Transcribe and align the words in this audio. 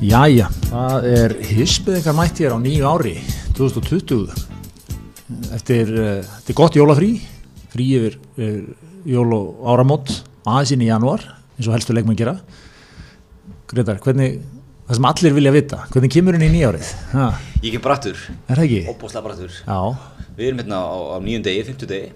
Jæja, 0.00 0.46
það 0.70 1.06
er 1.10 1.32
hispiðingar 1.44 2.14
mætt 2.16 2.38
hér 2.40 2.54
á 2.56 2.58
nýju 2.60 2.86
ári 2.88 3.12
2020 3.56 4.30
eftir, 5.56 5.90
uh, 5.92 6.22
eftir 6.38 6.56
gott 6.56 6.76
jólafrí 6.78 7.18
frí 7.70 7.88
yfir 7.98 8.16
uh, 8.40 8.62
jól 9.04 9.34
og 9.36 9.66
áramót 9.74 10.12
aðeins 10.48 10.72
inn 10.72 10.84
í 10.86 10.88
janúar 10.88 11.26
eins 11.58 11.68
og 11.68 11.74
helstu 11.76 11.92
leikmenn 11.92 12.16
gera. 12.16 12.38
Gretar, 13.68 14.00
hvernig 14.00 14.38
það 14.88 14.96
sem 14.96 15.08
allir 15.10 15.36
vilja 15.36 15.52
vita, 15.54 15.82
hvernig 15.92 16.14
kemur 16.14 16.38
henni 16.38 16.48
í 16.48 16.54
nýjárið? 16.54 16.92
Ha, 17.12 17.26
Ég 17.60 17.74
kem 17.76 17.84
brattur, 17.84 18.22
er 18.48 18.56
það 18.56 18.64
ekki? 18.64 18.80
óbúslega 18.94 19.26
brattur 19.26 19.58
Já, 19.60 19.80
Við 20.38 20.46
erum 20.48 20.62
hérna 20.62 20.78
á, 20.80 20.96
á 21.12 21.16
nýjum 21.20 21.44
degi, 21.44 21.66
fymtu 21.68 21.88
degi. 21.90 22.08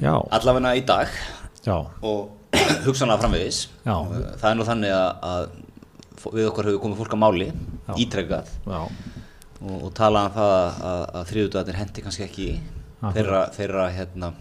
Já, 0.00 0.14
Allavegna 0.32 0.72
í 0.80 0.86
dag. 0.88 1.12
Já, 1.66 1.76
og 2.00 2.56
hugsanlega 2.86 3.20
framvegis. 3.20 3.66
Já. 3.84 3.94
Það 4.40 4.48
er 4.48 4.56
nú 4.56 4.66
þannig 4.66 4.94
að, 4.96 5.28
að 5.28 5.44
við 6.30 6.48
okkar 6.50 6.68
hefur 6.70 6.82
komið 6.84 7.00
fólk 7.02 7.16
að 7.16 7.22
máli 7.22 7.48
Já. 7.50 7.94
ítrekkað 8.04 8.52
já, 8.66 8.78
og, 9.62 9.74
og 9.78 9.90
talað 9.98 10.28
um 10.30 10.36
það 10.36 10.54
að, 10.58 10.80
að, 10.92 11.02
að 11.18 11.26
þriðudagarnir 11.32 11.80
hendi 11.82 12.04
kannski 12.06 12.24
ekki 12.28 12.48
Akkurat. 12.54 13.16
þeirra, 13.16 13.42
þeirra 13.56 13.88
hérna 13.96 14.32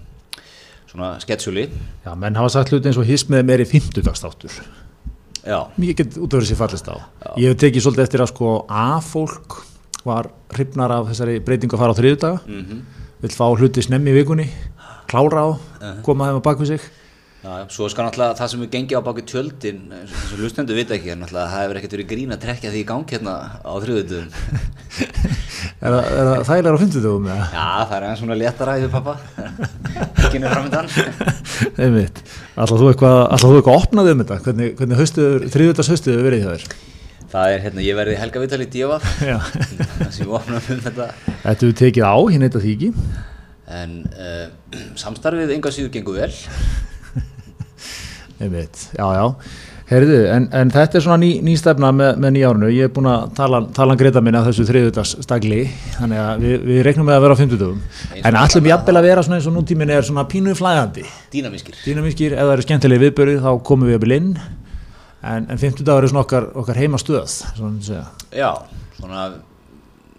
svona 0.92 1.10
sketsjúli. 1.24 1.66
Já, 2.04 2.12
menn 2.20 2.36
hafa 2.38 2.52
sagt 2.52 2.72
hluti 2.74 2.90
eins 2.92 3.00
og 3.00 3.08
hismiðum 3.08 3.52
er 3.54 3.64
í 3.64 3.68
50 3.70 4.04
dagstáttur 4.06 4.58
Já, 5.42 5.58
Mér 5.80 5.96
get 5.98 6.18
út 6.22 6.36
af 6.38 6.44
þessi 6.44 6.58
fallist 6.60 6.86
á. 6.92 7.02
Ég 7.42 7.50
hef 7.50 7.62
tekið 7.64 7.86
svolítið 7.88 8.04
eftir 8.06 8.22
að 8.22 8.30
sko 8.30 8.50
A-fólk 8.70 9.56
var 10.06 10.30
hrifnar 10.54 10.94
af 10.94 11.08
þessari 11.10 11.40
breytingu 11.42 11.78
að 11.78 11.82
fara 11.82 11.96
á 11.96 12.00
þriðudaga, 12.00 12.42
mm 12.46 12.82
vill 13.22 13.36
fá 13.38 13.44
hluti 13.54 13.84
snemmi 13.86 14.10
í 14.10 14.16
vikunni, 14.18 14.48
klára 15.10 15.44
á, 15.46 15.50
koma 16.02 16.26
þeim 16.30 16.40
á 16.42 16.46
bak 16.46 16.62
við 16.62 16.72
sig. 16.72 16.86
Já, 17.42 17.54
svo 17.74 17.88
skal 17.90 18.06
náttúrulega 18.06 18.38
það 18.38 18.50
sem 18.52 18.60
við 18.62 18.70
gengið 18.76 19.00
á 19.02 19.08
baki 19.08 19.24
tjöldin 19.26 19.80
eins 19.98 20.12
og- 20.14 20.20
eins 20.22 20.34
og 20.36 20.42
hlustendur 20.44 20.78
vita 20.78 20.94
ekki 20.94 21.10
er 21.10 21.18
náttúrulega 21.18 21.46
að 21.48 21.54
það 21.56 21.64
hefur 21.64 21.80
ekkert 21.80 21.96
verið 21.96 22.10
grín 22.12 22.36
að 22.36 22.42
trekja 22.44 22.70
því 22.76 22.82
í 22.84 22.88
gang 22.92 23.06
hérna 23.10 23.34
á 23.66 23.72
þriðudum 23.82 24.28
Er 25.82 25.94
það, 25.96 26.06
er 26.14 26.28
það 26.30 26.44
þægilega 26.52 26.78
á 26.78 26.82
50 26.82 27.02
dögum 27.06 27.26
eða? 27.32 27.46
Já, 27.56 27.66
það 27.90 27.96
er 27.98 28.06
eins 28.06 28.20
svona 28.22 28.38
léttara 28.38 28.76
yfir 28.78 28.92
pappa 28.94 29.16
ekki 30.22 30.40
nefnir 30.42 30.54
framöndan 30.54 30.88
Einmitt. 31.82 32.22
Ætlar 32.62 32.82
þú 32.82 32.90
eitthvað, 32.92 33.18
ætlar 33.34 33.50
þú 33.50 33.58
eitthvað 33.58 33.74
að 33.74 33.82
opna 33.82 34.06
þig 34.06 34.14
um 34.16 34.22
þetta? 34.22 34.38
Hvernig, 34.46 34.72
hvernig 34.78 35.02
haustuður, 35.02 35.46
þriðudags 35.56 35.92
haustuður 35.96 36.24
verið 36.28 36.46
hjá 36.46 36.52
þér? 36.54 36.78
Það 37.32 37.56
er 37.56 37.62
hérna, 37.66 37.86
ég 37.88 37.98
verði 37.98 38.16
helga 38.22 38.44
vitali 38.44 38.68
í 38.70 38.86
Já. 39.26 39.38
það 39.42 40.14
sem 40.14 40.26
við 40.28 40.38
opnum 40.38 40.62
um 40.76 40.82
þetta 40.86 41.10
Þetta 41.46 41.70
við 41.72 41.76
tekið 41.82 42.06
á, 42.06 42.16
ég 42.36 42.42
neyta 42.46 42.62
því 42.62 42.74
ekki. 42.78 42.92
en 43.82 43.98
uh, 44.14 44.48
samstarfið 45.06 45.54
enga 45.58 45.72
síður 45.74 45.94
gengur 45.98 46.18
vel 46.22 46.34
Einmitt, 48.42 48.88
já, 48.98 49.06
já. 49.16 49.26
Herðu, 49.92 50.20
en, 50.32 50.46
en 50.56 50.70
þetta 50.72 50.98
er 50.98 51.04
svona 51.04 51.20
ný, 51.20 51.30
ný 51.44 51.54
stefna 51.60 51.90
með, 51.92 52.14
með 52.24 52.32
nýjárunu. 52.38 52.70
Ég 52.72 52.88
er 52.88 52.94
búin 52.96 53.10
að 53.12 53.26
tala, 53.36 53.60
tala 53.76 53.98
greita 54.00 54.22
minna 54.24 54.40
þessu 54.46 54.64
þriðudagsstagli, 54.70 55.60
þannig 55.98 56.22
að 56.24 56.46
við, 56.46 56.56
við 56.70 56.80
reiknum 56.88 57.10
með 57.10 57.18
að 57.18 57.26
vera 57.26 57.36
á 57.36 57.42
50 57.42 57.60
dögum. 57.60 57.82
En 58.22 58.40
allum 58.40 58.70
jafnvel 58.72 58.96
að 59.02 59.08
vera 59.10 59.26
svona 59.28 59.42
eins 59.42 59.50
og 59.52 59.56
nútíminn 59.58 59.92
er 59.92 60.08
svona 60.08 60.24
pínuð 60.32 60.58
flæðandi. 60.62 61.04
dýnamískir 61.36 61.84
Dýnamískir, 61.84 62.38
ef 62.38 62.48
það 62.48 62.56
eru 62.56 62.68
skemmtilegi 62.70 63.04
viðbörið 63.04 63.44
þá 63.44 63.52
komum 63.68 63.92
við 63.92 64.00
að 64.00 64.04
byrja 64.06 64.22
inn. 64.24 64.34
En, 65.22 65.52
en 65.52 65.60
50 65.60 65.86
dagar 65.86 66.08
er 66.08 66.14
svona 66.14 66.24
okkar, 66.24 66.48
okkar 66.64 66.80
heima 66.80 67.02
stöð, 67.02 67.28
svona 67.60 67.76
að 67.76 67.90
segja. 67.92 68.06
Já, 68.32 68.52
svona 68.96 69.28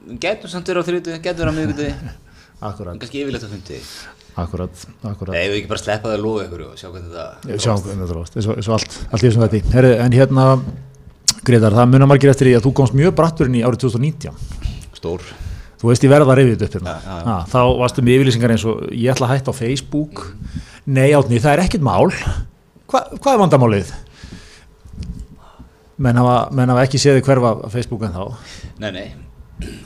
við 0.07 0.19
getum 0.23 0.53
samt 0.53 0.69
verið 0.69 0.85
á 0.85 0.87
þriðudu, 0.89 1.21
getum 1.23 1.47
verið 1.47 1.53
á 1.53 1.59
miðugudu 1.59 1.89
Akkurat, 2.69 2.99
kannski 3.01 3.23
yfirleitt 3.25 3.47
á 3.47 3.51
fundi 3.51 3.79
akkurat, 4.41 4.85
akkurat. 5.03 5.35
Nei, 5.35 5.47
við 5.51 5.59
ekki 5.61 5.71
bara 5.73 5.83
sleppa 5.83 6.11
það 6.11 6.17
að 6.17 6.25
lofa 6.27 6.47
ykkur 6.47 6.65
og 6.67 6.81
sjá 6.81 6.89
hvernig 6.89 7.13
þetta 7.13 7.53
Ég 7.53 7.63
sjá 7.63 7.73
hvernig 7.75 8.03
þetta 8.05 8.19
rást, 8.19 8.37
eins 8.39 8.49
og, 8.49 8.75
allt, 8.77 8.99
allt 9.11 9.23
í 9.23 9.27
þessum 9.29 9.45
þetta 9.47 9.75
Herri, 9.77 9.93
en 10.05 10.17
hérna, 10.17 10.47
Gretar, 11.43 11.77
það 11.79 11.91
munar 11.93 12.11
margir 12.13 12.33
eftir 12.33 12.49
því 12.51 12.55
að 12.59 12.67
þú 12.69 12.75
komst 12.81 12.97
mjög 12.97 13.17
bratturinn 13.19 13.59
í 13.59 13.65
árið 13.67 13.85
2019 13.89 14.63
Stór. 14.97 15.25
Þú 15.83 15.91
veist 15.91 16.05
ég 16.07 16.13
verða 16.13 16.31
að 16.31 16.39
rifja 16.39 16.55
þetta 16.55 16.69
upp 16.69 16.75
hérna. 16.77 16.93
Já, 16.95 17.15
já. 17.19 17.27
Ha, 17.27 17.37
þá 17.51 17.61
varstu 17.81 18.05
með 18.07 18.19
yfirlýsingar 18.21 18.53
eins 18.55 18.65
og 18.71 18.85
ég 18.95 19.11
ætla 19.11 19.27
að 19.27 19.33
hætta 19.33 19.51
á 19.51 19.55
Facebook. 19.59 20.21
Nei 20.87 21.09
átni, 21.11 21.41
það 21.43 21.57
er 21.57 21.63
ekkert 21.65 21.83
mál. 21.83 22.13
Hva, 22.87 23.01
hvað 23.17 23.33
er 23.33 23.41
vandamálið? 23.43 23.91
menn 26.03 26.19
hafa, 26.19 26.37
menn 26.55 26.73
hafa 26.73 26.87
ekki 26.87 27.01
séð 27.01 27.21
hverfa 27.27 27.55
Facebook 27.73 28.07
en 28.07 28.17
þá 28.17 28.25
Nei, 28.83 28.91
nei 28.95 29.07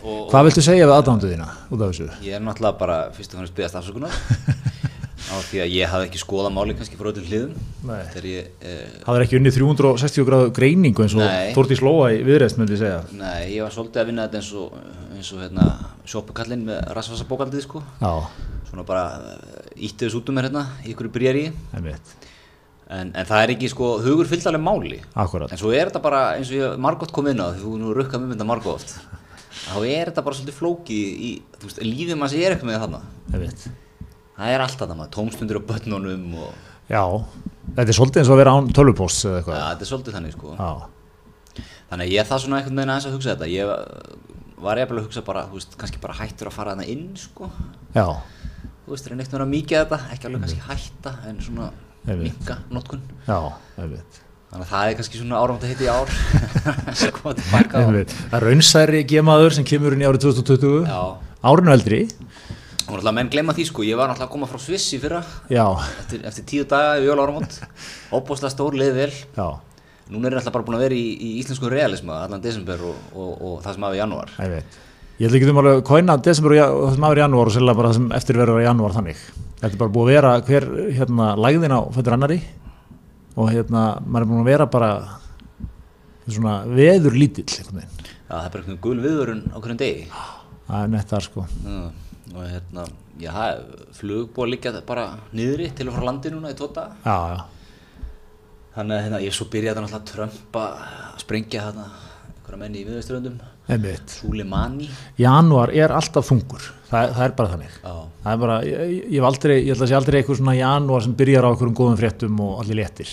og, 0.03 0.23
hvað 0.33 0.49
viltu 0.49 0.65
segja 0.65 0.89
við 0.89 0.97
aðdándu 0.97 1.33
þína 1.33 1.49
út 1.71 1.81
af 1.83 1.93
þessu? 1.93 2.09
Ég 2.27 2.39
er 2.39 2.45
náttúrulega 2.45 2.81
bara 2.81 2.99
fyrst 3.17 3.35
og 3.35 3.43
fannst 3.43 3.57
byggast 3.57 3.81
afsökunar 3.81 4.17
á 5.27 5.37
því 5.43 5.61
að 5.65 5.73
ég 5.75 5.91
hafði 5.91 6.07
ekki 6.09 6.21
skoðað 6.21 6.53
máli 6.55 6.75
kannski 6.79 6.99
frá 6.99 7.09
öllum 7.11 7.27
hliðum 7.27 7.55
ég 8.31 8.51
eh, 8.61 9.17
er 9.17 9.25
ekki 9.25 9.39
unnið 9.41 9.57
360 9.59 10.27
gráðu 10.29 10.53
greiningu 10.55 11.07
eins 11.07 11.17
og. 11.17 11.25
Þórtís 11.57 11.83
Lóa 11.85 12.13
í 12.15 12.21
viðreist 12.27 12.61
myndi 12.61 12.79
segja 12.79 13.01
Nei, 13.17 13.57
ég 13.57 13.65
var 13.65 13.75
svolítið 13.75 14.03
að 14.03 14.11
vinna 14.13 14.27
þetta 14.29 14.41
eins 14.43 14.53
og, 14.61 14.79
eins 15.17 15.33
og 15.35 15.43
hérna, 15.43 15.67
sjópukallinn 16.07 16.65
með 16.69 16.95
rasvarsabókaldið 16.99 17.67
sko. 17.67 17.83
já, 18.03 18.13
Svona 18.71 18.87
bara 18.87 19.05
ítti 19.75 20.07
þessu 20.07 20.21
út 20.23 20.31
um 20.31 20.39
mér 20.39 20.51
hérna 20.51 20.65
í 20.85 20.95
ykkur 20.95 21.11
bríjari. 21.15 21.51
einmitt, 21.75 22.17
En, 22.87 23.09
en 23.19 23.27
það 23.27 23.41
er 23.43 23.51
ekki 23.57 23.69
sko, 23.73 23.87
hugur 23.99 24.29
fyllt 24.31 24.45
alveg 24.47 24.63
máli. 24.63 25.01
akkurat 25.19 25.51
En 25.51 25.59
svo 25.59 25.73
er 25.75 25.89
þetta 25.89 26.03
bara 26.05 26.21
eins 26.37 26.53
og 26.53 26.61
ég 26.61 26.77
margótt 26.79 27.11
kom 27.15 27.27
inn 27.27 27.43
á 27.43 27.51
því 27.51 27.65
þú 27.65 27.79
nú 27.81 27.95
rukkað 27.97 28.23
með 28.23 28.31
mynda 28.31 28.47
margótt. 28.47 28.93
Þá 29.57 29.77
er 29.89 30.11
þetta 30.11 30.25
bara 30.27 30.39
svolítið 30.39 30.57
flóki 30.61 30.97
í, 30.97 31.31
þú 31.57 31.69
veist, 31.71 31.81
lífið 31.83 32.19
manns 32.21 32.37
er 32.37 32.55
eitthvað 32.55 32.71
með 32.71 32.83
þarna. 32.85 33.01
Það 34.37 34.53
er 34.53 34.65
allt 34.67 34.81
þarna 34.83 34.97
maður, 34.99 35.13
tómstundir 35.17 35.59
á 35.59 35.69
börnunum 35.71 36.27
og 36.45 36.53
já, 36.93 37.03
þetta 37.73 37.87
er 37.89 37.97
svolítið 37.97 38.21
eins 38.21 38.29
og 38.31 38.37
að 38.37 38.41
vera 38.43 38.55
án 38.59 38.69
tölvupost 38.77 39.25
eða 39.27 39.41
eitthvað 39.41 39.63
þetta 39.63 39.87
er 39.87 39.91
svolítið 39.91 40.19
þannig 40.19 40.37
sko. 40.37 40.53
já, 40.61 41.65
Þannig 41.87 42.13
ég 42.13 42.29
það 42.29 42.43
svona 42.43 42.59
einhvern 42.61 42.77
veginn 42.81 42.93
aðeins 42.93 43.07
að 43.09 43.15
hugsa 43.17 43.33
þetta. 43.33 43.49
Ég 43.49 44.61
var 44.67 44.81
ég 44.81 44.91
að 45.01 45.07
hugsa 45.07 45.23
bara, 45.25 45.47
þú 45.49 45.57
veist, 45.61 45.77
kannski 45.81 46.01
bara 46.03 46.19
hættur 46.19 46.51
að 46.51 46.57
fara 46.59 46.75
þarna 46.75 46.89
inn 46.93 47.09
sko. 47.17 47.49
já, 47.97 48.07
þú 48.85 48.93
veist, 48.93 49.09
reyna 49.09 49.25
eitthvað 49.25 49.47
að 49.47 49.53
mikið 49.55 49.83
þetta, 49.83 50.01
ekki 50.15 50.29
alveg 50.29 50.45
kannski 50.45 50.67
hætta 50.69 51.15
en 51.31 51.41
svona 51.43 51.73
minka 52.07 52.59
notkun 52.71 53.03
já, 53.27 53.39
einmitt 53.81 54.21
þannig 54.57 54.67
að 54.67 54.73
það 54.73 54.91
er 54.91 54.97
kannski 54.99 55.21
svona 55.21 55.41
áramönd 55.43 55.65
að 55.65 55.73
hitta 55.73 55.85
í 55.85 55.91
ár. 55.93 56.13
Sem 57.01 57.13
koma 57.13 57.35
tilbaka. 57.37 57.83
Það 57.83 58.37
er 58.39 58.47
raunsæri 58.47 59.03
gemaður 59.11 59.57
sem 59.57 59.67
kemur 59.69 59.97
inn 59.97 60.05
í 60.05 60.09
árið 60.09 60.25
2020 60.25 60.87
já, 60.89 61.01
árinu 61.51 61.75
eldri. 61.75 62.01
Og 62.87 62.95
náttúrulega 62.95 63.15
menn 63.19 63.31
glemma 63.33 63.55
því 63.57 63.67
sko, 63.69 63.85
ég 63.85 63.99
var 63.99 64.09
náttúrulega 64.09 64.31
að 64.31 64.33
koma 64.33 64.49
frá 64.49 64.63
Sviss 64.63 64.95
í 64.95 65.01
fyrra. 65.03 65.21
Eftir, 65.51 66.23
eftir 66.31 66.47
tíu 66.49 66.67
daga 66.71 66.97
í 67.03 67.07
jól 67.09 67.19
áramönd 67.21 67.59
óbúslega 68.15 68.53
stór 68.55 68.79
leið 68.79 69.01
vel. 69.01 69.13
Já, 69.37 69.49
núna 70.15 70.31
er 70.31 70.37
ég 70.37 70.41
alltaf 70.41 70.55
bara 70.57 70.69
búin 70.69 70.79
að 70.79 70.87
vera 70.87 70.97
í, 70.97 71.07
í 71.19 71.31
íslensku 71.43 71.71
realisma 71.73 72.23
allan 72.25 72.45
desember 72.45 72.85
og, 72.87 73.01
og, 73.13 73.33
og 73.35 73.57
það 73.65 73.77
sem 73.77 73.89
hafi 73.89 73.99
í 73.99 74.03
janúar. 74.05 74.37
Ég 74.39 74.55
veit 74.55 74.79
ég 75.17 75.27
held 75.27 75.39
ekki 75.39 75.49
um 75.51 75.59
að 75.63 75.83
kóina 75.89 76.19
desember 76.21 76.55
og 76.61 76.79
það 76.85 76.95
sem 76.95 77.09
aður 77.09 77.19
í 77.19 77.25
janúar 77.25 77.51
og 77.51 77.57
sérlega 77.57 77.81
bara 77.81 77.91
það 77.91 77.99
sem 77.99 78.09
eftir 78.21 78.39
verður 78.39 78.63
í 78.63 78.69
janúar 78.69 78.95
þannig. 78.95 79.27
Þetta 79.57 79.73
er 79.73 79.81
bara 79.81 79.95
búið 79.97 80.07
að 80.07 80.15
vera 80.15 80.33
hver 80.47 80.67
hérna 81.01 81.29
lægðin 81.41 81.75
á 81.75 81.81
fættur 81.91 82.17
annari 82.17 82.39
og 83.37 83.53
hérna 83.53 83.85
maður 84.07 84.25
er 84.25 84.31
búin 84.31 84.43
að 84.43 84.51
vera 84.51 84.67
bara 84.73 84.91
svona 86.27 86.57
veður 86.67 87.15
lítill 87.15 87.47
einhvern 87.47 87.83
veginn. 87.83 88.11
Já, 88.27 88.33
það 88.33 88.47
er 88.47 88.51
bara 88.55 88.63
einhvern 88.65 88.83
gul 88.89 88.99
viðvörun 89.05 89.45
á 89.53 89.57
hverjum 89.61 89.81
degi. 89.83 90.09
Það 90.67 90.83
er 90.83 90.93
nett 90.97 91.13
þar 91.13 91.27
sko. 91.29 91.47
Já, 91.63 91.77
og 92.37 92.47
hérna, 92.51 92.87
já, 93.23 93.33
flug 93.97 94.33
búið 94.35 94.47
að 94.47 94.53
liggja 94.55 94.73
bara 94.87 95.05
niðri 95.37 95.71
til 95.77 95.89
og 95.91 95.97
frá 95.97 96.07
landi 96.09 96.33
núna 96.35 96.51
í 96.53 96.57
tóta 96.59 96.89
já, 97.05 97.17
já, 97.33 97.45
Þannig 98.77 98.97
að 98.97 99.05
hérna, 99.05 99.21
ég 99.25 99.37
svo 99.37 99.47
byrjaði 99.53 99.85
náttúrulega 99.85 100.01
að 100.03 100.11
trömpa 100.11 100.65
að 100.77 101.23
sprengja 101.23 101.63
þarna 101.69 101.87
einhverja 102.27 102.61
menni 102.61 102.83
í 102.83 102.89
viðveisturöndum 102.89 103.39
einmitt 103.39 103.56
Suleimani. 104.21 104.89
Janúar 105.19 105.73
er 105.75 105.95
alltaf 105.95 106.29
þungur. 106.31 106.67
Það, 106.87 107.13
það 107.17 107.25
er 107.27 107.33
bara 107.39 107.53
þannig. 107.55 107.79
Er 108.31 108.41
bara, 108.43 108.59
ég, 108.67 108.93
ég, 109.17 109.23
aldrei, 109.27 109.57
ég 109.65 109.73
held 109.75 109.83
að 109.87 109.91
sé 109.91 109.97
aldrei 109.99 110.21
eitthvað 110.21 110.41
svona 110.41 110.55
janúar 110.59 111.03
sem 111.07 111.17
byrjar 111.19 111.47
á 111.47 111.51
einhverjum 111.51 111.79
góðum 111.81 111.99
fréttum 111.99 112.43
og 112.47 112.61
allir 112.63 112.79
léttir. 112.83 113.11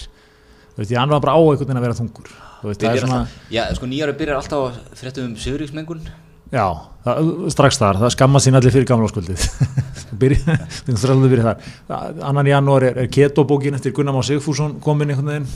Þú 0.73 0.83
veist, 0.83 0.93
janúar 0.93 1.23
bara 1.25 1.37
á 1.37 1.41
einhvern 1.41 1.65
veginn 1.65 1.81
að 1.81 1.87
vera 1.87 1.97
þungur. 2.01 2.33
Veist, 2.63 2.85
svona, 3.01 3.23
alltaf, 3.23 3.39
já 3.51 3.63
sko 3.75 3.89
nýjári 3.91 4.13
byrjar 4.21 4.39
alltaf 4.39 4.77
fréttum 5.01 5.25
um 5.31 5.33
Sigurvíksmengun 5.41 6.05
já, 6.53 6.65
það, 7.03 7.29
strax 7.53 7.79
þar. 7.81 7.99
Það 8.03 8.13
skammast 8.15 8.47
sín 8.47 8.57
allir 8.59 8.73
fyrir 8.73 8.87
gamla 8.89 9.09
skuldið 9.11 9.45
byrja, 10.21 10.57
það 10.87 11.07
alveg 11.15 11.33
byrja 11.33 11.47
þar. 11.49 11.71
Það- 11.89 12.21
annan 12.29 12.51
janúar 12.51 12.85
er, 12.89 12.99
er 13.03 13.09
ketobókin 13.13 13.77
eftir 13.79 13.95
Gunnar 13.97 14.15
Má 14.15 14.21
Sigfússon 14.25 14.77
komin 14.83 15.13
einhvern 15.13 15.31
veginn. 15.33 15.49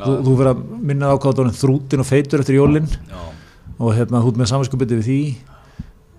Þú, 0.00 0.12
þú 0.24 0.34
verður 0.38 0.52
að 0.54 0.60
minna 0.90 1.10
á 1.12 1.14
hvað 1.20 1.36
það 1.40 1.50
er 1.50 1.56
þrútin 1.60 2.02
og 2.04 2.08
feitur 2.08 2.42
eftir 2.44 2.56
jólin. 2.56 2.86
Já, 2.88 3.22
og 3.80 3.94
hérna, 3.96 4.20
ert 4.20 4.40
með 4.40 4.50
saminskupið 4.52 4.98
við 4.98 5.06
því. 5.08 5.20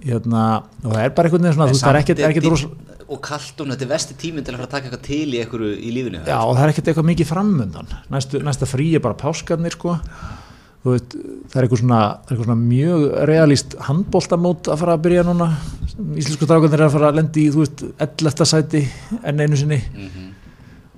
Hérna, 0.02 0.46
og 0.82 0.96
það 0.96 1.04
er 1.04 1.12
bara 1.14 1.30
einhvern 1.30 1.46
veginn 1.46 1.58
svona, 1.58 1.70
þú 1.70 1.80
það 1.84 1.92
er 1.92 2.00
ekkert, 2.00 2.22
er 2.24 2.34
ekkert 2.34 2.50
rosa, 2.50 2.72
Og 3.12 3.20
kalt 3.22 3.60
og 3.60 3.68
þetta 3.68 3.84
er 3.84 3.90
vesti 3.92 4.16
tíminn 4.18 4.46
til 4.48 4.54
að 4.54 4.62
fara 4.62 4.68
að 4.70 4.72
taka 4.72 4.88
eitthvað 4.88 5.02
til 5.04 5.34
í 5.36 5.40
einhverju 5.44 5.72
í 5.76 5.90
lífinu 5.92 6.22
Já, 6.24 6.38
og 6.40 6.54
það 6.56 6.62
er 6.64 6.72
ekkert 6.72 6.90
eitthvað 6.90 7.08
mikið 7.10 7.28
framundan. 7.28 7.92
Næstu, 8.14 8.40
næsta 8.48 8.70
frí 8.72 8.88
er 8.96 9.04
bara 9.04 9.18
páskarnir 9.20 9.76
sko. 9.76 9.98
Veit, 10.88 11.14
það 11.52 11.60
er 11.60 11.68
eitthvað 11.68 11.82
svona, 11.84 12.00
eitthvað 12.24 12.48
svona 12.48 12.58
mjög 12.64 13.04
realist 13.30 13.76
handbóltamót 13.90 14.72
að 14.72 14.82
fara 14.82 14.96
að 14.98 15.04
byrja 15.06 15.28
núna. 15.28 15.52
Íslensku 15.92 16.48
strákarnir 16.48 16.80
er 16.80 16.88
að 16.88 16.96
fara 16.96 17.12
að 17.12 17.20
lendi 17.20 17.46
í 17.46 17.54
þú 17.54 17.66
veist, 17.66 17.86
11. 18.08 18.48
sæti 18.56 18.86
enn 19.22 19.44
einu 19.46 19.60
sinni. 19.60 19.84
Mm 19.92 20.31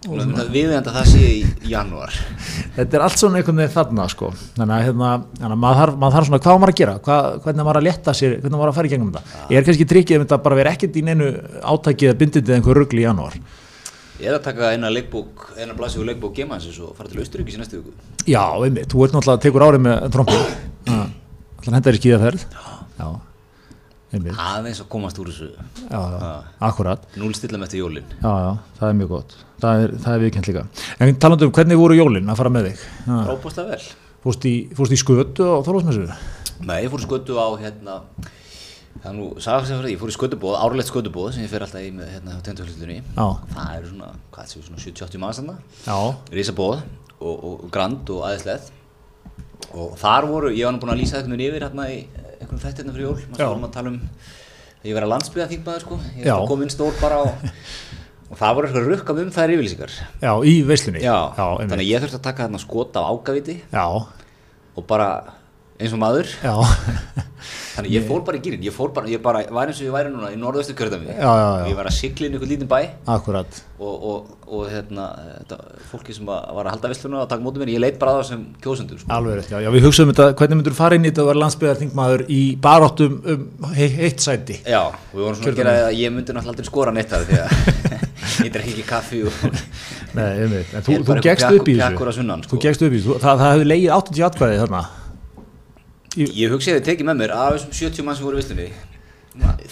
við 0.04 0.74
enda 0.78 0.94
það 0.94 1.10
sé 1.10 1.22
í 1.30 1.70
janúar. 1.72 2.14
Þetta 2.78 2.98
er 2.98 3.06
allt 3.06 3.22
svona 3.22 3.40
einhvern 3.40 3.62
veginn 3.62 3.74
þarna 3.74 4.06
sko. 4.12 4.30
þannig 4.58 4.76
að, 4.76 4.86
hérna, 4.88 5.10
þannig 5.40 5.56
að 5.56 5.62
maður, 5.64 5.94
maður 6.02 6.16
þarf 6.18 6.30
svona 6.30 6.42
hvað 6.44 6.62
maður 6.62 6.74
að 6.74 6.80
gera, 6.82 6.96
hvað, 7.08 7.28
hvernig 7.46 7.68
maður 7.68 7.82
að 7.82 7.88
leta 7.88 8.16
sér? 8.20 8.38
Hvernig 8.42 8.58
maður 8.60 8.72
að 8.72 8.78
fara 8.80 8.90
í 8.90 8.94
gegnum 8.94 9.12
þetta? 9.14 9.44
Ég 9.54 9.60
er 9.60 9.68
kannski 9.68 9.90
tryggið 9.94 10.20
um 10.20 10.26
þetta 10.26 10.40
bara 10.48 10.60
vera 10.60 10.74
ekkert 10.76 11.00
í 11.00 11.06
neinu 11.08 11.30
átækið 11.74 12.10
eða 12.12 12.20
bindindið 12.24 12.56
einhver 12.58 12.80
ruggli 12.82 13.04
í 13.04 13.08
janúar? 13.08 13.38
Ég 14.22 14.30
er 14.30 14.38
að 14.38 14.46
taka 14.46 14.72
eina 14.76 14.92
leikbók 14.94 15.50
eina 15.58 15.74
blasið 15.76 16.04
úr 16.04 16.12
leikbók 16.12 16.36
gemansins 16.38 16.78
og 16.84 16.94
fara 16.96 17.10
til 17.12 17.24
Austuríkis 17.24 17.58
í 17.58 17.62
næstu 17.64 17.82
viku. 17.82 17.96
Já, 18.30 18.44
einmitt, 18.62 18.92
þú 18.94 19.08
ert 19.08 19.16
náttúrulega 19.18 19.40
að 19.40 19.46
tekur 19.48 19.66
árið 19.66 19.86
með 19.88 20.06
trombi 20.14 20.38
alltaf 20.94 21.74
hendar 21.74 21.98
í 21.98 22.02
skíðaferð. 22.02 22.46
Já, 23.00 23.08
aðeins 24.14 24.84
að 24.84 24.90
komast 24.94 25.20
úr 25.22 25.32
þessu. 25.32 25.50
Já, 25.88 26.00
já, 26.00 26.30
akkurat 26.70 27.08
núlstilla 27.20 27.60
með 27.60 27.72
þetta 27.72 27.82
jólin. 27.82 28.14
Já, 28.20 28.32
já, 28.46 28.52
það 28.80 28.88
er 28.90 29.02
mjög 29.02 29.12
gott. 29.16 29.36
Það 29.64 29.84
er, 29.84 29.98
það 30.06 30.16
er 30.16 30.24
viðkjönd 30.28 30.50
líka. 30.52 30.64
En 31.00 31.20
talandu 31.24 31.50
um 31.50 31.56
hvernig 31.58 31.80
voru 31.80 31.98
jólin 31.98 32.32
að 32.32 32.40
fara 32.42 32.54
með 32.54 32.70
þig? 32.70 32.86
Já. 33.08 33.18
rápast 33.32 33.62
vel. 33.64 33.82
Fórst 34.24 34.48
í, 34.48 34.56
í 34.72 35.00
skötu 35.02 35.50
á 35.52 35.60
Þorlásmessu 35.66 36.08
Nei, 36.64 36.86
ég 36.86 36.92
fór 36.94 37.02
í 37.02 37.08
skötu 37.08 37.36
á 37.36 37.48
hérna 37.60 37.98
það 39.04 39.10
er 39.10 39.16
nú, 39.18 39.26
sagði 39.42 39.68
sem 39.68 39.80
fyrir, 39.82 39.92
ég 39.92 40.00
fór 40.00 40.12
í 40.12 40.16
skötubóð 40.16 40.58
árlegt 40.62 40.92
skötubóð 40.92 41.34
sem 41.36 41.44
ég 41.44 41.52
fer 41.52 41.66
alltaf 41.66 41.84
í 41.84 41.90
með 41.96 42.12
hérna 42.14 42.38
á 42.40 42.46
tendurhlustunni 42.46 43.00
já, 43.02 43.26
það 43.52 43.74
eru 43.76 43.90
svona, 43.90 44.12
hvað 44.36 44.52
séu, 44.52 44.64
svona 44.64 44.84
70-80 44.84 45.24
manns 45.24 45.42
þarna. 45.42 45.56
Já, 45.84 45.98
risabóð 46.38 46.78
og, 47.18 47.34
og, 47.34 47.54
og 47.66 47.74
grand 47.74 48.14
og 48.16 48.24
aðeinsleð 48.30 48.70
og 49.74 49.98
þar 50.00 50.30
voru, 50.30 50.54
ég 50.56 50.70
var 50.70 50.76
nú 50.76 50.84
búin 50.84 50.94
að 50.94 51.02
lýsa 51.02 51.24
einhvern 52.44 52.62
veginn 52.62 52.64
yfir 52.64 52.64
í 52.64 52.64
einhvern 52.64 52.64
þætt 52.64 52.82
hérna 52.82 52.96
fyrir 52.96 53.08
jól. 53.08 53.20
Maður 53.34 53.50
vorum 53.50 53.68
að 53.68 53.76
tala 53.78 53.94
um 53.94 54.00
að 54.84 54.90
ég 54.90 54.98
var 54.98 55.06
að 55.08 55.14
landsbyða 55.14 55.50
þingmaður 55.52 55.86
sko. 55.86 56.00
Ég 56.20 56.28
Já. 56.28 56.36
kom 56.50 56.64
inn 56.66 56.74
stór 56.74 56.98
bara 57.00 57.20
og, 57.24 57.52
og 58.30 58.40
það 58.40 58.58
voru 58.58 58.70
eitthvað 58.70 58.90
rukkam 58.92 59.22
um 59.24 59.32
þær 59.34 59.54
yfirlýsingar. 59.56 59.94
Já, 60.24 60.34
í 60.44 60.56
veislunni. 60.68 61.04
Já, 61.04 61.18
já, 61.38 61.46
þannig 61.64 61.84
að 61.86 61.90
ég 61.90 62.04
þurfti 62.04 62.20
að 62.20 62.26
taka 62.28 62.48
þarna 62.48 62.64
skot 62.64 63.00
af 63.00 63.12
ágaviti 63.14 63.60
já, 63.64 63.86
og 64.74 64.90
bara 64.90 65.10
eins 65.80 65.96
og 65.96 66.04
maður. 66.04 66.34
Já, 66.44 66.56
þannig 67.74 67.90
að 67.90 67.96
ég 67.98 68.08
fór 68.08 68.24
bara 68.28 68.38
í 68.38 68.44
gýrin 68.46 68.66
ég 68.68 68.76
fór 68.76 68.92
bara, 68.94 69.10
ég 69.10 69.22
bara 69.24 69.44
var 69.54 69.72
eins 69.72 69.82
og 69.82 69.88
ég 69.88 69.96
væri 69.96 70.12
núna 70.14 70.32
í 70.34 70.40
norðaustu 70.40 70.76
og 70.78 71.68
ég 71.70 71.78
var 71.78 71.90
að 71.90 71.96
sigla 71.98 72.28
inn 72.28 72.36
í 72.36 72.38
einhvern 72.38 72.52
lítinn 72.54 72.70
bæ. 72.70 72.80
Akkurat. 73.10 73.60
Og, 73.84 74.04
og, 74.10 74.34
og 74.48 74.68
hérna, 74.72 75.08
þetta, 75.42 75.58
fólki 75.90 76.16
sem 76.16 76.28
var 76.30 76.68
að 76.68 76.72
halda 76.76 76.92
vissluna 76.94 77.24
og 77.24 77.30
taka 77.32 77.44
mótum 77.44 77.64
mér, 77.64 77.74
ég 77.74 77.84
leit 77.84 77.98
bara 78.00 78.16
á 78.16 78.18
það 78.22 78.28
sem 78.30 78.46
kjósundur 78.64 79.02
sko. 79.02 79.10
alveg 79.12 79.50
já, 79.50 79.58
já, 79.66 79.70
við 79.74 79.88
hugsaum 79.88 80.14
þetta 80.14 80.28
hvernig 80.40 80.60
myndur 80.60 80.78
fara 80.78 81.00
inn 81.00 81.08
í 81.08 81.12
þetta 81.12 81.26
að 81.26 81.30
vera 81.32 81.44
landsbyðarþingmaður 81.44 82.26
í 82.32 82.42
baráttum 82.64 83.20
um 83.34 83.74
he 83.76 83.90
heitt 83.98 84.24
sæti? 84.24 84.62
Já, 84.64 84.86
og 84.88 85.18
við 85.18 85.26
vorum 85.26 85.42
svona 85.42 85.54
að 85.56 85.62
gera 85.64 85.76
að 85.90 86.00
ég 86.00 86.16
myndi 86.16 86.38
náttúrulega 86.38 86.56
aldrei 86.56 86.70
skora 86.70 86.96
neitt 86.96 87.18
af 87.18 87.28
því 87.28 87.42
að 87.44 87.54
ég 88.48 88.56
drekki 88.56 88.76
ekki 88.78 88.88
kaffi 88.88 89.24
og 89.28 89.46
Nei, 90.14 90.28
einmitt, 90.46 90.74
en 90.78 90.86
þú, 90.86 91.00
þú 91.08 91.22
gegst 91.26 91.48
einhver 91.48 91.64
upp 91.64 91.72
í 91.74 91.80
að 91.82 91.96
þessu 91.98 92.26
þú 92.30 92.44
sko. 92.46 92.60
gegst 92.62 92.84
upp 92.86 92.94
í 92.94 93.00
þessu, 93.02 93.16
það, 93.24 93.40
það 93.42 93.56
hefði 93.56 93.72
legið 93.72 93.96
80 93.98 94.28
atkvæði 94.30 94.60
þarna 94.62 94.84
ég 96.18 96.52
hugsi 96.54 96.74
að 96.74 96.80
þið 96.80 96.88
tekið 96.90 97.08
með 97.10 97.22
mér 97.24 97.36
af 97.36 97.56
þessum 97.56 97.78
70 97.80 98.06
mann 98.06 98.18
sem 98.18 98.28
voru 98.28 98.38
í 98.38 98.42
visslunni 98.44 98.70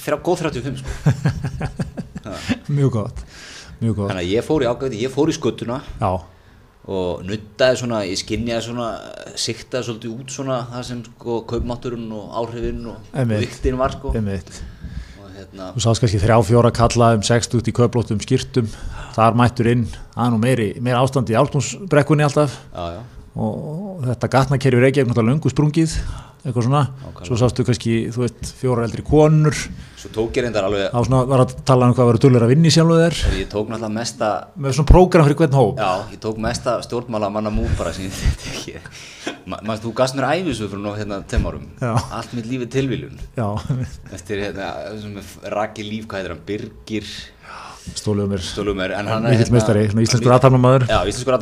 þrjá, 0.01 0.17
góð 0.25 0.43
35 0.47 0.81
sko. 0.81 1.69
mjög 2.77 2.95
gott. 2.97 3.23
Mjög 3.81 3.95
gott, 3.97 4.11
þannig 4.11 4.23
að 4.23 4.31
ég 4.31 4.45
fór 4.45 4.65
í 4.65 4.69
ágæti, 4.69 5.01
ég 5.01 5.13
fór 5.13 5.29
í 5.29 5.35
skuttuna 5.37 5.79
já, 6.01 6.09
og 6.91 7.21
nuttaði 7.25 7.79
svona, 7.81 8.01
ég 8.09 8.17
skinjaði 8.21 8.65
svona 8.67 8.87
siktaði 9.37 9.87
svolítið 9.87 10.15
út 10.15 10.33
svona 10.33 10.59
það 10.71 10.87
sem 10.89 11.03
sko 11.05 11.37
kaupmátturinn 11.49 12.09
og 12.17 12.35
áhrifinn 12.41 12.83
og, 12.89 12.97
og 13.05 13.21
Einmitt. 13.21 13.45
viktin 13.45 13.77
var 13.81 13.93
sko. 13.93 14.13
Einmitt. 14.17 14.49
Og 15.21 15.29
hérna, 15.37 15.69
þú 15.75 15.85
sást 15.85 16.01
kannski 16.03 16.21
þrjá 16.21 16.39
fjóra 16.49 16.73
kalla 16.73 17.13
um 17.17 17.25
60 17.25 17.69
í 17.69 17.75
kauplóttum 17.77 18.21
skýrtum 18.25 18.69
þar 19.13 19.37
mættur 19.37 19.69
inn, 19.73 19.85
það 20.15 20.25
er 20.25 20.33
nú 20.33 20.41
meiri, 20.41 20.69
meiri 20.81 20.97
ástand 21.01 21.29
í 21.29 21.37
áltúnsbrekkunni 21.37 22.25
alltaf. 22.25 22.57
Já, 22.73 22.97
já, 22.97 23.01
og 23.41 24.03
þetta 24.09 24.33
gatnakerfi 24.33 24.81
Reykjavík 24.81 25.09
náttúrulega 25.11 25.35
löngu 25.37 25.53
sprungið 25.53 25.97
eitthvað 26.41 26.65
svona, 26.65 26.81
svo 27.27 27.37
sástu 27.37 27.65
kannski 27.67 27.95
þú 28.13 28.23
veist, 28.23 28.51
fjóra 28.57 28.85
eldri 28.87 29.03
konur. 29.05 29.55
Svo 30.01 30.09
tók 30.15 30.37
ég 30.39 30.47
reyndar 30.47 30.65
alveg 30.65 30.87
þá 30.89 30.99
svona 31.05 31.21
var 31.29 31.43
að 31.43 31.55
tala 31.67 31.89
um 31.89 31.95
hvað 31.97 32.09
verður 32.09 32.23
dullir 32.25 32.45
að 32.45 32.53
vinna 32.55 32.69
í 32.69 32.73
sjálfu 32.73 32.97
þér. 32.97 33.19
Ég 33.37 33.49
tók 33.51 33.69
náttúrulega 33.69 33.95
mesta 33.99 34.29
með 34.57 34.77
svona 34.77 34.91
prógram 34.91 35.27
fyrir 35.27 35.39
hvern 35.43 35.57
hóp. 35.59 35.81
Já, 35.81 35.91
ég 36.15 36.21
tók 36.23 36.39
mesta 36.41 36.77
stjórnmála 36.87 37.29
manna 37.33 37.53
mú 37.53 37.67
bara 37.77 37.93
sem 37.93 38.07
ég 38.09 38.39
tekið 38.41 38.89
Ma, 39.51 39.75
þú 39.81 39.91
gafst 39.97 40.17
mér 40.17 40.27
æfisu 40.31 40.69
fyrir 40.69 40.81
nú 40.81 40.93
hérna 40.95 41.19
tveim 41.29 41.45
árum. 41.49 41.67
Já. 41.81 41.93
allt 42.17 42.33
mitt 42.37 42.49
lífið 42.49 42.71
tilviljun. 42.75 43.21
Já, 43.37 43.47
eftir 44.13 44.41
hérna, 44.45 44.71
raki 45.53 45.85
líf, 45.85 46.07
hvað 46.09 46.21
heitir 46.21 46.35
hann, 46.35 46.43
Birgir 46.47 47.09
stóluðu 47.97 48.29
mér 48.31 48.43
Stólum 48.45 48.81
er, 48.85 48.93
en 48.97 49.09
hann 49.09 49.25
mikill 49.25 49.51
meistari, 49.55 49.83
íslenskur 49.89 50.33
aðtarnamaður 50.35 50.85
Já, 50.89 50.97
íslenskur 51.09 51.35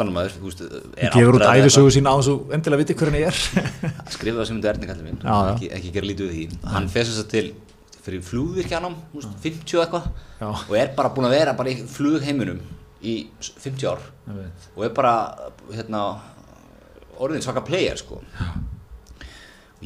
veist, 0.46 0.64
er 0.96 1.14
gefur 1.16 1.38
út 1.40 1.46
æfisögu 1.50 1.92
sína 1.96 2.14
á 2.14 2.16
þessu 2.20 2.36
endilega 2.56 2.82
viti 2.84 2.96
hver 3.00 3.12
hann 3.12 3.20
er. 3.28 3.40
Skrifaði 4.14 4.38
það 4.40 4.48
sem 4.50 4.58
myndi 4.58 4.72
erni 4.72 4.90
kallið 4.90 5.08
minn, 5.10 5.20
ekki, 5.54 5.72
ekki 5.78 5.94
gera 5.98 6.10
lítið 6.10 6.32
við 6.32 6.38
því. 6.40 6.60
Hann 6.74 6.90
fer 6.94 7.08
þess 7.10 7.24
að 7.24 7.30
til, 7.36 7.46
fyrir 8.08 8.24
veist, 9.14 9.32
50 9.46 9.84
eitthvað, 9.84 10.10
og 10.48 10.76
er 10.80 10.94
bara 10.98 11.14
búin 11.16 11.30
að 11.30 11.36
vera 11.38 11.56
bara 11.60 11.74
í 11.74 11.84
flugheiminum 11.92 12.60
í 13.04 13.16
50 13.44 13.90
ár. 13.92 14.04
Ég 14.30 14.76
og 14.76 14.86
er 14.88 14.94
bara, 14.96 15.14
hérna, 15.76 16.04
orðin 17.20 17.44
svaka 17.46 17.64
player, 17.68 18.00
sko. 18.00 18.22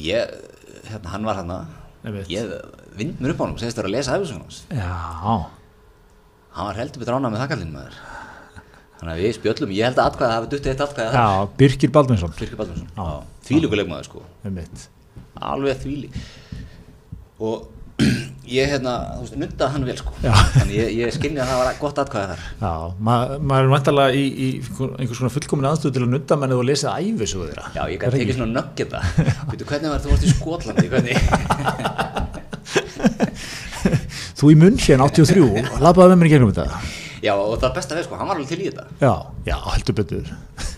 Ég, 0.00 0.38
hérna, 0.90 1.10
hann 1.14 1.26
var 1.26 1.42
hann 1.42 1.56
Ég 2.04 2.12
veit. 2.12 2.28
ég 2.28 2.50
vind 2.98 3.20
mér 3.22 3.32
upp 3.32 3.40
á 3.40 3.44
hann 3.46 3.54
og 3.54 3.60
segist 3.62 3.78
þér 3.78 3.86
að 3.88 3.94
lesa 3.94 4.16
æfisögun 4.18 4.42
Hann 6.54 6.66
var 6.70 6.76
heldur 6.78 7.00
betur 7.02 7.16
ánað 7.18 7.32
með 7.34 7.40
þakkarlinn 7.44 7.72
maður. 7.74 7.94
Þannig 9.00 9.12
að 9.14 9.20
við 9.24 9.32
spjöllum, 9.36 9.70
ég 9.74 9.84
held 9.88 9.98
að 9.98 10.06
atkvæða 10.10 10.34
hafi 10.38 10.48
duttið 10.52 10.70
eitt 10.72 10.82
atkvæða 10.84 11.10
þar. 11.12 11.20
já, 11.20 11.26
Birkir 11.60 11.90
Baldvinsson. 11.96 12.32
Birkir 12.38 12.58
Baldursson, 12.60 12.90
þvíluguleg 13.48 13.86
maður 13.90 14.06
sko. 14.06 14.18
Alveg 15.44 15.76
þvíli 15.82 16.08
og 17.42 17.56
ég 18.54 18.64
hérna, 18.70 18.92
þú 19.16 19.20
veist, 19.24 19.36
nuddaði 19.38 19.72
hann 19.74 19.86
vel 19.88 19.98
sko. 19.98 20.12
Já. 20.22 20.32
þannig 20.54 20.76
ég, 20.78 20.88
ég 21.00 21.06
skinni 21.14 21.40
að 21.42 21.48
það 21.50 21.58
var 21.60 21.68
gott 21.82 21.98
atkvæða 22.04 22.28
þar. 22.30 22.42
Já, 22.62 22.72
ma 23.08 23.14
maður 23.38 23.64
er 23.66 23.72
vantarlega 23.74 24.10
í, 24.14 24.16
í 24.30 24.32
einhvers 24.62 25.18
konar 25.20 25.34
fullkomin 25.34 25.68
aðstöð 25.70 25.92
til 25.98 26.04
að 26.06 26.12
nutta 26.14 26.34
menn 26.38 26.52
eða 26.54 26.62
að 26.64 26.70
lesa 26.70 26.88
æfisögu 27.02 27.44
þeirra. 27.50 27.66
Já, 27.74 27.82
ég 27.90 27.98
gæti 27.98 28.14
það 28.14 28.22
ekki? 28.24 28.36
svona 28.38 28.56
nöggjeta 28.60 28.98
veitu 29.50 29.64
hvernig 29.70 29.90
var 29.94 30.00
þú 30.06 30.10
varst 30.14 30.26
í 30.26 30.28
Skotlandi 30.34 30.86
hvernig 30.94 31.16
þú 34.38 34.50
í 34.52 34.58
munn 34.60 34.76
hérna 34.82 35.08
83 35.08 35.42
og 35.44 35.80
lapaði 35.84 36.12
með 36.14 36.20
mér 36.22 36.28
í 36.30 36.34
gegnum 36.34 36.52
þetta. 36.54 36.82
Já, 37.24 37.32
og 37.40 37.54
það 37.62 37.74
besta 37.78 37.96
við 37.96 38.04
sko, 38.08 38.16
hann 38.20 38.28
var 38.28 38.36
alveg 38.36 38.50
til 38.50 38.60
í 38.60 38.68
þetta. 38.68 38.84
Já, 39.00 39.12
já, 39.48 39.56
heldur 39.72 39.94
betur. 40.00 40.26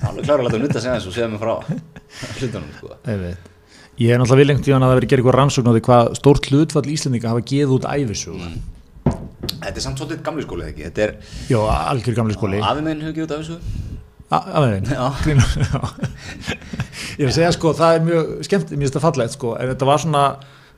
Hann 0.05 0.15
var 0.21 0.27
klára 0.29 0.39
að 0.43 0.47
láta 0.47 0.61
nudda 0.63 0.83
segja 0.85 0.95
eins 0.99 1.09
og 1.11 1.15
segja 1.17 1.29
mig 1.33 1.41
frá 1.43 1.55
hlutunum 2.39 2.69
sko. 2.79 2.93
Ég 3.97 4.13
er 4.13 4.21
náttúrulega 4.21 4.43
vilengt 4.45 4.69
í 4.69 4.75
hann 4.77 4.85
að 4.85 4.91
það 4.93 4.99
veri 5.01 5.09
gerð 5.11 5.23
eitthvað 5.25 5.39
rannsókn 5.41 5.71
á 5.73 5.75
því 5.75 5.83
hvað 5.89 6.11
stórt 6.21 6.49
hlutfall 6.53 6.89
Íslendinga 6.93 7.31
hafa 7.33 7.45
geð 7.49 7.73
út 7.79 7.87
æfisögu. 7.89 8.51
þetta 9.57 9.73
er 9.73 9.83
samt 9.87 9.99
svolítið 10.03 10.21
gamli 10.27 10.45
skóli 10.45 10.67
ekki? 10.69 10.85
Þetta 10.91 11.03
er, 11.07 11.15
Jó, 11.51 11.63
algjör 11.73 12.17
gamli 12.21 12.37
skóli. 12.37 12.61
afi 12.61 12.85
minn 12.85 13.01
hefur 13.01 13.17
gefið 13.17 13.27
út 13.27 13.35
af 13.35 13.41
þessu. 13.43 13.59
Aðeins, 14.37 14.91
Já. 14.99 15.07
Ég 17.17 17.31
að 17.31 17.35
segja 17.39 17.51
sko, 17.57 17.73
það 17.79 17.97
er 17.97 18.05
mjög 18.07 18.31
skemmt, 18.47 18.71
mér 18.75 18.85
finnst 18.87 18.97
það 18.99 19.05
fallegt 19.07 19.37
sko, 19.37 19.53
en 19.57 19.71
þetta 19.73 19.89
var 19.89 20.03
svona, 20.03 20.23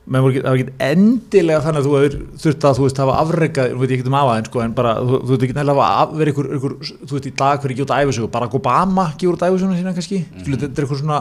menn 0.09 0.23
voru 0.23 0.39
ekki, 0.41 0.73
endilega 0.79 1.61
þannig 1.65 1.81
að 1.83 1.87
þú 1.87 1.95
hefur 1.99 2.15
þurft 2.43 2.65
að 2.69 2.77
þú 2.79 2.85
veist 2.85 3.01
hafa 3.03 3.15
afrekað, 3.23 3.73
nú 3.75 3.81
veit 3.83 3.91
ekki 3.93 4.07
um 4.09 4.15
afaðin 4.19 4.47
sko, 4.49 4.61
en 4.63 4.73
bara, 4.77 4.93
þú, 5.05 5.19
þú 5.21 5.33
veit 5.35 5.43
ekki 5.45 5.57
nefnilega 5.57 5.89
af- 6.01 6.13
verið 6.17 6.33
ykkur, 6.33 6.47
ykkur, 6.57 6.75
þú 7.03 7.11
veist, 7.17 7.27
í 7.29 7.33
dag 7.41 7.59
hverju 7.65 7.85
út 7.85 7.93
æfisögu, 7.97 8.29
Barack 8.33 8.55
Obama 8.57 9.05
út 9.35 9.43
æfisöguna 9.45 9.77
sína 9.77 9.93
kannski, 9.93 10.21
mm. 10.25 10.47
þetta 10.63 10.69
er 10.71 10.85
eitthvað 10.87 11.03
svona, 11.03 11.19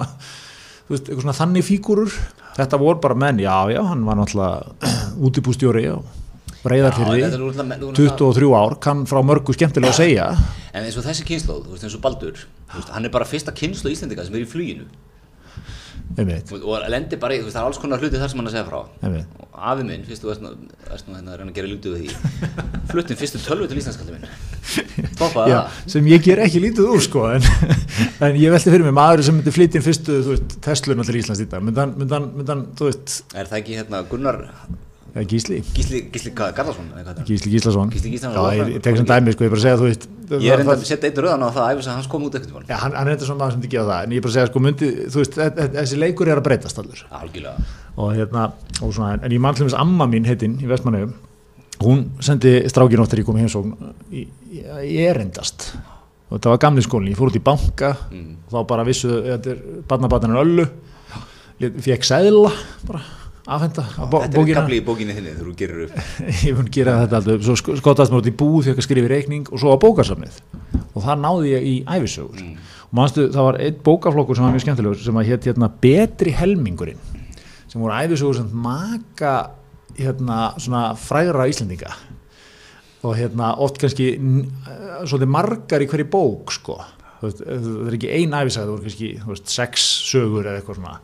þú 0.88 0.94
veist, 0.94 1.10
eitthvað 1.10 1.26
svona 1.26 1.36
þannig 1.42 1.66
fígúrur, 1.68 2.16
þetta 2.56 2.80
voru 2.80 3.02
bara 3.04 3.18
menn, 3.26 3.42
já, 3.44 3.56
já, 3.74 3.82
hann 3.90 4.06
var 4.08 4.16
náttúrulega 4.22 4.64
útibústjóri 5.20 5.84
náttúrulega- 6.88 7.28
nú 7.82 7.92
náttúrulega- 7.92 8.16
23 8.16 8.54
ár, 8.56 8.78
kann 8.80 9.04
frá 9.06 9.20
mörgu 9.22 9.52
skemmtilega 9.52 9.92
að 9.92 10.00
segja, 10.00 10.30
En 10.72 10.84
eins 10.84 10.96
og 10.96 11.04
þessi 11.04 11.24
kynnslóð, 11.28 11.66
þú 11.66 11.70
veist, 11.76 11.84
eins 11.84 11.94
og 11.94 12.00
Baldur, 12.00 12.40
þú 12.70 12.80
veist, 12.80 12.88
hann 12.94 13.04
er 13.04 13.10
bara 13.10 13.24
fyrsta 13.24 13.52
kynnslóð 13.52 13.92
Íslendinga 13.94 14.24
sem 14.24 14.34
er 14.34 14.44
í 14.44 14.48
fluginu 14.48 14.84
og 16.16 16.86
lendir 16.90 17.20
bara 17.20 17.36
í, 17.36 17.42
það 17.44 17.60
er 17.60 17.66
alls 17.68 17.80
konar 17.82 18.00
hluti 18.02 18.18
þar 18.18 18.32
sem 18.32 18.40
hann 18.40 18.48
að 18.50 18.54
segja 18.56 18.66
frá. 18.68 18.78
Og 19.38 19.58
afi 19.72 19.84
minn, 19.86 20.06
fyrst 20.08 20.24
þú 20.24 20.30
veist 20.32 20.42
hérna 20.42 21.34
að 21.34 21.40
reyna 21.40 21.50
að 21.52 21.58
gera 21.58 21.70
lítið 21.72 21.94
við 21.94 22.00
því, 22.02 22.48
fluttin 22.92 23.20
fyrstu 23.20 23.42
tölvu 23.44 23.68
til 23.70 23.78
Íslandskallið 23.82 24.16
minn. 24.16 24.26
Toppaði 25.18 25.54
það. 25.54 25.78
sem 25.94 26.10
ég 26.10 26.24
ger 26.26 26.42
ekki 26.44 26.60
lítið 26.62 26.90
úr 26.92 27.04
sko 27.04 27.24
en, 27.32 27.46
en 28.26 28.36
ég 28.38 28.52
velti 28.52 28.72
fyrir 28.72 28.84
mig 28.88 28.96
maður 28.98 29.24
sem 29.28 29.38
myndi 29.38 29.54
flytja 29.54 29.80
inn 29.80 29.86
fyrstu 29.86 30.18
þú 30.26 30.34
veist, 30.34 30.58
Tesluna 30.64 31.06
til 31.08 31.16
Íslands 31.22 31.40
í 31.44 31.48
dag 31.48 31.64
hann, 31.64 31.94
myndi 31.96 32.52
hann 32.52 32.66
þú 32.78 32.90
veist, 32.90 33.22
Er 33.32 33.48
það 33.48 33.62
ekki 33.62 33.78
hérna 33.80 34.02
Gunnar 34.10 34.42
Gísli. 35.26 35.62
Gísli, 35.74 36.00
Gísli 36.12 36.30
Garðarsson, 36.36 36.86
er? 37.00 37.22
Gísli 37.26 37.50
Gíslason. 37.54 37.90
Gísli 37.90 38.10
Gíslason, 38.12 38.52
ég, 38.54 38.72
ég 38.76 38.82
tek 38.84 38.96
sem 38.96 39.06
dæmi 39.08 39.32
sko, 39.34 39.44
ég 39.44 39.48
er 39.50 39.54
bara 39.56 39.62
segja 39.64 39.76
þú 39.80 39.88
veist 39.88 40.06
Ég 40.28 40.52
er 40.52 40.60
enda 40.60 40.74
að 40.76 40.82
setja 40.84 41.08
einn 41.08 41.16
röðan 41.24 41.42
á 41.42 41.48
það 41.48 41.62
að 41.64 41.70
æfis 41.78 41.86
að 41.88 41.94
hans 41.96 42.06
kom 42.12 42.24
út 42.28 42.34
ekkert 42.36 42.68
hann, 42.68 42.92
hann 42.92 43.08
er 43.08 43.14
þetta 43.16 43.24
svona 43.30 43.40
maður 43.40 43.52
sem 43.54 43.60
myndi 43.62 43.70
gefa 43.72 43.86
það 43.88 44.02
en 44.04 44.10
ég 44.12 44.18
er 44.20 44.24
bara 44.26 44.34
segja 44.36 44.46
sko 44.50 44.60
myndi, 44.60 44.88
þú 45.08 45.22
veist, 45.22 45.38
þe- 45.38 45.52
þe- 45.56 45.68
þessi 45.78 45.98
leikur 46.02 46.28
er 46.28 46.36
að 46.42 46.44
breytast 46.44 46.78
allur. 46.82 47.00
Algjörlega. 47.10 47.64
og 47.96 48.10
hérna, 48.14 48.42
og 48.82 48.92
svona, 48.92 49.14
en 49.24 49.32
ég 49.32 49.40
mann 49.40 49.54
til 49.56 49.64
þess 49.66 49.78
amma 49.80 50.06
mín 50.06 50.26
heitinn 50.28 50.58
í 50.60 50.68
Vestmannaugum 50.68 51.14
hún 51.80 52.04
sendi 52.20 52.52
strákin 52.68 53.00
óttir 53.00 53.22
í 53.22 53.24
komið 53.24 53.46
heimsókn 53.46 53.72
í, 54.12 54.26
í 54.84 54.96
erindast. 55.08 55.70
Og 56.28 56.36
þetta 56.36 56.50
var 56.52 56.58
gamli 56.66 56.82
skólinn, 56.84 57.08
ég 57.14 57.16
fór 57.16 57.30
út 57.32 57.40
í 57.40 57.42
banka 57.42 57.94
Mm. 58.12 58.36
og 58.46 58.52
þá 58.52 58.66
bara 58.68 58.84
vissu, 58.84 59.08
þetta 59.08 59.50
er 59.54 59.62
barnabarnarinn 59.88 60.42
öllu 60.44 60.68
fekk 61.58 62.04
sæðla 62.06 62.52
bara 62.86 63.00
bó- 64.12 64.20
Þetta 64.24 64.42
er 64.42 64.54
kapli 64.58 64.78
í 64.80 64.84
bókinni 64.84 65.14
þinni 65.16 65.30
þegar 65.34 65.46
þú 65.48 65.54
gerir 65.60 65.84
upp. 65.86 66.00
Ég 66.48 66.56
mun 66.58 66.68
gera 66.74 66.96
þetta 67.04 67.20
alltaf 67.20 67.44
svo 67.46 67.54
sk- 67.60 67.76
skottast 67.80 68.12
mér 68.12 68.20
út 68.22 68.28
í 68.28 68.34
búð, 68.42 68.68
að 68.74 68.82
skrifa 68.84 69.08
í 69.08 69.12
reikning 69.14 69.48
og 69.52 69.62
svo 69.62 69.72
á 69.72 69.76
bókarsafnið 69.80 70.40
og 70.92 71.04
það 71.04 71.22
náði 71.22 71.52
ég 71.54 71.68
í 71.68 71.74
æfisögur 71.88 72.42
og 72.88 72.92
manstu 72.98 73.26
það 73.32 73.46
var 73.48 73.58
einn 73.64 73.78
bókaflokkur 73.86 74.36
sem 74.38 74.44
var 74.46 74.52
mjög 74.56 74.64
skemmtilegur 74.66 75.00
sem 75.04 75.20
að 75.20 75.30
hétt 75.32 75.48
hérna 75.48 75.68
betri 75.84 76.34
helmingurinn. 76.36 77.00
Sem 77.68 77.80
voru 77.80 77.96
æfisögur 77.96 78.38
sem 78.40 78.52
maka 78.64 79.32
hérna 79.98 80.38
svona 80.60 80.84
frægra 81.00 81.48
Íslendinga. 81.50 81.92
Og 83.06 83.14
hérna 83.14 83.52
oft 83.62 83.78
kannski 83.78 84.10
eh, 84.18 85.02
svolítið 85.06 85.30
margar 85.30 85.84
í 85.84 85.88
hverju 85.90 86.08
bók 86.10 86.52
sko. 86.56 86.80
Það 87.20 87.42
er 87.88 87.94
ekki 87.96 88.10
ein 88.14 88.34
æfisaga, 88.34 88.66
það 88.66 88.72
voru 88.74 88.84
kannski 88.88 89.10
veist, 89.26 89.48
sex 89.50 89.84
sögur 90.10 90.46
eða 90.46 90.60
eitthvað 90.60 90.80
svona 90.80 90.98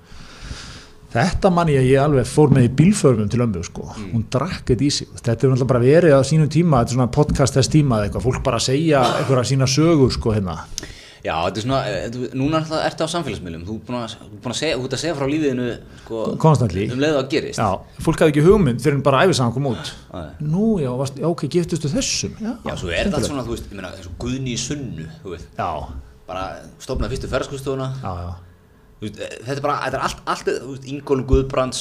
Þetta 1.15 1.51
man 1.55 1.69
ég 1.71 1.79
að 1.79 1.91
ég 1.93 2.01
alveg 2.03 2.27
fór 2.27 2.51
með 2.51 2.65
í 2.67 2.73
bílförmum 2.81 3.29
til 3.31 3.39
ömmu 3.45 3.63
sko, 3.69 3.85
hún 4.11 4.25
drakk 4.35 4.65
þetta 4.73 4.83
í 4.83 4.91
sig, 4.91 5.07
þetta 5.15 5.31
er 5.31 5.53
náttúrulega 5.53 5.71
bara 5.71 5.85
verið 5.85 6.17
á 6.19 6.21
sínum 6.27 6.49
tíma, 6.51 6.81
þetta 6.83 6.91
er 6.91 6.99
svona 6.99 7.13
podcast 7.15 7.55
þess 7.55 7.71
tíma 7.71 8.01
eða 8.01 8.09
eitthvað, 8.09 8.27
fólk 8.27 8.43
bara 8.43 8.59
að 8.59 8.67
segja 8.67 9.05
eitthvað 9.21 9.47
sína 9.53 9.69
sögur 9.71 10.11
sko 10.17 10.35
hérna, 10.35 10.59
Já, 11.25 11.39
þetta 11.47 11.57
er 11.57 11.65
svona, 11.65 11.79
eh, 11.89 12.09
þú- 12.13 12.35
núna 12.37 12.59
er 12.61 12.91
ertu 12.91 13.01
á 13.01 13.09
samfélagsmiðlum. 13.09 13.63
Þú 13.65 13.75
er 13.75 13.85
búin 13.87 13.97
að, 13.97 14.17
að 14.45 14.57
segja, 14.59 14.77
þú 14.77 14.85
ert 14.85 14.93
að 14.93 15.01
segja 15.01 15.15
frá 15.17 15.27
lífiðinu 15.31 15.69
sko, 16.03 16.37
Constantly. 16.37 16.91
um 16.93 16.99
leiðu 17.01 17.17
að 17.17 17.31
gerist. 17.33 17.57
Já, 17.59 17.81
fólk 18.05 18.19
hafði 18.21 18.33
ekki 18.35 18.45
hugmynd 18.45 18.81
fyrir 18.85 18.95
en 18.99 19.01
bara 19.07 19.23
æfisagan 19.25 19.55
kom 19.55 19.65
út, 19.71 19.93
Nei. 20.13 20.29
nú 20.43 20.77
já, 20.83 20.91
varst, 20.99 21.17
já 21.17 21.25
ok, 21.25 21.49
giftustu 21.49 21.89
þessum, 21.89 22.35
já, 22.37 22.53
Já, 22.69 22.75
svo 22.77 22.91
er 22.93 23.09
þetta 23.09 23.25
svona, 23.25 23.41
þú 23.47 23.57
veist, 23.57 23.71
ég 23.71 23.73
meina, 23.73 23.89
eins 23.97 24.05
og 24.07 24.19
Guðni 24.21 24.53
í 24.53 24.61
sunnu, 24.61 25.09
þú 25.25 25.31
veist, 25.33 25.47
já, 25.57 25.87
bara 26.29 26.61
stofnaði 26.79 27.17
fyrstu 27.17 27.29
ferðarskustofuna, 27.33 27.89
já, 28.05 28.13
já, 28.21 28.35
þetta 29.03 29.57
er 29.57 29.65
bara, 29.65 29.79
þetta 29.87 29.99
er 29.99 30.05
allt, 30.07 30.23
allt, 30.31 30.87
Ingólf 30.91 31.27
Guðbrands, 31.31 31.81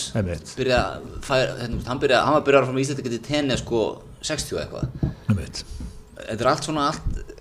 byrja, 0.57 0.81
fær, 1.25 1.53
hérna, 1.61 1.83
hann 1.87 2.01
byrja, 2.01 2.23
hann 2.27 2.39
var 2.39 2.47
byrjað 2.47 2.71
frá 2.71 2.81
Íslandi 2.83 3.05
getið 3.07 3.23
tenni, 3.27 3.59
sko, 3.61 3.83
60 4.23 4.57
og 4.57 4.63
eitthvað, 4.63 5.63
þetta 6.23 6.39
er 6.39 6.51
allt 6.51 6.67
svona, 6.67 6.89
allt, 6.91 7.33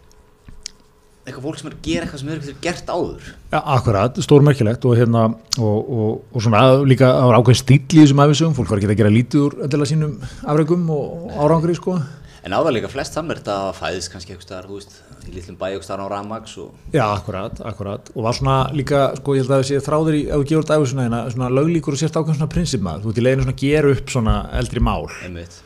eitthvað 1.22 1.44
fólk 1.46 1.58
sem 1.60 1.68
er 1.70 1.76
að 1.76 1.84
gera 1.86 2.06
eitthvað 2.06 2.22
sem 2.22 2.30
er 2.34 2.62
gert 2.62 2.88
áður, 2.90 3.28
já, 3.52 3.58
akkurat, 3.60 4.22
stórmerkilegt 4.26 4.88
og 4.90 4.96
hérna, 4.98 5.28
og, 5.58 5.92
og, 5.98 6.16
og 6.32 6.42
svona 6.46 6.64
líka 6.86 7.10
á 7.10 7.30
ákveðin 7.38 7.62
stíl 7.62 7.78
í 7.82 8.00
þessum 8.02 8.24
æfisögum, 8.26 8.56
fólk 8.58 8.72
var 8.72 8.82
ekki 8.82 8.90
að 8.90 8.98
gera 9.02 9.14
lítið 9.14 9.46
úr 9.46 9.60
endilega 9.66 9.92
sínum 9.92 10.16
afregum 10.42 10.90
og 10.94 11.38
árangri 11.38 11.78
sko, 11.78 12.00
en 12.42 12.54
áður 12.56 12.76
líka 12.76 12.90
flest 12.90 13.16
saman 13.16 13.34
er 13.34 13.40
þetta 13.40 13.56
að 13.68 13.76
fæðist 13.78 14.12
kannski 14.12 14.34
eitthvað 14.34 14.46
staðar, 14.46 14.68
þú 14.68 14.78
veist, 14.78 14.96
í 15.22 15.34
litlum 15.36 15.58
bæ 15.60 15.66
eitthvað 15.68 15.86
staðar 15.86 16.04
á 16.04 16.12
Ramax 16.12 16.56
og, 16.62 16.80
Já, 16.94 17.04
akkurat, 17.06 17.60
akkurat. 17.70 18.10
Og 18.16 18.26
var 18.26 18.38
svona 18.38 18.56
líka, 18.74 19.02
sko 19.20 19.36
ég 19.36 19.44
held 19.44 19.56
að 19.56 19.66
sé 19.68 19.82
þráður 19.84 20.18
í, 20.18 20.22
ef 20.26 20.42
þú 20.42 20.48
gefur 20.50 20.66
þetta 20.66 20.78
æfisuna 20.80 21.06
hérna, 21.06 21.20
svona 21.34 21.52
löglíkur 21.58 21.96
og 21.96 22.02
sért 22.02 22.18
ákveðin 22.18 22.40
svona 22.40 22.54
prinsipmað, 22.56 23.04
þú 23.04 23.12
ert 23.12 23.22
í 23.22 23.26
leiðinu 23.26 23.46
svona 23.46 23.56
að 23.56 23.62
gera 23.62 23.94
upp 23.94 24.12
svona 24.16 24.36
eldri 24.58 24.82
mál, 24.82 25.06
einmitt, 25.22 25.60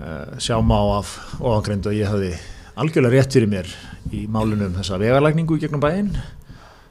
uh, 0.00 0.40
sjá 0.40 0.56
má 0.64 0.78
af 0.96 1.14
ofangreindu 1.38 1.92
að 1.92 2.00
ég 2.00 2.12
hafði 2.14 2.34
algjörlega 2.80 3.20
rétt 3.20 3.36
fyrir 3.36 3.50
mér 3.50 3.72
í 4.16 4.26
málunum 4.30 4.76
þessa 4.78 4.98
vegarlækningu 5.00 5.58
í 5.58 5.64
gegnum 5.64 5.82
bæinn 5.82 6.14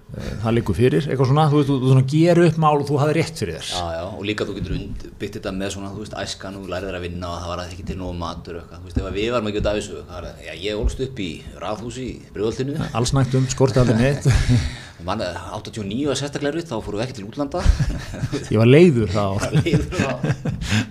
það 0.09 0.55
liggur 0.57 0.75
fyrir, 0.77 1.05
eitthvað 1.05 1.29
svona, 1.29 1.45
þú 1.51 1.59
þú, 1.67 1.75
þú 1.83 1.91
svona 1.91 2.05
gera 2.09 2.45
upp 2.49 2.57
mál 2.63 2.79
og 2.79 2.87
þú 2.89 2.97
hafði 2.99 3.15
rétt 3.19 3.41
fyrir 3.43 3.59
þér. 3.59 3.69
Já, 3.69 3.85
já, 3.93 4.03
og 4.09 4.25
líka 4.25 4.47
þú 4.47 4.55
getur 4.57 4.79
byggt 5.21 5.37
þetta 5.37 5.53
með 5.53 5.73
svona, 5.75 5.91
þú 5.93 6.03
veist, 6.03 6.17
æskan 6.23 6.57
og 6.57 6.65
þú 6.65 6.73
lærið 6.73 6.97
að 6.97 7.05
vinna 7.05 7.29
og 7.29 7.39
það 7.43 7.51
var 7.53 7.63
ekki 7.67 7.85
til 7.89 7.97
nógu 7.99 8.17
matur 8.17 8.59
eitthvað, 8.59 8.81
þú 8.81 8.89
veist, 8.89 8.99
ef 8.99 9.09
að 9.09 9.17
við 9.19 9.31
varum 9.35 9.49
ekki 9.51 9.61
út 9.61 9.69
af 9.69 9.79
þessu, 9.79 10.01
það 10.09 10.17
var, 10.17 10.29
já, 10.47 10.53
ég 10.65 10.83
ólst 10.83 11.03
upp 11.05 11.23
í 11.23 11.29
ráðhúsi 11.61 12.05
í 12.09 12.19
Brjóðoltinu, 12.35 12.77
allsnægtum, 12.99 13.49
skorti 13.53 13.83
aldrei 13.83 13.99
neitt 14.01 14.29
mann 15.07 15.23
89 15.23 16.09
var 16.09 16.19
sérstaklega 16.19 16.57
rutt, 16.57 16.67
þá 16.67 16.81
fórum 16.83 16.99
við 16.99 17.05
ekki 17.05 17.19
til 17.21 17.27
útlanda, 17.29 17.61
ég 18.51 18.57
var 18.59 18.67
leiður 18.67 19.13
þá. 19.13 19.25
Leiður 19.61 20.09
á, 20.09 20.13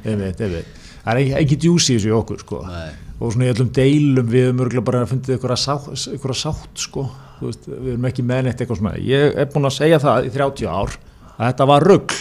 einmitt, 0.07 0.41
einmitt. 0.47 0.88
Það 1.09 1.21
er 1.25 1.41
ekki, 1.43 1.59
djúsi 1.65 1.97
þessu 1.99 2.11
í 2.13 2.17
okkur 2.19 2.43
sko. 2.45 2.63
Og 3.19 3.33
svona 3.35 3.49
í 3.49 3.53
öllum 3.53 3.71
deilum 3.75 4.29
við 4.31 4.45
höfum 4.47 4.61
örgulega 4.67 4.87
bara 4.87 5.05
fundið 5.11 5.43
að 5.49 5.57
sátt, 5.59 5.89
að 6.15 6.39
sátt 6.39 6.83
sko. 6.85 7.09
Veist, 7.43 7.67
við 7.71 7.93
erum 7.95 8.07
ekki 8.11 8.25
með 8.27 8.45
neitt 8.47 8.61
eitthvað 8.63 8.81
svona. 8.81 8.97
Ég 9.03 9.37
er 9.39 9.51
búin 9.53 9.67
að 9.69 9.77
segja 9.79 9.99
það 10.03 10.27
í 10.29 10.33
30 10.35 10.71
ár 10.71 10.95
að 11.39 11.45
þetta 11.53 11.67
var 11.71 11.87
rugg 11.87 12.15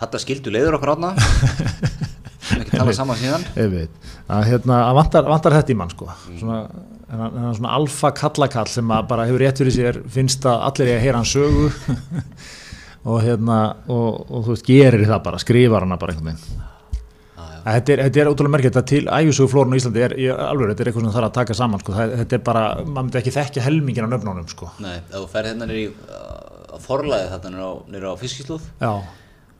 þetta 0.00 0.20
skildu 0.22 0.52
leiður 0.54 0.78
okkur 0.78 0.94
átna, 0.94 1.10
ekki 2.56 2.72
tala 2.72 2.94
saman 2.96 3.18
síðan, 3.20 3.42
að 4.32 4.46
hérna, 4.48 4.78
vantar, 4.96 5.26
vantar 5.28 5.56
þetta 5.58 5.74
í 5.74 5.76
mann 5.76 5.92
sko. 5.92 6.08
svona, 6.38 6.60
þennan- 7.10 7.34
þennan 7.34 7.58
svona 7.58 7.74
alfa 7.76 8.12
kallakall 8.16 8.66
sem 8.72 8.88
bara 9.10 9.26
hefur 9.28 9.44
rétt 9.44 9.60
fyrir 9.60 9.76
sér 9.76 10.00
finnst 10.08 10.46
að 10.48 10.64
allir 10.70 10.88
ég 10.94 10.96
að 11.00 11.04
heyra 11.04 11.20
hann 11.20 11.28
sögu. 11.28 11.68
Og 13.10 13.22
hérna 13.24 13.58
og, 13.88 14.26
og 14.28 14.42
þú 14.44 14.52
veist, 14.52 14.66
gerir 14.68 15.06
það 15.08 15.22
bara, 15.24 15.38
skrifar 15.40 15.86
hana 15.86 15.96
bara 15.96 16.12
einhvern 16.12 16.34
veginn 16.34 16.66
Þetta 17.70 17.92
er, 17.94 18.02
þetta 18.06 18.20
er 18.22 18.30
ótrúlega 18.30 18.54
merkjöld 18.56 18.78
að 18.80 18.86
til 18.90 19.02
ægjusöguflórun 19.06 19.74
á 19.74 19.78
Íslandi 19.78 20.02
er, 20.04 20.14
alveg, 20.46 20.72
þetta 20.72 20.82
er 20.82 20.90
eitthvað 20.90 21.06
sem 21.06 21.14
þarf 21.16 21.28
að 21.28 21.36
taka 21.36 21.56
saman 21.58 21.82
sko. 21.82 21.94
það, 21.96 22.12
þetta 22.20 22.36
er 22.36 22.42
bara, 22.48 22.62
maður 22.82 23.06
myndi 23.06 23.20
ekki 23.20 23.34
þekkja 23.36 23.64
helmingin 23.66 24.08
á 24.08 24.12
nöfnunum 24.14 24.48
sko. 24.50 24.70
nei, 24.82 24.96
þú 25.12 25.24
ferð 25.30 25.50
hérna 25.52 25.68
nýri 25.70 25.84
á 25.90 26.76
forlæði 26.82 27.28
þetta 27.34 27.52
nýri 27.54 28.06
á, 28.06 28.12
á 28.12 28.20
fiskislóð, 28.20 28.64
já, 28.80 28.92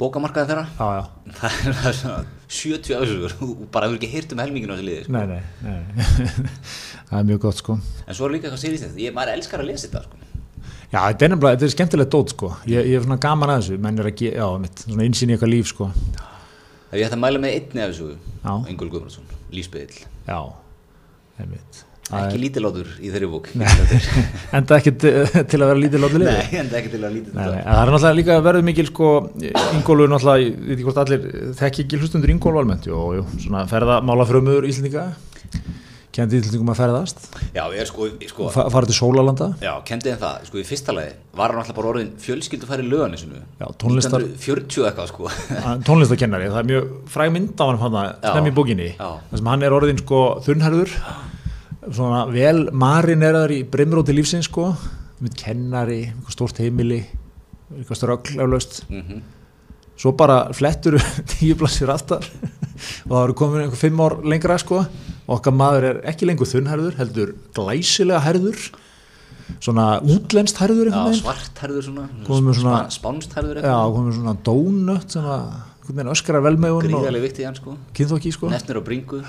bókamarkaði 0.00 0.50
þeirra, 0.50 0.64
já, 0.79 0.88
já, 0.97 1.05
það 1.40 1.61
er 1.61 1.79
það 1.83 1.90
er 1.90 1.99
svona 2.00 2.25
70 2.61 2.99
afsögur, 3.00 3.37
þú 3.43 3.50
bara 3.76 3.90
hefur 3.90 4.00
ekki 4.00 4.11
heyrt 4.14 4.35
um 4.35 4.43
helminginu 4.43 4.73
á 4.73 4.76
þessu 4.81 4.88
liði, 4.88 5.05
sko. 5.05 5.12
nei, 5.12 5.26
nei, 5.29 5.43
nei. 5.69 6.49
það 7.11 7.21
er 7.21 7.31
mjög 7.31 7.45
gott 7.45 7.61
sko. 7.61 7.79
en 8.07 8.19
svo 8.19 8.26
er 8.26 8.37
líka 8.37 8.49
eitthvað 8.49 8.64
sér 8.64 8.75
í 8.75 8.83
þetta, 8.87 9.00
ég, 9.05 9.14
maður 9.19 9.37
elskar 9.37 9.62
að 9.62 9.71
lesa 9.75 9.87
þetta, 9.90 10.02
sko. 10.09 10.49
já, 10.95 10.99
þetta 10.99 11.31
er 11.31 11.52
er 11.69 11.75
skemmtilegt 11.76 12.17
dót 12.17 12.35
sko. 12.35 12.55
ég, 12.64 12.90
ég 12.95 12.99
er 12.99 13.07
svona 13.07 13.21
gaman 13.23 13.55
að 13.55 13.62
þessu, 13.62 13.81
menn 13.85 14.00
er 14.00 14.11
að 14.11 14.26
já, 14.31 14.47
mitt, 14.64 14.85
svona 14.88 15.07
insýn 15.07 15.31
í 15.31 15.37
eitthvað 15.37 15.55
líf 15.55 15.71
sko. 15.75 15.93
Ef 16.90 16.99
ég 16.99 17.06
ætti 17.06 17.14
að 17.16 17.23
mæla 17.23 17.38
með 17.42 17.52
einni 17.54 17.85
af 17.85 17.92
þessu, 17.92 18.09
Já. 18.40 18.52
Ingól 18.73 18.90
Guðmundsson, 18.90 19.30
lífsbyðil. 19.54 20.00
já, 20.26 20.38
einmitt. 21.38 21.85
Ekki 22.11 22.38
lítilátur 22.42 22.88
í 22.99 23.11
þeirri 23.12 23.28
bók. 23.30 23.50
enda 24.59 24.78
ekki 24.80 24.92
til 24.99 25.61
að 25.62 25.68
vera 25.70 25.76
liði 25.78 26.00
Nei, 26.26 26.49
en 26.59 26.73
ekki 26.80 26.90
til 26.97 27.02
að 27.06 27.14
en 27.14 27.68
það 27.68 27.82
er 27.85 27.92
náttúrulega 27.92 28.16
líka 28.18 28.38
verið 28.42 28.66
mikil 28.66 28.88
sko, 28.90 29.11
Ingólfur 29.76 30.11
náttúrulega, 30.11 30.49
ég 30.49 30.56
veit 30.64 30.75
ekki 30.75 30.88
hvort 30.88 31.02
allir 31.04 31.28
þekki 31.61 31.85
ekki 31.87 32.00
hlustundur 32.02 32.35
Ingólf 32.35 32.59
almennt, 32.64 32.90
jú, 32.90 33.04
jú, 33.20 33.26
svona 33.47 33.62
ferðamála 33.70 34.26
frömmuður 36.11 36.17
Íslendinga, 36.17 36.17
kendi 36.17 36.40
Íslendingum 36.40 36.71
að 36.73 36.79
ferðast, 36.81 37.19
Já, 37.55 37.62
ég 37.71 37.81
er 37.81 37.87
sko, 37.88 38.07
sko 38.29 38.49
fa 38.50 38.64
fara 38.71 38.87
til 38.87 38.95
Sólalanda, 38.97 39.49
já, 39.62 39.73
kendi 39.87 40.11
en 40.11 40.19
það, 40.19 40.45
sko 40.49 40.59
í 40.59 40.64
fyrsta 40.67 40.93
lagi 40.95 41.12
var 41.37 41.50
hann 41.52 41.61
alltaf 41.62 41.76
bara 41.76 41.88
orðin 41.93 42.11
fjölskyldufæri 42.19 42.87
löganisinu. 42.88 43.40
Já, 43.61 43.67
tónlistar- 43.79 44.25
1940 44.26 44.87
eitthvað, 44.90 45.09
sko. 45.12 45.29
að- 45.71 45.85
tónlistakennari, 45.87 46.50
það 46.50 46.59
er 46.62 46.69
mjög 46.71 46.90
fræg 47.14 47.33
mynd 47.33 47.61
af 47.61 47.69
hann 47.71 47.79
hann 47.81 48.14
Já. 48.23 48.33
snem 48.33 48.50
í 48.50 48.55
bókinni, 48.55 48.88
þar 48.99 49.37
sem 49.38 49.47
hann 49.52 49.62
er 49.62 49.76
orðin 49.76 49.99
sko 50.02 50.23
þunnherður, 50.47 50.95
svona 51.90 52.25
vel 52.31 52.69
marineraður 52.73 53.55
í 53.57 53.64
brimróti 53.71 54.14
lífsins 54.17 54.50
sko, 54.50 54.73
kennari, 55.37 56.12
stórt 56.33 56.59
heimili, 56.62 57.05
eitthvað 57.76 57.97
ströggl 58.02 58.40
eflaust, 58.40 58.83
mm 58.90 59.21
svo 60.00 60.14
bara 60.17 60.47
flettur 60.57 60.95
tíu 61.29 61.52
blassir 61.61 61.90
aftar 61.93 62.25
og 63.07 63.15
það 63.15 63.25
eru 63.25 63.35
komin 63.41 63.65
einhver 63.65 63.81
fimm 63.81 64.01
ár 64.05 64.17
lengra 64.25 64.59
sko. 64.63 64.85
Og 65.31 65.37
okkar 65.39 65.55
maður 65.55 65.85
er 65.91 65.99
ekki 66.11 66.27
lengur 66.27 66.49
þunnherður 66.51 66.97
heldur 66.99 67.35
glæsilega 67.55 68.21
herður 68.25 68.63
svona 69.61 69.87
útlenskt 70.03 70.59
herður 70.63 70.91
Já, 70.91 70.95
einhvern 70.95 71.11
veginn 71.11 71.23
svartherður 71.23 71.87
svona, 71.87 72.05
svona- 72.27 72.55
spa- 72.55 72.99
spánstherður 72.99 73.63
já, 73.67 73.77
komið 73.95 74.19
svona 74.21 74.35
donut 74.47 75.11
sem 75.17 75.25
að 75.27 75.41
einhvern 75.41 75.97
veginn 75.97 76.13
öskrar 76.15 76.43
vel 76.45 76.57
með 76.57 76.75
hún 76.77 76.85
og 76.85 76.87
Gríðarlega 76.91 77.25
vikt 77.27 77.41
í 77.43 77.47
hann, 77.49 77.59
sko. 77.59 77.77
kynþokki 77.99 78.33
sko. 78.37 78.51
Nefnir 78.53 78.79
á 78.79 78.83
bringu. 78.87 79.23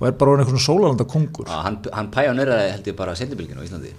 og 0.00 0.06
er 0.06 0.12
bara 0.12 0.36
eitthvað 0.38 0.54
svona 0.56 0.66
sólalanda 0.68 1.04
kongur 1.10 1.44
Já, 1.48 1.62
hann, 1.64 1.78
hann 1.92 2.10
pæjóneraði 2.14 2.70
held 2.72 2.84
ég 2.92 2.96
bara 2.96 3.14
sendibilginu 3.18 3.60
á 3.60 3.66
Íslandi. 3.66 3.92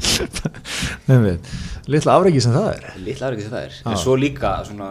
litla 1.90 2.16
afreiki 2.16 2.42
sem 2.44 2.54
það 2.54 2.68
er. 2.72 2.86
Lítið 3.04 3.26
aðrið 3.26 3.44
sem 3.46 3.54
það 3.54 3.64
er. 3.66 3.78
En 3.90 3.98
svo 4.00 4.16
líka 4.18 4.52
svona, 4.68 4.90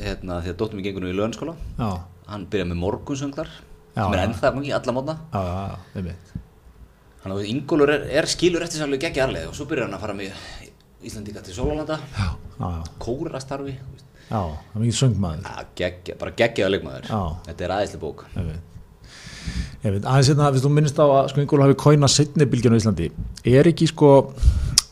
hérna, 0.00 0.40
að 0.40 0.58
dóttum 0.60 0.82
í 0.82 0.84
gengunum 0.86 1.12
í 1.12 1.16
löghanskóla. 1.16 1.54
já, 1.78 1.88
hann 2.30 2.46
byrjaði 2.52 2.70
með 2.72 2.80
morgunsönglar 2.82 3.50
Já, 3.94 4.02
sem 4.02 4.16
er 4.16 4.22
ennþá 4.24 4.52
gangi 4.56 4.74
alla 4.74 4.94
mótna. 4.96 5.16
Já, 5.32 5.42
já, 5.44 5.64
já, 5.70 5.98
einmitt. 6.00 6.32
Hann 7.24 7.32
að 7.32 7.48
Ingólfur 7.48 7.94
er, 7.94 8.06
er 8.20 8.28
skilur 8.28 8.64
eftir 8.66 8.82
sannlega 8.82 9.08
geggja 9.08 9.24
arleið 9.28 9.50
og 9.50 9.56
svo 9.56 9.68
byrjar 9.70 9.88
hann 9.88 9.96
að 9.96 10.04
fara 10.04 10.16
með 10.18 10.46
Íslandika 11.04 11.44
til 11.44 11.54
já, 12.58 12.70
kórastarfi 13.00 13.78
það 14.28 14.76
er 14.78 14.82
mikið 14.84 14.96
söngmaður. 14.98 15.48
Bara 16.20 16.36
geggjaða 16.38 16.72
leikmaður. 16.74 17.10
Þetta 17.48 17.66
er 17.66 17.74
aðeinslega 17.76 18.02
bók. 18.04 18.24
Ég 18.34 18.73
aðeins 19.84 20.30
hérna, 20.32 20.50
þú 20.56 20.70
minnist 20.72 20.98
á 21.00 21.04
að 21.04 21.30
sko 21.32 21.42
Ingól 21.44 21.62
hafi 21.64 21.76
kóina 21.80 22.08
setni 22.08 22.46
bylgjana 22.48 22.78
á 22.78 22.80
Íslandi. 22.80 23.10
Er 23.44 23.68
ekki 23.68 23.88
sko 23.90 24.10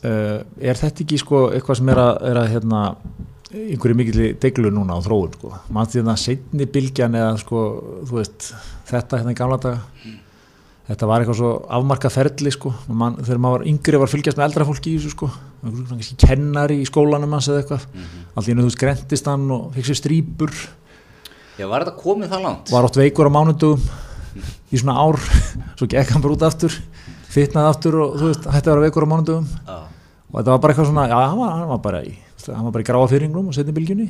uh, 0.05 0.39
er 0.61 0.81
þetta 0.81 1.05
ekki 1.05 1.21
sko 1.23 1.47
eitthvað 1.53 1.81
sem 1.81 1.93
er 1.93 2.01
að, 2.03 2.13
er 2.31 2.41
að 2.43 2.51
hérna, 2.57 2.83
einhverju 3.53 3.99
mikil 3.99 4.27
deglu 4.41 4.73
núna 4.73 4.97
á 4.97 5.01
þróun 5.05 5.33
sko, 5.37 5.53
mann 5.73 5.89
því 5.89 6.01
hérna 6.01 6.17
setni 6.21 6.67
bylgjan 6.73 7.17
eða 7.21 7.39
sko, 7.43 7.63
þú 8.09 8.19
veist 8.19 8.53
þetta 8.89 9.21
hérna 9.23 9.35
í 9.35 9.39
gamla 9.39 9.59
daga? 9.63 9.81
Þetta 10.83 11.07
var 11.07 11.23
eitthvað 11.23 11.37
svo 11.39 11.51
afmarkað 11.73 12.13
ferli 12.17 12.51
sko, 12.53 12.73
man, 12.91 13.15
þegar 13.21 13.39
maður 13.41 13.61
var 13.61 13.67
yngri 13.71 14.01
var 14.01 14.09
að 14.09 14.15
fylgjast 14.17 14.39
með 14.41 14.47
eldra 14.49 14.65
fólki 14.67 14.91
í 14.91 14.97
þessu 14.99 15.13
sko, 15.15 15.29
kannski 15.63 16.17
kennari 16.25 16.81
í 16.83 16.89
skólanum 16.89 17.37
hans 17.37 17.49
eða 17.53 17.61
eitthvað, 17.63 17.85
allt 18.35 18.49
í 18.49 18.51
hennu 18.53 18.65
þú 18.65 18.71
veist 18.73 18.81
grentist 18.81 19.29
hann 19.31 19.45
og 19.55 19.69
fikk 19.77 19.89
sér 19.89 20.01
strýpur, 20.01 20.57
Já, 21.61 21.69
var 21.69 21.85
þetta 21.85 21.95
komið 22.01 22.33
það 22.33 22.45
langt? 22.49 22.73
var 22.73 22.89
oft 22.89 22.99
veikur 22.99 23.29
á 23.31 23.37
mánundugum 23.37 23.85
í 24.73 24.81
svona 24.81 24.97
ár, 25.03 25.19
svo 25.79 25.89
gekk 25.91 26.13
hann 26.15 26.25
bara 26.25 26.37
út 26.37 26.45
aftur, 26.49 26.75
fitnaði 27.33 27.71
aftur 27.75 27.99
og 28.05 28.17
þú 28.21 28.31
veist, 28.33 28.49
hætti 28.53 28.71
að 28.71 28.75
vera 28.77 28.87
veikur 28.89 29.07
á 29.07 29.11
mánundugum 29.13 29.47
Já. 29.67 29.79
og 29.79 30.35
þetta 30.41 30.55
var 30.55 30.63
bara 30.65 30.75
eitthvað 30.75 30.91
svona, 30.91 31.07
já, 31.13 31.17
hann 31.29 31.39
var, 31.43 31.55
hann 31.59 31.71
var 31.73 31.81
bara 31.87 32.03
í, 32.09 32.13
hann 32.49 32.67
var 32.69 32.75
bara 32.77 32.85
í 32.85 32.89
gráa 32.91 33.09
fyrringlum 33.13 33.49
og 33.53 33.57
setni 33.57 33.75
bylgjunni, 33.77 34.09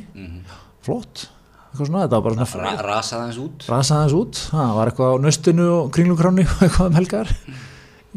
flott, 0.83 1.27
eitthvað 1.71 1.89
svona, 1.91 2.05
þetta 2.07 2.19
var 2.19 2.25
bara 2.29 2.47
svona 2.47 2.63
Ra 2.63 2.87
rasaði 2.89 3.27
hans 3.27 3.39
út? 3.43 3.67
rasaði 3.71 4.03
hans 4.07 4.17
út, 4.21 4.41
það 4.53 4.73
var 4.79 4.91
eitthvað 4.93 5.13
á 5.13 5.17
nöstinu 5.27 5.69
og 5.77 5.93
kringlukráni 5.95 6.47
og 6.49 6.65
eitthvað 6.67 6.89
um 6.91 6.99
helgar 7.01 7.35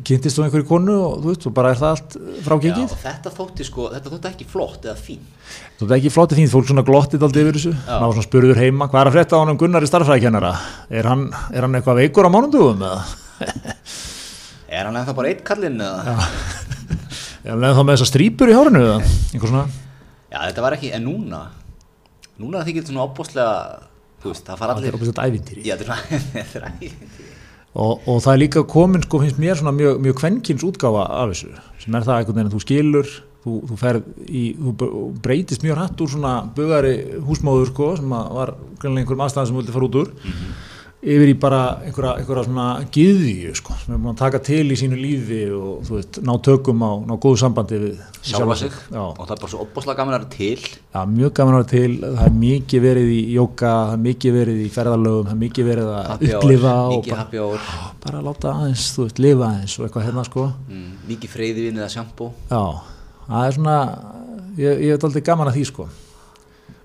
kynntist 0.04 0.36
þú 0.36 0.44
einhverju 0.44 0.66
konu 0.68 0.94
og 1.00 1.12
þú 1.22 1.30
veist, 1.30 1.46
og 1.48 1.52
bara 1.56 1.70
er 1.72 1.78
það 1.80 1.92
allt 1.94 2.16
frá 2.44 2.54
Já, 2.60 2.74
þetta 3.00 3.30
þótti 3.32 3.64
sko, 3.64 3.86
þetta 3.94 4.12
þótti 4.12 4.28
ekki 4.30 4.46
flott 4.50 4.84
eða 4.84 4.96
fín. 5.00 5.22
þú 5.78 5.86
veist 5.88 5.96
ekki 5.96 6.12
flotti 6.12 6.36
fínt, 6.36 6.52
fólk 6.52 6.68
svona 6.68 6.84
glottið 6.84 7.24
aldrei 7.24 7.42
yfir 7.46 7.56
þessu, 7.56 7.72
ná 7.86 8.04
svona 8.04 8.26
spurður 8.26 8.60
heima 8.60 8.90
hvað 8.92 9.00
er 9.00 9.10
að 9.10 9.16
frétta 9.16 9.40
á 9.40 9.42
honum 9.42 9.60
Gunnar 9.60 9.86
í 9.86 9.88
starffræðikennara 9.88 10.52
er 11.00 11.08
hann, 11.08 11.24
er 11.52 11.64
hann 11.64 11.78
eitthvað 11.78 12.00
veikur 12.02 12.28
á 12.28 12.30
mánundugum 12.34 12.84
eða? 12.84 13.00
Er 14.66 14.84
hann 14.84 14.98
ennþá 15.00 15.16
bara 15.16 15.32
eitt 15.32 15.44
kallinn 15.46 15.80
eða? 15.80 16.16
er 17.46 17.54
hann 17.54 17.64
eða 17.64 17.76
þá 17.78 17.82
með 17.86 17.94
þessar 17.94 18.12
strípur 18.12 18.52
í 18.52 18.56
hárinu 18.58 18.84
eða? 18.84 18.98
Einhver 19.32 19.52
svona, 19.54 19.66
Já, 20.26 20.38
þetta 20.50 20.64
var 20.66 20.76
ekki, 20.76 20.92
en 20.92 21.06
núna, 21.06 21.40
núna 22.36 22.66
þykir 22.66 22.84
og, 27.76 28.04
og 28.08 28.20
það 28.24 28.32
er 28.32 28.42
líka 28.42 28.64
komin 28.68 29.04
sko 29.04 29.20
finnst 29.22 29.40
mér 29.40 29.58
svona 29.60 29.74
mjög, 29.76 29.98
mjög 30.04 30.20
kvenkins 30.20 30.64
útgáfa 30.66 31.06
af 31.06 31.32
þessu 31.32 31.52
sem 31.82 31.96
er 31.96 32.06
það 32.06 32.20
einhvern 32.20 32.38
veginn 32.38 32.50
að 32.50 32.56
þú 32.56 32.62
skilur 32.64 33.10
þú, 33.46 33.56
þú, 33.70 33.78
ferð 33.80 34.06
í, 34.26 34.44
þú 34.58 35.02
breytist 35.24 35.66
mjög 35.66 35.80
hrætt 35.80 36.02
úr 36.02 36.12
svona 36.14 36.32
bugari 36.56 36.94
húsmóður 37.26 37.70
sko 37.72 37.90
sem 38.00 38.16
var 38.16 38.56
einhverjum 38.80 39.26
aðstæðan 39.26 39.50
sem 39.50 39.60
vildi 39.60 39.76
fara 39.76 39.90
út 39.90 40.00
úr 40.02 40.14
yfir 41.06 41.28
í 41.30 41.34
bara 41.38 41.60
einhverja, 41.86 42.16
einhverja 42.18 42.42
svona 42.48 42.64
giðju 42.94 43.52
sko 43.54 43.74
sem 43.78 43.92
er 43.94 44.00
búin 44.02 44.10
að 44.16 44.18
taka 44.24 44.40
til 44.42 44.64
í 44.74 44.78
sínu 44.80 44.96
lífi 44.98 45.38
og 45.54 45.84
þú 45.86 45.94
veist, 46.00 46.18
ná 46.26 46.32
tökum 46.42 46.82
á, 46.82 46.90
ná 47.06 47.12
góðu 47.22 47.38
sambandi 47.44 47.78
við 47.84 48.00
Sjálfa 48.26 48.56
sig. 48.58 48.72
Já, 48.90 48.98
Og 49.06 49.20
það 49.22 49.34
er 49.36 49.40
bara 49.44 49.50
svo 49.52 49.60
opbóstlega 49.62 49.96
gaman 50.00 50.14
að 50.16 50.18
vera 50.18 50.30
til. 50.34 50.70
Já, 50.96 51.00
mjög 51.06 51.32
gaman 51.38 51.54
að 51.54 51.60
vera 51.60 51.68
til, 51.70 51.92
það 52.02 52.22
er 52.26 52.32
mikið 52.40 52.82
verið 52.88 53.10
í 53.14 53.20
jóka, 53.36 53.70
það 53.86 53.92
er 53.94 54.00
mikið 54.06 54.34
verið 54.40 54.58
í 54.64 54.70
ferðalögum, 54.74 55.28
það 55.28 55.36
er 55.36 55.40
mikið 55.44 55.68
verið 55.70 55.90
að 55.92 56.08
Happy 56.10 56.30
hour, 56.32 56.40
upplifa 56.40 56.72
og 56.80 56.94
Mikið 56.96 57.14
bara, 57.14 57.44
hour. 57.44 57.68
bara 58.06 58.24
láta 58.26 58.54
aðeins, 58.56 58.86
þú 58.96 59.06
veist, 59.06 59.22
lifa 59.22 59.46
aðeins 59.52 59.76
og 59.78 59.86
eitthvað 59.86 60.06
hérna 60.08 60.24
sko. 60.26 60.46
Mm, 60.72 60.88
mikið 61.12 61.34
freyðivinn 61.36 61.78
eða 61.78 61.88
sjampó. 61.94 62.28
Já, 62.50 62.64
það 63.28 63.46
er 63.46 63.56
svona, 63.60 63.76
ég, 64.58 64.82
ég 64.88 64.96
hef 64.96 65.06
aldrei 65.06 65.22
gaman 65.30 65.52
að 65.52 65.60
því 65.60 65.64
sko. 65.70 65.86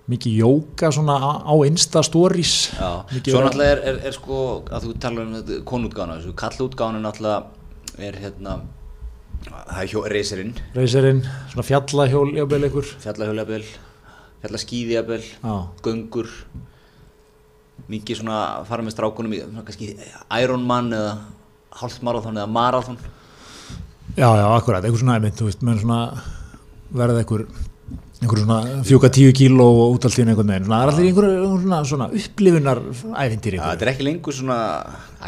Mikið 0.10 0.40
jóka 0.42 0.90
svona 0.92 1.16
á, 1.22 1.32
á 1.46 1.54
Insta 1.70 2.02
stories. 2.04 2.72
Já, 2.74 3.06
Mikið 3.14 3.36
svo 3.36 3.44
náttúrulega 3.46 3.76
er, 3.76 3.82
er, 3.92 4.00
er 4.10 4.16
sko 4.18 4.40
að 4.72 4.88
þú 4.88 4.94
talar 5.04 5.28
um 5.28 5.36
þetta 5.38 5.60
konútgána, 5.70 6.18
þessu 6.20 6.34
kallútgána 6.42 7.04
náttúrulega 7.04 8.02
er 8.02 8.18
hérna 8.24 8.58
það 9.46 9.80
er 9.84 9.92
hjó, 9.94 10.02
reyserinn, 10.12 10.52
Reyserinn, 10.76 11.24
svona 11.54 11.66
fjallahjól, 11.66 12.28
jábel 12.38 12.66
einhver. 12.68 12.92
fjallahjólabel 13.02 13.64
fjallaskíðjabel, 14.42 15.22
Já, 15.22 15.56
göngur 15.86 16.30
mikið 17.92 18.22
svona 18.22 18.38
fara 18.70 18.86
með 18.86 18.96
strákunum 18.96 19.34
í 19.36 19.42
kannski 19.66 19.92
Ironman 20.42 20.92
eða 20.96 21.16
hálfmarathon 21.82 22.40
eða 22.40 22.52
marathon 22.52 22.98
já, 24.18 24.28
já, 24.28 24.46
akkurat, 24.58 24.84
einhver 24.86 25.02
svona, 25.02 25.18
einmitt, 25.18 25.38
þú 25.40 25.50
veist, 25.50 25.66
menn 25.66 25.82
svona 25.82 26.00
verða 26.92 27.22
einhver, 27.24 27.46
einhver 28.22 28.42
svona 28.44 28.84
fjúka 28.86 29.10
tíu 29.14 29.34
kíló 29.34 29.66
og 29.66 29.96
út 29.96 30.06
allt 30.06 30.20
í 30.20 30.24
einu 30.24 30.36
einhvern 30.36 30.52
veginn. 30.54 30.68
Það 30.70 30.84
er 30.84 30.92
allir 30.92 31.08
einhver, 31.10 31.28
einhver 31.32 31.62
svona, 31.64 31.80
svona 31.90 32.08
upplifunar 32.20 32.82
Já, 32.86 33.24
einhver. 33.26 33.62
þetta 33.64 33.88
er 33.88 33.92
ekki 33.96 34.06
lengur 34.06 34.38
svona 34.38 34.58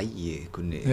ægi, 0.01 0.35
kunni, 0.53 0.83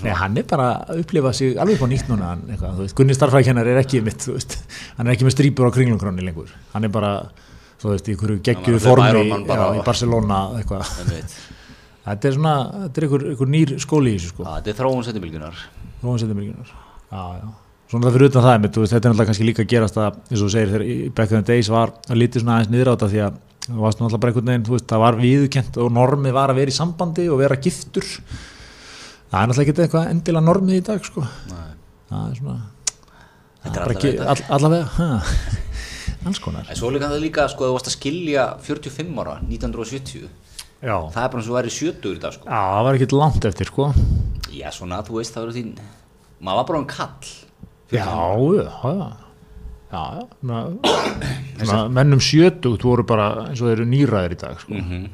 Nei, 0.00 0.14
hann 0.16 0.38
er 0.40 0.46
bara 0.48 0.68
að 0.88 1.02
upplifa 1.02 1.32
sig 1.36 1.58
alveg 1.60 1.76
upp 1.76 1.84
á 1.84 1.88
nýtt 1.92 2.08
núna, 2.08 2.30
eitthvað, 2.48 2.78
veist, 2.80 2.94
Gunni 2.96 3.16
starfræðkennar 3.16 3.68
er 3.68 3.80
ekki 3.82 4.00
mitt, 4.06 4.24
veist, 4.30 4.56
hann 4.96 5.08
er 5.08 5.12
ekki 5.12 5.26
með 5.28 5.34
strýpur 5.36 5.68
á 5.68 5.70
kringlungráni 5.74 6.24
lengur, 6.24 6.54
hann 6.72 6.88
er 6.88 6.92
bara, 6.94 7.12
þú 7.82 7.92
veist, 7.92 8.08
í 8.08 8.16
að 8.16 8.24
hlaupa 8.24 8.80
formi 8.86 9.26
já, 9.28 9.64
í 9.76 9.84
Barcelona, 9.84 10.40
eitthvað, 10.62 10.94
þetta 12.08 12.30
er 12.30 12.38
svona, 12.38 12.54
þetta 12.86 13.02
er 13.02 13.08
einhver, 13.08 13.28
einhver 13.34 13.52
nýr 13.58 13.76
skóli 13.84 14.14
í 14.14 14.16
þessu, 14.16 14.32
sko, 14.32 14.48
þetta 14.54 14.72
er 14.72 14.80
þróun 14.80 15.08
setjumilgunar 15.10 15.64
Rómansættumilgjunar, 16.00 16.72
já, 17.12 17.22
já, 17.42 17.48
svona 17.88 18.12
fyrir 18.12 18.28
utan 18.28 18.44
það, 18.44 18.66
þú 18.74 18.82
veist, 18.82 18.92
þetta 18.92 19.08
er 19.08 19.12
náttúrulega 19.12 19.30
kannski 19.30 19.46
líka 19.48 19.64
að 19.64 19.70
gerast 19.72 19.98
að, 20.00 20.18
eins 20.28 20.40
og 20.42 20.44
þú 20.44 20.52
segir, 20.54 20.72
þegar 20.74 21.12
Back 21.16 21.32
in 21.32 21.40
the 21.42 21.52
Days 21.52 21.70
var 21.72 21.92
að 22.08 22.20
lítið 22.20 22.44
svona 22.44 22.56
aðeins 22.58 22.72
niður 22.74 22.90
á 22.90 22.94
þetta 22.94 23.08
því 23.12 23.22
að 23.24 23.38
það 23.68 23.80
varst 23.84 24.02
náttúrulega 24.02 24.22
bara 24.24 24.32
einhvern 24.32 24.50
veginn, 24.52 24.66
þú 24.68 24.74
veist, 24.74 24.88
það 24.92 25.02
var 25.04 25.18
viðukent 25.22 25.78
og 25.82 25.94
normið 25.96 26.36
var 26.36 26.52
að 26.52 26.60
vera 26.60 26.74
í 26.74 26.76
sambandi 26.78 27.28
og 27.32 27.40
vera 27.42 27.60
giftur, 27.64 28.10
það 29.32 29.40
er 29.40 29.50
náttúrulega 29.52 29.72
ekki 29.72 29.84
eitthvað 29.86 30.10
endilega 30.12 30.46
normið 30.48 30.80
í 30.80 30.84
dag, 30.88 31.08
sko. 31.08 31.24
Nei. 31.52 31.70
það 32.12 32.28
er 32.28 32.42
svona 32.42 32.58
Þetta 33.58 33.80
er 33.82 33.96
dag. 33.98 34.20
all, 34.32 34.42
allavega 34.54 35.08
alls 36.28 36.38
konar. 36.42 36.68
Svo 36.78 36.92
líka 36.94 37.08
það 37.10 37.24
líka, 37.24 37.48
sko, 37.50 37.66
þú 37.68 37.74
varst 37.74 37.90
að 37.90 37.96
skilja 37.96 38.44
45 38.64 39.18
ára, 39.24 39.34
1970 39.48 40.28
já, 40.78 40.94
Það 41.10 41.24
er 41.24 41.32
bara 41.32 41.40
eins 41.40 41.50
og 41.50 41.56
væri 41.56 41.72
70 41.74 42.14
í 42.14 42.22
dag, 42.22 42.36
sko. 42.36 42.48
Já 42.48 42.60
það 42.76 42.86
var 42.86 42.98
ekki 42.98 43.18
langt 43.18 43.48
eftir 43.50 43.70
sko. 43.72 43.88
Já, 44.54 44.68
svona, 44.76 45.02
þú 45.06 45.18
veist, 45.18 45.38
Maður 46.38 46.60
var 46.60 46.66
bara 46.68 46.78
um 46.78 46.84
kall 46.86 47.30
já, 47.92 48.04
já, 48.04 48.68
já. 48.92 49.08
Já, 51.64 51.88
mennum 51.88 52.20
sjötugt 52.20 52.84
voru 52.84 53.06
bara 53.08 53.48
eins 53.48 53.62
og 53.62 53.70
þeir 53.70 53.78
eru 53.78 53.88
nýraðir 53.88 54.34
í 54.36 54.40
dag 54.42 54.60
sko. 54.60 54.76
Mhm. 54.76 55.06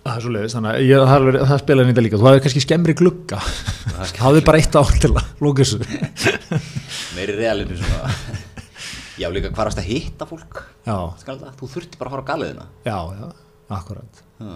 það 0.00 0.14
er 0.14 0.22
svo 0.24 0.30
leiðis 0.32 0.54
þannig 0.56 0.70
að 0.72 0.86
ég, 0.88 1.02
það, 1.10 1.26
það 1.50 1.60
spilaði 1.60 1.90
nýta 1.90 2.04
líka. 2.06 2.20
Þú 2.20 2.28
hafði 2.30 2.42
kannski 2.46 2.62
skemmri 2.64 2.94
glugga. 2.96 3.40
Hafði 4.24 4.44
bara 4.46 4.62
eitt 4.62 4.78
ár 4.80 4.94
til 5.02 5.10
að 5.12 5.58
þessu. 5.60 5.80
Meiri 7.16 7.36
realinu 7.36 7.76
svona. 7.76 8.14
Já, 9.20 9.28
líka 9.28 9.50
hvað 9.52 9.66
varst 9.68 9.80
að 9.82 9.88
hitta 9.90 10.26
fólk? 10.28 10.62
Já, 10.88 10.96
Skal 11.20 11.36
það, 11.42 11.56
þú 11.60 11.68
þurfti 11.74 12.00
bara 12.00 12.08
að 12.08 12.14
fara 12.14 12.24
á 12.24 12.30
galiðina 12.30 12.64
já, 12.88 12.96
já, 13.18 13.26
akkurat. 13.76 14.22
Já, 14.40 14.54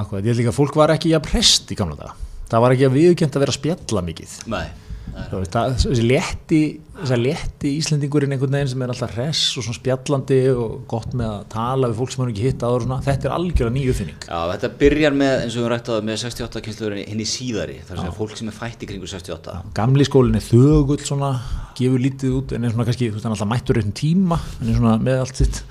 akkurat, 0.00 0.22
ég 0.24 0.30
held 0.32 0.40
líka 0.40 0.52
að 0.54 0.56
fólk 0.56 0.78
var 0.80 0.94
ekki 0.94 1.12
jafn 1.12 1.26
prest 1.28 1.74
í 1.74 1.76
gamla 1.76 1.98
daga. 1.98 2.14
Það 2.48 2.64
var 2.64 2.74
ekki 2.74 2.86
að 2.88 2.96
viðkjönd 2.96 3.36
að 3.36 3.44
vera 3.44 3.52
að 3.52 3.58
spjalla 3.58 4.04
mikið. 4.08 4.32
Nei, 4.54 4.64
þessi 5.14 6.04
létti 6.06 6.60
létti 7.20 7.70
Íslendingurinn 7.78 8.34
einhvern 8.34 8.54
veginn 8.56 8.70
sem 8.70 8.82
er 8.84 8.92
alltaf 8.92 9.14
hress 9.14 9.58
og 9.58 9.66
svona 9.66 9.78
spjallandi 9.78 10.38
og 10.52 10.84
gott 10.90 11.14
með 11.16 11.30
að 11.30 11.44
tala 11.54 11.90
við 11.90 12.00
fólk 12.00 12.14
sem 12.14 12.22
hann 12.22 12.32
ekki 12.32 12.46
hitt 12.46 12.64
svona, 12.64 12.98
þetta 13.04 13.28
er 13.28 13.34
algjörlega 13.36 13.74
nýju 13.76 13.94
uppfinning. 13.94 14.26
Já, 14.26 14.40
þetta 14.52 14.70
byrjar 14.82 15.18
með, 15.20 15.34
eins 15.44 15.56
og 15.58 15.64
við 15.64 15.72
rættaðum 15.74 16.08
með 16.10 16.20
68 16.24 16.64
kynsluðurinn 16.68 17.10
hinn 17.12 17.24
í 17.24 17.28
síðari 17.28 17.78
þar 17.88 18.02
sem 18.02 18.16
fólk 18.18 18.36
sem 18.40 18.50
er 18.50 18.58
fætt 18.58 18.84
í 18.84 18.90
kringu 18.90 19.10
68 19.10 19.56
gamli 19.76 20.08
skólinn 20.08 20.38
er 20.40 20.46
þögull 20.46 21.00
svona 21.02 21.32
gefur 21.78 22.04
lítið 22.04 22.38
út 22.40 22.54
en 22.54 22.64
er 22.64 22.74
svona 22.74 22.88
kannski, 22.88 23.10
þú 23.10 23.18
veist, 23.18 23.28
hann 23.28 23.36
alltaf 23.36 23.50
mættur 23.50 23.82
einn 23.82 23.94
tíma 23.96 24.40
hann 24.40 24.70
er 24.70 24.80
svona 24.80 24.96
með 25.02 25.24
allt 25.26 25.42
sitt 25.42 25.62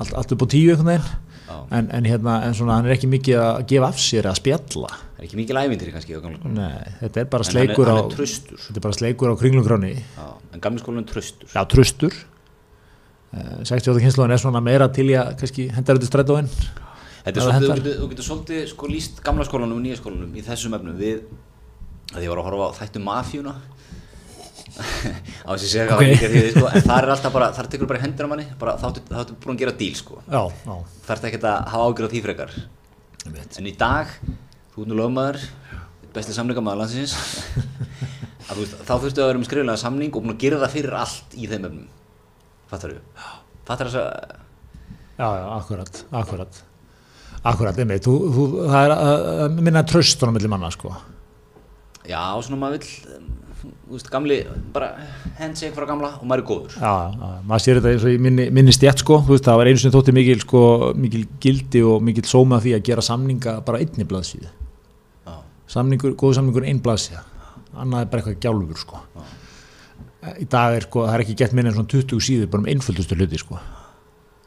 allt, 0.00 0.14
allt 0.16 0.34
upp 0.34 0.44
á 0.44 0.48
tíu 0.50 0.72
einhvern 0.72 0.94
veginn. 0.94 1.29
En, 1.70 1.88
en 1.90 2.04
hérna, 2.08 2.34
en 2.46 2.54
svona 2.54 2.76
hann 2.78 2.86
er 2.88 2.94
ekki 2.96 3.08
mikið 3.10 3.38
að 3.42 3.60
gefa 3.72 3.88
af 3.92 3.98
sér 4.02 4.28
að 4.30 4.38
spjalla. 4.40 4.90
Það 5.16 5.20
er 5.22 5.28
ekki 5.28 5.36
mikil 5.40 5.56
ævintýri 5.60 5.92
kannski 5.94 6.18
Nei, 6.56 6.82
þetta 7.00 7.20
er 7.20 7.30
bara 7.32 7.44
En 7.44 7.50
hann 7.50 7.56
er- 7.56 7.74
sleikur 7.74 7.86
hann 7.90 7.98
á 8.00 8.04
þetta 8.10 8.76
er 8.76 8.84
bara 8.86 8.98
sleikur 8.98 9.32
á 9.32 9.34
kringlungráni 9.40 9.92
Já, 10.00 10.26
en 10.54 10.60
gamli 10.60 10.80
skólanum 10.80 11.04
er 11.06 11.12
traustur. 11.12 11.48
Já, 11.54 11.64
tröstur 11.68 12.14
Eh, 13.30 13.62
68 13.62 14.00
kynsluðan 14.02 14.32
er 14.34 14.40
svona 14.42 14.58
meira 14.60 14.88
til 14.90 15.04
í 15.06 15.14
að 15.14 15.36
kannski 15.38 15.68
hendar 15.70 15.94
þetta 16.00 16.08
strætóin. 16.10 16.48
Þetta 16.50 17.30
Það 17.30 17.44
svolítið, 17.44 17.52
þú 17.52 17.60
hentar. 17.60 17.76
getur, 17.78 17.98
þú 18.00 18.08
getur 18.10 18.26
svolítið 18.26 18.64
sko 18.72 18.88
líst 18.90 19.20
gamla 19.22 19.44
skólanum 19.46 19.76
og 19.78 19.84
nýja 19.84 19.98
skólanum 20.00 20.32
í 20.34 20.42
þessum 20.42 20.74
efnum 20.74 20.96
við, 20.98 21.20
að 22.16 22.24
ég 22.24 22.32
var 22.32 22.40
að 22.40 22.48
horfa 22.48 22.66
á 22.66 22.78
þættu 22.80 23.02
mafjuna 23.06 23.52
á 25.46 25.50
þess 25.50 25.64
að 25.64 25.70
segja 25.70 25.86
hvað 25.88 26.02
okay. 26.04 26.18
því, 26.20 26.42
sko, 26.54 26.66
en 26.70 26.84
það 26.86 26.96
er 26.96 27.12
alltaf 27.14 27.34
bara, 27.36 27.48
það 27.56 27.70
tekur 27.74 27.90
bara 27.90 28.02
hendur 28.02 28.28
á 28.28 28.30
manni 28.32 28.46
bara 28.60 28.76
þáttu, 28.80 29.04
þáttu 29.10 29.38
búin 29.42 29.56
að 29.56 29.62
gera 29.64 29.76
díl 29.80 29.96
sko. 29.98 30.20
Já, 30.26 30.42
já, 30.66 30.74
það 31.06 31.14
ert 31.16 31.28
ekki 31.30 31.40
að 31.42 31.72
hafa 31.74 31.88
ágjör 31.88 32.08
á 32.08 32.12
því 32.14 32.22
frekar. 32.26 32.56
En 33.60 33.70
í 33.70 33.74
dag, 33.78 34.16
þú 34.74 34.84
ert 34.84 34.92
nú 34.92 35.00
lögmaður 35.00 35.40
besti 36.14 36.34
samningamæður 36.34 36.82
landsins 36.82 37.14
að 38.50 38.62
veist, 38.62 38.78
þá 38.82 38.94
þurftu 38.96 39.22
að 39.22 39.28
vera 39.30 39.40
með 39.42 39.50
skriflega 39.50 39.82
samning 39.84 40.14
og 40.14 40.24
búin 40.24 40.34
að 40.34 40.42
gera 40.42 40.62
það 40.64 40.74
fyrir 40.74 40.96
allt 40.98 41.36
í 41.38 41.50
þeim 41.50 41.68
efnum. 41.68 41.88
Fattar 42.70 42.96
þú? 42.96 43.02
fattar 43.70 43.90
þess 43.90 44.00
að 44.00 44.38
Já, 45.20 45.26
já, 45.36 45.46
akkurat, 45.52 46.04
akkurat. 46.16 46.58
Akkurat, 47.44 47.76
einmitt, 47.76 48.06
þú, 48.06 48.14
þú, 48.32 48.44
það 48.70 48.86
er 48.86 48.92
að, 48.94 49.26
að 49.44 49.58
minna 49.66 49.82
tröst 49.84 50.22
á 50.24 50.32
milli 50.32 50.48
manna, 50.48 50.70
sko. 50.72 50.94
Já, 52.08 52.22
svona 52.40 52.56
maður 52.60 52.86
þú 52.86 53.39
veist, 53.90 54.10
gamli, 54.12 54.40
bara 54.74 54.92
handshake 55.38 55.74
frá 55.76 55.88
gamla 55.88 56.14
og 56.18 56.28
maður 56.28 56.44
er 56.44 56.48
góður. 56.50 56.78
Já, 56.78 56.94
já, 57.16 57.32
maður 57.50 57.66
sér 57.66 57.80
þetta 57.80 57.94
eins 57.94 58.06
og 58.06 58.14
í 58.14 58.22
minni, 58.28 58.46
minni 58.54 58.76
stjætt, 58.76 59.04
sko. 59.04 59.20
Þú 59.26 59.36
veist, 59.36 59.48
það 59.48 59.60
var 59.60 59.72
einu 59.72 59.82
sinni 59.82 59.96
þótti 59.96 60.16
mikil, 60.16 60.38
sko, 60.44 60.62
mikil 61.00 61.26
gildi 61.42 61.84
og 61.86 62.06
mikil 62.06 62.24
sóma 62.28 62.62
því 62.62 62.76
að 62.78 62.86
gera 62.90 63.04
samninga 63.04 63.58
bara 63.66 63.82
einni 63.82 64.08
blaðsíðu. 64.08 64.54
Samningur, 65.70 66.16
góðu 66.18 66.40
samningur 66.40 66.64
einn 66.66 66.80
blasja 66.82 67.20
annað 67.78 68.04
er 68.04 68.08
bara 68.10 68.22
eitthvað 68.22 68.40
gjálfur 68.44 68.80
sko. 68.80 69.02
Í 70.40 70.46
dag 70.52 70.76
er 70.76 70.86
sko, 70.86 71.04
það 71.06 71.14
er 71.14 71.24
ekki 71.24 71.36
gett 71.40 71.54
minna 71.56 71.70
en 71.70 71.78
svona 71.78 71.92
20 71.94 72.24
síður 72.24 72.50
bara 72.52 72.64
um 72.64 72.70
einföldustu 72.72 73.16
hluti 73.16 73.40
sko. 73.40 73.60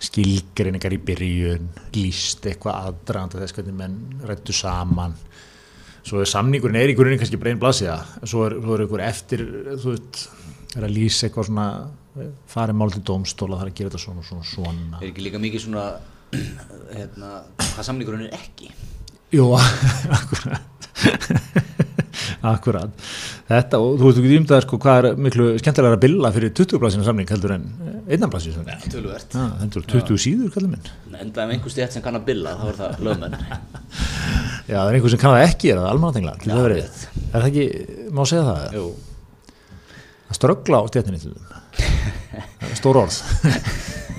Skilgreiningar 0.04 0.94
í 0.94 1.00
byrjun 1.08 1.70
líst 1.96 2.46
eitthvað 2.50 2.90
aðdraganda 2.90 3.42
þess 3.42 3.56
hvernig 3.58 3.78
menn 3.80 3.98
rættu 4.28 4.56
saman 4.56 5.16
svo 6.04 6.22
er 6.22 6.30
samningurinn 6.30 6.80
er 6.80 6.92
í 6.92 6.96
grunninn 6.98 7.20
kannski 7.22 7.40
bara 7.40 7.54
einn 7.54 7.62
blasja 7.62 7.98
svo 8.24 8.46
er, 8.48 8.58
svo 8.60 8.76
er 8.76 8.86
einhver 8.86 9.04
eftir 9.06 9.44
þú 9.82 9.96
veit, 9.96 10.24
er 10.76 10.88
að 10.88 10.96
lýsa 10.98 11.28
eitthvað 11.28 11.50
svona 11.50 11.68
farið 12.54 12.80
mál 12.80 12.94
til 12.94 13.04
dómstóla 13.08 13.60
það 13.60 13.68
er 13.68 13.72
að 13.72 13.78
gera 13.80 13.94
þetta 13.94 14.04
svona 14.04 14.26
svona 14.28 14.48
svona. 14.48 15.00
Er 15.02 15.10
ekki 15.10 15.26
líka 15.26 15.42
mikið 15.42 15.66
svona, 15.66 15.86
hérna, 16.94 17.32
hvað 17.64 17.88
samningurinn 17.90 18.28
er 18.28 18.38
ekki? 18.38 18.70
Jú, 19.34 19.48
akkurat 20.20 21.72
Akkurat 22.44 22.92
Þetta, 23.48 23.80
og 23.80 23.94
þú 24.02 24.08
veist 24.10 24.20
ekki 24.20 24.34
ímdaði 24.40 24.66
sko 24.66 24.80
hvað 24.84 24.98
er 25.12 25.20
miklu 25.28 25.46
skemmtilega 25.62 25.96
að 25.98 26.02
billa 26.04 26.32
fyrir 26.36 26.52
20 26.60 26.82
blasina 26.82 27.06
samning 27.08 27.30
heldur 27.32 27.54
en 27.56 27.68
einnanblasina 28.12 28.58
samning 28.58 28.82
Nei, 28.84 28.92
töluvert. 28.92 29.38
Já, 29.38 29.46
þetta 29.62 29.80
er 29.80 29.88
20 29.94 30.20
síður 30.26 30.52
kallið 30.58 30.74
minn 30.74 31.22
Enda 31.24 31.46
ef 31.46 31.54
einhver 31.56 31.72
stétt 31.76 31.96
sem 31.96 32.04
kann 32.04 32.20
að 32.20 32.26
billa, 32.28 32.56
þá 32.60 32.66
er 32.74 32.80
það 32.82 33.04
lögmenn. 33.08 33.38
Já, 34.72 34.76
það 34.76 34.90
er 34.92 34.98
einhver 35.00 35.14
sem 35.16 35.22
kann 35.24 35.36
það 35.38 35.46
ekki, 35.48 35.72
er 35.74 35.80
það 35.82 35.90
almannatengla 35.94 36.36
Já, 36.44 36.54
Er 36.60 36.76
rétt. 36.76 37.02
það 37.34 37.48
ekki, 37.52 37.66
má 38.20 38.24
segja 38.28 38.44
það 38.50 38.78
Jú. 38.80 38.86
Það 40.28 40.40
ströggla 40.42 40.80
á 40.80 40.84
stjættinni 40.92 41.24
til 41.24 41.34
Það 41.80 42.70
er 42.74 42.78
Stór 42.80 43.00
orð 43.06 43.18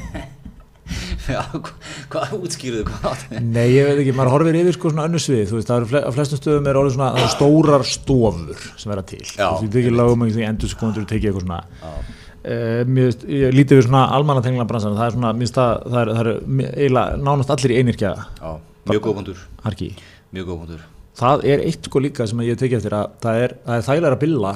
Já, 1.24 1.40
hva- 1.52 1.74
hvað 2.12 2.32
útskýruðu 2.44 2.84
hvað 2.88 3.04
átt? 3.10 3.30
Nei, 3.40 3.68
ég 3.72 3.86
veit 3.88 4.00
ekki, 4.02 4.12
maður 4.18 4.32
horfir 4.34 4.58
yfir 4.60 4.76
sko 4.76 4.90
svona 4.92 5.06
önnur 5.08 5.22
svið, 5.24 5.44
þú 5.50 5.56
veist, 5.58 5.70
það 5.70 5.84
eru 5.86 6.02
á 6.04 6.10
flestum 6.16 6.40
stöðum 6.40 6.68
er 6.70 6.78
orðið 6.80 6.96
svona, 6.98 7.28
stórar 7.32 7.84
stofur 7.88 8.64
sem 8.80 8.92
verða 8.92 9.04
til, 9.12 9.22
Já, 9.24 9.46
þú 9.46 9.54
veist, 9.54 9.64
ég 9.64 9.72
tekið 9.78 9.96
lagum 10.00 10.26
því 10.28 10.44
endur 10.50 10.72
sekundur 10.74 11.06
tekið 11.08 11.30
eitthvað 11.30 11.46
svona 11.46 11.60
uh, 11.94 12.82
mér, 12.90 13.14
ég 13.30 13.54
lítið 13.56 13.80
við 13.80 13.86
svona 13.88 14.02
almannatengla 14.18 14.66
bransan, 14.68 14.98
það 14.98 15.06
er 15.10 15.16
svona, 15.16 15.32
minnst 15.40 15.56
það, 15.60 15.86
það 15.94 16.00
er, 16.02 16.12
það 16.18 16.26
er 16.26 16.74
eiginlega 16.84 17.22
nánast 17.24 17.54
allir 17.56 17.72
í 17.74 17.80
einirkja 17.80 18.12
Já, 18.42 18.52
mjög 18.90 19.06
góð 19.08 19.16
punktur. 19.22 19.40
harki, 19.64 19.90
Mjög 20.34 20.50
góð 20.50 20.60
punktur. 20.64 20.84
það 21.22 21.48
er 21.54 21.64
eitt 21.70 21.88
sko 21.88 22.04
líka 22.04 22.28
sem 22.28 22.44
ég 22.44 22.60
tekið 22.60 22.80
eftir 22.82 22.98
að 23.00 23.16
það 23.24 23.42
er, 23.46 23.56
það 23.64 23.80
er 23.80 23.88
þægilega 23.88 24.18
að 24.18 24.22
billa 24.26 24.54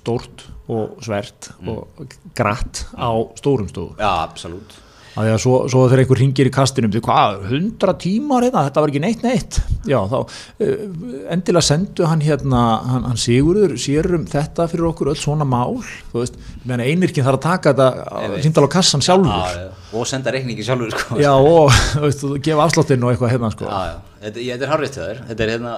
stórt 0.00 0.44
og 0.70 1.00
svert 1.02 1.48
og 1.68 2.04
gratt 2.38 2.84
á 2.94 3.10
stórum 3.40 3.66
stofu 3.72 3.96
Já, 3.98 4.10
absolutt. 4.28 4.76
Að 5.20 5.26
því 5.28 5.32
að 5.34 5.40
svo, 5.44 5.56
svo 5.72 5.82
þegar 5.86 6.02
einhver 6.02 6.20
ringir 6.20 6.48
í 6.50 6.52
kastinum 6.54 6.92
því 6.94 7.02
hvað, 7.06 7.42
hundra 7.50 7.94
tímar 8.00 8.46
hérna, 8.46 8.64
þetta 8.68 8.84
var 8.84 8.92
ekki 8.92 9.02
neitt 9.04 9.24
neitt. 9.26 9.58
Já, 9.88 9.98
þá 10.10 10.16
uh, 10.20 10.86
endilega 11.34 11.64
sendu 11.66 12.08
hann 12.10 12.24
hérna 12.24 12.62
hann, 12.88 13.06
hann 13.10 13.20
Sigurður 13.20 13.76
sérum 13.80 14.24
þetta 14.30 14.66
fyrir 14.70 14.88
okkur 14.90 15.12
öll 15.12 15.20
svona 15.20 15.46
mál 15.48 15.78
þú 15.82 16.22
veist, 16.22 16.40
meðan 16.64 16.86
einirkinn 16.86 17.26
þarf 17.26 17.40
að 17.40 17.46
taka 17.46 17.74
þetta 17.74 18.40
síndal 18.46 18.66
á 18.66 18.70
kassan 18.76 19.04
sjálfur. 19.04 19.30
Já, 19.30 19.68
og 19.94 20.08
senda 20.08 20.34
reikningi 20.34 20.66
sjálfur, 20.66 20.96
sko. 20.96 21.20
já, 21.20 21.32
og 21.36 21.70
veist, 22.06 22.26
gefa 22.44 22.66
afsláttinn 22.66 23.06
og 23.06 23.14
eitthvað 23.14 23.36
hérna 23.36 23.52
sko. 23.54 23.70
Já, 23.70 23.92
já, 23.92 24.18
þetta, 24.26 24.44
ég, 24.44 24.50
þetta 24.56 24.68
er 24.68 24.74
hárrétt 24.74 24.98
hjá 24.98 25.04
þér. 25.06 25.22
Þetta 25.30 25.46
er 25.46 25.54
hérna 25.56 25.76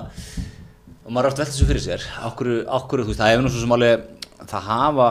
og 1.03 1.11
maður 1.11 1.27
er 1.27 1.33
oft 1.33 1.43
velt 1.43 1.53
þessu 1.53 1.69
fyrir 1.69 1.85
sér. 1.85 2.09
Okkur, 2.29 2.51
okkur, 2.79 3.03
þú 3.05 3.13
veist, 3.13 3.21
það 3.23 3.33
hefur 3.33 3.47
nú 3.47 3.53
svo 3.53 3.63
sem 3.65 3.75
alveg 3.77 4.05
það 4.51 4.69
hafa, 4.69 5.09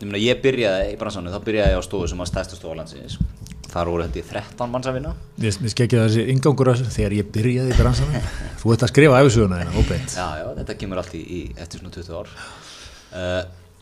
ég 0.00 0.08
meina 0.08 0.22
ég 0.22 0.40
byrjaði 0.42 0.92
í 0.92 0.98
bransannu, 1.00 1.32
þá 1.32 1.46
byrjaði 1.46 1.74
ég 1.74 1.82
á 1.82 1.84
stofu 1.86 2.08
sem 2.10 2.22
var 2.22 2.30
stærsta 2.30 2.58
stofu 2.58 2.76
landsins, 2.78 3.18
þar 3.72 3.90
voru 3.92 4.06
þetta 4.06 4.22
13 4.28 4.72
manns 4.72 4.88
að 4.90 4.96
vinna. 4.98 5.12
Mér 5.40 5.58
mér 5.62 5.72
skekkja 5.72 6.04
þessi 6.06 6.24
ingangur 6.32 6.70
þegar 6.82 7.16
ég 7.16 7.30
byrjaði 7.34 7.72
í 7.72 7.78
bransanum. 7.78 8.30
Þú 8.60 8.74
ert 8.74 8.84
að 8.86 8.92
skrifa 8.92 9.20
æfisuguna 9.22 9.60
þeirna, 9.60 9.80
óbeint. 9.80 10.16
Já, 10.16 10.26
já, 10.40 10.46
þetta 10.60 10.76
kemur 10.82 11.02
allt 11.02 11.16
í, 11.16 11.22
í 11.22 11.40
eftir 11.56 11.82
svona 11.82 11.94
20 11.96 12.18
ár. 12.18 12.32
Uh, 13.12 13.38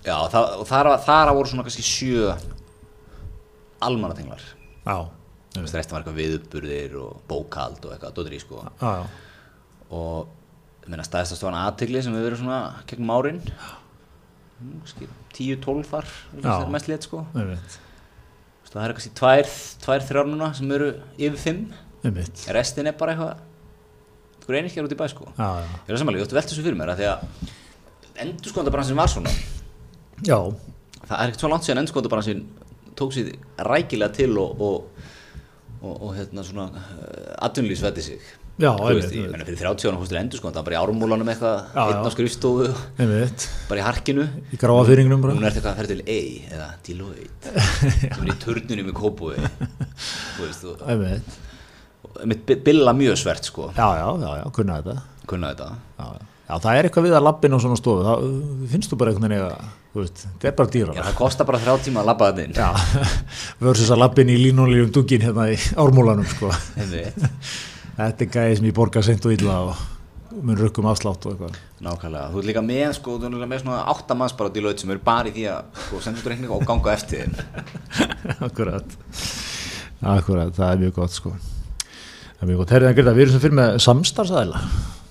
já, 0.06 0.14
það, 0.34 0.54
og 0.62 0.68
þar, 0.70 0.90
þar 1.06 1.32
voru 1.38 1.52
svona 1.52 1.66
kannski 1.66 1.86
sjö 1.86 2.30
almannatenglar. 3.88 4.46
Já, 4.84 4.96
þú 5.56 5.64
veist, 5.64 5.76
restin 5.80 5.96
var 5.96 6.04
eitthvað 6.04 6.20
viðburðir 6.20 6.96
og 7.00 7.20
bókald 7.30 7.84
og 7.88 7.96
eitthvað, 7.96 8.32
í 8.36 8.42
sko. 8.42 8.64
Já, 8.80 8.90
já, 9.00 9.04
og 9.90 10.84
ég 10.84 10.90
meina 10.92 11.06
stæðist 11.06 11.34
að 11.34 11.42
stofan 11.42 11.60
aðtegli 11.60 12.02
sem 12.04 12.14
hefur 12.14 12.30
verið 12.30 12.42
svona 12.44 12.62
gegnum 12.90 13.14
árin. 13.16 13.44
Mm, 14.60 14.80
kannski 14.84 15.08
10-12 15.36 15.86
þar 15.88 16.10
það 16.44 16.74
mest 16.74 16.90
lit 16.90 17.06
sko. 17.08 17.24
Þú 17.34 17.46
veist, 17.50 17.80
það 18.70 18.82
er 18.84 18.96
kannski 18.96 19.12
tvær, 19.18 19.54
tvær 19.84 20.04
þrjár 20.08 20.28
núna 20.30 20.50
sem 20.56 20.74
eru 20.76 20.90
yfir 21.18 21.40
5 21.44 21.62
einmitt. 22.08 22.42
Restin 22.56 22.90
er 22.90 22.96
bara 22.98 23.14
eitthvað 23.14 23.46
eitthvað 24.40 24.58
einirkjar 24.60 24.88
út 24.88 24.94
í 24.94 24.98
bæ 24.98 25.06
sko. 25.12 25.28
Já, 25.36 25.48
já, 25.60 25.70
ég 25.86 25.94
er 25.94 26.00
samanlega, 26.00 26.22
ég 26.22 26.28
ætti 26.28 26.38
velta 26.38 26.52
þessu 26.52 26.66
fyrir 26.66 26.78
mér 26.78 26.92
að 26.94 27.02
því 27.02 27.08
að 27.10 28.24
endurskóndabransin 28.24 28.98
var 28.98 29.10
svona. 29.12 29.34
Já, 30.26 30.38
það 31.04 31.16
er 31.16 31.24
ekkert 31.26 31.44
svo 31.44 31.50
langt 31.52 31.66
síðan 31.66 31.82
endurskóndabransin 31.82 32.44
tók 32.98 33.14
sér 33.16 33.32
rækilega 33.66 34.14
til 34.16 34.32
og 34.40 34.60
og, 34.60 35.06
og, 35.80 35.94
og 35.94 36.14
hérna 36.16 36.44
svona 36.44 36.68
uh, 36.70 37.46
atvinnlýsvætti 37.46 38.06
sig 38.06 38.30
já, 38.60 38.70
veist, 38.80 39.12
ég 39.16 39.30
meina 39.32 39.46
fyrir 39.48 39.60
30 39.62 39.88
ára 39.90 40.00
hóstur 40.00 40.18
endurskónd 40.20 40.54
það 40.56 40.62
var 40.62 40.68
bara 40.68 40.76
í 40.76 40.80
ármúlanum 40.80 41.30
eitthvað, 41.32 41.56
einn 41.84 42.04
á 42.04 42.10
skrifstofu 42.14 42.66
bara 43.00 43.80
í 43.80 43.82
harkinu. 43.84 44.24
Í 44.50 44.52
gráa 44.60 44.82
fyrringunum 44.88 45.20
bara. 45.24 45.32
Hún 45.36 45.46
er 45.48 45.52
eitthvað 45.54 45.72
að 45.72 45.78
ferja 45.82 45.92
til 45.94 46.04
A 46.04 46.06
eða 46.56 46.68
Deloitte. 46.88 47.46
Sem 48.00 48.24
er 48.24 48.32
í 48.34 48.36
turnunum 48.44 48.90
í 48.90 48.92
Kópúi 49.00 49.36
einmitt, 52.22 52.50
billa 52.64 52.92
mjög 52.96 53.18
svert 53.18 53.44
sko. 53.44 53.70
Já, 53.76 53.88
já, 53.98 54.06
já, 54.20 54.30
já, 54.40 54.44
kunna 54.52 54.80
þetta. 54.80 54.96
Kunna 55.26 55.52
þetta. 55.52 55.68
Já, 55.98 56.04
já. 56.04 56.26
já, 56.48 56.54
það 56.64 56.78
er 56.78 56.88
eitthvað 56.88 57.06
við 57.06 57.16
að 57.18 57.26
lappin 57.26 57.56
og 57.56 57.62
svona 57.64 57.80
stofu. 57.80 58.14
Uh, 58.14 58.64
finnst 58.70 58.92
þú 58.92 59.00
bara 59.00 59.12
einhvern 59.12 59.28
veginn 59.28 59.38
eiga 59.38 59.50
þú 59.90 60.04
veist, 60.04 60.22
þetta 60.26 60.50
er 60.50 60.54
bara 60.60 60.72
dýra 60.74 60.94
Já, 60.94 61.02
það 61.08 61.16
kostar 61.18 61.48
bara 61.48 61.60
þrjá 61.64 61.74
tíma 61.86 62.04
að 62.04 62.10
labba 62.12 62.30
þetta 62.30 62.46
inn. 62.46 62.54
Já, 62.60 62.68
versus 63.66 63.90
að 63.90 64.02
lappin 64.04 64.32
í 64.32 64.38
línunlífum 64.44 64.94
dungin 64.98 65.26
hérna 65.26 65.44
í 65.50 65.58
ármúlanum 65.80 66.30
sko. 66.30 66.52
Einmitt. 66.78 67.28
Þetta 68.08 68.26
er 68.26 68.30
gæði 68.36 68.58
sem 68.58 68.68
ég 68.70 68.76
borga 68.76 69.02
sent 69.06 69.26
og 69.28 69.34
illa 69.36 69.56
og 69.70 69.82
mun 70.40 70.58
rökkum 70.58 70.86
afslátt 70.86 71.26
og 71.26 71.34
eitthvað. 71.34 71.58
Nákvæmlega, 71.82 72.30
þú 72.30 72.40
ert 72.42 72.48
líka 72.50 72.62
með 72.64 72.92
sko, 73.00 73.16
þú 73.18 73.32
líka 73.34 73.50
með 73.50 73.64
svona 73.64 73.80
áttamanns 73.92 74.36
bara 74.38 74.52
á 74.52 74.54
Deloitte 74.54 74.84
sem 74.84 74.92
eru 74.94 75.02
bara 75.04 75.30
í 75.30 75.34
því 75.34 75.46
að 75.50 75.80
sko, 75.86 76.02
senda 76.04 76.22
út 76.22 76.30
reikning 76.30 76.54
og 76.54 76.64
ganga 76.68 76.94
eftir 76.94 77.26
þeim 77.26 77.34
akkurat. 78.48 78.94
Akkurat, 80.14 80.54
það 80.56 80.70
er 80.70 80.80
mjög 80.84 80.96
gott 81.00 81.16
sko. 81.18 81.34
Það 82.30 82.46
er 82.46 82.52
mjög 82.52 82.62
gott, 82.62 82.72
herrið 82.76 82.92
að 82.92 82.96
gerða, 83.00 83.16
við 83.18 83.26
erum 83.26 83.36
sem 83.36 83.44
fyrir 83.44 83.58
með 83.58 83.78
samstarfsæðila 83.88 84.62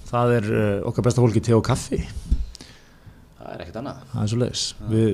það 0.10 0.36
er 0.40 0.48
uh, 0.54 0.88
okkar 0.90 1.06
besta 1.06 1.24
fólki 1.24 1.44
te 1.44 1.56
og 1.58 1.66
kaffi. 1.66 2.00
Það 3.40 3.52
er 3.54 3.64
ekkert 3.66 3.80
annað. 3.82 4.02
Það 4.14 4.24
er 4.24 4.32
svo 4.32 4.42
leiðis 4.42 4.66
við, 4.90 5.14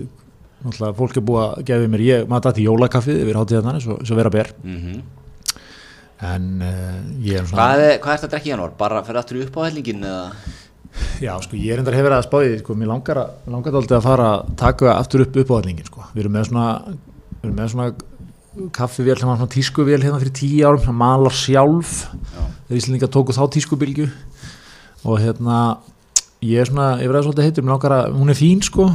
náttúrulega, 0.64 0.98
fólk 1.02 1.20
er 1.20 1.28
búið 1.30 1.44
að 1.46 1.62
gefa 1.70 1.92
mér 1.92 2.06
ég, 2.06 2.26
maður 2.32 2.50
dætti 2.50 2.66
jólakaffið 2.70 3.22
yfir 3.24 3.40
hátíðan 3.42 3.84
svo, 3.84 4.00
svo 4.04 4.20
vera 4.20 4.34
ber. 4.34 4.52
Mm 4.64 5.04
en 6.26 6.46
uh, 6.66 7.00
ég 7.26 7.40
er 7.42 7.48
svona 7.50 7.62
hvað, 7.62 7.84
er, 7.86 7.98
hvað 8.04 8.14
er 8.14 8.22
þetta 8.22 8.28
að 8.30 8.34
drekka 8.36 8.50
í 8.50 8.54
janúar? 8.54 8.76
bara 8.80 9.02
fyrir 9.08 9.22
aftur 9.22 9.42
upp 9.46 9.58
á 9.60 9.62
hellingin 9.68 10.06
eða? 10.10 10.28
Já, 11.20 11.34
sko, 11.44 11.58
ég 11.60 11.74
er 11.76 11.82
endar 11.82 11.96
hefur 11.98 12.14
að 12.16 12.26
spáði 12.28 12.58
sko, 12.62 12.76
mér 12.80 12.88
langar, 12.94 13.20
að, 13.20 13.32
langar 13.52 13.76
aldrei 13.76 13.98
að 13.98 14.06
fara 14.06 14.28
að 14.38 14.52
taka 14.62 14.94
aftur 14.96 15.26
upp 15.26 15.40
uppáhaldingin, 15.42 15.88
sko. 15.90 16.06
Við 16.16 16.22
erum 16.24 16.36
með 16.38 16.46
svona, 16.50 16.68
við 17.42 17.50
erum 17.50 17.58
með 17.60 17.72
svona 17.74 17.88
kaffivél, 18.76 19.18
sem 19.20 19.28
var 19.28 19.40
svona 19.42 19.52
tískuvél 19.52 20.00
hérna 20.06 20.22
fyrir 20.22 20.36
tíu 20.40 20.62
árum, 20.70 20.84
það 20.86 20.98
malar 21.02 21.36
sjálf. 21.36 21.96
Já. 22.16 22.46
þegar 22.70 22.80
Íslandingar 22.80 23.12
tóku 23.12 23.36
þá 23.36 23.44
tískubilgju 23.58 24.08
og 25.06 25.20
hérna 25.22 25.58
ég 26.46 26.64
er 26.64 26.70
svona, 26.72 26.88
ég 27.04 27.12
verði 27.12 27.28
svolítið 27.28 27.50
heitur, 27.50 27.66
mér 27.68 27.76
langar 27.76 27.96
að 27.98 28.16
hún 28.16 28.32
er 28.32 28.40
fín 28.40 28.64
sko, 28.66 28.88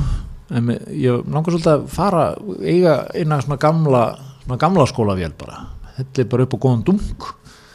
en 0.51 0.67
mér- 0.71 0.89
ég 0.97 1.29
langar 1.29 1.53
svolítið 1.55 1.75
að 1.75 1.85
fara, 1.93 2.25
eiga 2.65 2.97
eina 3.15 3.41
svona 3.45 3.61
gamla, 3.61 4.03
svona 4.47 4.61
gamla 4.65 4.89
skólavél 4.91 5.37
bara, 5.39 5.61
hellir 6.01 6.29
bara 6.33 6.47
upp 6.47 6.57
á 6.57 6.59
góðan 6.65 6.85
dunk. 6.89 7.27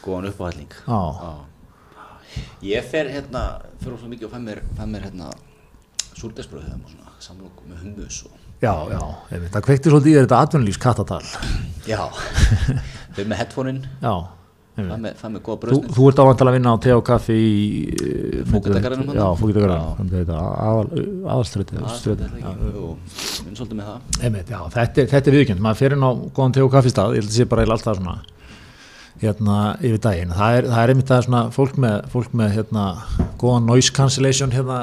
Góðan 0.04 0.30
upp 0.30 0.40
á 0.40 0.44
helling 0.50 0.78
já, 0.86 1.00
ég 2.66 2.88
fer 2.90 3.10
hérna 3.10 3.44
fyrir 3.82 3.98
svo 4.00 4.10
mikið 4.12 4.28
og 4.28 4.34
fæ 4.34 4.40
mér, 4.44 4.62
fæ 4.76 4.84
mér 4.90 5.06
hérna 5.08 5.30
súrdesbröð 6.16 6.68
og 6.76 6.90
svona 6.90 7.14
samlokk 7.22 7.64
með 7.68 7.84
hummus 7.84 8.22
og 8.28 8.36
já, 8.62 8.72
já 8.92 9.02
það 9.52 9.66
kveikti 9.68 9.92
svolítið 9.92 10.12
í 10.12 10.18
þetta 10.20 10.40
atvinnulífs 10.44 10.80
kattatal 10.80 11.22
já, 11.88 12.00
fyrir 13.16 13.28
með 13.30 13.40
headphone-in. 13.42 13.82
Já, 14.02 14.14
einmitt. 14.76 15.00
með, 15.06 15.14
góða 15.46 15.56
Þú, 15.56 15.62
bröðsnið 15.64 15.94
þú 15.96 16.06
ert 16.10 16.18
ávant 16.22 16.42
að 16.50 16.56
vinna 16.56 16.72
á 16.72 16.76
te 16.84 16.92
og 16.96 17.04
kaffi 17.08 17.36
í 17.36 17.56
eh, 17.96 18.44
Fógetagarðinum 18.50 19.06
þarna? 19.08 19.20
Já, 19.22 19.26
fókitagarðinum 19.40 19.86
aðalstræti 21.32 21.76
minn 23.46 23.56
svolítið 23.56 23.76
með 23.80 23.86
það. 23.90 23.98
Þetta, 24.76 25.00
er- 25.02 25.10
þetta 25.14 25.30
er 25.32 25.36
viðkjönd, 25.38 25.60
maður 25.64 25.80
fer 25.80 25.96
inn 25.96 26.04
á 26.06 26.10
góðan 26.36 26.52
te 26.56 26.62
og 26.66 26.72
kaffistað, 26.76 27.14
ég 27.16 27.22
held 27.24 27.30
að 27.32 27.36
sé 27.40 27.44
bara 27.48 27.62
alltaf 27.76 27.96
svona 28.00 28.16
hérna 29.22 29.56
yfir 29.80 30.00
daginn. 30.04 30.34
Það 30.36 30.56
er, 30.58 30.66
það 30.68 30.82
er 30.82 30.92
einmitt 30.92 31.08
það 31.08 31.22
svona 31.24 31.42
fólk 31.56 31.78
með, 31.80 31.96
fólk 32.12 32.34
með 32.36 32.50
hérna 32.58 32.84
góðan 33.40 33.66
noise 33.70 33.92
cancellation 33.96 34.52
hérna 34.52 34.78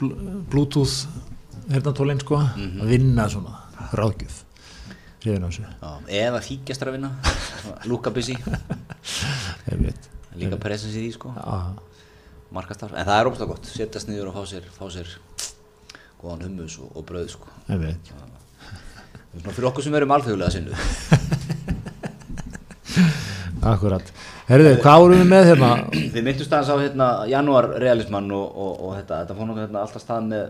bl- 0.00 0.12
bluetooth 0.52 1.06
hérna 1.70 1.94
tólinn 1.96 2.20
sko, 2.20 2.36
Mhm. 2.36 2.80
að 2.82 2.86
vinna 2.92 3.28
svona 3.32 3.56
ráðgjöf 3.96 4.42
hrifin 5.20 5.44
á 5.44 5.48
þessu, 5.48 5.64
eða 6.20 6.40
fíkjastar 6.44 6.90
að 6.90 6.96
vinna. 6.98 7.10
Busy. 8.14 8.36
Einmitt. 9.70 10.08
Líka 10.40 10.58
presens 10.62 10.94
í 10.94 11.04
því 11.04 11.12
sko. 11.16 11.32
Já, 11.36 11.58
markastarf, 12.54 12.94
en 12.94 13.08
það 13.08 13.18
er 13.18 13.30
óbúslega 13.30 13.52
gott. 13.52 13.68
Setjast 13.70 14.10
niður 14.10 14.30
og 14.30 14.38
fá 14.38 14.42
sér, 14.52 14.68
fá 14.74 14.86
sér 14.92 15.12
góðan 16.20 16.46
hummus 16.48 16.78
og, 16.80 16.90
og 16.96 17.06
brauð 17.08 17.30
sko. 17.34 17.48
einmitt. 17.68 18.12
Svona 19.30 19.54
fyrir 19.54 19.68
okkur 19.70 19.84
sem 19.86 19.94
erum 19.94 20.10
alþjóðlega 20.16 20.50
sinnu 20.50 20.74
Akkurat. 23.70 24.08
Herðu, 24.48 24.72
hvað 24.82 25.02
vorum 25.04 25.20
við 25.20 25.28
með 25.30 25.44
hérna? 25.50 25.68
Við 25.92 26.24
myndumst 26.26 26.54
aðeins 26.56 26.72
á 26.72 26.76
hérna, 26.80 27.08
janúar 27.30 27.68
realismann 27.78 28.30
og, 28.34 28.46
og, 28.48 28.72
og 28.88 28.96
þetta, 28.98 29.20
þetta 29.22 29.36
fór 29.36 29.46
nokkuð 29.50 29.64
hérna, 29.66 29.82
alltaf 29.84 30.02
stað 30.02 30.26
með 30.32 30.44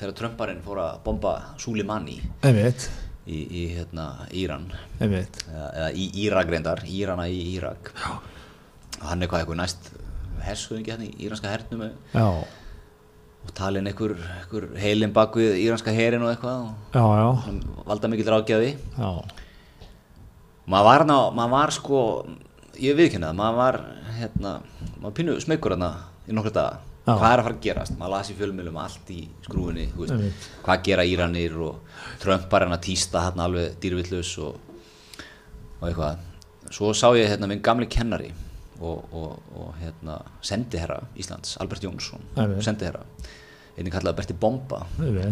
þegar 0.00 0.16
Trumparinn 0.18 0.60
fór 0.66 0.80
að 0.82 0.98
bomba 1.06 1.32
Suleimani 1.62 2.18
Einmitt, 2.44 2.88
í, 3.26 3.40
í 3.40 3.64
hérna, 3.74 4.06
Íran. 4.36 4.70
Eða, 5.00 5.66
eða 5.68 5.90
í 5.92 6.06
Írak 6.24 6.52
reyndar, 6.52 6.84
Írana 6.88 7.26
í 7.30 7.40
Írak. 7.56 7.92
Hann 9.00 9.22
er 9.22 9.30
hvað 9.30 9.44
eitthvað 9.44 9.60
næst 9.62 9.92
herskuðingi 10.44 10.92
hérna 10.92 11.06
í 11.06 11.26
íranska 11.26 11.50
hernum 11.52 11.86
Já, 12.14 12.26
og 13.40 13.52
talin 13.56 13.88
einhver, 13.88 14.14
einhver 14.40 14.66
heilin 14.80 15.14
bak 15.16 15.36
við 15.36 15.58
íranska 15.62 15.92
herin 15.96 16.24
og 16.24 16.32
eitthvað 16.32 16.66
og 16.66 16.96
já, 16.96 17.04
já, 17.20 17.54
valda 17.88 18.10
mikill 18.12 18.28
ráðgjafi. 18.28 18.74
Já, 18.96 19.10
maður 20.70 20.88
var, 20.90 21.06
ná, 21.08 21.16
maður 21.36 21.54
var 21.56 21.74
sko 21.76 22.02
ég 22.80 22.96
viðkynna 22.98 23.32
maður 23.36 23.60
var 23.60 23.80
hérna, 24.20 24.54
maður 25.00 25.16
pínu 25.20 25.40
smeykur 25.42 25.76
hérna 25.76 25.92
í 26.28 26.36
nokkru 26.36 26.54
daga 26.56 26.89
Já. 27.10 27.18
hvað 27.20 27.32
er 27.34 27.42
að 27.42 27.46
fara 27.48 27.56
að 27.56 27.62
gerast, 27.66 27.96
maður 27.98 28.14
las 28.14 28.30
í 28.30 28.36
fjölmjölum 28.38 28.78
allt 28.80 29.10
í 29.14 29.20
Einmitt. 30.14 30.48
hvað 30.64 30.84
gera 30.88 31.06
Íranir 31.08 31.56
og 31.66 31.96
Trump 32.22 32.52
hann 32.52 32.76
að 32.76 32.84
týsta 32.86 33.24
hérna 33.26 33.46
alveg 33.48 33.76
dýrvillus 33.82 34.32
og, 34.46 34.56
og 35.80 35.88
eitthvað, 35.88 36.22
svo 36.70 36.92
sá 36.94 37.08
ég 37.18 37.28
hérna 37.32 37.48
minn 37.50 37.62
gamli 37.64 37.88
kennari 37.90 38.30
og, 38.80 39.04
og, 39.12 39.36
og 39.60 39.74
hérna 39.82 40.20
sendiherra 40.46 41.00
Íslands, 41.20 41.56
Albert 41.60 41.84
Jónsson 41.84 42.22
sendiherra, 42.64 43.02
einnig 43.76 43.92
kallaði 43.94 44.16
Berti 44.20 44.36
Bomba. 44.40 44.82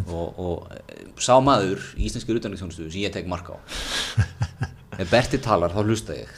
Og, 0.09 0.39
og 0.41 0.73
eh, 0.77 1.07
sá 1.21 1.35
maður 1.45 1.81
í 1.97 2.07
íslenski 2.09 2.37
utanriksþjónustu 2.37 2.87
sem 2.91 3.03
ég 3.07 3.13
tek 3.13 3.27
mark 3.29 3.49
á. 3.53 3.57
Ef 5.01 5.11
Berti 5.13 5.39
talar 5.45 5.71
þá 5.75 5.83
hlusta 5.85 6.17
ég. 6.17 6.31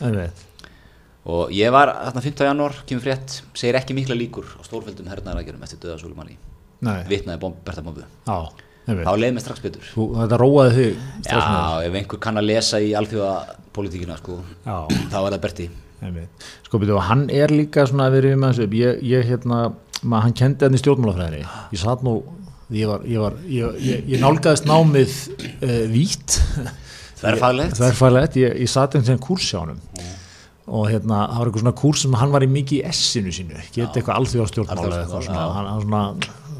Og 1.28 1.52
ég 1.52 1.72
var 1.74 1.92
þarna 2.06 2.22
15. 2.24 2.46
janúar, 2.48 2.78
kemur 2.88 3.04
frétt 3.04 3.40
segir 3.58 3.76
ekki 3.80 3.96
mikla 3.96 4.16
líkur 4.16 4.46
á 4.56 4.60
stórfjöldum 4.64 5.10
hernaðaragerum 5.10 5.62
eftir 5.66 5.82
döða 5.82 6.00
Súlumanni 6.00 6.38
Nei, 6.80 7.02
vitnaði 7.10 7.40
bomb, 7.42 7.58
Berta 7.64 7.82
Bombu 7.84 8.06
þá 8.24 8.32
einmitt. 8.88 9.20
leið 9.20 9.34
mér 9.36 9.44
strax 9.44 9.62
betur 9.64 9.84
Þú, 9.92 10.06
þetta 10.16 10.38
róaði 10.40 10.72
þig 10.78 11.04
já, 11.28 11.42
ef 11.84 11.98
einhver 12.00 12.22
kann 12.24 12.40
að 12.40 12.48
lesa 12.48 12.80
í 12.80 12.90
alþjóðapolítíkina 12.98 14.16
sko, 14.20 14.38
Já. 14.64 14.76
þá 15.12 15.18
er 15.20 15.34
það 15.36 15.40
Berti. 15.44 15.68
Sko 16.64 16.80
og 16.80 17.02
hann 17.10 17.26
er 17.28 17.52
líka 17.52 17.84
svona 17.86 18.08
að 18.08 18.16
vera 18.16 18.36
með 18.40 18.54
þessu 18.54 18.66
upp, 18.66 18.76
ég, 18.80 19.02
ég 19.10 19.26
hérna, 19.28 19.58
maður, 20.00 20.22
hann 20.24 20.36
kendi 20.40 20.64
hann 20.66 20.78
í 20.78 20.80
stjórnmálafræðinni, 20.80 21.42
ég 21.74 21.82
satt 21.82 22.04
nú, 22.06 22.14
ég 22.72 22.88
var, 22.88 23.04
ég 23.04 23.20
var, 23.20 23.36
ég, 23.44 23.76
ég, 23.84 24.08
ég 24.14 24.24
nálgaðist 24.24 24.64
námið 24.70 25.18
uh, 25.36 25.76
vítt, 25.92 26.38
Þverfaglegt. 27.20 27.76
þverfælegt, 27.76 28.40
ég, 28.40 28.56
ég 28.64 28.72
satt 28.72 28.96
einn 28.96 29.04
sem 29.04 29.20
kurs 29.20 29.44
hjá 29.52 29.60
honum 29.60 29.82
og 30.68 30.88
hérna, 30.90 31.24
það 31.30 31.38
var 31.40 31.48
eitthvað 31.50 31.64
svona 31.64 31.76
kurs 31.80 32.04
sem 32.04 32.16
hann 32.20 32.34
var 32.34 32.44
í 32.44 32.50
mikið 32.50 32.80
í 32.80 32.90
S-inu 32.94 33.32
sínu, 33.34 33.60
geta 33.74 33.98
eitthvað 33.98 34.18
alþjóðastjórnmála 34.20 34.90
eða 34.90 35.04
eitthvað 35.04 35.24
svona, 35.26 35.46
hann, 35.56 35.70
hann 35.70 35.84
svona, 35.86 36.02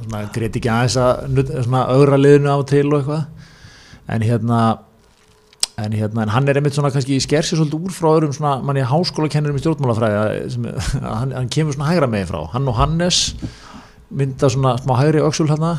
svona 0.04 0.22
greit 0.34 0.56
ekki 0.58 0.70
aðeins 0.72 0.96
að 1.00 1.42
svona 1.66 1.82
augra 1.94 2.20
liðinu 2.20 2.54
á 2.54 2.58
til 2.70 2.86
og 2.88 2.96
eitthvað, 2.98 3.50
en 4.10 4.26
hérna, 4.26 4.60
en 5.84 5.96
hérna, 5.96 6.24
en 6.24 6.34
hann 6.34 6.50
er 6.50 6.58
einmitt 6.60 6.76
svona 6.76 6.90
kannski 6.94 7.20
sker 7.22 7.46
sér 7.46 7.60
svolítið 7.60 7.86
úr 7.86 7.94
frá 7.94 8.10
öðrum 8.16 8.34
svona 8.36 8.56
manni 8.66 8.82
háskólakennurum 8.88 9.60
í 9.60 9.62
stjórnmálafræði 9.62 10.50
sem, 10.56 10.66
hann, 11.04 11.36
hann 11.36 11.52
kemur 11.52 11.76
svona 11.76 11.92
hægra 11.92 12.10
megin 12.10 12.28
frá. 12.32 12.42
Hann 12.56 12.68
og 12.68 12.76
Hannes 12.80 13.22
mynda 14.10 14.50
svona 14.50 14.74
smá 14.80 14.96
hægri 14.98 15.22
öxul 15.22 15.48
hérna 15.52 15.76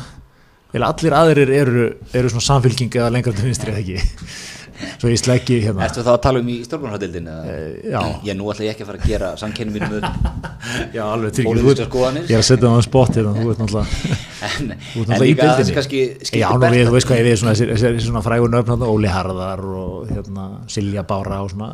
eða 0.72 0.88
allir 0.88 1.16
aðrir 1.16 1.52
eru, 1.52 1.86
eru 2.16 2.32
svona 2.32 2.46
samfylking 2.46 2.94
eða 2.96 3.12
lengra 3.12 3.34
til 3.36 3.50
vinstri 3.50 3.74
eða 3.74 3.82
ekki 3.82 3.98
svo 4.98 5.10
ég 5.12 5.20
sleggi 5.20 5.60
hérna 5.64 5.86
Ertu 5.86 6.04
þá 6.06 6.12
að 6.14 6.20
tala 6.26 6.42
um 6.42 6.48
í 6.52 6.58
stjórnmálhaldildin? 6.66 7.26
Eh, 7.28 7.90
já. 7.92 8.00
Ég 8.26 8.36
nú 8.38 8.50
ætla 8.52 8.66
ég 8.66 8.70
ekki 8.74 8.84
að 8.86 8.90
fara 8.92 9.00
að 9.02 9.08
gera 9.12 9.28
samkennum 9.40 9.74
mínum 9.76 10.02
já 10.96 11.02
alveg 11.06 11.32
til 11.36 11.44
skoðanir. 11.86 12.24
ég 12.28 12.36
er 12.36 12.42
að 12.42 12.46
setja 12.48 12.66
það 12.68 12.78
á 12.78 12.82
spott 12.86 13.16
hérna 13.18 13.32
þú 13.36 13.44
veit 13.48 13.58
náttúrulega 13.62 13.88
en, 14.48 14.72
en 14.72 15.22
líka 15.22 15.42
deildinni. 15.42 15.66
sem 15.66 15.74
kannski 15.76 16.00
Já, 16.02 16.14
skiptir 16.28 16.46
nú 16.52 16.58
við, 16.62 16.70
Berta 16.72 16.88
þú 16.88 16.94
veist 16.96 17.08
hvað 17.08 17.18
ég 17.18 17.26
við 17.26 17.32
þessi, 17.42 17.90
svona 18.06 18.22
frægur 18.24 18.50
nöfn 18.52 18.84
Óli 18.86 19.10
Harðar 19.12 19.62
og 19.62 20.10
hérna, 20.10 20.44
Silja 20.72 21.02
Bára 21.06 21.36
og 21.44 21.50
svona 21.52 21.68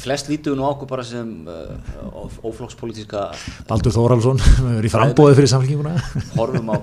Flest 0.00 0.30
lítuðu 0.30 0.56
nú 0.58 0.64
ákveð 0.70 0.88
bara 0.90 1.04
sem 1.06 1.28
uh, 1.46 2.26
óflokkspolítíska 2.46 3.20
Baldur 3.68 3.94
Þóraldsson 3.94 4.38
er 4.78 4.86
í 4.86 4.92
frambóði 4.92 5.38
fyrir 5.40 5.50
samfélkinguna 5.52 5.94
horfum 6.36 6.70
á 6.72 6.76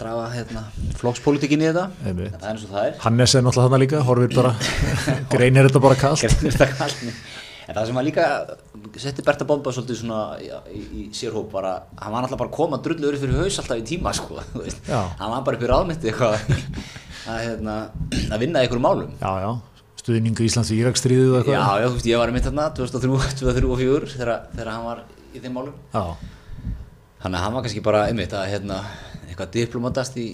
draga, 0.00 0.26
hérna, 0.34 0.62
flokkspolítikin 1.00 1.62
í 1.64 1.68
þetta. 1.70 1.86
Einmitt. 2.06 2.32
en 2.34 2.40
það 2.40 2.46
er 2.46 2.52
eins 2.54 2.64
og 2.68 2.74
það 2.76 2.86
er. 2.90 2.94
Hannes 3.06 3.34
er 3.38 3.44
náttúrulega 3.46 3.68
þarna 3.70 3.82
líka, 3.84 4.02
horfir 4.08 4.36
bara 4.36 4.52
greinir 5.34 5.68
þetta 5.70 5.82
bara 5.86 5.98
kallt 6.00 6.24
Greinir 6.26 6.56
þetta 6.56 6.68
kalt. 6.78 7.04
en 7.66 7.74
það 7.78 7.86
sem 7.90 8.00
að 8.00 8.06
líka 8.06 8.26
setti 9.02 9.24
Berta 9.26 9.44
Bomba 9.48 9.72
svolítið 9.74 9.98
svona 10.00 10.20
í, 10.40 10.50
í, 10.72 10.82
í 11.02 11.06
sérhóp 11.16 11.48
bara, 11.52 11.72
hann 11.98 12.12
var 12.14 12.22
náttúrulega 12.24 12.42
bara 12.44 12.50
að 12.52 12.56
koma 12.60 12.78
drullu 12.84 13.10
fyrir 13.18 13.40
haus 13.42 13.58
alltaf 13.62 13.80
í 13.82 13.86
tíma 13.90 14.12
sko. 14.16 14.38
Já. 14.92 15.00
hann 15.18 15.32
var 15.34 15.42
bara 15.48 15.58
upp 15.58 15.64
í 15.66 15.70
ráðmyndi 15.72 16.12
eitthvað 16.12 16.36
að, 17.32 17.40
hérna, 17.42 17.74
að 18.30 18.44
vinna 18.44 18.62
í 18.62 18.68
einhverjum 18.68 18.86
málum. 18.86 19.10
Já, 19.18 19.32
já, 19.42 19.50
stuðningu 20.04 20.46
Íslands 20.46 20.70
í 20.70 20.78
Írakstríðið 20.78 21.34
og 21.40 21.50
Já, 21.50 21.58
já, 21.82 21.86
þú 21.90 21.96
veist, 21.98 22.08
ég 22.12 22.20
var 22.22 22.30
einmitt 22.30 22.46
þarna 22.46 22.68
2003, 22.78 23.34
2003 23.42 23.66
og 23.66 23.82
2004 23.82 24.12
þegar, 24.14 24.32
þegar 24.54 24.72
hann 24.76 24.86
var 24.86 25.02
í 25.34 25.42
þeim 25.42 25.56
málum. 25.58 25.74
Já, 25.92 26.04
Þannig 27.26 27.40
að 27.40 27.42
hann 27.42 27.54
var 27.56 27.64
kannski 27.64 27.80
bara 27.82 28.00
einmitt 28.06 28.34
að 28.38 28.44
hérna, 28.52 28.76
eitthvað 29.26 29.48
diplomatast 29.56 30.18
í, 30.22 30.28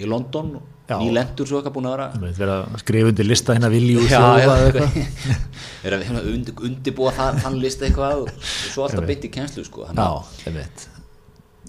í 0.00 0.06
London 0.08 0.54
nýlendur 0.88 1.44
svo 1.50 1.58
eitthvað 1.60 1.74
búin 1.76 1.88
að 1.90 1.98
vera. 2.32 2.54
Skrifa 2.80 3.10
undir 3.12 3.28
lista 3.28 3.52
hérna 3.52 3.68
vilju 3.68 4.06
vera 5.82 5.98
hérna, 6.00 6.24
und, 6.32 6.48
undibúa 6.56 7.12
þann 7.12 7.60
list 7.60 7.84
eitthvað 7.84 8.24
og 8.24 8.32
svo 8.48 8.86
alltaf 8.86 9.04
beitt 9.12 9.28
í 9.28 9.32
kenslu 9.36 9.66
sko. 9.68 9.84
Já, 9.92 10.08
einmitt. 10.48 10.88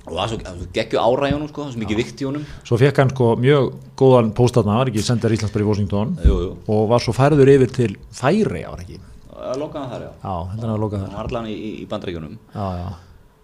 Og 0.08 0.15
það 0.15 0.32
svo, 0.32 0.72
geggju 0.80 1.04
ára 1.04 1.34
í 1.34 1.36
honum 1.36 1.52
sko, 1.52 1.67
það 1.67 1.76
svo 1.76 1.84
mikið 1.84 2.04
vikt 2.06 2.24
í 2.24 2.32
honum. 2.32 2.50
Svo 2.63 2.80
fekk 2.80 3.04
hann 3.04 3.12
sko 3.12 3.34
mjög 3.43 3.72
góðan 4.00 4.32
póstatna, 4.39 4.80
var 4.80 4.96
ekki 4.96 5.04
sendar 5.04 5.36
Íslandsbæri 5.36 5.67
í 5.67 5.74
Washington? 5.74 6.17
Jú, 6.24 6.41
jú, 6.48 6.52
og 6.72 6.91
var 6.96 7.04
svo 7.04 7.15
færður 7.19 7.52
yfir 7.58 7.80
til 7.84 7.96
Færi, 8.15 8.63
var 8.63 8.84
ekki? 8.84 9.04
Að 9.43 9.58
loka 9.60 9.84
hann 9.84 9.91
þar 9.91 10.06
já. 10.08 10.12
Já, 10.24 10.36
hann 10.56 11.17
var 11.19 11.28
allan 11.28 11.52
í, 11.52 11.56
í, 11.56 11.72
í 11.84 11.88
bandrækjunum 11.91 12.38
Já, 12.54 12.67
já, 12.80 12.86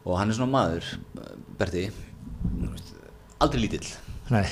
og 0.10 0.18
hann 0.20 0.32
er 0.32 0.38
svona 0.38 0.54
maður, 0.54 0.88
Berti. 1.60 1.86
Aldrei 3.40 3.62
lítill. 3.64 3.88
Nei, 4.34 4.46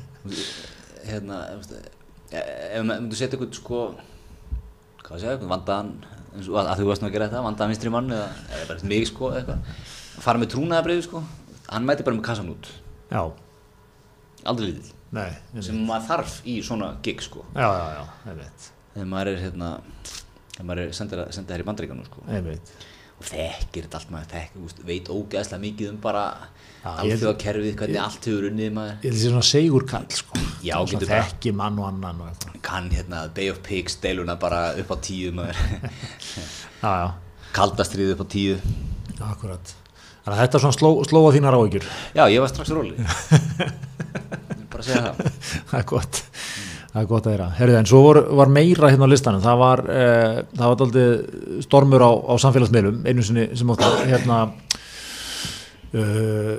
hérna 1.10 1.40
e- 1.52 2.44
ef 2.76 2.84
maður 2.86 3.18
setja 3.18 3.36
eitthvað 3.36 3.56
sko 3.58 3.80
hvað 5.06 5.24
eitthvað 5.30 5.50
vandaðan 5.52 5.90
að, 6.36 6.48
að 6.62 6.80
þú 6.80 6.88
varst 6.90 7.02
nú 7.04 7.08
að 7.08 7.14
gera 7.16 7.28
þetta, 7.28 7.44
vandaðan 7.46 7.72
vinstri 7.72 7.92
mann 7.94 8.14
eða, 8.14 8.28
eða 8.56 8.68
bara 8.70 8.90
mig 8.90 9.06
sko 9.10 9.30
fara 10.24 10.40
með 10.40 10.52
trúnaðabrið 10.54 11.02
sko. 11.06 11.22
Hann 11.66 11.86
mæti 11.86 12.06
bara 12.06 12.16
með 12.16 12.26
kassan 12.28 12.50
út, 12.52 12.68
já, 13.10 13.22
aldrei 14.46 14.70
lítill. 14.70 14.92
Nei 15.16 15.62
sem 15.62 15.78
maður 15.86 16.08
þarf 16.10 16.34
í 16.46 16.56
svona 16.66 16.92
gig 17.06 17.22
sko. 17.24 17.44
Já, 17.54 17.66
já, 17.66 17.86
já, 17.96 18.02
einmitt, 18.32 18.68
þegar 18.94 19.08
maður 19.12 19.30
er 19.32 19.42
hérna 19.44 19.70
þegar 20.56 20.68
maður 20.68 20.82
er 20.82 20.94
sendir 20.98 21.22
þær 21.52 21.62
í 21.62 21.66
bandreikanum 21.70 22.08
sko. 22.08 22.26
Einmitt. 22.30 22.74
og 22.74 22.95
þekkir 23.24 23.86
þetta 23.86 23.98
allt 24.00 24.10
maður 24.12 24.32
þekkir, 24.34 24.84
veit 24.86 25.08
ógeðslega 25.08 25.60
mikið 25.62 25.88
um 25.92 25.96
bara 26.04 26.24
Já, 26.86 26.90
ég- 27.02 27.14
alþjóða 27.16 27.38
kerfið, 27.42 27.74
hvernig 27.80 28.00
allt 28.02 28.24
hefur 28.28 28.44
unnið 28.50 28.72
maður. 28.76 28.96
Ég 29.02 29.06
held 29.08 29.16
að 29.16 29.22
sé 29.22 29.30
svona 29.30 29.46
segur 29.48 29.86
kall 29.90 30.06
sko. 30.14 30.42
Já, 30.62 30.76
getur 30.86 31.08
bara- 31.08 31.22
Þekki 31.30 31.54
mann 31.54 31.78
og 31.80 31.86
annan 31.88 32.20
og 32.20 32.28
eitthvað. 32.30 32.60
Kann 32.62 32.90
hérna 32.90 33.22
Bay 33.34 33.48
of 33.50 33.62
Pigs 33.62 33.96
deiluna 34.02 34.36
bara 34.38 34.60
upp 34.78 34.88
á 34.92 34.96
tíu 35.00 35.32
maður. 35.32 35.56
Já, 36.82 36.92
já, 36.92 37.08
kaldastrið 37.56 38.12
upp 38.14 38.22
á 38.22 38.26
tíu. 38.30 38.58
Akkurat. 39.20 39.74
Þannig 40.26 40.36
að 40.36 40.42
þetta 40.44 40.60
svona 40.60 40.76
sló, 40.76 40.90
slóa 41.08 41.32
þínar 41.34 41.56
áhyggjur. 41.56 41.84
Já, 42.14 42.24
ég 42.30 42.40
var 42.42 42.48
strax 42.52 42.70
róli. 42.74 42.94
Bara 44.70 44.82
að 44.82 44.88
segja 44.90 45.02
það. 45.06 45.36
Það 45.70 45.78
er 45.80 45.86
gott 45.90 46.22
Það 46.96 47.02
er 47.02 47.08
gott 47.10 47.26
að 47.26 47.34
þeirra. 47.34 47.46
Herðu, 47.58 47.74
en 47.76 47.88
svo 47.90 47.98
var, 48.06 48.18
var 48.38 48.48
meira 48.48 48.88
hérna 48.88 49.04
á 49.04 49.12
listanum. 49.12 49.40
Það 49.44 49.58
var, 49.60 49.80
uh, 49.92 50.36
það 50.56 50.70
var 50.70 50.78
daldið 50.80 51.10
stormur 51.66 52.04
á, 52.08 52.10
á 52.24 52.34
samfélagsmiðlum, 52.40 53.02
einu 53.04 53.24
sinni 53.26 53.44
sem 53.60 53.72
ótt 53.74 53.84
hérna, 54.08 54.38
uh, 55.92 56.54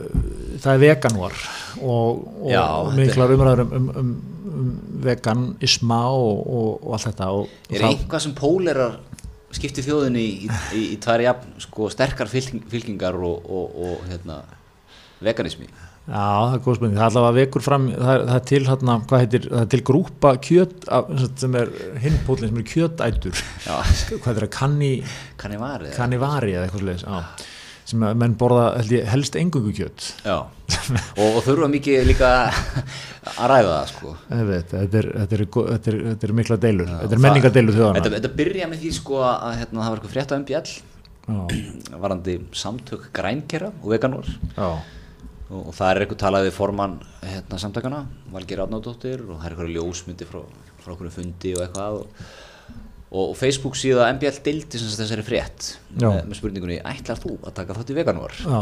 það 0.62 0.70
er 0.76 0.84
veganvar 0.84 1.40
og, 1.82 2.22
og 2.44 2.54
Já, 2.54 2.62
miklar 3.00 3.34
umræður 3.34 3.64
um, 3.66 3.74
um, 3.80 3.90
um, 3.90 4.14
um 4.52 4.70
veganisma 5.08 6.00
og, 6.14 6.46
og, 6.46 6.70
og 6.86 6.94
allt 7.00 7.10
þetta. 7.10 7.32
Og, 7.34 7.58
og 7.72 7.82
er 7.82 7.90
einhvað 7.90 8.26
sem 8.28 8.38
pólerar 8.38 9.02
skipti 9.58 9.82
þjóðinni 9.90 10.22
í, 10.22 10.32
í, 10.46 10.62
í, 10.78 10.86
í 10.94 11.02
tvær 11.02 11.26
jafn 11.32 11.58
sko, 11.66 11.90
sterkar 11.90 12.30
fylking, 12.30 12.62
fylkingar 12.70 13.18
og, 13.18 13.42
og, 13.42 13.86
og 13.90 14.06
hérna, 14.14 14.44
veganismi 15.26 15.74
Já, 16.08 16.24
það 16.48 16.54
er 16.56 16.62
góð 16.64 16.78
spurning. 16.78 16.96
Það 16.96 17.04
er 17.04 17.10
allavega 17.12 17.36
vekur 17.42 17.64
fram, 17.66 17.86
það 17.92 18.22
það 18.30 18.38
er 18.38 18.44
til 18.48 18.62
hérna, 18.70 18.94
hvað 19.10 19.24
heitir, 19.26 19.48
það 19.52 19.64
er 19.66 19.70
til 19.74 19.80
grúpa 19.90 20.30
kjöt 20.48 20.88
sem 21.44 21.58
er 21.60 21.74
hinpólinn 22.06 22.52
sem 22.54 22.62
er 22.62 22.68
kjötætur. 22.72 23.42
Já, 23.66 23.76
Hvað 24.24 24.32
er 24.32 24.46
það, 24.46 24.50
kanni, 24.56 24.92
kann 25.42 25.56
ég 25.58 25.62
varið? 25.66 25.92
kannivari 25.98 26.56
eða 26.56 26.70
eitthvað 26.70 26.86
sliðis, 26.86 27.04
já. 27.08 27.46
Sem 27.88 28.02
að 28.04 28.18
menn 28.20 28.34
borða, 28.40 28.64
held 28.82 28.92
ég, 28.98 29.06
helst 29.08 29.36
engungu 29.40 29.72
kjöt. 29.76 30.08
Já, 30.28 30.38
og, 31.24 31.38
þurfa 31.46 31.70
mikið 31.72 32.08
líka 32.10 32.32
að 32.48 33.46
ræða 33.52 33.70
það 33.74 33.86
sko. 33.94 34.16
Veit, 34.48 34.74
þetta 34.74 35.00
er, 35.02 35.08
þetta 35.22 35.38
er, 35.38 35.46
þetta 35.54 35.92
er, 35.92 35.98
þetta 36.12 36.28
er 36.28 36.34
mikla 36.40 36.58
deilur, 36.66 36.90
þetta 37.04 37.16
er 37.20 37.24
menningadeilur 37.28 37.78
þjóðana. 37.78 38.02
Þetta, 38.02 38.14
þetta 38.18 38.32
byrja 38.42 38.68
með 38.72 38.84
því 38.84 38.92
sko 38.98 39.22
að 39.28 39.56
hérna, 39.62 39.80
það 39.84 39.90
var 39.94 40.00
eitthvað 40.02 40.16
frétta 40.16 40.40
um 40.40 40.48
bjall 40.52 40.78
Já, 41.28 41.40
varandi 42.00 42.38
samtök 42.56 43.10
grænkera 43.16 43.68
og 43.84 43.90
veganur 43.92 44.28
já, 44.56 44.68
og, 45.50 45.70
það 45.76 45.90
er 45.90 46.04
eitthvað 46.04 46.22
talað 46.24 46.48
við 46.48 46.56
formann 46.58 46.98
hérna, 47.24 47.60
samtökana, 47.62 48.02
Valgeir 48.34 48.64
Átnádóttir 48.66 49.24
og 49.26 49.38
það 49.38 49.48
er 49.48 49.56
eitthvað 49.56 49.74
ljósmyndi 49.76 50.28
frá, 50.30 50.42
frá 50.84 50.94
okkur 50.96 51.14
fundi 51.14 51.54
og 51.56 51.64
eitthvað 51.64 52.00
og, 52.02 52.26
og, 53.12 53.36
Facebook 53.40 53.78
síða 53.80 54.10
MBL 54.18 54.42
deildi 54.46 54.82
sem 54.82 54.92
þessari 54.92 55.28
frétt 55.28 55.70
með, 55.94 56.24
með 56.28 56.40
spurningunni, 56.42 56.82
ætlar 56.84 57.22
þú 57.24 57.38
að 57.42 57.56
taka 57.62 57.78
þátt 57.78 57.94
í 57.94 57.98
veganur? 58.02 58.36
já, 58.44 58.60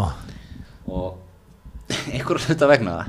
og 0.85 1.89
einhverjum 2.13 2.45
hluta 2.49 2.69
vegna 2.69 2.99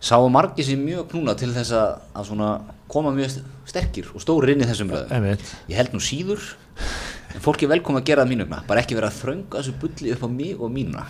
sáu 0.00 0.28
margir 0.32 0.64
sér 0.64 0.78
mjög 0.80 1.10
knúna 1.12 1.34
til 1.38 1.50
þess 1.54 1.74
að, 1.76 1.96
að 2.16 2.28
svona 2.30 2.50
koma 2.90 3.12
mjög 3.14 3.40
sterkir 3.68 4.08
og 4.14 4.22
stórir 4.24 4.54
inn 4.54 4.64
í 4.64 4.68
þessum 4.70 4.94
einmitt. 5.02 5.42
ég 5.68 5.76
held 5.78 5.92
nú 5.94 6.00
síður 6.02 6.40
en 7.34 7.42
fólk 7.44 7.66
er 7.66 7.74
velkom 7.74 7.98
að 8.00 8.06
gera 8.08 8.24
það 8.24 8.32
mínugna 8.32 8.62
bara 8.70 8.82
ekki 8.82 8.96
vera 8.98 9.10
að 9.10 9.20
þrönga 9.20 9.58
þessu 9.58 9.74
bulli 9.82 10.14
upp 10.14 10.24
á 10.24 10.28
mig 10.32 10.54
og 10.56 10.72
mína 10.72 11.04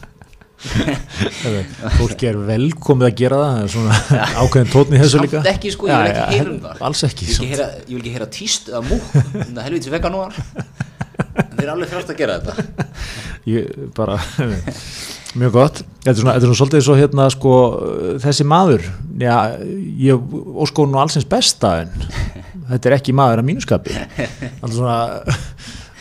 Fólki 1.96 2.28
er 2.28 2.36
velkomið 2.44 3.06
að 3.08 3.14
gera 3.16 3.38
það, 3.40 3.52
það 3.54 3.62
er 3.62 3.70
svona 3.74 3.94
ákveðin 4.42 4.72
tótni 4.74 5.00
þessu 5.00 5.14
samt 5.14 5.24
líka. 5.26 5.40
ekki 5.54 5.72
sko, 5.72 5.88
ég 5.88 6.02
vil 6.02 6.10
ekki 6.10 6.36
heyra 6.36 6.50
um 6.52 6.58
það. 6.66 6.82
Alls 6.88 7.04
ekki, 7.08 7.24
ég 7.24 7.30
vil 7.30 7.36
samt. 7.36 7.46
ekki 7.46 7.54
heyra, 7.54 7.68
vil 7.88 8.00
ekki 8.02 8.12
heyra 8.16 8.28
tíst 8.36 8.68
eða 8.72 8.82
múk 8.90 9.06
um 9.16 9.54
það 9.54 9.62
helvítið 9.68 9.94
veganúar 9.96 10.36
þeir 11.30 11.64
eru 11.64 11.72
alveg 11.74 11.90
frjást 11.94 12.12
að 12.12 12.20
gera 12.20 12.36
þetta. 12.40 12.52
Ég 13.48 13.72
bara 13.96 14.18
mjög 15.40 15.52
gott, 15.56 15.82
þetta 16.04 16.12
er 16.12 16.20
svona, 16.20 16.34
þetta 16.34 16.44
er 16.44 16.48
svona 16.50 16.60
svolítið 16.60 16.86
svo 16.86 16.96
hérna 16.98 17.28
sko, 17.32 17.54
þessi 18.24 18.46
maður. 18.48 18.88
Já, 19.20 19.36
ég 20.00 20.36
óskó 20.60 20.84
nú 20.88 21.00
allsins 21.00 21.28
besta 21.28 21.74
en 21.84 21.94
þetta 22.70 22.90
er 22.90 22.96
ekki 22.98 23.16
maður 23.16 23.42
að 23.42 23.48
mínuskapi 23.48 23.96
alltaf 23.96 24.76
svona, 24.76 24.98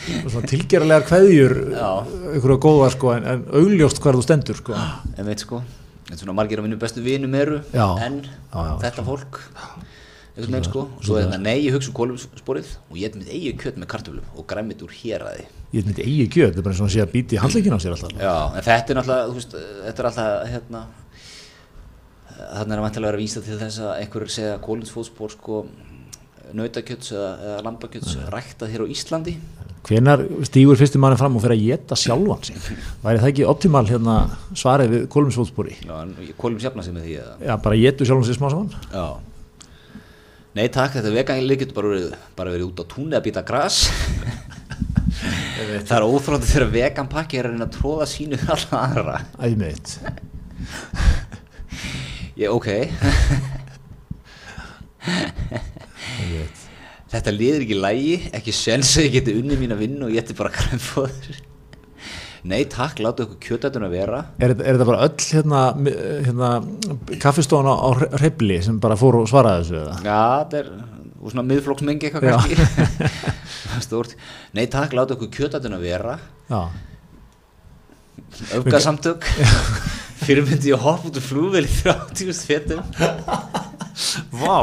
svona 0.06 0.50
tilgeralegar 0.50 1.06
kveðjur 1.08 1.54
Já. 1.74 1.90
einhverja 2.32 2.58
góða 2.64 2.90
sko 2.94 3.12
en, 3.16 3.28
en 3.34 3.44
augljóst 3.60 4.00
hvar 4.02 4.18
þú 4.18 4.24
stendur 4.26 4.58
sko. 4.60 4.74
En 5.16 5.28
veit 5.28 5.44
sko, 5.44 5.62
þetta 6.08 6.18
er 6.18 6.24
svona 6.24 6.36
margir 6.40 6.62
af 6.62 6.66
mínum 6.66 6.80
bestu 6.82 7.04
vinum 7.04 7.36
eru 7.38 7.60
Já. 7.74 7.86
en 8.06 8.22
Já, 8.26 8.66
þetta 8.86 9.06
fólk. 9.06 9.40
Einhvern 10.30 10.54
veginn 10.56 10.68
sko, 10.70 10.84
svo 11.04 11.18
er 11.18 11.26
þetta 11.26 11.40
nei, 11.42 11.56
ég 11.66 11.74
hugsa 11.74 11.90
um 11.90 11.96
kólumsporið 11.98 12.76
og 12.88 13.00
ég 13.00 13.10
er 13.10 13.18
mitt 13.18 13.32
eigi 13.34 13.56
kjöt 13.60 13.80
með 13.82 13.90
kartöflum 13.92 14.36
og 14.38 14.46
græmit 14.48 14.84
úr 14.86 14.94
héræði 14.94 15.48
ég 15.74 15.86
veit 15.86 16.00
eigi 16.02 16.26
gjöð, 16.26 16.48
þetta 16.50 16.62
er 16.62 16.66
bara 16.66 16.78
svona 16.78 16.90
að 16.90 16.94
sé 16.96 17.02
að 17.04 17.12
býti 17.12 17.36
í 17.36 17.40
handleikin 17.40 17.76
á 17.76 17.80
sér 17.82 17.94
alltaf. 17.94 18.14
Já, 18.18 18.34
en 18.58 18.64
þetta 18.66 18.94
er 18.94 19.10
þú 19.30 19.36
veist, 19.36 19.52
þetta 19.84 20.02
er 20.02 20.08
alltaf, 20.08 20.30
hérna, 20.50 20.80
þannig 22.40 22.74
er 22.74 22.80
að 22.80 22.84
vantilega 22.86 23.10
vera 23.10 23.20
að 23.20 23.22
vísa 23.22 23.42
til 23.46 23.58
þess 23.60 23.82
að 23.84 23.92
einhverjur 24.00 24.34
segja 24.34 24.56
að 24.56 24.64
kólinsfótspor, 24.66 25.34
sko, 25.36 25.60
nautakjöts 26.58 27.12
eða, 27.14 27.30
eða 27.46 27.60
lambakjöts 27.68 28.16
ræktað 28.34 28.74
hér 28.74 28.82
á 28.82 28.92
Íslandi. 28.96 29.36
Hvenar 29.88 30.22
stígur 30.46 30.78
fyrstu 30.78 31.00
manni 31.00 31.18
fram 31.20 31.36
og 31.38 31.42
fer 31.44 31.54
að 31.54 31.64
geta 31.64 31.96
sjálfan 31.98 32.44
sig 32.46 32.58
væri 33.02 33.22
það 33.22 33.30
ekki 33.30 33.46
optimal 33.48 33.86
hérna 33.88 34.16
svarið 34.52 34.94
við 34.94 35.06
en 36.04 36.14
kólum 36.40 36.60
sjafna 36.60 36.84
sig 36.84 36.94
með 36.96 37.06
því 37.08 37.16
að, 37.22 37.30
já, 37.48 37.54
bara 37.64 37.80
getu 37.80 38.08
sjálfan 38.08 38.28
sig 38.28 38.36
smá 38.38 38.48
saman 38.52 38.70
já. 38.92 39.06
Nei 40.58 40.66
takk, 40.74 40.96
þetta 40.96 41.14
veganlega 41.14 41.62
getur 41.62 41.76
bara 41.76 41.90
verið, 41.94 42.14
bara 42.36 42.50
verið 42.50 42.68
út 42.72 42.82
á 42.82 42.84
túnni 42.90 43.14
að 43.14 43.26
býta 43.28 43.42
gras. 43.46 43.76
það 45.86 45.96
er 45.96 46.06
óþróndið 46.08 46.50
þegar 46.50 46.72
veganpakki 46.74 47.38
er 47.38 47.46
að 47.46 47.54
reyna 47.54 47.68
að 47.68 47.76
tróða 47.78 48.06
sínu 48.10 48.40
alla 48.56 48.84
aðra. 48.84 49.16
æmiðt 49.46 49.88
Ég, 52.40 52.48
ok. 52.48 52.68
Þetta 57.10 57.32
liður 57.34 57.64
ekki 57.64 57.78
lægi, 57.78 58.16
ekki 58.38 58.52
sens 58.54 58.92
að 58.98 59.08
ég 59.08 59.14
geti 59.18 59.36
unni 59.40 59.56
mín 59.58 59.74
að 59.74 59.80
vinna 59.82 60.06
og 60.06 60.12
ég 60.14 60.22
ætti 60.22 60.36
bara 60.38 60.52
kremfóður. 60.54 61.40
Nei 62.50 62.62
takk, 62.72 63.02
láta 63.04 63.26
okkur 63.26 63.40
kjötætun 63.44 63.84
að 63.84 63.96
vera. 63.98 64.20
Er, 64.40 64.54
er 64.54 64.76
þetta 64.78 64.86
bara 64.88 65.08
öll 65.08 65.24
hérna, 65.26 65.64
hérna 66.28 66.52
kaffistofan 67.20 67.68
á, 67.68 67.90
hrefli 68.16 68.60
sem 68.64 68.78
bara 68.80 68.96
fór 68.96 69.18
og 69.20 69.26
svaraði 69.28 69.66
þessu? 69.66 70.06
Já, 70.06 70.20
þetta 70.44 70.62
er 70.62 70.70
svona 71.20 71.44
miðflokksmengi 71.50 72.08
eitthvað 72.08 72.30
kannski. 72.30 73.02
Stórt. 73.86 74.14
Nei 74.56 74.64
takk, 74.72 74.94
láta 74.96 75.18
okkur 75.18 75.34
kjötætun 75.34 75.76
að 75.76 75.84
vera. 75.90 76.16
Já, 76.48 76.62
Öfgasamtök. 78.54 79.24
Fyrirmyndi 80.24 80.70
ég 80.70 80.80
hopp 80.80 81.06
út 81.08 81.16
úr 81.18 81.24
flúvel 81.24 81.64
í 81.66 81.70
30 81.80 82.40
fetum. 82.46 82.82
vá 84.30 84.58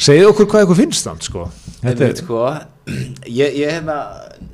segið 0.00 0.30
okkur 0.30 0.48
hvað 0.50 0.66
ykkur 0.66 0.78
finnst 0.78 1.06
þann 1.08 1.22
sko 1.24 1.46
Þetta 1.84 2.08
er 2.10 2.18
sko, 2.20 2.42
ég, 3.40 3.56
ég 3.62 3.72
hef 3.76 3.86
með, 3.86 4.52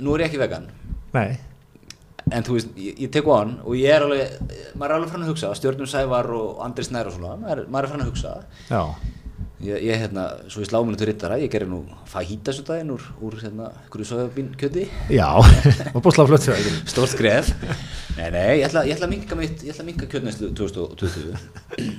nú 0.00 0.14
er 0.16 0.24
ég 0.26 0.30
ekki 0.32 0.42
vegan. 0.42 0.68
nei, 1.16 1.30
En 2.30 2.44
þú 2.46 2.54
veist, 2.54 2.68
ég, 2.78 2.98
ég 3.02 3.10
tek 3.10 3.26
á 3.26 3.32
hann 3.40 3.56
og 3.66 3.72
ég 3.74 3.90
er 3.90 4.04
alveg, 4.06 4.34
maður 4.78 4.90
er 4.92 4.96
alveg 5.00 5.10
fann 5.16 5.24
að 5.24 5.30
hugsa, 5.32 5.48
Stjörnum 5.58 5.88
Sævar 5.90 6.28
og 6.36 6.60
Andri 6.62 6.84
Snær 6.86 7.08
og 7.10 7.16
svona, 7.16 7.32
maður, 7.40 7.64
er- 7.64 7.80
er 7.80 7.88
fann 7.90 8.04
að 8.04 8.12
hugsa. 8.12 8.36
já, 8.70 8.82
Ég, 9.60 9.76
ég 9.84 9.98
hérna, 10.00 10.22
svo 10.48 10.62
ég 10.62 10.68
slá 10.70 10.78
mér 10.80 10.96
til 10.96 11.06
rittara, 11.10 11.36
ég 11.36 11.50
gerir 11.52 11.68
nú 11.68 11.82
fajita 12.08 12.48
svo 12.56 12.62
daginn 12.64 12.94
úr, 12.94 13.02
úr 13.20 13.34
hérna, 13.42 13.66
hverju 13.92 14.06
sojabín 14.08 14.46
kjöti, 14.56 14.86
já 15.12 15.26
og 15.94 15.98
búið 16.00 16.14
slá 16.16 16.24
flött 16.30 16.46
fyrir 16.46 16.62
það 16.64 16.88
stórt 16.88 17.12
skref. 17.12 17.50
Nei, 18.16 18.30
nei, 18.32 18.46
ég 18.62 18.64
ætla, 18.70 18.86
ég 18.88 18.96
ætla 18.96 19.04
að 19.10 19.12
minka 19.12 19.36
mitt, 19.36 19.60
ég 19.66 19.74
ætla 19.74 19.84
að 19.84 19.90
minka 19.90 20.08
kjötnæslu 20.14 20.48
2020, 20.56 21.36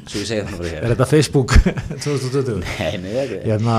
svo 0.10 0.24
ég 0.24 0.26
segi 0.32 0.42
þannig 0.42 0.58
bara 0.64 0.72
er 0.72 0.74
hér. 0.80 0.90
þetta 0.96 1.10
Facebook 1.12 1.54
2020 2.08 2.64
Nei, 2.66 2.98
nei, 3.06 3.14
ekki. 3.28 3.40
hérna 3.46 3.78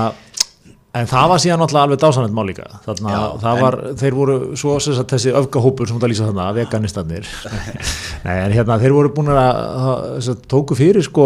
En 0.93 1.07
það 1.09 1.29
var 1.31 1.39
síðan 1.41 1.57
náttúrulega 1.63 1.87
alveg 1.87 2.01
dásanett 2.03 2.33
mál 2.37 2.45
líka. 2.45 2.65
Þannig 2.85 3.15
að 3.17 3.31
það 3.41 3.61
var, 3.63 3.77
þeir 3.97 4.13
voru 4.19 4.35
svo 4.61 4.75
sem 4.83 4.93
sagt, 4.93 5.09
þessi 5.15 5.31
öfgahópur 5.39 5.89
sem 5.89 5.95
þú 5.97 5.99
ert 5.99 6.05
að 6.05 6.11
lýsa 6.13 6.27
þarna, 6.27 6.45
veganistanir 6.59 7.29
Nei, 8.27 8.35
en 8.43 8.53
hérna 8.53 8.77
þeir 8.83 8.93
voru 8.93 9.09
búin 9.17 9.31
að, 9.33 9.39
að 9.41 10.29
að 10.35 10.43
tóku 10.53 10.77
fyrir 10.77 11.01
sko 11.07 11.25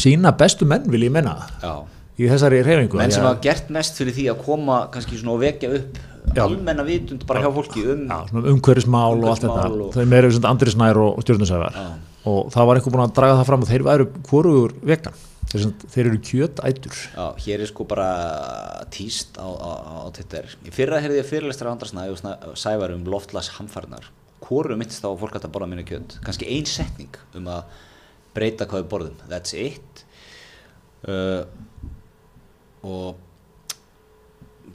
sína 0.00 0.32
bestu 0.40 0.64
menn 0.70 0.88
vil 0.88 1.02
ég 1.04 1.12
menna 1.12 1.34
Já. 1.60 1.74
í 2.16 2.30
þessari 2.32 2.62
reyfingu 2.64 2.96
Menn 3.02 3.12
sem 3.12 3.20
að- 3.24 3.34
hafa 3.34 3.44
gert 3.50 3.68
mest 3.76 4.00
fyrir 4.00 4.16
því 4.16 4.26
að 4.32 4.42
koma 4.48 4.80
kannski 4.94 5.20
svona 5.20 5.34
og 5.36 5.42
vekja 5.44 5.72
upp 5.76 6.00
almenna 6.40 6.84
vitund 6.86 7.24
bara 7.28 7.44
hjá 7.44 7.52
fólki 7.52 7.84
um 7.84 8.04
Já, 8.08 8.18
svona 8.32 8.52
umhverfismál 8.54 9.16
og 9.18 9.28
allt 9.34 9.44
þetta. 9.44 9.70
Og- 9.76 9.94
þau 9.98 10.04
meira 10.08 10.30
sem 10.32 10.48
Andri 10.48 10.72
Snær 10.72 11.00
og, 11.04 11.20
Já. 11.20 11.88
og 12.32 12.48
það 12.54 12.70
var 12.70 12.80
einhver 12.80 12.94
búin 12.96 13.04
að 13.04 13.14
draga 13.20 13.36
það 13.42 13.48
fram 13.52 13.66
og 13.66 13.68
þeir 13.74 13.86
væru 13.92 14.08
hvorugur 14.30 14.74
vegan 14.88 15.26
þeir, 15.48 15.62
sem, 15.64 15.72
þeir 15.94 16.08
eru 16.10 16.20
kjötætur 16.28 16.96
Já, 17.16 17.24
hér 17.46 17.64
er 17.64 17.70
sko 17.72 17.86
bara 17.90 18.08
tíst 18.92 19.40
á, 19.40 19.48
á, 19.48 19.70
á 20.04 20.08
Twitter. 20.14 20.50
Fyrra 20.76 21.00
heyrði 21.02 21.22
ég 21.22 21.28
fyrirlestra 21.30 21.72
andrasnæði 21.72 22.12
og 22.14 22.20
Snæ- 22.20 22.56
sævar 22.60 22.92
um 22.94 23.04
loftlas 23.08 23.48
hamfarnar. 23.56 24.10
Hvoru 24.44 24.76
myndist 24.78 25.02
þá 25.04 25.10
að 25.12 25.18
fólk 25.24 25.34
hægt 25.38 25.48
að 25.48 25.54
borða 25.56 25.70
minna 25.72 25.86
kjönd? 25.88 26.18
Kanski 26.26 26.46
ein 26.50 26.66
setning 26.68 27.16
um 27.38 27.48
að 27.52 27.64
breyta 28.36 28.66
hvað 28.70 28.84
við 28.84 28.92
borðum. 28.92 29.18
That's 29.32 29.52
it. 29.58 30.04
Uh, 31.08 31.44
og 32.86 33.16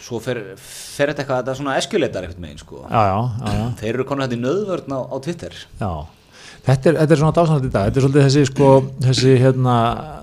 svo 0.01 0.19
fer, 0.19 0.41
fer 0.59 1.11
þetta 1.11 1.23
eitthvað, 1.23 1.39
þetta 1.41 1.53
er 1.53 1.59
svona 1.61 1.75
eskjuleitar 1.79 2.25
eitthvað 2.27 2.43
megin 2.43 2.59
sko. 2.61 2.81
Já, 2.89 3.01
já, 3.09 3.19
já, 3.39 3.53
já 3.55 3.67
Þeir 3.79 3.91
eru 3.93 4.05
konar 4.09 4.27
þetta 4.27 4.37
í 4.37 4.43
nöðvörn 4.43 4.95
á, 4.95 4.99
á 5.07 5.15
Twitter. 5.23 5.55
Já, 5.79 5.91
þetta 6.65 6.91
er, 6.91 6.97
þetta 7.01 7.15
er 7.15 7.21
svona 7.21 7.35
dásanandi 7.37 7.69
í 7.69 7.73
dag, 7.73 7.87
þetta 7.89 8.01
er 8.01 8.05
svolítið 8.05 8.25
þessi 8.27 8.45
sko, 8.49 8.71
þessi 9.05 9.35
hérna, 9.41 9.75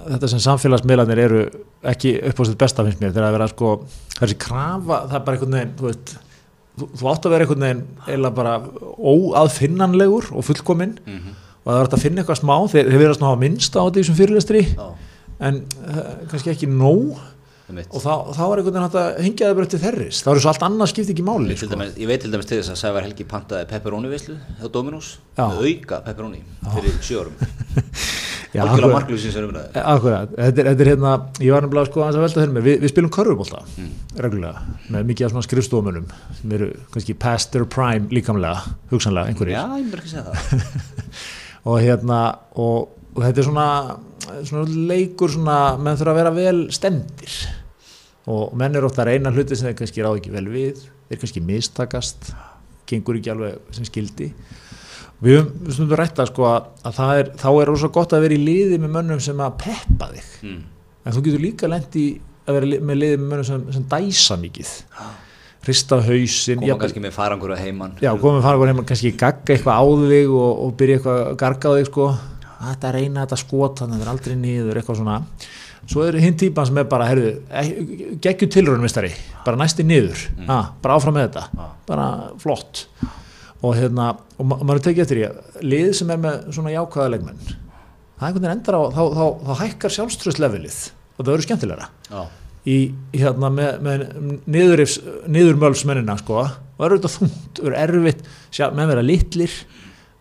þetta 0.09 0.31
sem 0.33 0.43
samfélagsmiðlarnir 0.47 1.23
eru 1.27 1.45
ekki 1.93 2.15
upp 2.31 2.43
á 2.43 2.43
sitt 2.49 2.59
besta 2.61 2.85
finnst 2.87 3.01
mér, 3.03 3.15
þegar 3.15 3.29
að 3.29 3.37
vera 3.39 3.49
sko, 3.53 3.73
þessi 4.19 4.39
krafa, 4.43 5.01
það 5.11 5.17
er 5.19 5.25
bara 5.27 5.39
einhvern 5.39 5.57
veginn, 5.59 5.75
þú 5.79 5.89
veist, 5.89 6.15
þú, 6.79 6.91
þú 7.01 7.13
átt 7.13 7.29
að 7.29 7.35
vera 7.37 7.47
einhvern 7.47 7.67
veginn 7.67 7.85
eiginlega 8.07 8.37
bara 8.39 8.55
óaðfinnanlegur 9.13 10.31
og 10.33 10.47
fullkominn 10.47 10.97
og 11.63 11.71
það 11.71 11.77
er 11.79 11.85
hægt 11.87 11.97
að 11.97 12.05
finna 12.05 12.23
eitthvað 12.23 12.41
smá, 12.43 12.55
þeir, 12.73 12.89
þeir 12.91 13.03
verðast 13.05 13.23
ná 13.23 13.29
að 13.31 13.43
minnsta 13.43 13.83
á 13.83 13.87
því 13.87 14.07
sem 14.09 14.19
fyrirlestri, 14.19 14.63
Já, 14.73 14.87
en 15.43 15.61
uh, 15.87 16.01
kannski 16.31 16.51
ekki 16.53 16.69
nóg. 16.71 17.19
Og 17.81 18.03
þá, 18.03 18.13
þá 18.37 18.43
er 18.45 18.61
einhvern 18.61 18.75
veginn 18.77 18.87
hægt 18.87 18.99
að 19.01 19.21
hengja 19.27 19.49
það 19.49 19.57
bara 19.59 19.69
eftir 19.69 19.83
þerris, 19.83 20.21
þá 20.25 20.29
er 20.33 20.41
svo 20.45 20.51
allt 20.53 20.65
annað 20.69 20.91
skipti 20.93 21.15
ekki 21.15 21.25
máli, 21.27 21.57
sko. 21.59 21.69
dæmis, 21.73 21.95
ég 22.03 22.11
veit 22.11 22.23
til 22.25 22.33
dæmis 22.33 22.49
til 22.51 22.59
þess 22.61 22.75
að 22.75 22.81
Sævar 22.83 23.07
Helgi 23.07 23.27
pantaði 23.31 23.69
pepperoni 23.71 24.13
veislu 24.13 24.37
hjá 24.61 24.69
Dominós 24.75 25.15
með 25.39 25.65
auka 25.71 26.03
pepperoni 26.07 26.43
fyrir 26.75 27.01
Já, 28.53 28.67
algjörlega 28.67 28.93
marklusins 28.93 29.37
er 29.41 29.47
umræði 29.47 29.81
Akkurat, 29.81 30.33
þetta 30.37 30.61
er, 30.61 30.67
þetta 30.69 30.85
er 30.85 30.89
hérna, 30.91 31.13
ég 31.41 31.55
var 31.55 31.65
nefnilega 31.65 31.89
sko 31.89 32.03
aðeins 32.05 32.19
að 32.19 32.25
velta 32.27 32.43
fyrir 32.43 32.53
mig, 32.53 32.65
Vi, 32.67 32.75
við 32.83 32.93
spilum 32.93 33.13
körfubólta 33.17 33.63
Mm. 33.73 33.93
reglulega, 34.21 34.61
með 34.93 35.07
mikið 35.09 35.25
af 35.25 35.33
svona 35.33 35.47
skrifstofumönnum 35.47 36.11
sem 36.37 36.53
eru 36.59 36.67
kannski 36.93 37.15
past 37.17 37.55
their 37.55 37.65
prime 37.65 38.11
líkamlega, 38.13 38.75
hugsanlega 38.93 39.33
einhverjir. 39.33 39.57
Já, 39.57 39.63
ég 39.81 39.87
myndi 39.87 39.97
ekki 40.03 40.13
segja 40.13 40.27
það. 40.29 40.83
Og 41.73 41.79
hérna, 41.81 42.19
og 42.61 42.91
og 43.13 43.25
þetta 43.27 43.43
er 43.43 43.49
svona, 43.49 43.67
svona 44.49 44.85
leikur 44.93 45.33
svona, 45.33 45.57
menn 45.81 45.99
þurfa 46.01 46.15
að 46.15 46.21
vera 46.21 46.33
vel 46.37 46.61
stemdir 46.73 47.35
og 48.31 48.53
menn 48.59 48.79
er 48.79 48.87
ofta 48.87 49.03
að 49.03 49.13
reyna 49.13 49.33
hluti 49.35 49.59
sem 49.59 49.71
þeir 49.71 49.79
kannski 49.81 50.05
ráð 50.05 50.21
ekki 50.21 50.35
vel 50.35 50.49
við. 50.53 50.83
Þeir 51.09 51.23
kannski 51.23 51.45
mistakast 51.47 52.33
gengur 52.89 53.19
ekki 53.19 53.33
alveg 53.33 53.75
sem 53.75 53.87
skildi 53.89 54.33
við 55.23 55.39
höfum 55.39 55.71
stundum 55.71 55.99
rætta 56.01 56.27
sko 56.27 56.47
að, 56.51 56.69
að 56.83 56.95
það 56.99 57.21
er, 57.21 57.33
þá 57.39 57.49
er 57.53 57.71
rosa 57.71 57.91
gott 57.95 58.15
að 58.17 58.25
vera 58.27 58.37
í 58.37 58.43
liði 58.43 58.79
með 58.83 58.95
mönnum 58.97 59.21
sem 59.23 59.43
að 59.43 59.59
peppa 59.63 60.11
þig. 60.13 60.31
Mm. 60.49 60.63
en 61.03 61.17
þú 61.17 61.25
getur 61.27 61.43
líka 61.43 61.71
lendi 61.71 62.07
að 62.43 62.59
vera 62.59 62.81
með 62.91 63.03
liði 63.03 63.21
með 63.21 63.29
mönnum 63.29 63.47
sem, 63.47 63.67
sem 63.77 63.87
dæsa 63.93 64.39
mikið. 64.43 64.73
Hrista 65.63 66.01
hausinn 66.03 66.59
koma 66.59 66.79
kannski 66.81 67.05
með 67.05 67.15
farangur 67.15 67.55
að 67.55 67.63
heiman. 67.63 67.95
Já, 68.03 68.11
komið 68.19 68.47
fara 68.49 68.71
heima, 68.73 68.87
kannski 68.87 69.13
gagga 69.15 69.55
eitthvað 69.55 69.79
á 69.79 69.85
þig 70.11 70.33
og, 70.35 70.63
og 70.65 70.73
byrja 70.81 70.99
eitthvað 70.99 71.21
að 71.23 71.37
garga 71.45 71.71
á 71.71 71.73
þig 71.79 71.91
sko. 71.93 72.07
þetta 72.63 72.91
reyna 72.97 73.23
þetta 73.23 73.39
skot 73.45 73.83
þannig 73.83 73.95
að 73.95 74.03
það 74.03 74.09
er 74.09 74.13
aldrei 74.17 74.37
niður, 74.41 74.81
eitthvað 74.81 74.99
svona 74.99 75.21
svo 75.91 76.05
er 76.07 76.21
hinn 76.23 76.39
típan 76.39 76.69
sem 76.69 76.79
er 76.83 76.87
bara, 76.91 77.09
herðu 77.11 78.19
geggju 78.23 78.51
tilraunmistari, 78.55 79.11
bara 79.47 79.59
næsti 79.61 79.87
niður. 79.87 80.23
Ah, 80.47 80.73
bara 80.83 80.99
áfram 81.01 81.19
með 81.19 81.29
þetta. 81.29 81.49
Ah. 81.59 81.75
bara 81.89 82.07
flott. 82.43 82.87
Og 83.63 83.77
hérna, 83.79 84.13
og 84.39 84.47
ma 84.47 84.59
maður 84.63 84.81
er 84.81 84.87
tekið 84.89 85.05
eftir 85.05 85.21
í 85.21 85.27
að 85.29 85.67
lið 85.67 85.93
sem 85.95 86.11
er 86.11 86.23
með 86.23 86.49
svona 86.55 86.73
jákvæða 86.75 87.13
leikmenn 87.15 87.45
það 88.23 88.29
einhvern 88.29 88.45
veginn 88.47 88.57
endar 88.59 88.79
á, 88.79 88.83
þá, 88.95 89.03
þá, 89.17 89.25
þá 89.43 89.53
hækkar 89.63 89.95
sjálfströðslevelið 89.97 90.79
og 90.83 91.19
það 91.19 91.31
verður 91.33 91.47
skemmtilegra. 91.47 91.89
Já, 92.09 92.21
í 92.63 92.77
hérna 93.19 93.51
með, 93.53 93.71
með 93.83 94.05
niðurmölsmennina 95.35 96.17
sko 96.21 96.39
og 96.43 96.85
er 96.87 96.95
auðvitað 96.95 97.17
þungt, 97.17 97.63
er 97.67 97.79
erfitt 97.83 98.23
sjá, 98.55 98.69
menn 98.71 98.91
vera 98.91 99.03
litlir 99.05 99.57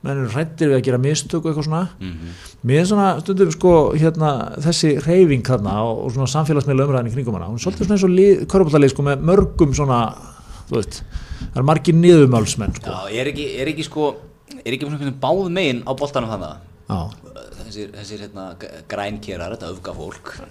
menn 0.01 0.17
eru 0.17 0.31
hrættir 0.33 0.71
við 0.71 0.79
að 0.79 0.85
gera 0.87 1.01
mistök 1.01 1.43
og 1.43 1.51
eitthvað 1.51 1.67
svona. 1.69 1.83
Mm 2.01 2.33
mér 2.61 2.83
er 2.83 2.89
svona 2.89 3.07
stundum 3.21 3.51
sko 3.53 3.71
hérna 3.97 4.31
þessi 4.61 4.91
reyfing 5.01 5.45
þarna 5.45 5.77
og, 5.81 6.03
og 6.05 6.11
svona 6.13 6.29
samfélagsmiðla 6.29 6.85
umræðin 6.85 7.09
í 7.09 7.13
kringum 7.15 7.37
hana, 7.37 7.47
hún 7.49 7.57
er 7.57 7.63
svolítið 7.63 7.87
svona 7.87 7.97
eins 7.97 8.05
og 8.05 8.11
lið, 8.13 8.43
körbátalið 8.51 8.91
sko 8.93 9.05
með 9.07 9.23
mörgum 9.29 9.71
svona 9.77 10.01
þú 10.69 10.75
veist, 10.77 10.99
það 11.39 11.61
er 11.61 11.65
margir 11.71 11.97
niðurmölsmenn 11.97 12.75
sko. 12.77 12.91
Já 12.93 13.21
er, 13.21 13.31
ekki, 13.31 13.47
er 13.63 13.71
ekki 13.71 13.85
sko 13.87 14.11
er 14.61 14.75
ekki 14.75 14.89
svona 14.91 15.15
báð 15.23 15.47
megin 15.53 15.81
á 15.89 15.91
boltanum 15.97 16.29
þannig 16.35 16.67
já, 16.91 16.99
þessir, 17.61 17.89
þessir 17.95 18.21
hérna, 18.27 18.45
grænkerar, 18.91 19.55
þetta 19.55 19.71
öfga 19.71 19.95
fólk. 19.97 20.35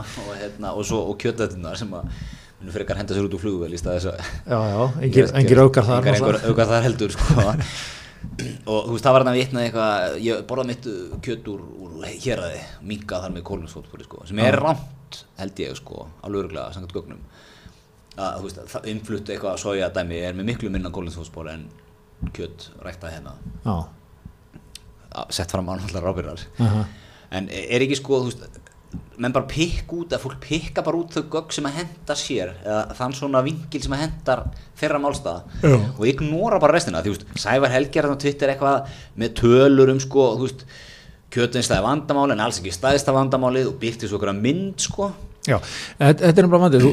Og, 0.00 0.28
hérna, 0.38 0.70
og 0.78 0.84
svo 0.86 1.00
og 1.10 1.16
kjötættunar 1.20 1.76
sem 1.76 1.90
að 1.92 2.06
munu 2.60 2.72
frekar 2.72 2.96
henda 3.00 3.16
sér 3.16 3.26
út 3.26 3.34
úr 3.36 3.42
flugvel 3.42 3.72
í 3.74 3.78
stað 3.80 3.96
þess 3.98 4.10
að 4.10 4.20
já, 4.22 4.58
já, 4.70 4.84
engir, 5.06 5.32
engir 5.40 5.60
aukar 5.64 5.88
þar 5.88 6.08
einhver 6.12 6.38
aukar 6.46 6.70
þar 6.70 6.86
heldur 6.86 7.14
sko. 7.16 7.44
og 8.66 8.86
þú 8.86 8.94
veist 8.94 9.04
það 9.06 9.12
var 9.16 9.24
hann 9.24 9.32
að 9.32 9.38
vitna 9.40 9.62
eitthvað 9.64 10.16
ég 10.24 10.42
borðað 10.48 10.68
mitt 10.70 10.88
kjöt 11.26 11.48
úr, 11.52 11.60
úr 11.84 12.08
héraði, 12.24 12.60
minkað 12.90 13.24
þar 13.26 13.34
með 13.36 13.44
kólunsfótspori 13.50 14.04
sko, 14.08 14.24
sem 14.28 14.38
er 14.44 14.58
rámt 14.60 15.22
held 15.40 15.62
ég 15.64 15.76
sko, 15.78 16.06
alveg 16.22 16.44
örgulega 16.44 16.72
sangat 16.76 16.92
gögnum. 16.94 17.22
Að 18.20 18.36
þú 18.40 18.44
veist, 18.48 18.60
það 18.74 18.88
innflutt 18.92 19.30
eitthvað 19.32 19.56
soja 19.62 19.88
dæmi 19.94 20.18
er 20.20 20.34
með 20.36 20.50
miklu 20.52 20.70
minna 20.70 20.90
kólunsfótspori 20.94 21.54
en 21.54 21.64
kjöt 22.36 22.68
ræktað 22.84 23.14
hérna. 23.16 23.32
Já, 23.64 23.76
að- 25.12 25.32
sett 25.34 25.50
fram 25.50 25.68
ánallar 25.72 26.04
rábyrjar 26.04 26.44
aha, 26.60 26.84
en 27.32 27.48
er 27.48 27.80
ekki 27.86 27.96
sko, 27.98 28.20
þú 28.20 28.30
veist 28.30 28.59
menn 29.20 29.34
bara 29.34 29.46
pikk 29.48 29.92
út, 29.94 30.14
að 30.14 30.22
fólk 30.24 30.38
pikka 30.42 30.82
bara 30.84 30.98
út 30.98 31.14
þau 31.14 31.24
gögn 31.30 31.54
sem 31.54 31.66
að 31.68 31.76
henda 31.80 32.14
sér 32.16 32.48
eða 32.64 32.94
þann 32.98 33.16
svona 33.18 33.42
vingil 33.44 33.82
sem 33.84 33.94
að 33.94 34.02
hendar 34.06 34.40
þeirra 34.80 35.00
málstað. 35.02 35.40
Já. 35.60 35.76
og 35.76 36.04
ignora 36.08 36.60
bara 36.62 36.74
restina 36.78 37.02
þú 37.04 37.14
veist, 37.14 37.26
Sævar 37.38 37.74
Helgi 37.74 38.00
er 38.00 38.04
þarna 38.08 38.16
á 38.16 38.22
Twitter 38.24 38.48
eitthvað 38.54 38.76
með 39.20 39.28
tölur 39.42 39.92
um 39.92 40.00
sko, 40.00 40.24
þú 40.40 40.44
veist 40.48 40.64
kjötinstæði 41.30 41.82
vandamáli 41.84 42.34
en 42.34 42.44
alls 42.46 42.58
ekki 42.62 42.72
stæðista 42.74 43.14
vandamálið 43.14 43.66
og 43.70 43.76
byrti 43.82 44.08
svo 44.08 44.16
okkur 44.18 44.32
að 44.32 44.42
mynd 44.48 44.78
sko. 44.82 45.04
Já, 45.46 45.56
þetta 46.00 46.32
er 46.32 46.50
bara 46.50 46.64
vandið, 46.66 46.80
þú, 46.88 46.90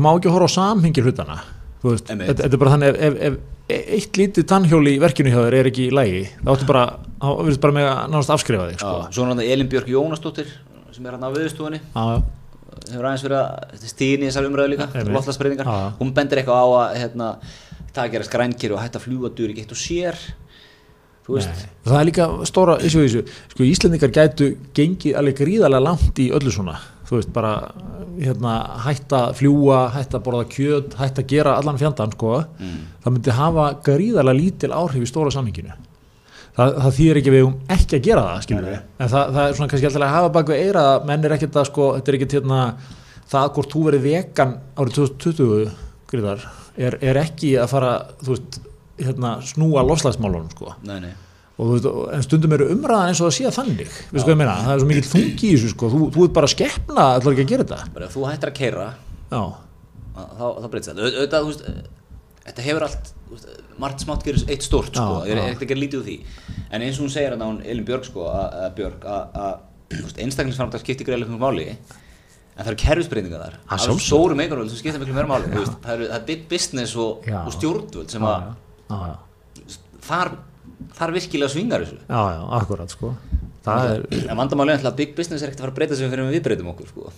má 0.00 0.10
ekki 0.14 0.32
horfa 0.32 0.48
á 0.50 0.56
samhengi 0.56 1.04
hlutana, 1.04 1.36
þú 1.84 1.86
veist, 1.92 2.06
þetta, 2.10 2.48
er 2.48 2.60
bara 2.60 2.74
þannig 2.74 2.88
ef, 2.90 2.96
ef, 3.06 3.14
ef 3.28 3.34
eitt 4.00 4.18
lítið 4.18 4.44
tannhjól 4.50 4.82
í 4.90 4.98
verkinu 5.00 5.30
hjá 5.30 5.38
þér 5.44 5.56
er 5.60 5.68
ekki 5.70 5.84
í 5.86 5.94
lægi, 5.94 6.24
þá 6.40 6.50
áttu 6.56 6.66
bara, 6.68 6.84
þá 7.20 7.28
sem 11.00 11.08
er 11.08 11.16
hann 11.16 11.24
á 11.24 11.32
já, 11.80 12.04
hefur 12.92 13.06
aðeins 13.08 13.24
verið 13.24 13.38
að 13.40 13.88
stíðin 13.88 14.26
í 14.26 14.28
þessar 14.28 14.48
umræðu 14.50 14.72
líka 14.74 14.88
já. 15.64 15.78
hún 15.96 16.12
bendir 16.16 16.42
eitthvað 16.42 16.60
á 16.60 16.68
að 16.76 16.96
hérna, 17.00 17.28
það 17.88 18.02
að 18.04 18.12
gera 18.14 18.28
skrænkir 18.28 18.74
og 18.76 18.82
hætta 18.82 19.00
að 19.00 19.06
fljúa 19.06 19.32
dur 19.32 19.54
ekki 19.54 19.64
eitt 19.64 19.74
og 19.74 19.80
sér. 19.80 20.20
Það 21.86 21.96
er 21.96 22.06
líka 22.08 22.28
stóra, 22.48 22.76
þessu, 22.82 23.04
þessu, 23.06 23.20
sko, 23.54 23.64
Íslendingar 23.64 24.12
gætu 24.12 24.48
gengið 24.76 25.18
alveg 25.20 25.40
gríðarlega 25.40 25.84
langt 25.86 26.20
í 26.20 26.26
öllu 26.36 26.52
svona, 26.52 26.74
þú 27.08 27.20
veist, 27.20 27.30
bara, 27.32 27.52
hérna, 28.18 28.54
hætta 28.84 29.20
fljúa, 29.38 29.84
hætta 29.94 30.20
borða 30.24 30.48
kjöt, 30.50 30.96
hætta 31.00 31.24
gera 31.30 31.54
allan 31.60 31.78
fjandan, 31.80 32.12
sko, 32.16 32.40
mm. 32.58 32.80
það 33.04 33.14
myndi 33.16 33.36
hafa 33.38 33.68
gríðarlega 33.86 34.40
lítil 34.40 34.74
áhrif 34.74 35.06
í 35.06 35.12
stóra 35.12 35.32
samhenginu 35.32 35.78
það, 36.56 36.74
það 36.84 36.96
þýðir 36.98 37.20
ekki 37.20 37.30
að 37.32 37.36
við 37.38 37.46
um 37.48 37.54
ekki 37.76 37.98
að 38.00 38.06
gera 38.08 38.24
það 38.28 38.42
skilur 38.46 38.66
við, 38.70 38.80
en 39.00 39.12
það, 39.14 39.34
það 39.36 39.44
er 39.50 39.56
svona 39.58 39.70
kannski 39.72 39.88
alltaf 39.90 40.06
að 40.06 40.14
hafa 40.16 40.32
bak 40.36 40.50
við 40.52 40.64
eira 40.66 40.82
að 40.94 41.06
menn 41.10 41.24
er 41.28 41.34
ekkert 41.36 41.58
að 41.60 41.68
sko, 41.70 41.88
þetta 41.98 42.12
er 42.12 42.18
ekkert 42.18 42.36
hérna 42.38 42.60
það 43.30 43.48
hvort 43.56 43.74
þú 43.76 43.84
verið 43.86 44.06
vegan 44.08 44.54
árið 44.80 44.96
2020 45.00 45.70
gríðar, 46.10 46.46
er, 46.76 46.96
er 47.12 47.20
ekki 47.22 47.52
að 47.62 47.68
fara, 47.70 47.90
þú 48.24 48.34
veist 48.34 48.60
hérna, 49.00 49.34
snúa 49.46 49.84
loslagsmálunum 49.86 50.48
sko. 50.52 50.74
Nei, 50.84 50.96
nei. 51.06 51.12
Og 51.60 51.70
veist, 51.74 51.86
en 52.16 52.24
stundum 52.26 52.54
eru 52.56 52.66
umræðan 52.74 53.12
eins 53.12 53.20
og 53.22 53.28
það 53.30 53.36
sé 53.36 53.52
þannig, 53.54 53.94
við 54.10 54.24
sko 54.24 54.32
ég 54.34 54.38
meina, 54.40 54.56
það 54.64 54.74
er 54.74 54.82
svo 54.82 54.88
mikil 54.90 55.06
þungi 55.12 55.46
í 55.46 55.54
þessu 55.54 55.70
sko, 55.74 55.90
þú, 55.92 56.00
þú 56.16 56.26
ert 56.26 56.34
bara 56.40 56.48
að 56.50 56.54
skeppna 56.56 57.06
ætlar 57.20 57.36
ekki 57.36 57.44
að 57.46 57.52
gera 57.54 57.66
þetta. 57.68 57.92
Bara 57.94 58.08
þú 58.16 58.26
hættir 58.26 58.50
að 58.50 58.58
keira 58.58 58.86
þá, 59.30 59.40
þá 60.40 60.66
breytist 60.72 60.90
þetta. 60.90 61.00
Au- 61.00 61.14
auðvitað, 61.14 61.46
þú 61.46 61.50
veist, 61.52 61.90
þetta 62.50 62.66
hefur 62.66 62.86
allt 62.86 63.10
margt 63.80 64.04
smátt 64.04 64.26
gerir 64.26 64.44
eitt 64.50 64.66
stórt 64.66 64.92
sko, 64.92 65.22
ég 65.28 65.36
er 65.36 65.42
ekkert 65.46 65.64
að 65.64 65.72
gera 65.72 65.82
lítið 65.84 66.00
úr 66.00 66.06
því. 66.08 66.16
En 66.70 66.84
eins 66.84 66.98
og 66.98 67.06
hún 67.06 67.14
segir 67.14 67.34
að 67.36 67.46
hún 67.46 67.62
Elin 67.64 67.86
Björk 67.88 68.06
sko, 68.10 68.26
að, 68.28 68.68
Björk 68.76 69.06
að, 69.08 69.56
einstaklingsframtak 70.26 70.84
skiptir 70.84 71.08
greiðlega 71.08 71.32
mjög 71.32 71.42
máli 71.42 71.66
en 71.70 72.66
það 72.66 72.70
eru 72.74 72.80
kerfisbreytingar 72.82 73.42
þar. 73.44 73.56
Að 73.56 73.72
af 73.72 73.82
sjálfsögðu. 73.86 74.06
stórum 74.06 74.42
eigarvöld 74.44 74.72
sem 74.72 74.80
skiptir 74.82 75.00
miklu 75.00 75.16
meira 75.16 75.30
máli 75.30 75.50
það, 75.56 75.90
eru, 75.94 76.08
það 76.12 76.32
er 76.34 76.44
business 76.50 76.96
og, 77.00 77.28
og 77.40 77.52
stjórnvöld 77.56 78.12
sem 78.12 78.26
að 78.28 78.48
þar, 80.04 80.32
þar 80.98 81.14
virkilega 81.16 81.54
svingar 81.54 81.86
þessu. 81.86 82.00
Já, 82.04 82.20
já, 82.34 82.40
akkurat 82.60 82.92
sko. 82.92 83.14
Það 83.64 83.94
er, 83.94 84.06
en 84.26 84.38
vandamáli 84.40 84.74
er 84.74 84.86
að 84.88 84.98
big 85.00 85.16
business 85.16 85.44
er 85.44 85.50
ekkert 85.50 85.62
að 85.62 85.66
fara 85.66 85.74
að 85.74 85.80
breyta 85.80 86.00
fyrir 86.00 86.32
við 86.34 86.44
breytum 86.46 86.70
okkur 86.74 86.90
sko. 86.90 87.14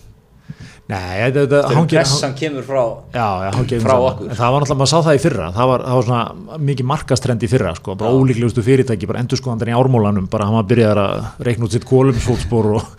Nei, 0.91 1.31
þetta, 1.31 1.59
hangir- 1.71 1.99
pressan 2.01 2.33
kemur 2.35 2.63
frá 2.67 2.83
Já, 3.15 3.27
já, 3.45 3.49
um 3.55 3.65
Frá 3.65 3.93
saman. 3.93 4.07
okkur. 4.11 4.29
En 4.29 4.35
það 4.35 4.51
var 4.51 4.61
náttúrulega, 4.63 4.79
maður 4.81 4.91
sá 4.91 4.99
það 5.07 5.15
í 5.17 5.21
fyrra 5.23 5.47
það 5.55 5.67
var, 5.71 5.83
það 5.87 5.95
var 5.99 6.07
svona 6.09 6.57
mikið 6.71 6.85
markastrend 6.91 7.43
í 7.43 7.49
fyrra 7.53 7.75
sko, 7.77 7.95
bara 7.95 8.11
ólíklegustu 8.11 8.63
fyrirtæki, 8.67 9.07
bara 9.07 9.19
endurskoðandan 9.23 9.71
í 9.71 9.77
ármólanum 9.79 10.27
bara 10.29 10.45
hann 10.49 10.57
var 10.59 10.67
byrjað 10.67 10.99
að 11.05 11.23
reikna 11.47 11.65
út 11.69 11.71
sitt 11.77 11.87
kólumsfótspor 11.87 12.71
og, 12.75 12.89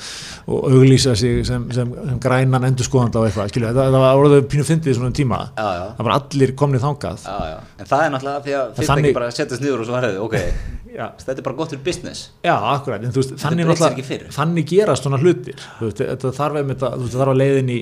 og 0.47 0.68
auglýsa 0.68 1.14
sig 1.16 1.40
sem, 1.49 1.64
sem, 1.72 1.92
sem 2.09 2.20
grænan 2.22 2.66
endurskoðanda 2.68 3.20
og 3.22 3.28
eitthvað, 3.28 3.51
skilju, 3.53 3.70
það, 3.70 3.88
það 3.95 4.05
var 4.05 4.20
orðið 4.22 4.47
pínu 4.53 4.66
fyndið 4.68 4.99
svona 4.99 5.16
tíma, 5.16 5.40
já, 5.57 5.66
já, 5.78 5.84
það 5.99 6.09
var 6.09 6.16
allir 6.18 6.55
komnið 6.61 6.84
þangað. 6.84 7.24
Já, 7.24 7.57
en 7.80 7.90
það 7.90 8.05
er 8.05 8.14
náttúrulega 8.14 8.45
því 8.45 8.57
að 8.59 8.70
fyrirtæki 8.74 8.90
þannig- 8.92 9.18
bara 9.18 9.32
setjast 9.38 9.64
niður 9.64 9.84
og 9.84 9.88
svo 9.88 9.99
herðu, 9.99 10.22
ok, 10.28 10.38
þetta 11.24 11.36
er 11.38 11.47
bara 11.49 11.59
gott 11.62 11.74
fyrir 11.74 11.84
business. 11.88 12.24
Já 12.45 12.55
akkurat, 12.74 13.03
en 13.05 13.14
þú 13.14 13.22
veist, 13.22 13.36
þannig, 13.42 13.74
ekki 13.88 14.07
þannig 14.36 14.68
gerast 14.74 15.09
svona 15.09 15.20
hlutir. 15.22 15.68
Veist, 15.80 16.05
þetta 16.05 16.34
þarf 16.36 16.61
að, 16.61 17.09
að 17.24 17.36
leiðin 17.40 17.72
í 17.74 17.80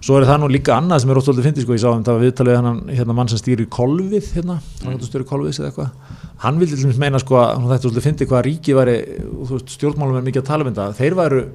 svo 0.00 0.16
er 0.16 0.26
það 0.28 0.40
nú 0.42 0.48
líka 0.50 0.76
annað 0.76 1.02
sem 1.02 1.12
er 1.12 1.20
óttóldi 1.20 1.44
fyndið 1.44 1.66
sko, 1.66 1.76
ég 1.76 1.82
sá 1.82 1.90
um 1.90 2.04
það 2.06 2.24
viðtalið 2.24 2.58
hann 2.58 2.80
hérna 2.88 3.16
mann 3.16 3.30
sem 3.30 3.40
stýrir 3.40 3.68
kolvið 3.72 4.32
hérna, 4.36 4.56
hann 4.84 4.96
mm. 4.96 5.04
stýrir 5.04 5.28
kolvið 5.28 5.60
eða 5.60 5.70
eitthvað, 5.70 6.18
hann 6.44 6.60
vildi 6.60 6.76
til 6.76 6.86
dæmis 6.86 7.00
meina 7.02 7.20
sko 7.20 7.38
að 7.42 7.68
þetta 7.68 7.78
óttóldi 7.80 8.04
fyndið 8.06 8.30
hvað 8.32 8.44
ríki 8.48 8.76
væri 8.78 8.96
þú 9.28 9.48
veist, 9.52 9.72
stjórnmálum 9.76 10.20
er 10.20 10.26
mikið 10.28 10.42
að 10.42 10.50
tala 10.50 10.66
um 10.66 10.72
þetta 10.72 10.98
þeir 11.00 11.18
væru, 11.20 11.46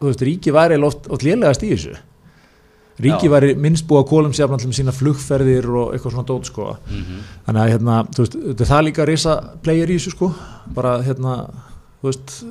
þú 0.00 0.10
veist, 0.10 0.26
ríki 0.30 0.54
væri 0.56 0.80
oft, 0.88 1.10
oft 1.12 1.26
lélegast 1.26 1.66
í 1.66 1.72
þessu 1.74 1.96
ríki 2.96 3.28
Já. 3.28 3.32
væri 3.34 3.52
minnst 3.60 3.84
búið 3.88 4.02
að 4.02 4.08
kólum 4.08 4.34
sér 4.36 4.52
til 4.56 4.72
sína 4.72 4.94
flugferðir 4.94 5.66
og 5.68 5.92
eitthvað 5.92 6.14
svona 6.14 6.28
dót 6.30 6.48
sko 6.48 6.76
mm 6.78 7.02
-hmm. 7.02 7.20
þannig 7.46 7.62
að 7.62 7.70
hérna, 7.74 7.96
þú 8.16 8.24
veist, 8.24 8.36
það 8.70 8.84
líka 8.86 9.04
risa 9.04 9.34
player 9.62 9.90
í 9.90 9.98
þessu 9.98 10.10
sko, 10.16 10.32
bara 10.74 11.02
hérna 11.02 11.34
þú 12.00 12.08
veist 12.08 12.44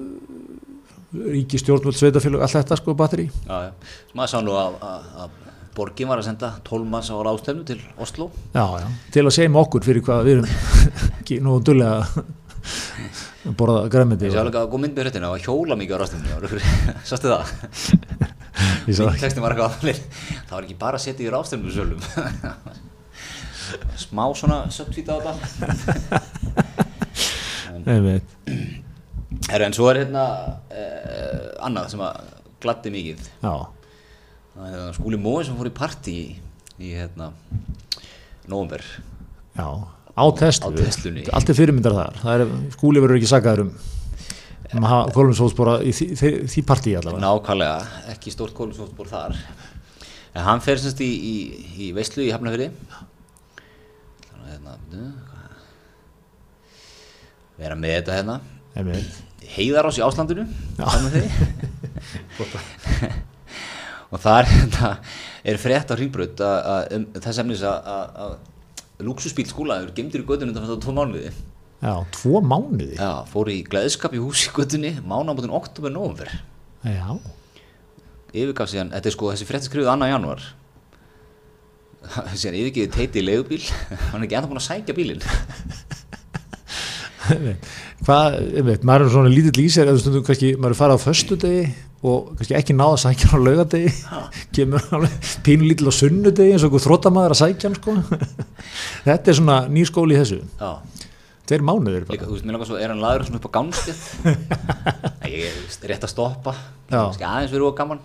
ríki 1.36 1.60
stjórnvöld, 1.62 1.98
sveitafélag, 1.98 2.46
allt 2.46 2.58
þetta 2.60 2.78
sko 2.80 2.96
batteri, 2.98 3.28
já, 3.46 3.58
já. 3.68 3.74
Maður 4.16 4.32
sá 4.32 4.38
nú 4.46 4.56
að, 4.60 4.78
að, 4.86 5.10
að 5.26 5.36
borgin 5.76 6.10
var 6.10 6.22
að 6.22 6.30
senda 6.30 6.54
12 6.68 6.88
manns 6.92 7.12
á 7.12 7.16
ráðstefnu 7.20 7.66
til 7.68 7.82
Oslo 8.02 8.30
já, 8.56 8.64
já, 8.64 8.88
til 9.12 9.26
að 9.26 9.36
segja 9.36 9.52
okkur 9.62 9.86
fyrir 9.86 10.06
hvað 10.08 10.24
við 10.28 10.38
erum 10.38 10.50
ekki 11.20 11.40
nú 11.44 11.58
dullega 11.60 12.24
að 13.46 13.58
borða 13.60 13.84
græmiti 13.92 14.30
ég 14.30 14.34
sé 14.34 14.42
alveg 14.42 14.58
að 14.62 14.72
góð 14.72 14.84
mynd 14.86 14.96
með 14.96 15.06
hrettina 15.06 15.34
og 15.36 15.44
hjóla 15.44 15.78
mikið 15.80 15.96
á 15.96 16.00
ráðstefnu 16.02 16.64
sástu 17.12 17.34
það? 17.34 17.54
ég 18.90 18.98
sá 18.98 19.04
ekki, 19.12 19.44
var 19.44 19.60
það 19.60 20.56
var 20.56 20.64
ekki 20.64 20.80
bara 20.80 21.02
að 21.02 21.06
setja 21.10 21.28
í 21.28 21.34
ráðstefnu 21.36 21.76
sölum 21.76 22.02
smá 23.98 24.26
svona 24.38 24.66
subtweet 24.70 25.10
á 25.10 25.18
þetta. 25.26 26.22
Einmitt. 27.86 28.36
Herru, 28.46 28.85
Herru, 29.50 29.66
en 29.68 29.76
svo 29.76 29.90
er 29.92 30.02
hérna 30.04 30.26
uh, 30.72 31.50
annað 31.68 31.92
sem 31.94 32.04
að 32.06 32.22
gladdi 32.64 32.94
mikið. 32.94 33.26
Já, 33.44 33.56
Það 34.56 34.68
er 34.70 34.72
hérna 34.78 34.94
skúli 34.96 35.18
Mói 35.20 35.42
sem 35.44 35.58
fór 35.60 35.68
í 35.68 35.74
partí 35.76 36.14
í, 36.16 36.28
í 36.80 36.94
hérna 36.96 37.32
Nóvember. 38.48 38.86
Já 39.58 39.68
á 40.16 40.24
Tesla, 40.40 40.70
Á 40.72 40.80
Teslunni. 40.80 41.26
allt 41.28 41.50
er 41.52 41.58
fyrirmyndar 41.58 41.96
þar. 41.98 42.18
Það 42.22 42.42
er, 42.46 42.54
skúli 42.78 43.02
verður 43.04 43.20
ekki 43.20 43.32
sagaður 43.34 43.66
um 43.66 43.74
um 44.76 44.84
að 44.88 44.92
hafa 44.92 45.12
kólumsóðsbóra 45.16 45.74
í 45.86 45.92
því, 45.96 46.06
því, 46.20 46.30
því 46.52 46.62
partíi 46.68 46.96
allavega. 46.98 47.22
Nákvæmlega, 47.24 48.00
ekki 48.16 48.34
stórt 48.34 48.56
kólusóftból 48.58 49.08
þar. 49.08 49.36
En 50.36 50.44
hann 50.44 50.64
fer 50.64 50.82
semst 50.82 51.00
í, 51.04 51.08
í, 51.08 51.36
í 51.86 51.92
veislu 51.96 52.26
í 52.26 52.32
Hafnafyrði 52.34 52.72
Þannig 54.26 54.42
að 54.42 54.50
hérna 54.52 54.74
bíddu, 54.82 55.06
hvað? 55.30 55.62
Vera 57.62 57.78
með 57.80 57.96
þetta 58.00 58.18
hérna 58.20 58.40
Einmitt. 59.46 59.54
Heiðarás 59.56 59.98
í 60.00 60.04
Áslandinu. 60.06 60.44
Og 64.14 64.20
þar 64.22 64.46
hérna, 64.50 64.90
er 65.46 65.58
frétt 65.60 65.92
á 65.92 65.96
hringbröð 65.98 66.42
um, 66.96 67.06
þess 67.18 67.40
efnis 67.42 67.62
að- 67.66 68.38
lúksusbíl 69.04 69.48
skúlaður 69.50 69.92
gemdur 69.96 70.22
í 70.24 70.28
göttunum 70.28 70.56
þannig 70.56 70.70
að 70.70 70.74
það 70.76 70.84
tvo 70.86 70.94
mánuði. 70.96 71.32
Já, 71.84 71.94
tvo 72.16 72.40
mánuði? 72.42 72.96
Já, 72.96 73.10
fór 73.28 73.48
í 73.52 73.58
gleðskap 73.68 74.14
í 74.16 74.22
hús 74.24 74.46
í 74.48 74.50
göttunni 74.56 74.94
mánabótin 75.04 75.52
oktober 75.54 75.92
november 75.92 76.30
já, 76.86 77.18
yfirgaf 78.32 78.70
síðan, 78.72 78.94
þetta 78.94 79.10
er 79.10 79.14
sko 79.18 79.32
þessi 79.34 79.48
frétti 79.50 79.68
skrifuð 79.68 79.90
annar 79.92 80.12
januar 80.14 80.42
síðan 82.38 82.60
yfirgiði 82.62 82.90
teiti 82.94 83.20
í 83.20 83.26
leigubíl. 83.26 83.64
Hann 84.12 84.22
er 84.22 84.26
ekki 84.28 84.36
ennþá 84.38 84.50
búin 84.52 84.62
að 84.62 84.70
sækja 84.70 84.94
bílinn. 84.96 85.24
Hvað, 88.06 88.38
einmitt, 88.60 88.86
maður 88.88 89.08
er 89.08 89.12
svona 89.16 89.32
lítill 89.34 89.64
í 89.64 89.68
sér 89.74 89.90
eða 89.90 90.02
stundum 90.04 90.26
kannski, 90.26 90.52
maður 90.60 90.76
er 90.76 90.80
farið 90.80 91.00
á 91.02 91.06
föstudegi 91.06 91.64
og 92.06 92.30
kannski 92.38 92.58
ekki 92.60 92.76
náða 92.78 92.98
að 92.98 93.02
sækja 93.06 93.32
hann 93.32 93.42
á 93.42 93.46
laugadegi 93.48 93.94
kemur 94.56 94.86
alveg 94.98 95.32
pínu 95.48 95.70
lítill 95.70 95.90
á 95.90 95.94
sunnudegi 95.96 96.54
eins 96.54 96.66
og 96.66 96.70
einhver 96.70 96.86
þróttamaður 96.86 97.36
að 97.36 97.42
sækja 97.42 97.72
hann 97.72 97.80
sko. 97.80 97.98
Þetta 99.08 99.34
er 99.34 99.40
svona 99.42 99.58
ný 99.72 99.88
skóli 99.90 100.18
í 100.18 100.22
þessu. 100.22 100.40
Já, 100.62 101.04
tveir 101.50 101.66
mánuðir 101.66 102.08
líka, 102.12 102.30
þú 102.30 102.38
veist, 102.38 102.48
mér 102.48 102.60
langar 102.60 102.72
svo 102.72 102.80
er 102.80 102.94
hann 102.94 103.04
laður 103.04 103.28
svona 103.30 103.42
upp 103.42 103.50
á 103.50 103.56
gangstjöð 103.58 104.06
ég 105.36 105.50
er 105.50 105.92
rétt 105.94 106.08
að 106.08 106.14
stoppa. 106.14 106.58
Kannski 106.94 107.26
aðeins 107.28 107.54
verið 107.54 107.70
og 107.72 107.78
gaman. 107.82 108.02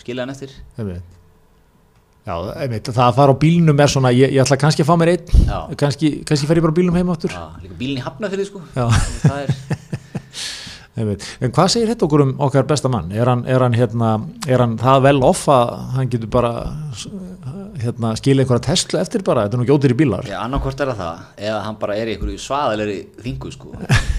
Skilja 0.00 0.24
hann 0.24 0.32
eftir. 0.36 0.56
Einmitt 0.80 1.19
Já, 2.30 2.34
einmitt, 2.62 2.86
það 2.94 3.04
að 3.08 3.16
fara 3.18 3.34
á 3.34 3.42
bílnum 3.42 3.80
er 3.82 3.90
svona, 3.90 4.10
ég, 4.14 4.30
ég 4.36 4.44
ætla 4.44 4.58
kannski 4.62 4.84
að 4.84 4.90
fá 4.92 4.96
mér 5.00 5.10
einn, 5.16 5.30
Já. 5.48 5.58
kannski, 5.82 6.10
kannski 6.28 6.46
fer 6.46 6.60
ég 6.60 6.66
bara 6.68 6.74
á 6.74 6.78
bílnum 6.78 6.98
heim 7.00 7.10
áttur. 7.10 7.32
já, 7.34 7.44
líka 7.64 7.78
bílinn 7.80 7.98
í 7.98 8.04
hafnafyrði 8.06 8.46
sko 8.46 8.62
Já. 8.76 8.86
það 9.24 9.38
er, 9.40 9.54
Einmitt. 11.00 11.22
En 11.40 11.52
hvað 11.54 11.68
segir 11.72 11.88
þetta 11.92 12.04
okkur 12.04 12.22
um 12.26 12.32
okkar 12.44 12.66
besta 12.68 12.90
mann? 12.92 13.12
Er 13.14 13.28
hann, 13.30 13.44
er 13.48 13.62
hann, 13.62 13.72
hérna, 13.78 14.08
er 14.50 14.60
hann 14.60 14.74
það 14.80 14.98
vel 15.06 15.20
off 15.24 15.44
að 15.48 15.70
hann 15.94 16.10
getur 16.12 16.28
bara 16.34 16.50
hérna, 17.80 18.10
skilja 18.18 18.44
einhverja 18.44 18.64
Tesla 18.66 19.00
eftir 19.06 19.22
bara, 19.24 19.46
þetta 19.46 19.56
er 19.56 19.62
nú 19.62 19.68
gjótir 19.70 19.94
í 19.94 19.98
bílar. 20.02 20.26
já, 20.28 20.36
annarkvort 20.42 20.82
er 20.84 20.90
það 20.98 21.22
eða 21.46 21.60
hann 21.64 21.78
bara 21.80 21.96
er 21.96 22.10
í 22.10 22.16
einhverju 22.18 22.42
svaðalegri 22.42 22.98
þingu 23.24 23.52
sko 23.54 23.72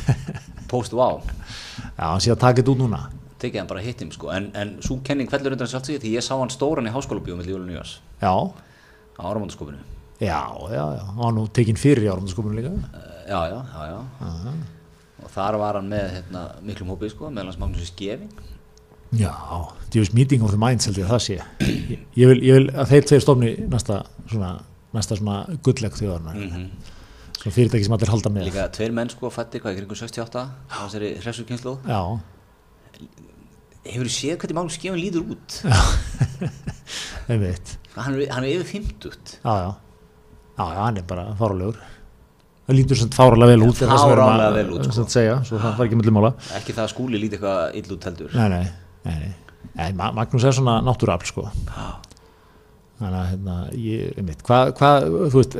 post 0.71 0.95
wow 0.97 1.19
Já, 1.21 2.07
hann 2.07 2.23
sé 2.23 2.31
að 2.33 2.39
taka 2.47 2.61
þetta 2.63 2.73
út 2.73 2.81
núna. 2.81 3.03
Tekið 3.41 3.59
hann 3.63 3.69
bara 3.71 3.81
hitt 3.85 4.01
him 4.03 4.11
sko. 4.13 4.29
En, 4.35 4.49
en 4.55 4.75
svo 4.85 4.99
kenning 5.05 5.29
fellur 5.31 5.55
undan 5.57 5.67
sjálft 5.71 5.89
sig 5.89 5.99
því 6.03 6.13
ég 6.17 6.25
sá 6.25 6.35
hann 6.39 6.51
stóran 6.53 6.87
í 6.89 6.93
háskóla 6.93 7.23
bíó 7.25 7.35
með 7.39 7.49
Júlun 7.53 7.67
Nýjás 7.71 7.95
Já, 8.21 8.31
á 9.17 9.21
áramöndaskopinu 9.25 9.81
já, 10.21 10.37
já, 10.69 10.83
já, 10.97 11.01
hann 11.09 11.17
var 11.17 11.33
nú 11.33 11.47
tekinn 11.49 11.79
fyrir 11.81 12.05
í 12.05 12.11
áramöndaskopinu 12.13 12.53
líka. 12.59 12.71
já, 13.27 13.39
já, 13.49 13.59
já, 13.73 13.83
já. 14.21 14.53
og 15.25 15.29
þar 15.33 15.57
var 15.61 15.79
hann 15.79 15.89
með 15.89 16.07
hérna, 16.15 16.41
miklum 16.65 16.91
hópið 16.93 17.15
sko 17.15 17.29
meðal 17.33 17.49
hans 17.51 17.59
Magnús 17.61 17.89
Skefing 17.91 18.29
Já, 19.11 19.33
djúvis 19.91 20.13
meeting 20.15 20.43
of 20.45 20.53
the 20.53 20.57
minds 20.61 20.85
held 20.87 20.95
ég 21.01 21.03
að 21.03 21.17
það 21.17 21.23
sé. 21.25 21.35
Ég, 21.67 22.03
ég, 22.15 22.29
vil, 22.29 22.37
ég 22.47 22.53
vil 22.55 22.69
að 22.79 22.93
þeir 22.93 23.07
tveir 23.09 23.23
stofni 23.25 23.49
næsta 23.67 23.97
svona, 24.31 24.51
næsta 24.95 25.17
svona 25.19 25.39
gullleg 25.67 25.97
þjóðarnar. 25.99 26.37
mm 26.39 26.69
Svona 27.41 27.55
fyrirtæki 27.57 27.87
sem 27.89 27.95
allir 27.97 28.11
halda 28.13 28.29
með. 28.31 28.43
líka 28.51 28.67
tveir 28.77 28.91
menn 28.93 29.09
sko 29.11 29.31
fættir 29.33 29.63
hvað 29.63 29.73
í 29.73 29.79
kringum 29.81 29.97
68 29.97 30.41
á 30.45 30.77
þessari 30.85 31.07
hressukynslu 31.23 31.71
Já, 31.89 31.99
hefur 33.85 34.07
þú 34.09 34.13
séð 34.13 34.35
hvernig 34.41 34.57
Magnús 34.59 34.75
Skefing 34.77 34.99
lítur 35.01 35.23
út 35.33 35.55
einmitt. 37.31 37.77
hann 37.95 38.17
er, 38.19 38.27
hann 38.33 38.45
er 38.45 38.59
yfir 38.59 38.69
50 38.81 39.07
Já, 39.43 39.53
já. 39.65 39.71
Já, 40.57 40.65
já, 40.75 40.81
hann 40.85 40.97
er 40.99 41.05
bara 41.09 41.23
fáralegur. 41.39 41.77
Það 42.67 42.77
lítur 42.77 42.99
sem 42.99 43.09
fáralega 43.15 43.55
vel 43.55 43.63
út. 43.65 43.79
Fáránlega 43.81 44.51
vel 44.59 44.69
út, 44.75 44.83
sko. 44.85 45.05
segja, 45.09 45.39
það 45.49 45.81
ekki 45.87 45.97
ekki 46.59 46.75
það 46.77 46.83
að 46.85 46.91
skúli 46.93 47.21
líti 47.23 47.39
eitthvað 47.39 47.79
ill 47.81 47.95
út 47.95 48.05
heldur 48.09 48.35
Nei, 48.37 48.47
nei, 48.53 48.61
nei, 49.07 49.15
nei. 49.23 49.33
nei 49.79 49.89
Ma- 49.97 50.11
Magnús 50.19 50.45
er 50.45 50.53
svona 50.59 50.77
náttúrafl, 50.85 51.25
sko. 51.31 51.47
Þannig 53.01 53.17
að, 53.17 53.29
hérna, 53.31 53.55
ég, 53.81 54.11
einmitt, 54.21 54.43
hvað, 54.45 54.71
hvað, 54.77 55.07
þú 55.33 55.41
veist, 55.41 55.55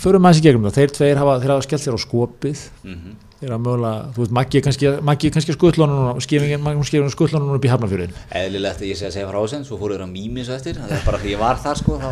förum 0.00 0.24
aðeins 0.30 0.40
í 0.40 0.44
gegnum 0.46 0.64
það. 0.70 0.78
Þeir 0.78 0.94
tveir 0.96 1.20
hafa, 1.20 1.34
þeir 1.42 1.52
hafa 1.52 1.66
skellt 1.68 1.84
sér 1.84 1.98
á 1.98 2.00
skopið. 2.06 2.62
mm 2.88 3.16
Þeir 3.38 3.52
hafa 3.54 3.62
mögulega, 3.62 3.98
þú 4.16 4.18
veist, 4.24 4.32
Maggi 4.34 4.58
er 4.58 4.62
kannski, 4.66 4.88
Maggi 5.06 5.28
er 5.28 5.34
kannski 5.36 5.54
skuttlónun 5.54 6.08
og 6.10 6.22
skefingin, 6.24 6.58
Magnús 6.64 6.88
skefingin 6.90 7.12
skuttlónun 7.14 7.52
upp 7.54 7.62
í 7.62 7.70
Hafnafjörðin. 7.70 8.16
eðlilegt 8.34 8.80
að 8.82 8.88
ég 8.90 8.96
sé 8.98 9.06
að 9.06 9.12
segja 9.14 9.28
frá 9.30 9.38
þess 9.44 9.68
svo 9.68 9.78
fóru 9.78 9.94
þeir 9.94 10.02
að 10.08 10.10
mými 10.16 10.42
svo 10.48 10.56
eftir 10.56 10.74
það 10.80 10.90
er 10.96 11.04
bara 11.06 11.20
því 11.22 11.28
ég 11.36 11.38
var 11.38 11.56
þar 11.62 11.76
sko 11.78 11.98
þá 12.02 12.10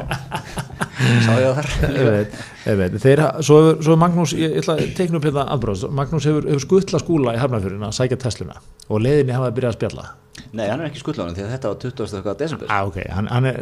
sá 1.27 1.33
ég 1.35 1.49
það 1.49 1.57
þar 1.59 1.66
Einmitt, 1.91 2.37
einmitt. 2.70 3.01
Þeir, 3.03 3.18
ha- 3.24 3.43
svo, 3.43 3.57
hefur, 3.64 3.83
svo 3.83 3.91
hefur 3.97 4.01
Magnús, 4.05 4.37
ég, 4.39 4.55
ég 4.55 4.62
ætla 4.62 4.77
að 4.79 4.95
teikna 5.01 5.18
upp 5.18 5.27
hérna 5.27 5.45
aðbróðs, 5.57 5.83
Magnús 5.99 6.29
hefur, 6.31 6.47
hefur 6.47 6.62
skuttla 6.68 7.03
skúla 7.03 7.35
í 7.35 7.43
Hafnarfjörðin 7.43 7.89
að 7.91 7.97
sækja 7.99 8.20
Tesluna 8.22 8.57
og 8.87 9.03
leiðinni 9.03 9.35
hafa 9.35 9.51
að 9.51 9.57
byrja 9.59 9.72
að 9.74 9.79
spjalla. 9.81 10.07
nei 10.55 10.68
hann 10.70 10.81
er 10.81 10.87
ekki 10.93 11.01
skuldlánum 11.03 11.35
því 11.35 11.43
að 11.43 11.53
þetta 11.57 11.68
var 11.72 11.79
20. 11.83 12.16
eitthvað 12.20 12.39
desember 12.39 12.66
Ah, 12.70 12.87
ok, 12.87 12.99
hann, 13.11 13.27
hann 13.27 13.45
er, 13.51 13.59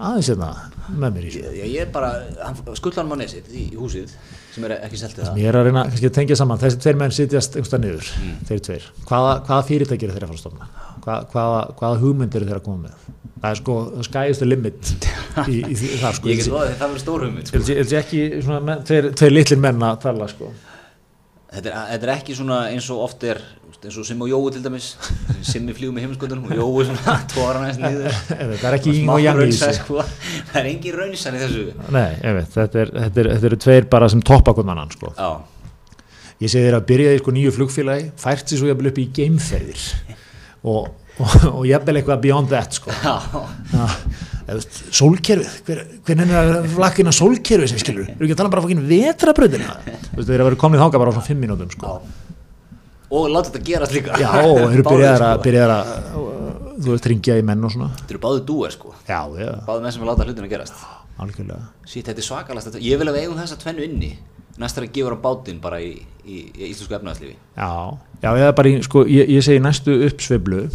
er. 0.00 0.06
Aðeins 0.10 0.28
hérna, 0.32 0.50
með 0.90 1.14
mér 1.16 1.24
í 1.26 1.30
þessu. 1.30 1.54
ég, 1.60 1.70
ég 1.74 1.80
er 1.84 1.90
bara 1.94 2.10
skuldlánum 2.80 3.12
á 3.14 3.16
nesið 3.20 3.50
í, 3.52 3.64
í 3.70 3.76
húsið 3.78 4.14
sem 4.54 4.64
er 4.66 4.74
ekki 4.80 4.98
seltið 4.98 5.28
það 5.28 5.38
Ég 5.38 5.48
er 5.52 5.58
að 5.60 5.66
reyna 5.68 5.84
kannski 5.86 6.08
að 6.10 6.14
tengja 6.16 6.36
saman, 6.40 6.58
þessi 6.58 6.80
tveir 6.82 6.96
menn 6.98 7.12
sitjast 7.14 7.56
einhverstað 7.60 7.84
niður, 7.84 8.08
Mm. 8.20 8.36
þeir 8.48 8.60
tveir. 8.66 8.86
Hvaða, 9.06 9.34
hvaða 9.46 9.66
fyrirtæki 9.68 10.08
eru 10.08 10.16
þeir 10.16 10.24
að 10.24 10.32
fara 10.32 10.38
að 10.38 10.44
stofna? 10.44 10.70
Hvaða, 11.04 11.20
hvaða, 11.34 11.60
hvaða 11.78 12.00
hugmynd 12.02 12.34
eru 12.40 12.48
þeir 12.50 12.58
að 12.60 12.64
koma 12.64 12.88
með? 12.88 13.04
Það 13.40 13.50
er 13.54 13.60
sko, 13.60 13.74
það 13.94 14.08
skæðist 14.10 14.42
limit 14.48 14.90
í, 15.52 15.60
í, 15.64 15.74
því 15.78 15.92
þar 16.02 16.16
sko. 16.18 16.28
ég 16.28 16.40
get 16.42 16.50
loðið 16.52 16.74
það 16.80 16.90
verður 16.90 17.04
stór 17.04 17.22
hugmynd 17.24 17.46
sko. 17.52 17.62
ég- 17.70 17.78
ég 17.94 18.00
ekki 18.02 18.42
svona 18.44 18.74
tveir, 18.90 19.08
tveir 19.16 19.32
litlir 19.32 19.58
menn 19.62 19.80
að 19.86 20.00
tala 20.02 20.26
sko. 20.28 20.50
Þetta, 21.50 21.70
er, 21.70 21.74
þetta 21.94 22.06
er 22.06 22.12
ekki 22.14 22.36
svona 22.38 22.60
eins 22.70 22.86
og 22.94 23.02
oft 23.06 23.24
er 23.26 23.40
eins 23.80 23.96
og 23.96 24.04
Simmi 24.04 24.26
og 24.26 24.32
Jói 24.32 24.52
til 24.52 24.64
dæmis. 24.64 24.88
Simmi 25.46 25.72
flýgur 25.76 25.94
með 25.96 26.04
heimskundunum 26.04 26.50
og 26.50 26.58
Jói 26.58 26.88
svona 26.90 27.14
tóra 27.32 27.62
eins 27.68 27.78
niður. 27.80 28.18
Það 28.60 28.66
er 28.70 28.76
ekki 28.76 28.92
yng 28.98 29.12
og 29.14 29.22
yang 29.24 29.40
í 29.40 29.46
þessu. 29.54 29.70
sko. 29.78 30.04
það 30.50 30.58
er 30.60 30.68
engin 30.74 30.98
raunsæn 30.98 31.38
í 31.38 31.40
þessu. 31.44 31.64
Nei, 31.96 32.10
veit, 32.20 32.50
þetta, 32.56 32.82
er, 32.84 32.92
þetta, 32.98 33.22
er, 33.24 33.30
þetta 33.34 33.50
eru 33.50 33.60
tveir 33.64 33.88
bara 33.94 34.10
sem 34.12 34.24
toppa 34.30 34.52
hvern 34.58 34.74
annan 34.74 34.92
sko. 34.92 35.14
ég 36.40 36.52
segi 36.52 36.66
þér 36.68 36.76
að 36.80 36.88
byrja 36.92 37.14
í 37.16 37.22
sko, 37.22 37.34
nýju 37.36 37.54
flugfélagi 37.56 38.10
fært 38.20 38.52
sér 38.52 38.60
svo 38.60 38.68
jafnvel 38.70 38.92
upp 38.92 39.00
í 39.00 39.08
geimferðir. 39.20 39.86
Og, 40.70 40.90
og, 41.24 41.34
og 41.54 41.62
jafnvel 41.64 41.96
eitthvað 42.02 42.18
beyond 42.26 42.50
that 42.52 42.76
sko. 42.76 42.92
Sólkerfið 45.00 45.52
hver, 45.68 45.80
hvernig 46.08 46.32
er 46.34 46.50
að 46.60 46.68
flakkina 46.74 47.12
sólkerfið 47.14 47.70
sem 47.72 47.80
skilur? 47.82 48.08
Eru 48.14 48.26
ekki 48.26 48.34
að 48.36 48.40
tala 48.42 48.52
bara 48.54 48.64
fokkin 48.64 48.82
vetrabröðina 48.88 49.76
Þú 49.84 50.16
veist, 50.16 50.26
þeir 50.26 50.34
eru 50.36 50.44
að 50.44 50.48
vera 50.50 50.60
komnið 50.64 50.82
þáka 50.84 51.02
bara 51.02 51.12
á 51.12 51.14
svona 51.16 51.28
fimm 51.28 51.44
mínútum 51.44 51.70
sko. 51.74 51.92
og 53.10 53.26
láta 53.34 53.50
þetta 53.50 53.64
gerast 53.66 53.94
líka. 53.96 54.18
Já, 54.22 54.30
og 54.46 54.60
eru 54.70 54.84
byrjaðar 54.86 55.24
að, 55.26 55.32
sko. 55.36 55.44
byrjaðar 55.46 55.72
að 55.74 55.86
þú 56.80 56.92
veist, 56.94 57.06
ringja 57.10 57.38
í 57.40 57.46
menn 57.46 57.64
og 57.66 57.72
svona. 57.74 57.88
Þetta 58.00 58.14
eru 58.14 58.20
báðu 58.22 58.42
dúer 58.46 58.74
sko. 58.74 58.92
Já, 59.08 59.20
já, 59.38 59.48
báðu 59.66 59.82
menn 59.82 59.94
sem 59.96 60.02
vil 60.04 60.10
láta 60.12 60.26
hlutina 60.28 60.50
gerast. 60.50 60.84
Algjörlega. 61.20 61.64
Sýtt, 61.84 62.06
þetta 62.06 62.22
er 62.22 62.26
svakalast 62.28 62.70
þetta. 62.70 62.82
Ég 62.86 63.00
vil 63.00 63.08
að 63.10 63.16
við 63.18 63.26
eigum 63.26 63.40
þessa 63.42 63.58
tvennu 63.60 63.82
inni. 63.88 64.12
Næstar 64.60 64.84
að 64.86 64.92
gefa 64.94 65.14
á 65.16 65.24
bátinn 65.24 65.60
bara 65.62 65.78
í, 65.80 65.90
í, 66.26 66.38
í 66.52 66.66
íslensku 66.68 66.92
efnaðslífi 66.98 67.32
Já, 67.56 67.68
já, 68.20 68.30
ég, 68.36 68.50
bara, 68.58 68.68
í- 68.68 68.82
sko, 68.84 69.04
ég, 69.08 69.30
ég 69.32 69.44
segi 69.46 69.60
næstu 69.62 69.94
uppsveiflu 70.04 70.66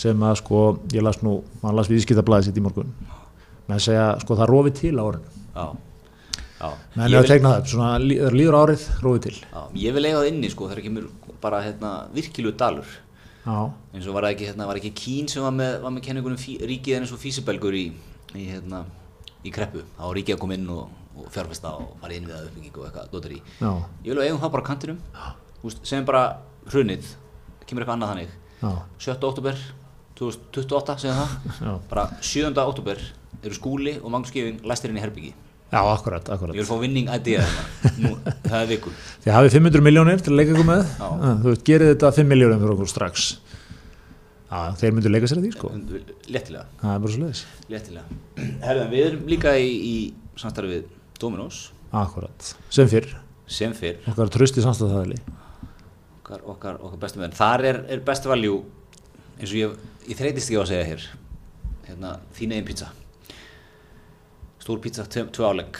sem 0.00 0.24
að 0.26 0.40
sko, 0.40 0.62
ég 0.96 1.04
las 1.06 1.20
nú, 1.22 1.36
maður 1.62 1.76
las 1.78 1.90
viðskiptablaðið 1.92 2.48
sitt 2.48 2.58
í 2.58 2.64
morgun 2.64 2.90
að 3.76 3.84
segja, 3.84 4.06
sko, 4.22 4.36
það 4.38 4.50
rofi 4.52 4.72
til 4.78 4.94
á 4.96 5.04
já. 5.58 5.66
menn 6.96 7.10
Ég 7.10 7.18
er 7.18 7.20
að 7.20 7.32
tegna 7.32 7.50
það 7.56 7.72
svona 7.72 7.90
líður 8.32 8.56
árið, 8.62 8.86
rofi 9.04 9.24
til. 9.26 9.34
Já 9.52 9.60
Ég 9.82 9.96
vil 9.96 10.06
eiga 10.08 10.22
það 10.22 10.30
inni 10.32 10.50
sko 10.52 10.70
þegar 10.70 10.86
kemur 10.86 11.10
bara 11.42 11.60
hérna, 11.62 11.92
virkilegu 12.14 12.56
dalur. 12.58 12.94
Já, 13.44 13.58
eins 13.94 14.08
og 14.08 14.16
var 14.16 14.26
það 14.26 14.34
ekki, 14.34 14.48
hérna, 14.50 14.68
var 14.68 14.80
ekki 14.80 14.94
Kín 14.98 15.28
sem 15.30 15.44
var 15.44 15.54
með, 15.56 15.76
var 15.84 15.92
með 15.94 16.04
kenningunum 16.08 16.40
fí, 16.40 16.56
ríkið 16.60 16.96
er 16.96 17.04
eins 17.04 17.12
og 17.14 17.20
físibelgur 17.22 17.76
í, 17.78 17.84
í, 18.34 18.46
hérna, 18.50 18.82
í 19.46 19.52
kreppu. 19.54 19.84
Þá 19.96 20.02
var 20.04 20.18
ríkið 20.18 20.36
að 20.36 20.42
koma 20.42 20.58
inn 20.58 20.66
og, 20.74 20.90
og 21.16 21.30
fjárfesta 21.32 21.72
og 21.78 21.94
fara 22.02 22.16
inn 22.18 22.28
við 22.28 22.36
að 22.36 22.50
uppbyggingu 22.50 22.82
og 22.82 22.88
eitthvað 22.90 23.38
já, 23.38 23.70
Ég 24.04 24.10
vil 24.10 24.18
að 24.18 24.26
eigum 24.26 24.42
það 24.42 24.52
bara 24.56 24.66
kantinum. 24.66 25.00
Úst, 25.64 25.80
sem 25.88 26.04
bara 26.06 26.24
hrunið. 26.68 27.14
Kemur 27.64 27.84
eitthvað 27.84 27.96
annað 27.96 28.12
þannig. 28.12 28.36
Já, 28.58 28.70
7. 29.06 29.16
oktober 29.30 29.64
2028 30.18 30.98
segja 31.04 31.16
það. 31.16 31.32
Já, 31.62 31.72
bara 31.88 32.04
7. 32.20 32.52
oktober 32.66 33.02
eru 33.44 33.54
skúli 33.56 33.96
og 34.02 34.10
Magnús 34.10 34.32
Geving 34.34 34.60
læstir 34.66 34.90
inn 34.92 34.98
í 34.98 35.04
herbyggi 35.04 35.34
Já, 35.68 35.82
akkurat, 35.84 36.24
akkurat. 36.32 36.54
Ég 36.56 36.62
vil 36.62 36.68
fá 36.70 36.78
winning 36.80 37.10
idea 37.12 37.42
þarna. 37.44 37.90
Nú, 38.00 38.10
það 38.46 38.54
er 38.62 38.68
viku. 38.70 38.92
Þið 39.26 39.34
hafið 39.34 39.56
500 39.58 39.82
miljónir 39.84 40.22
til 40.24 40.30
að 40.32 40.38
leika 40.38 40.52
ykkur 40.54 40.64
með, 40.70 40.78
Já. 40.96 41.08
Ah, 41.12 41.34
þú 41.42 41.50
veist, 41.50 41.64
gerið 41.68 41.90
þetta 41.90 42.10
5 42.16 42.30
miljónir 42.30 42.60
fyrir 42.62 42.72
okkur 42.72 42.88
strax. 42.88 43.26
Já, 44.48 44.60
þeir 44.80 44.94
myndu 44.96 45.10
leika 45.12 45.28
sér 45.28 45.42
að 45.42 45.44
því, 45.44 45.50
sko. 45.58 45.72
Léttilega, 46.32 46.62
Það 46.80 46.94
er 46.94 47.02
bara 47.04 47.12
svo 47.12 47.20
leiðis. 47.26 47.42
léttilega. 47.74 48.16
Herðan, 48.64 48.88
við 48.94 49.04
erum 49.10 49.26
líka 49.28 49.52
í, 49.60 49.68
í 49.76 50.40
samstarfi 50.40 50.70
við 50.72 50.86
Dominos, 51.20 51.58
Akkurat. 52.00 52.48
Sem 52.72 52.88
fyrr, 52.88 53.10
sem 53.58 53.74
fyrr, 53.76 53.98
okkar 54.08 54.32
trösti 54.32 54.64
samstæðaðali. 54.64 55.18
okkar, 56.22 56.46
okkar, 56.54 56.80
okkar 56.80 57.02
bestu 57.04 57.20
menn. 57.20 57.36
Þar 57.36 57.64
er, 57.74 57.82
er 57.92 58.00
best 58.08 58.24
value, 58.24 58.62
eins 59.36 59.52
og 59.52 59.60
ég, 59.60 59.76
ég 60.08 60.16
þreytist 60.16 60.48
ekki 60.48 60.56
á 60.56 60.64
að 60.64 60.70
segja 60.72 60.88
hér, 60.94 61.06
hérna, 61.90 62.14
þín 62.40 62.56
eigin 62.56 62.66
pizza. 62.72 62.88
Stór 64.68 64.80
pizza, 64.84 65.04
tvö, 65.08 65.22
tvö 65.32 65.46
álegg, 65.48 65.78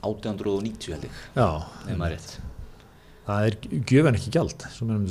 1890 0.00 0.94
held 0.94 1.02
ég, 1.04 1.16
ef 1.36 1.98
maður 2.00 2.06
er 2.06 2.14
rétt. 2.14 2.30
það 3.26 3.48
er 3.48 3.56
gjöfin 3.90 4.16
ekki 4.16 4.30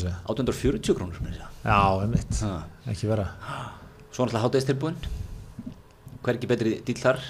segja. 0.02 0.16
840 0.34 0.96
krónur. 0.98 1.20
Já, 1.62 1.78
einmitt, 2.02 2.40
Ha. 2.42 2.56
ekki 2.90 3.12
vera. 3.12 3.28
Svo 4.10 4.26
náttúrulega 4.26 4.42
hátæðistilbúin, 4.48 4.98
hver 6.26 6.40
ekki 6.40 6.50
betri 6.50 6.74
dýl 6.88 6.98
þar? 7.04 7.22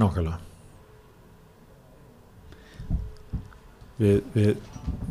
Nákvæmlega. 0.00 0.38
Við, 4.00 4.22
við, 4.32 4.56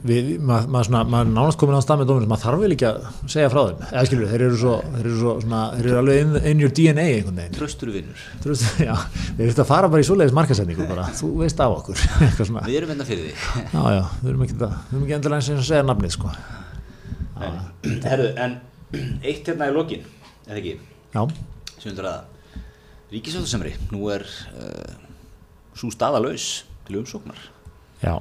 við, 0.07 0.29
maður 0.41 0.71
mað 0.73 0.85
svona, 0.87 1.01
maður 1.13 1.31
nánast 1.35 1.59
komin 1.61 1.77
á 1.77 1.83
stað 1.85 2.01
með 2.01 2.09
dóminus, 2.09 2.29
maður 2.31 2.43
þarf 2.45 2.63
vel 2.63 2.71
ekki 2.75 2.87
að 2.87 3.03
segja 3.33 3.51
frá 3.53 3.59
þeim. 3.61 3.83
Eða 3.87 4.03
skilur, 4.09 4.31
þeir 4.31 4.43
eru 4.47 4.57
svo, 4.61 4.73
þeir 4.85 5.03
eru 5.03 5.19
svo, 5.19 5.33
svona, 5.43 5.59
þeir 5.75 5.89
eru 5.89 5.99
alveg 6.01 6.21
in, 6.23 6.39
in 6.51 6.63
your 6.63 6.73
DNA 6.79 7.05
einhvern 7.17 7.41
veginn. 7.41 7.57
Tröstur 7.57 7.91
vinnur. 7.93 8.23
Þú 8.43 8.53
veist, 8.53 8.65
já, 8.89 8.95
þeir 9.37 9.45
eru 9.47 9.55
að 9.65 9.69
fara 9.71 9.91
bara 9.93 10.03
í 10.03 10.07
svoleiðis 10.09 10.35
markasendingu 10.39 10.89
bara, 10.89 11.05
þú 11.19 11.29
veist 11.43 11.63
af 11.63 11.77
okkur. 11.77 12.01
Við 12.71 12.79
erum 12.79 12.93
hérna 12.95 13.07
fyrir 13.07 13.29
því. 13.29 13.35
Já, 13.75 13.83
já, 13.97 14.01
við 14.23 14.33
erum 14.33 14.43
ekki, 14.47 14.57
ekki 15.01 15.15
endilega 15.19 15.39
eins 15.39 15.53
og 15.55 15.69
segja 15.69 15.85
nafnið, 15.87 16.17
sko. 16.17 16.33
Herðu, 18.05 18.33
en 18.41 18.59
eitt 19.21 19.47
hérna 19.47 19.69
í 19.71 19.77
lokin, 19.77 20.03
eða 20.47 20.59
ekki, 20.59 20.75
sem 21.77 21.93
við 21.93 22.03
ræða. 22.05 22.19
Ríkisáttusemri, 23.11 23.73
nú 23.91 24.05
er 24.13 24.23
uh, 24.55 24.93
svo 25.75 25.89
staðalaus 25.91 26.61
til 26.87 27.01
umsóknar 27.01 27.39
já. 28.01 28.19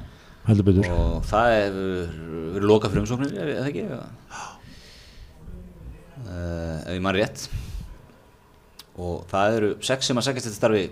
Og 0.90 1.24
það 1.28 1.48
hefur 1.54 2.14
verið 2.54 2.68
lokað 2.70 2.90
fyrir 2.94 3.02
umsóknir, 3.04 3.34
eða 3.44 3.66
ekki? 3.68 3.84
Uh, 6.20 6.78
ef 6.86 6.94
ég 6.96 7.02
mann 7.04 7.16
rétt. 7.16 7.44
Og 9.00 9.24
það 9.30 9.56
eru 9.58 9.70
sex 9.84 10.08
sem 10.10 10.18
að 10.20 10.26
segjast 10.28 10.48
þetta 10.48 10.58
starfi 10.60 10.84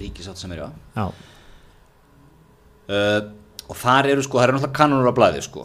ríkisáttusemri, 0.00 0.58
já. 0.60 0.68
Já, 0.98 1.06
Uh, 2.84 3.30
og 3.64 3.78
þar 3.80 4.10
eru 4.12 4.20
sko, 4.20 4.36
það 4.36 4.44
eru 4.44 4.54
náttúrulega 4.58 4.76
kanonur 4.76 5.08
á 5.08 5.16
blæði 5.16 5.38
sko 5.46 5.62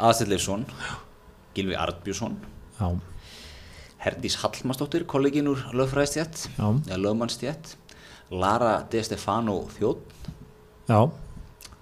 Aðstill 0.00 0.30
Leifsson 0.32 0.62
Gilvi 1.52 1.74
Arnbjörnsson 1.76 2.38
já, 2.78 2.86
Herdís 4.06 4.38
Hallmarsdóttir, 4.40 5.04
kollegin 5.04 5.50
úr 5.52 5.60
lögfræðistjætt 5.76 6.46
Já. 6.56 6.64
eða 6.88 6.96
lögmannstjætt 7.02 7.74
Lara 8.32 8.70
De 8.88 9.02
Stefano 9.04 9.58
Þjótt 9.74 10.30
já, 10.88 10.96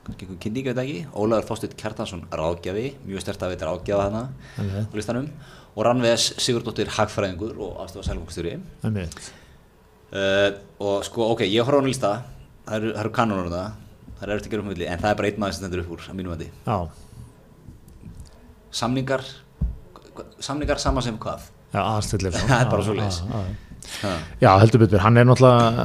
kannski 0.06 0.26
einhver 0.26 0.40
kynning 0.44 0.68
veit 0.70 0.80
ekki 0.82 1.02
Ólafur 1.12 1.48
Þorsteinn 1.50 1.76
Kjartansson 1.80 2.24
ráðgjafi. 2.30 2.86
Mjög 3.06 3.24
stert 3.24 3.44
að 3.44 3.54
veita 3.54 3.68
ráðgjafa 3.68 4.06
hana 4.08 4.22
Alveg. 4.62 4.88
á 4.90 4.94
listanum. 4.98 5.28
Og 5.76 5.84
Rannves 5.86 6.30
Sigurdóttir 6.42 6.90
hagfræðingur 6.96 7.60
og 7.62 7.78
aðstofa 7.84 8.08
sælfókstjóri 8.08 8.56
uh, 10.10 10.48
og 10.82 11.04
sko, 11.06 11.28
ok, 11.36 11.44
ég 11.46 11.62
horfa 11.62 11.78
á 11.78 11.80
hann 11.80 11.90
lista. 11.90 12.10
Það 12.66 12.76
eru, 12.80 12.96
eru 13.04 13.14
kanonur 13.14 13.52
það 14.20 14.28
er 14.28 14.34
eftir 14.36 14.50
að 14.50 14.54
gera 14.54 14.64
um 14.64 14.68
milli 14.68 14.88
en 14.90 15.00
það 15.00 15.10
er 15.10 15.20
bara 15.20 15.30
einn 15.30 15.40
maður 15.40 15.54
sem 15.56 15.62
stendur 15.62 15.82
upp 15.84 15.94
úr 15.94 16.02
að 16.10 16.18
mínu 16.18 16.32
vandi 16.34 16.48
Já, 16.66 16.76
samningar 18.80 19.24
samningar 20.44 20.82
sama 20.82 21.02
sem 21.04 21.16
hvað? 21.20 21.48
Já, 21.70 21.80
aðstillir. 21.80 22.34
Það 22.50 22.56
er 22.56 22.70
bara 22.72 22.86
svoleiðis. 22.86 23.20
Ha. 24.00 24.12
Já, 24.42 24.50
heldur 24.62 24.82
betur, 24.84 25.02
hann 25.04 25.20
er 25.20 25.28
náttúrulega 25.28 25.84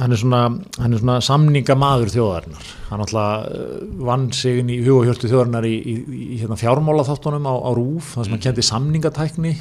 hann 0.00 0.14
er 0.14 0.20
svona, 0.20 0.40
hann 0.80 0.96
er 0.96 1.02
svona 1.02 1.18
samningamaður 1.24 2.12
þjóðarinnar, 2.14 2.70
hann 2.90 3.02
náttúrulega 3.02 3.60
uh, 3.60 3.84
vann 4.08 4.26
sig 4.36 4.62
inn 4.62 4.72
í 4.72 4.80
hug 4.86 5.02
og 5.02 5.10
hjörtu 5.10 5.30
þjóðarinnar 5.30 5.68
í, 5.68 5.74
í, 5.76 5.94
í 6.36 6.40
hérna 6.40 6.58
fjármála 6.60 7.06
þáttunum 7.08 7.48
á, 7.50 7.54
á 7.54 7.70
RÚF, 7.76 8.10
það 8.16 8.28
sem 8.28 8.36
hann 8.36 8.44
kendi 8.48 8.66
samningatækni. 8.70 9.54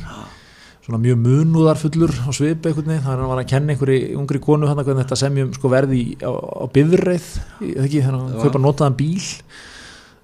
Svona 0.85 0.99
mjög 1.01 1.21
munúðarfullur 1.23 2.11
á 2.13 2.29
svip 2.35 2.67
einhvern 2.69 2.91
veginn, 2.91 3.01
þannig 3.01 3.15
að 3.15 3.23
hann 3.23 3.31
var 3.31 3.41
að 3.41 3.47
kenna 3.49 3.73
einhverju 3.73 4.19
ungri 4.21 4.41
konu 4.43 4.69
hann 4.69 4.83
hvernig 4.83 5.01
þetta 5.01 5.17
semjum 5.17 5.55
sko 5.55 5.71
verði 5.73 6.03
á, 6.21 6.29
á 6.29 6.65
bifreið, 6.75 7.31
eða 7.71 7.87
ekki, 7.87 8.03
þannig 8.05 8.19
að 8.19 8.27
hann 8.27 8.43
kaupa 8.45 8.61
notaðan 8.61 8.99
bíl. 8.99 9.31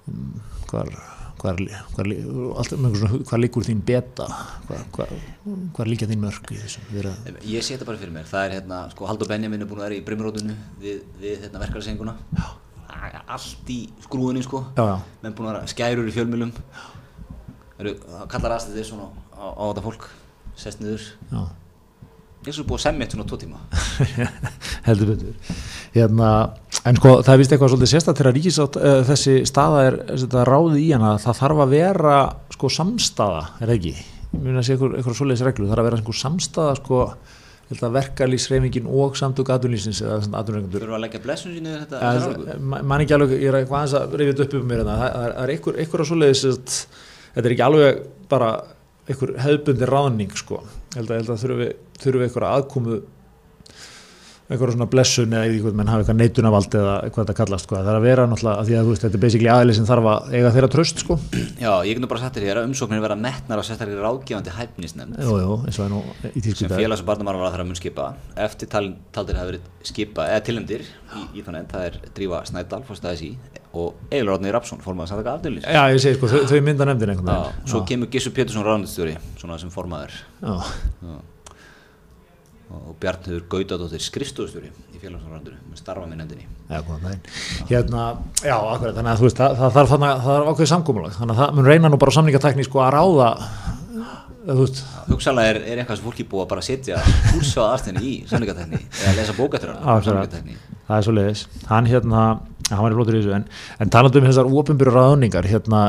Um, 0.05 0.35
hvar 0.69 0.93
hvar 1.41 3.41
líkur 3.41 3.67
þín 3.67 3.83
beta? 3.85 4.27
Hvar 4.95 5.89
líka 5.89 6.09
þín 6.09 6.23
mörg 6.23 6.53
ég 6.53 7.65
sé 7.65 7.75
þetta 7.75 7.87
bara 7.87 8.01
fyrir 8.01 8.15
mér 8.15 8.29
það 8.29 8.47
er 8.47 8.57
hérna, 8.59 8.83
sko 8.93 9.09
Haldur 9.09 9.29
Benjamin 9.31 9.65
er 9.65 9.69
búin 9.69 9.81
að 9.81 9.89
vera 9.89 9.99
í 9.99 10.03
brimrótunu 10.05 10.57
við, 10.81 11.05
við 11.21 11.45
hérna, 11.45 11.63
verkarsenguna 11.65 12.17
allt 13.31 13.69
í 13.71 13.79
skrúðinni 14.03 14.43
sko. 14.45 14.59
Já, 14.75 14.83
já, 14.83 14.97
menn 15.23 15.35
búin 15.35 15.47
að 15.49 15.55
vera 15.55 15.71
skærur 15.71 16.09
í 16.09 16.15
fjölmjölum 16.15 16.51
það 17.81 18.27
kallar 18.29 18.55
aðstæðið 18.57 18.85
svona 18.91 19.07
á, 19.33 19.45
á 19.57 19.63
þetta 19.71 19.83
fólk 19.87 20.03
sest 20.59 20.77
niður. 20.83 21.03
Já. 21.31 21.41
Ég 22.41 22.49
er 22.51 22.55
svo 22.57 22.65
búin 22.69 22.79
að 22.79 22.85
semja 22.85 23.03
þetta 23.05 23.15
svona 23.17 23.29
tvo 23.29 23.37
tíma. 23.41 23.59
Heldur 24.87 25.07
betur. 25.13 25.33
Hérna, 25.95 26.29
en 26.87 26.97
sko 26.97 27.17
það 27.21 27.33
er 27.33 27.41
vist 27.41 27.53
eitthvað 27.53 27.73
svolítið 27.73 27.91
sérstætt 27.91 28.21
þegar 28.21 28.35
ríkisátt 28.37 28.79
uh, 28.79 28.95
þessi 29.07 29.35
staða 29.49 29.83
er 29.89 29.99
ráðið 30.49 30.79
í 30.81 30.87
hana 30.95 31.11
það 31.21 31.37
þarf 31.41 31.61
að 31.65 31.75
vera 31.75 32.15
sko 32.55 32.71
samstaða 32.77 33.43
er 33.61 33.75
ekki, 33.75 33.93
ég 34.31 34.39
mun 34.39 34.57
að 34.57 34.65
sé 34.67 34.75
eitthvað, 34.75 34.97
eitthvað 34.97 35.19
svoleiðis 35.19 35.45
reglu, 35.47 35.67
það 35.67 35.75
þarf 35.75 35.83
að 35.83 35.89
vera 35.89 36.01
einhver 36.01 36.19
samstaða 36.21 36.73
sko 36.81 37.03
verkalýsreifingin 37.71 38.89
og 38.91 39.15
samtök 39.15 39.53
atvinnlýsins 39.53 40.01
eða 40.03 40.17
atvinnlýsingur 40.41 40.83
þurfa 40.83 40.97
að 40.97 41.05
leggja 41.05 41.21
blessun 41.23 41.53
sínu 41.55 41.71
yfir 41.71 41.85
þetta 41.85 42.57
mann 42.59 43.05
ekki 43.05 43.15
alveg, 43.15 43.37
ég 43.37 43.47
er 43.47 43.59
eitthvað 43.61 43.77
aðeins 43.79 43.95
að 44.01 44.17
rifja 44.19 44.33
þetta 44.33 44.47
upp 44.47 44.57
um 44.59 44.67
mér 44.67 44.81
hérna. 44.81 44.97
það 44.99 45.15
það 45.15 45.45
er 45.45 45.53
einhver, 45.53 45.79
einhver 45.79 46.03
að 46.03 46.09
svoleiðis 46.09 46.43
þetta 47.31 47.45
er 47.45 47.55
ekki 47.55 47.65
alveg 47.69 48.01
bara 48.33 48.51
einhver 49.07 49.33
hefðbundi 49.45 49.89
ráðning 49.89 50.35
sko. 50.35 50.59
ég 50.91 50.99
held 50.99 51.13
að, 51.13 51.15
ég 51.15 51.23
held 51.23 51.31
að 51.31 51.43
þurfi, 51.45 51.69
þurfi 52.03 52.27
einhver 52.27 52.47
aðkomu 52.49 52.99
einhver 54.51 54.73
svona 54.75 54.87
blessun 54.91 55.31
eða 55.35 55.47
eitthvað 55.47 55.77
menn 55.79 55.89
hafa 55.91 56.03
eitthvað 56.03 56.19
neitunavald 56.19 56.75
eða 56.79 56.95
eitthvað 57.05 57.23
þetta 57.23 57.35
kallast 57.39 57.67
sko. 57.67 57.77
það 57.77 57.89
er 57.91 57.97
að 57.99 58.05
vera 58.07 58.25
náttúrulega, 58.27 58.61
að 58.61 58.69
því 58.69 58.75
að 58.77 58.87
þú 58.87 58.93
veist, 58.93 59.05
þetta 59.05 59.17
er 59.19 59.23
basically 59.25 59.51
aðli 59.53 59.75
sem 59.77 59.87
þarf 59.87 60.09
að 60.11 60.35
eiga 60.35 60.51
þeirra 60.55 60.69
tröst 60.75 61.03
sko. 61.05 61.17
já, 61.61 61.71
ég 61.87 61.91
get 61.93 62.03
nú 62.03 62.09
bara 62.11 62.23
sagt 62.23 62.39
þér 62.39 62.47
hér 62.49 62.61
að 62.61 62.67
umsóknir 62.69 63.03
vera 63.05 63.17
metnar 63.19 63.61
á 63.61 63.63
sérstaklega 63.63 64.03
ráðgefandi 64.05 64.55
hæfnisnefnd. 64.57 65.21
Jú, 65.21 65.37
jú, 65.41 65.57
eins 65.65 65.79
og 65.79 65.85
það 65.85 65.87
er 65.87 65.93
nú 65.95 66.01
í 66.31 66.43
tísku 66.43 66.63
sem 66.65 66.75
félags- 66.75 67.05
og 67.05 67.09
barnamálar 67.11 67.55
þarf 67.55 67.65
að 67.65 67.71
mun 67.71 67.79
skipa. 67.79 68.09
Eftir 68.35 68.71
tal, 68.71 68.85
taldir 69.15 69.39
hafa 69.39 69.53
verið 69.53 69.71
skipa 69.87 70.27
eða 70.27 70.45
tilhendir 70.49 70.83
í, 70.83 71.25
í 71.39 71.45
þannig 71.45 71.71
það 71.71 71.87
er 71.87 71.99
Drífa 72.11 72.43
Snædal, 72.49 72.83
og 73.71 73.95
Egil 74.11 74.27
Róðni 74.27 74.51
Rapsson, 74.51 74.81
formaður 74.83 75.61
já, 75.63 75.83
ég 75.93 76.01
segi 76.03 76.17
sko, 76.17 76.27
svo 77.71 77.83
kemur 77.87 78.09
Gissur 78.11 78.33
Pétursson 78.35 78.65
ráðnistjóri 78.67 79.15
sem 79.39 79.71
formaður. 79.71 80.17
Já, 80.41 80.57
Já. 80.99 81.15
Og 82.71 82.95
Bjarnhur 83.01 83.43
Gautadóttir 83.51 84.03
skrifstofustjóri 84.03 84.71
í 84.95 85.01
félagsmálarandinu 85.01 85.57
með 85.71 85.81
starfa 85.81 86.07
með 86.07 86.21
nefndinni. 86.21 86.47
Já. 86.71 86.79
Hérna, 87.69 88.05
já, 88.45 88.55
akkurat, 88.55 88.95
þannig 88.95 89.11
að 89.11 89.21
þú 89.21 89.27
veist, 89.27 89.41
það, 89.41 89.57
það 89.59 89.75
þarf 89.77 89.93
þarna, 89.93 90.11
það 90.21 90.35
þarf 90.37 90.51
ákveðið 90.51 90.71
samkómulag, 90.71 91.15
þannig 91.19 91.35
að 91.35 91.41
það 91.41 91.55
mun 91.57 91.69
reyna 91.71 91.91
nú 91.91 92.01
bara 92.01 92.15
samningatekní 92.17 92.67
sko 92.67 92.83
að 92.85 92.93
ráða, 92.95 93.29
hugsalega 95.11 95.53
er, 95.53 95.61
er 95.69 95.81
eitthvað 95.81 95.99
sem 95.99 96.07
fólki 96.07 96.27
búið 96.31 96.45
að 96.45 96.51
bara 96.55 96.65
setja 96.65 97.01
kúrsa 97.31 97.67
á 97.67 97.71
aðstinni 97.75 98.01
í 98.01 98.13
samlingatekni 98.29 98.79
eða 98.81 99.17
lesa 99.19 99.35
bókættur 99.37 99.75
akkurat, 99.77 100.37
það 100.91 100.97
er 100.97 101.07
svo 101.07 101.13
leiðis. 101.17 101.43
Hann 101.69 101.89
hérna, 101.89 102.23
hann 102.71 102.83
var 102.83 102.93
í 102.93 102.97
flótur 102.97 103.17
í 103.17 103.21
þessu, 103.21 103.33
en, 103.37 103.45
en 103.83 103.91
talandi 103.93 104.21
um 104.21 104.27
þessar 104.29 104.51
ópenbyrju 104.51 104.95
ráðningar, 104.95 105.47
hérna, 105.49 105.81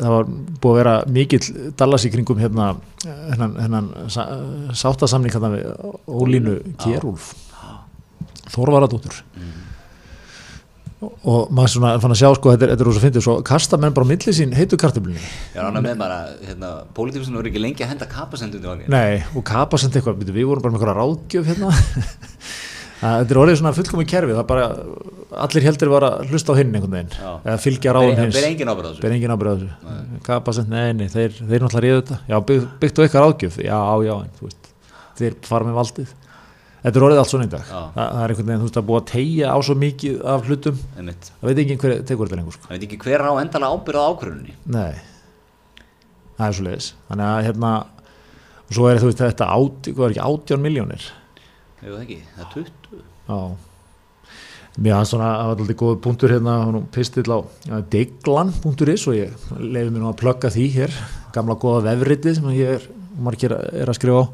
það 0.00 0.14
var 0.14 0.30
búið 0.62 0.72
að 0.72 0.80
vera 0.82 0.96
mikill 1.18 1.42
dallas 1.78 2.08
í 2.08 2.12
kringum 2.14 2.40
hérna, 2.42 2.72
hennan, 3.04 3.56
hennan 3.62 3.92
sa, 4.12 4.26
sáttasamning 4.76 5.34
hérna 5.34 5.52
við 5.54 5.70
Ólínu 6.08 6.58
Kjærúlf, 6.82 7.32
Þorvaradóttur. 8.48 9.22
og 10.98 11.50
maður 11.54 11.70
svona 11.70 11.90
fann 12.02 12.10
að 12.10 12.18
sjá 12.18 12.28
sko 12.34 12.52
þetta 12.54 12.64
er, 12.66 12.72
er 12.74 12.80
rosa 12.88 13.02
fyndið. 13.04 13.22
Svo 13.22 13.34
kasta 13.46 13.78
menn 13.78 13.94
bara 13.94 14.08
á 14.08 14.10
milli 14.10 14.32
sín 14.34 14.54
heitu 14.56 14.78
kartöflunni. 14.80 15.20
Ég 15.54 15.60
er 15.60 15.68
ánað 15.68 15.84
með 15.84 16.00
bara 16.00 16.16
hérna, 16.42 16.70
pólitíkusinu 16.96 17.38
voru 17.38 17.52
ekki 17.52 17.62
lengi 17.62 17.84
að 17.86 17.92
henda 17.92 18.08
kapasendum 18.10 18.64
til 18.64 18.72
vagnin 18.72 18.90
nei 18.90 19.22
og 19.38 19.44
kapa 19.46 19.78
sem 19.78 19.92
eitthvað 19.92 20.24
við 20.26 20.48
vorum 20.48 20.64
bara 20.64 20.74
með 20.74 20.80
eitthvað 20.80 20.98
ráðgjöf 20.98 21.52
hérna. 21.52 21.70
að 21.70 22.67
þetta 22.98 23.34
er 23.34 23.40
orðið 23.42 23.58
svona 23.60 23.74
fullkomi 23.76 24.06
kerfi 24.08 24.36
það 24.36 24.46
bara 24.48 24.68
allir 25.44 25.66
heldur 25.66 25.90
var 25.92 26.06
að 26.06 26.30
hlusta 26.32 26.54
á 26.54 26.58
hinn 26.58 26.72
einhvern 26.74 26.94
veginn 26.96 27.12
eða 27.18 27.56
fylgja 27.62 27.94
ráðum 27.94 28.22
hins. 28.22 28.38
ber 28.38 28.46
engin 28.48 28.70
ábyrð 28.72 28.86
á 28.86 28.90
þessu. 28.90 29.02
Ber 29.04 29.16
engin 29.16 29.34
ábyrð 29.34 29.50
á 29.50 29.54
þessu. 29.58 30.20
Kapa 30.28 30.54
sem, 30.56 30.70
nei, 30.72 30.88
nei, 30.96 31.08
þeir, 31.12 31.36
þeir 31.36 31.64
náttúrulega 31.64 31.84
ríðu 31.84 32.00
þetta. 32.00 32.18
Já, 32.30 32.36
bygg, 32.48 32.64
byggt 32.82 32.98
á 32.98 33.02
eitthvað 33.04 33.26
ráðgjöf. 33.26 33.58
Já, 33.66 33.78
já, 34.08 34.14
en 34.16 34.32
þú 34.38 34.48
veist 34.48 34.72
þeir 35.18 35.36
fara 35.48 35.68
með 35.68 35.78
valdið. 35.78 36.16
Þetta 36.78 37.00
er 37.00 37.04
orðið 37.08 37.20
allt 37.20 37.32
svona 37.32 37.46
í 37.48 37.52
dag. 37.52 37.68
Já. 37.68 37.78
Þa, 37.94 38.02
það 38.02 38.22
er 38.22 38.32
einhvern 38.32 38.48
veginn, 38.48 38.62
þú 38.62 38.68
veist, 38.68 38.80
að 38.80 38.88
búa 38.88 39.00
að 39.02 39.08
tegja 39.12 39.50
á 39.50 39.58
svo 39.66 39.76
mikið 39.82 40.20
af 40.32 40.48
hlutum, 40.48 40.82
einmitt. 40.94 41.30
Það 41.40 41.50
veit 41.50 41.62
ekki 41.64 41.78
hver 41.82 41.94
tekur 42.06 42.30
þetta 42.30 42.38
lengur 42.38 42.54
sko. 42.54 42.68
Það 42.68 42.76
veit 42.76 42.86
ekki 42.86 43.00
hver 43.02 43.24
á 43.26 43.30
það 47.18 47.24
er 47.24 47.34
að 47.34 47.46
hérna 47.48 47.72
er 48.94 49.02
er 49.02 49.02
veit 51.96 52.04
ekki, 52.04 52.20
það 52.36 52.44
er 52.44 52.52
20 52.54 52.77
Já. 53.28 53.40
Mér 54.78 54.94
aðeins 54.94 55.10
svona, 55.10 55.30
það 55.34 55.48
var 55.48 55.60
alltaf 55.62 55.78
góð 55.80 55.96
punktur 56.04 56.32
hérna, 56.32 56.54
pistill 56.94 57.26
á 57.34 57.38
ja, 57.66 57.80
deglan.is 57.92 59.08
og 59.10 59.16
ég 59.16 59.48
leiði 59.58 59.90
mér 59.90 60.04
nú 60.04 60.10
að 60.12 60.20
plugga 60.20 60.52
því 60.54 60.66
hér, 60.76 60.94
gamla 61.34 61.58
góða 61.58 61.88
vefriti 61.88 62.36
sem 62.36 62.46
ég 62.54 62.76
er, 62.76 62.86
margir 63.18 63.56
er 63.58 63.90
að 63.90 63.98
skrifa 63.98 64.22
á. 64.22 64.26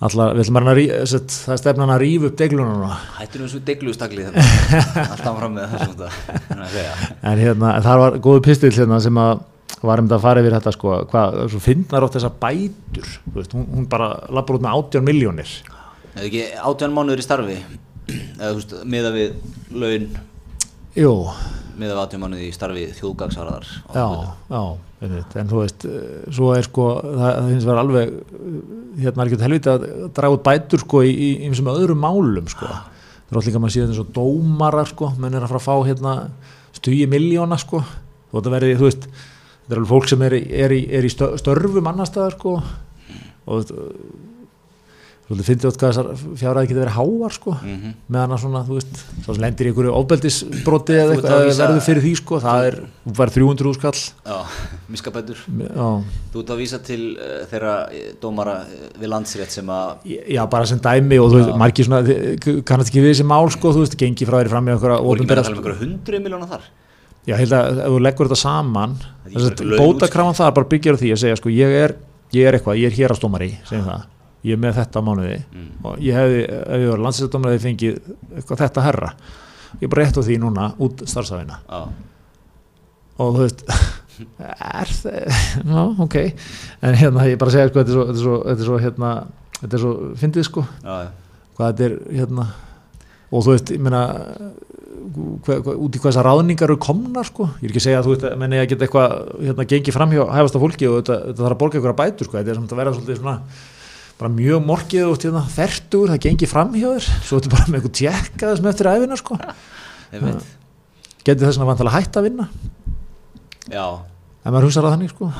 Alltaf, 0.00 0.30
við 0.32 0.46
ætlum 0.46 0.58
að 0.60 0.78
set, 1.12 1.32
það 1.44 1.58
stefnan 1.60 1.90
að 1.92 1.98
rífa 2.00 2.28
upp 2.30 2.36
deglununa 2.40 2.94
Hættur 3.18 3.42
um 3.44 3.48
svo 3.52 3.58
deglustagli 3.68 4.22
þetta 4.30 4.44
Alltaf 5.12 5.34
fram 5.36 5.58
með 5.58 5.74
þessum 5.74 5.90
þetta 5.98 6.54
að 6.54 6.70
segja. 6.72 6.94
en 7.20 7.42
hérna, 7.42 7.72
það 7.84 8.00
var 8.00 8.16
góðu 8.24 8.44
pistill 8.46 8.70
hérna 8.78 9.00
sem 9.04 9.20
að 9.20 9.42
var 9.84 10.00
um 10.00 10.08
þetta 10.08 10.16
að 10.16 10.24
fara 10.24 10.44
yfir 10.44 10.56
þetta 10.56 10.72
sko, 10.76 10.94
hvað, 11.10 11.36
svo 11.52 11.60
finnar 11.64 12.06
átt 12.06 12.16
þessar 12.16 12.32
bætur, 12.46 13.12
veist, 13.36 13.52
hún, 13.56 13.68
hún 13.74 13.90
bara 13.92 14.08
lappar 14.32 14.56
út 14.56 14.64
með 14.64 14.80
18 14.80 15.06
miljónir 15.10 15.52
Eða 16.14 16.24
ekki 16.30 16.46
átján 16.72 16.96
mánuður 16.96 17.20
í 17.20 17.26
starfi 17.28 17.58
eða 18.10 18.50
þú 18.50 18.58
veist, 18.60 18.74
miða 18.94 19.10
við 19.14 19.32
laun. 19.82 20.06
Jú, 20.98 21.12
miða 21.80 21.94
við 21.96 22.02
átján 22.02 22.22
mánuði 22.24 22.46
í 22.48 22.54
starfi 22.54 22.86
þjóðgagsaraðar 22.98 23.66
já, 23.94 24.06
já, 24.50 24.62
einmitt, 25.00 25.36
en 25.40 25.50
þú 25.52 25.60
veist, 25.62 25.84
eh, 25.86 26.16
svo 26.34 26.50
er 26.56 26.66
sko, 26.66 26.86
það, 27.06 27.30
það 27.38 27.50
finnst 27.52 27.68
vera 27.70 27.84
alveg, 27.84 28.14
eh, 28.18 28.56
hérna 29.04 29.24
er 29.24 29.30
ekki 29.30 29.40
helviti 29.46 29.70
að 29.72 29.86
draga 30.18 30.34
út 30.36 30.44
bætur 30.50 30.82
sko 30.84 31.02
í, 31.06 31.30
einsum 31.46 31.70
öðrum 31.72 32.02
málum 32.04 32.50
sko, 32.50 32.66
það 32.68 33.30
er 33.30 33.38
alltaf 33.38 33.48
líka 33.48 33.60
að 33.60 33.64
maður 33.64 33.76
síðan 33.76 33.94
eins 33.94 34.02
og 34.02 34.12
dómarar 34.18 34.90
sko, 34.90 35.12
menn 35.22 35.38
er 35.38 35.46
að 35.46 35.52
fara 35.54 35.62
að 35.62 35.68
fá 35.70 35.88
hérna 35.88 36.16
stugi 36.76 37.06
miljóna 37.10 37.58
sko, 37.62 37.84
þú 38.34 38.42
veist, 38.42 39.06
þetta 39.06 39.70
er 39.70 39.78
alveg 39.78 39.92
fólk 39.94 40.10
sem 40.10 40.22
er, 40.26 40.34
er, 40.34 40.74
í, 40.74 40.82
er 40.98 41.06
í 41.06 41.12
stö- 41.14 41.32
störfum 41.38 41.86
annar 41.86 42.10
staðar 42.10 42.34
sko, 42.36 42.56
og 43.46 43.72
Svolítið 45.30 45.46
finnst 45.46 45.62
ég 45.62 45.70
átt 45.70 45.76
hvað 45.78 45.90
þessar 45.92 46.06
fjárhæði 46.40 46.68
getur 46.70 46.80
verið 46.82 46.94
háar 46.96 47.30
sko, 47.36 47.52
Mhm. 47.62 47.90
meðan 48.10 48.32
að 48.34 48.40
svona, 48.42 48.62
þú 48.66 48.74
veist, 48.80 48.96
svo 49.22 49.34
sem 49.36 49.42
lendir 49.44 49.66
í 49.66 49.70
einhverju 49.70 49.92
ofbeldisbroti 49.94 50.92
eða 50.98 51.12
eitthvað, 51.14 51.30
að 51.30 51.42
eða 51.44 51.46
vísa- 51.50 51.62
verður 51.70 51.84
fyrir 51.86 52.02
því 52.02 52.14
sko, 52.18 52.40
það 52.42 52.66
er, 52.66 52.78
þú 53.06 53.14
fær 53.20 53.30
300 53.36 53.74
skall, 53.78 54.00
Já, 54.26 54.38
miskabætur. 54.90 55.36
Já, 55.46 55.86
Þú 56.34 56.40
ert 56.42 56.50
að 56.50 56.58
vísa 56.58 56.78
til 56.82 57.00
uh, 57.14 57.46
þeirra 57.46 57.76
eh, 57.94 58.12
dómara 58.20 58.56
eh, 58.66 58.90
við 58.98 59.08
landsrétt 59.08 59.50
sem 59.54 59.66
að 59.66 60.02
já, 60.34 60.42
bara 60.50 60.66
sem 60.66 60.78
dæmi 60.82 61.18
og 61.22 61.30
þú 61.30 61.38
veist, 61.38 61.56
margir 61.62 61.84
svona, 61.86 62.02
kannast 62.66 62.90
ekki 62.90 63.00
við 63.06 63.14
þessi 63.14 63.26
mál 63.30 63.46
sko, 63.54 63.70
þú 63.72 63.84
veist, 63.86 63.96
gengi 63.96 64.26
frá 64.26 64.40
þeirri 64.42 64.50
fram 64.50 64.66
í 64.66 64.74
einhverja 64.74 64.98
voru 65.00 65.22
ekki 65.22 65.30
með 65.30 65.38
að 65.38 65.42
tala 65.44 65.54
um 65.56 65.62
einhverja 65.62 65.82
hundru 65.86 66.20
miljóna 66.26 66.48
þar? 66.50 66.62
Já, 67.28 67.36
held 67.36 67.52
að 67.54 67.78
ef 67.78 67.86
þú 67.94 67.98
leggur 68.02 68.26
þetta 68.26 68.42
saman, 68.42 68.96
Það 69.30 69.34
þess 69.34 69.50
að 69.60 69.66
laun 69.70 69.78
bótakrafan 69.78 70.34
það 70.42 70.54
bara 70.58 70.66
byggjar 70.74 70.94
á 70.96 71.00
því 71.02 71.10
að 71.14 71.20
segja, 71.22 71.36
sko, 71.38 71.50
ég 71.54 71.70
er, 71.84 71.94
ég 72.32 72.46
er 72.48 72.58
eitthvað, 72.58 72.78
ég 72.82 72.86
er 72.90 72.96
hérastómari, 72.98 73.50
segjum 73.68 73.84
það, 73.86 74.02
ég 74.46 74.56
er 74.56 74.60
með 74.60 74.78
þetta 74.80 75.02
mánuði. 75.04 75.38
Mm. 75.52 75.70
og 75.84 76.04
ég 76.04 76.16
hefði, 76.16 76.42
ef 76.48 76.84
ég 76.84 76.92
var 76.92 77.02
landsinsdómari, 77.06 77.56
hefði 77.58 77.66
fengið 77.68 77.98
eitthvað 78.36 78.62
þetta 78.64 78.84
herra, 78.86 79.10
ég 79.76 79.86
er 79.86 79.92
bara 79.92 80.06
rétt 80.06 80.20
á 80.20 80.22
því 80.26 80.38
núna 80.42 80.70
út 80.80 81.04
starfsafina 81.08 81.60
Já, 81.66 81.80
og 83.20 83.36
þú 83.36 83.44
veist, 83.44 83.66
er 84.80 84.94
það, 84.96 85.20
já, 85.74 85.84
ok, 86.06 86.16
en 86.88 86.98
hérna, 87.02 87.28
ég 87.28 87.40
bara 87.40 87.54
segja, 87.54 87.68
sko, 87.70 87.84
þetta 87.84 87.92
er 87.92 87.98
svo, 87.98 88.08
þetta 88.08 88.18
er 88.18 88.24
svo, 88.24 88.40
þetta 88.48 88.64
er 88.64 88.70
svo, 88.70 88.80
hérna, 88.86 89.12
þetta 89.60 89.78
er 89.78 89.84
svo, 89.84 89.94
fyndið, 90.24 90.48
sko, 90.48 90.66
já, 90.80 90.96
já, 91.04 91.46
hvað 91.58 91.72
þetta 91.72 91.88
er 91.90 92.18
hérna 92.22 92.50
og 93.30 93.44
þú 93.46 93.54
veist, 93.54 93.70
ég 93.76 93.82
meina 93.84 94.04
hva, 95.10 95.58
hva, 95.62 95.74
út 95.74 95.94
í 95.94 96.00
hvað 96.00 96.10
þessar 96.10 96.26
ráðningar 96.26 96.70
eru 96.70 96.78
komnar 96.82 97.28
sko, 97.28 97.46
ég 97.60 97.68
er 97.68 97.72
ekki 97.72 97.80
að 97.80 97.86
segja 97.86 98.00
að 98.00 98.06
þú 98.06 98.14
veist 98.14 98.24
að 98.28 98.40
menna 98.40 98.58
ég 98.58 98.64
að 98.64 98.72
geta 98.72 98.86
eitthvað 98.86 99.14
hérna 99.46 99.66
gengið 99.72 99.96
fram 99.96 100.14
hjá 100.14 100.22
hæfasta 100.34 100.62
fólki 100.62 100.88
og 100.90 100.96
þetta, 100.98 101.18
þetta 101.28 101.44
þarf 101.44 101.54
að 101.54 101.60
borga 101.62 101.78
einhverja 101.78 101.98
bætur 102.00 102.28
sko, 102.28 102.38
þetta 102.38 102.52
er 102.52 102.58
samt 102.58 102.74
að 102.74 102.80
vera 102.82 102.94
svolítið 102.96 103.20
svona 103.20 103.36
bara 104.20 104.32
mjög 104.36 104.64
morgið 104.68 105.06
og 105.08 105.20
hérna, 105.24 105.42
þertur 105.56 106.12
það 106.12 106.24
gengið 106.26 106.50
fram 106.52 106.74
hjá 106.76 106.88
þér, 106.90 107.10
svo 107.24 107.38
þetta 107.40 107.52
bara 107.56 107.68
með 107.68 107.78
eitthvað 107.80 107.98
tjekka 108.00 108.50
þessum 108.50 108.70
eftir 108.70 108.90
æfina 108.90 109.20
sko. 109.20 109.38
Veit 110.12 110.48
getið 111.26 111.46
þess 111.48 111.60
að 111.60 111.70
vantilega 111.70 111.96
hætta 111.98 112.20
að 112.20 112.26
vinna? 112.28 112.46
Já, 113.70 113.84
ef 114.40 114.48
maður 114.48 114.66
hugsaður 114.68 114.88
að 114.88 114.94
þannig 114.96 115.12
sko. 115.12 115.30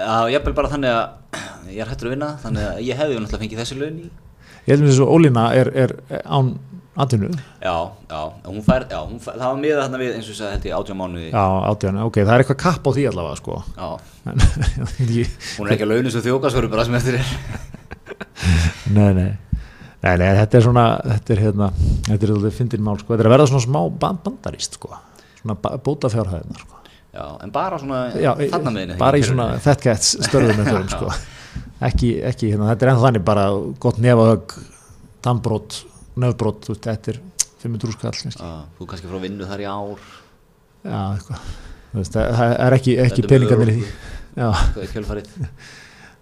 Já, 0.00 0.12
ég 0.30 0.38
er 0.38 0.56
bara 0.56 0.72
þannig 0.72 0.96
að 0.96 1.70
ég 1.70 1.82
er 1.84 1.90
hættur 1.90 2.10
að 2.10 2.14
vinna 2.14 2.28
þannig 2.42 2.68
að 2.68 2.82
ég 2.86 3.00
hefði 3.00 3.16
náttúrulega 3.16 3.42
fengið 3.44 3.62
þessi 3.62 3.78
laun 3.80 3.98
í. 4.00 4.10
Ég 4.60 4.70
held 4.72 4.84
með 4.84 4.92
þess 4.92 5.02
að 5.04 5.12
Ólína 5.14 5.46
er, 5.58 5.72
er 5.84 5.94
án 6.24 6.52
atvinnu, 6.96 7.28
Já, 7.62 7.74
já, 8.10 8.20
hún 8.46 8.62
fær, 8.66 8.86
já, 8.90 8.98
hún 9.06 9.20
fær, 9.22 9.36
það 9.38 9.46
var 9.46 9.60
miðað 9.62 9.82
þarna 9.84 10.00
við 10.02 10.14
eins 10.16 10.26
og 10.26 10.32
þess 10.34 10.44
að 10.46 10.50
held 10.54 10.64
ég 10.70 10.74
átján 10.78 10.98
mánuði. 11.00 11.28
Já 11.30 11.44
átján 11.70 12.00
ok, 12.04 12.16
það 12.24 12.32
er 12.34 12.44
eitthvað 12.44 12.58
kapp 12.64 12.88
á 12.88 12.90
því 12.96 13.04
allavega 13.10 13.36
sko. 13.40 13.60
Já, 13.76 13.90
en, 14.32 14.42
ég, 15.20 15.36
hún 15.58 15.68
er 15.70 15.76
ekki 15.76 15.86
að 15.86 15.92
launu 15.94 16.10
svo 16.14 16.24
þjókasvöru 16.26 16.70
bara 16.72 16.84
sem 16.88 16.98
eftir 16.98 17.20
er. 17.20 17.30
Nei, 18.96 19.12
nei. 19.14 19.30
Nei, 20.00 20.14
nei, 20.16 20.28
þetta 20.40 20.56
er 20.56 20.64
svona, 20.64 20.84
þetta 21.04 21.34
er 21.34 21.40
hérna, 21.44 21.66
þetta 22.08 22.24
er 22.26 22.30
alveg 22.32 22.54
fyndin 22.56 22.84
mál, 22.84 22.96
sko, 22.96 23.12
þetta 23.12 23.24
er 23.26 23.28
að 23.28 23.34
verða 23.34 23.48
svona 23.50 23.64
smá 23.66 23.80
ban- 24.00 24.20
bandaríst, 24.24 24.78
sko, 24.80 24.94
svona 25.42 25.56
bóta 25.84 26.08
fjárhæðina, 26.08 26.56
sko. 26.62 26.78
Já, 27.12 27.24
en 27.44 27.52
bara 27.52 27.76
svona 27.82 27.98
þarna 28.14 28.72
meðinu 28.72 28.96
bara 29.00 29.20
í 29.20 29.26
svona 29.26 29.48
með 29.60 30.70
þau, 30.70 30.80
sko. 30.94 31.12
Ekki, 31.84 32.10
ekki, 32.30 32.48
hérna, 32.54 32.70
þetta 32.72 32.86
er 32.86 32.92
ennþá 32.94 33.06
þannig 33.10 33.26
bara 33.28 33.44
gott 33.82 34.00
nefahögg, 34.00 34.56
tannbrót, 35.26 35.82
nefbrót, 36.22 36.62
þú 36.66 36.74
veist, 36.74 36.86
þetta 36.88 37.12
er 37.14 37.20
500 37.64 37.96
skall. 37.96 38.32
Já, 38.36 38.52
þú 38.78 38.88
kannski 38.92 39.10
frá 39.10 39.20
vinnu 39.24 39.48
þar 39.50 39.64
í 39.64 39.68
ár 39.68 40.08
Já, 40.80 41.00
eitthvað. 41.16 41.50
Veist, 41.90 42.16
það 42.16 42.34
það 42.38 42.56
er 42.64 42.76
ekki, 42.78 42.96
ekki 43.04 43.22
er 43.24 43.30
peningarnir 43.34 43.72
í 43.72 43.76
því. 43.76 43.92
Hvað 44.40 44.82
er 44.84 44.92
kjölfarið 44.94 45.30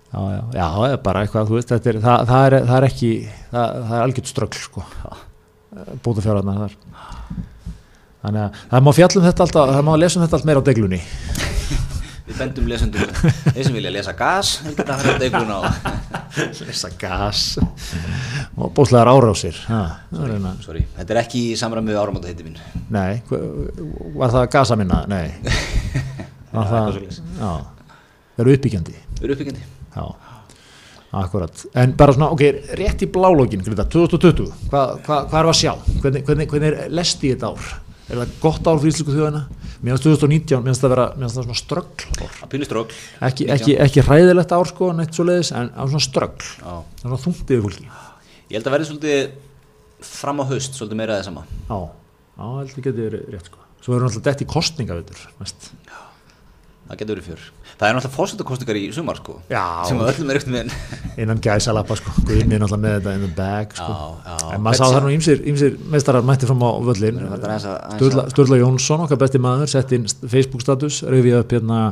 já, 0.09 0.20
já, 0.32 0.40
já, 0.57 0.64
það 0.64 0.86
er 0.88 1.03
bara 1.05 1.24
eitthvað, 1.24 1.53
veist, 1.53 1.74
er, 1.76 2.01
það, 2.01 2.24
það 2.30 2.46
er, 2.49 2.57
það 2.70 2.76
er 2.78 2.86
ekki, 2.88 3.11
það, 3.53 3.78
það 3.90 3.96
er 3.99 4.07
algjört 4.07 4.32
ströggl, 4.32 4.62
sko. 4.64 4.84
bóta 6.03 6.24
fjárhæðna 6.24 6.57
þar 6.62 6.78
þannig 8.24 8.42
að 8.42 8.62
það 8.72 8.84
má 8.86 8.90
fjallum 8.96 9.26
þetta 9.28 9.44
alltaf 9.44 9.72
það 9.74 9.84
má 9.86 9.92
lesa 10.01 10.18
um 10.18 10.24
þetta 10.24 10.38
allt 10.38 10.49
meira 10.49 10.62
á 10.62 10.68
deglunni 10.68 11.01
Við 12.29 12.37
bendum 12.43 12.66
lesendum 12.68 13.12
þeir 13.16 13.64
sem 13.64 13.72
vilja 13.79 13.91
lesa 13.95 14.12
gas 14.18 14.51
þeir 14.61 14.74
geta 14.76 14.97
að 14.99 15.05
fyrir 15.07 15.20
deglun 15.22 15.53
á. 15.55 15.61
Lesa 16.68 16.91
gas. 17.01 17.43
Og 18.59 18.70
bóðslegar 18.76 19.09
árásir. 19.11 19.57
Ha, 19.70 19.81
það 20.12 20.35
eina- 20.37 20.53
Sorry, 20.62 20.83
þetta 20.99 21.14
er 21.16 21.20
ekki 21.22 21.41
í 21.49 21.57
samræmi 21.59 21.95
við 21.95 22.01
áramóta 22.03 22.29
heiti 22.29 22.45
mín. 22.47 22.59
Nei, 22.93 23.22
var 24.20 24.35
það 24.35 24.47
gasa 24.59 24.76
minna? 24.79 25.03
nei. 25.11 25.33
Var 26.49 26.64
það, 26.64 26.87
eitthvað 26.97 27.18
já, 27.39 27.49
það 28.37 28.39
eru 28.45 28.53
uppbyggjandi? 28.57 28.93
Við 29.18 29.24
erum 29.26 29.35
uppbyggjandi. 29.35 29.66
Já, 29.93 30.05
akkurat. 31.20 31.64
En 31.83 31.93
bara 32.01 32.14
svona, 32.16 32.31
ok, 32.33 32.45
rétt 32.81 33.05
í 33.05 33.09
blálógin 33.12 33.61
2020, 33.66 34.47
hvað 34.72 34.95
hva, 35.05 35.18
hva 35.29 35.43
er 35.43 35.51
að 35.51 35.59
sjá? 35.61 35.74
Hvernig, 36.01 36.24
hvernig, 36.24 36.49
hvernig 36.49 36.70
er 36.87 36.95
lest 36.97 37.24
í 37.29 37.35
þetta 37.35 37.51
ár? 37.53 37.68
Er 38.09 38.22
það 38.22 38.33
gott 38.47 38.70
ár 38.72 38.81
fyrir 38.81 38.95
íslensku 38.95 39.12
þjóðina 39.18 39.43
mér 39.83 39.95
finnst 39.95 40.07
2019, 40.07 40.62
mér 40.62 40.72
finnst 40.72 40.85
það 40.85 40.93
vera 40.95 41.07
mér 41.14 41.26
finnst 41.26 41.39
það 41.39 41.47
svona 41.47 41.59
ströggl 41.61 42.29
Að 42.45 42.64
strókl 42.66 42.97
ekki, 43.29 43.49
ekki, 43.55 43.76
ekki 43.85 44.05
hræðilegt 44.07 44.55
ár 44.57 44.70
sko, 44.70 44.91
neitt 44.97 45.14
svo 45.14 45.26
leiðis, 45.29 45.53
en 45.55 45.70
svona 45.76 46.03
ströggl 46.03 46.49
svona 47.03 47.20
þungt 47.22 47.53
yfir 47.55 47.64
fólki. 47.66 47.87
Ég 48.49 48.59
held 48.59 48.68
að 48.70 48.74
verði 48.74 48.91
svolítið 48.91 49.22
fram 50.09 50.43
á 50.43 50.45
haust 50.51 50.79
svolítið 50.79 51.01
meira 51.01 51.18
það 51.18 51.29
sama. 51.29 51.45
Já, 51.68 51.79
já, 52.39 52.45
heldur 52.59 52.87
getur 52.89 53.09
verið 53.09 53.33
rétt 53.35 53.51
sko. 53.51 53.64
Svo 53.85 53.95
erum 53.95 54.09
alltaf 54.11 54.24
dett 54.26 54.43
í 54.43 54.49
kostningavitur 54.51 55.22
næst. 55.39 55.70
Það 56.89 56.99
getur 57.03 57.18
verið 57.18 57.26
fjör 57.28 57.41
Það 57.78 57.84
er 57.89 57.95
náttúrulega 57.99 58.14
fórsetakostingar 58.16 58.78
í 58.80 58.84
sumar 58.97 59.18
sko 59.20 59.34
Já. 59.53 59.62
sem 59.89 59.99
öllum 60.01 60.30
er 60.32 60.39
ekkert 60.41 60.53
með 60.55 60.70
innan 61.22 61.43
gæsa 61.45 61.74
lappa 61.76 61.97
sko, 62.01 62.14
Guðni 62.28 62.57
er 62.57 62.64
alltaf 62.64 62.80
með 62.80 62.95
þetta 62.99 63.14
in 63.18 63.24
the 63.26 63.32
bag 63.36 63.74
sko. 63.76 63.89
Já, 63.93 64.30
já. 64.32 64.53
en 64.57 64.62
maður 64.64 64.80
sá 64.80 64.84
það 64.95 65.05
nú 65.05 65.11
ímsir, 65.16 65.43
ímsir 65.53 65.76
meistarar 65.93 66.24
mætti 66.26 66.49
fram 66.49 66.64
á 66.64 66.70
völlin 66.89 67.20
Þetta 67.24 67.51
aðeins 67.51 67.66
að- 67.68 67.82
aðeins 67.99 68.32
Sturla, 68.32 68.61
Jónsson, 68.62 69.05
okkar 69.05 69.20
besti 69.20 69.43
maður 69.45 69.72
sett 69.74 69.93
inn 69.99 70.09
Facebook 70.24 70.64
status, 70.64 71.03
reyfið 71.05 71.39
upp 71.43 71.53
hérna 71.59 71.82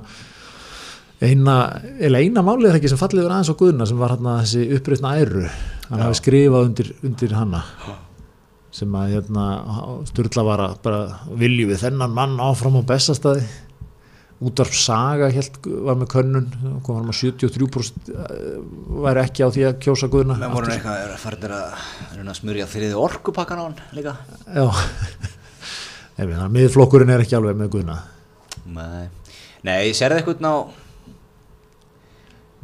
eina, 1.21 1.55
eða 2.01 2.21
eina 2.25 2.43
málið 2.45 2.71
er 2.73 2.79
ekki 2.81 2.91
sem 2.93 3.01
fallið 3.01 3.25
verið 3.25 3.37
aðeins 3.37 3.53
á 3.53 3.61
Guðna 3.61 3.87
sem 3.89 4.01
var 4.01 4.13
hérna 4.17 4.35
þessi 4.43 4.65
uppbreytna 4.77 5.15
æru 5.21 5.45
hann 5.91 6.03
hafi 6.07 6.19
skrifað 6.21 6.67
undir, 6.71 6.91
undir 7.07 7.37
hana 7.37 7.63
sem 8.77 8.93
að 9.01 9.15
hérna 9.15 9.45
Sturla 10.11 10.43
var 10.45 10.65
að 10.67 10.75
bara 10.85 11.05
vilju 11.41 11.71
við 11.71 11.81
þennan 11.87 12.13
mann 12.17 12.35
áfram 12.45 12.77
á 12.77 12.83
bestastæði 12.91 13.47
útvarp 14.45 14.75
saga 14.77 15.31
hélt, 15.33 15.55
var 15.65 15.97
með 15.97 16.11
könnun 16.13 16.49
kom 16.85 16.99
hann 16.99 17.07
með 17.09 17.21
73% 17.23 18.11
eh, 18.13 18.57
væri 19.07 19.23
ekki 19.23 19.47
á 19.47 19.49
því 19.55 19.65
að 19.69 19.79
kjósa 19.87 20.11
Guðna 20.13 20.37
Menn 20.41 20.53
voru 20.53 20.73
eitthvað 20.75 21.05
er 21.05 21.15
að 21.15 21.23
fara 21.23 21.61
reyna 22.13 22.35
að 22.35 22.41
smurja 22.41 22.67
þriði 22.69 22.99
orkupakkan 23.01 23.63
á 23.63 23.65
hann 23.65 23.79
líka. 23.97 24.17
Já. 24.53 24.67
Miðflokkurinn 26.57 27.13
er 27.13 27.25
ekki 27.25 27.37
alveg 27.39 27.57
með 27.61 27.73
Guðna. 27.77 28.01
Nei, 28.67 29.07
Nei 29.65 29.95
sérðu 29.97 30.21
eitthvað 30.21 30.45
ná 30.45 30.53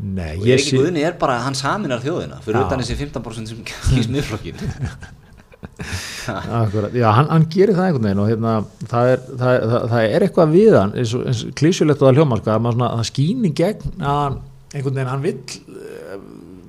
Nei, 0.03 0.35
ég 0.43 0.57
Eiríki 0.57 0.73
sé 0.73 0.79
Guðni 0.81 1.05
er 1.07 1.15
bara, 1.21 1.39
hann 1.45 1.55
saminar 1.55 2.01
þjóðina 2.03 2.41
fyrir 2.43 2.65
utan 2.65 2.81
þessi 2.83 2.97
15% 2.99 3.53
sem 3.53 3.61
kýrst 3.69 4.11
miðflokkin 4.11 4.59
Akkurat, 6.31 6.95
já, 6.97 7.09
hann, 7.17 7.31
hann 7.33 7.49
gerir 7.53 7.75
það 7.77 7.89
einhvern 7.89 8.09
veginn 8.09 8.23
og 8.23 8.31
hérna, 8.31 8.55
það, 8.91 9.11
er, 9.15 9.25
það, 9.33 9.55
er, 9.57 9.67
það, 9.73 9.87
það 9.93 10.07
er 10.09 10.27
eitthvað 10.27 10.55
við 10.57 10.79
hann 10.79 10.95
eins 11.01 11.15
og 11.19 11.27
eins 11.31 11.43
klísjulegt 11.59 12.03
og 12.03 12.09
það 12.09 12.21
hljómar 12.21 12.43
sko, 12.43 12.59
svona, 12.69 12.91
það 12.99 13.11
skýn 13.11 13.49
í 13.49 13.53
gegn 13.63 14.07
að 14.13 14.39
einhvern 14.73 15.01
veginn, 15.01 15.13
hann 15.13 15.27
vill 15.27 15.59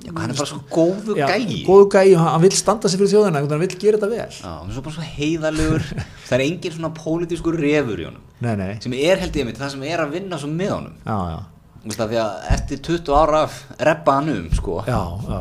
Já, 0.04 0.12
hann 0.20 0.34
er 0.34 0.36
bara 0.36 0.48
svo 0.50 0.58
góðu 0.68 1.14
já, 1.16 1.24
gæi. 1.30 1.62
góðu 1.64 1.86
gæi, 1.88 2.10
hann 2.12 2.28
hann 2.34 2.42
vill 2.42 2.52
standa 2.52 2.90
sig 2.92 3.00
fyrir 3.00 3.12
þjóðina 3.14 3.40
hann 3.40 3.62
vill 3.62 3.76
gera 3.80 3.96
þetta 3.96 4.10
vel. 4.10 4.36
Já, 4.36 4.50
hann 4.50 4.68
er 4.68 4.76
svo 4.76 4.82
bara 4.84 4.96
svo 4.98 5.06
heiðalegur 5.14 5.86
það 6.28 6.34
er 6.36 6.44
engin 6.44 6.74
svona 6.74 6.90
pólitískur 6.98 7.56
refur 7.56 8.02
í 8.02 8.06
honum. 8.10 8.26
Nei, 8.44 8.52
nei, 8.60 8.70
sem 8.84 8.96
er 8.98 9.22
held 9.22 9.38
ég 9.40 9.48
mitt 9.48 9.60
það 9.60 9.72
sem 9.78 9.86
er 9.88 10.04
að 10.04 10.12
vinna 10.18 10.40
svo 10.42 10.50
með 10.52 10.74
honum. 10.74 10.98
Já, 11.08 11.16
já. 11.32 11.38
Það 11.84 12.12
því 12.12 12.20
að 12.20 12.44
eftir 12.54 12.82
20 12.84 13.16
ára 13.16 13.40
reppa 13.88 14.14
hann 14.16 14.30
um 14.32 14.44
sko 14.56 14.78
Já, 14.88 15.00
já. 15.28 15.40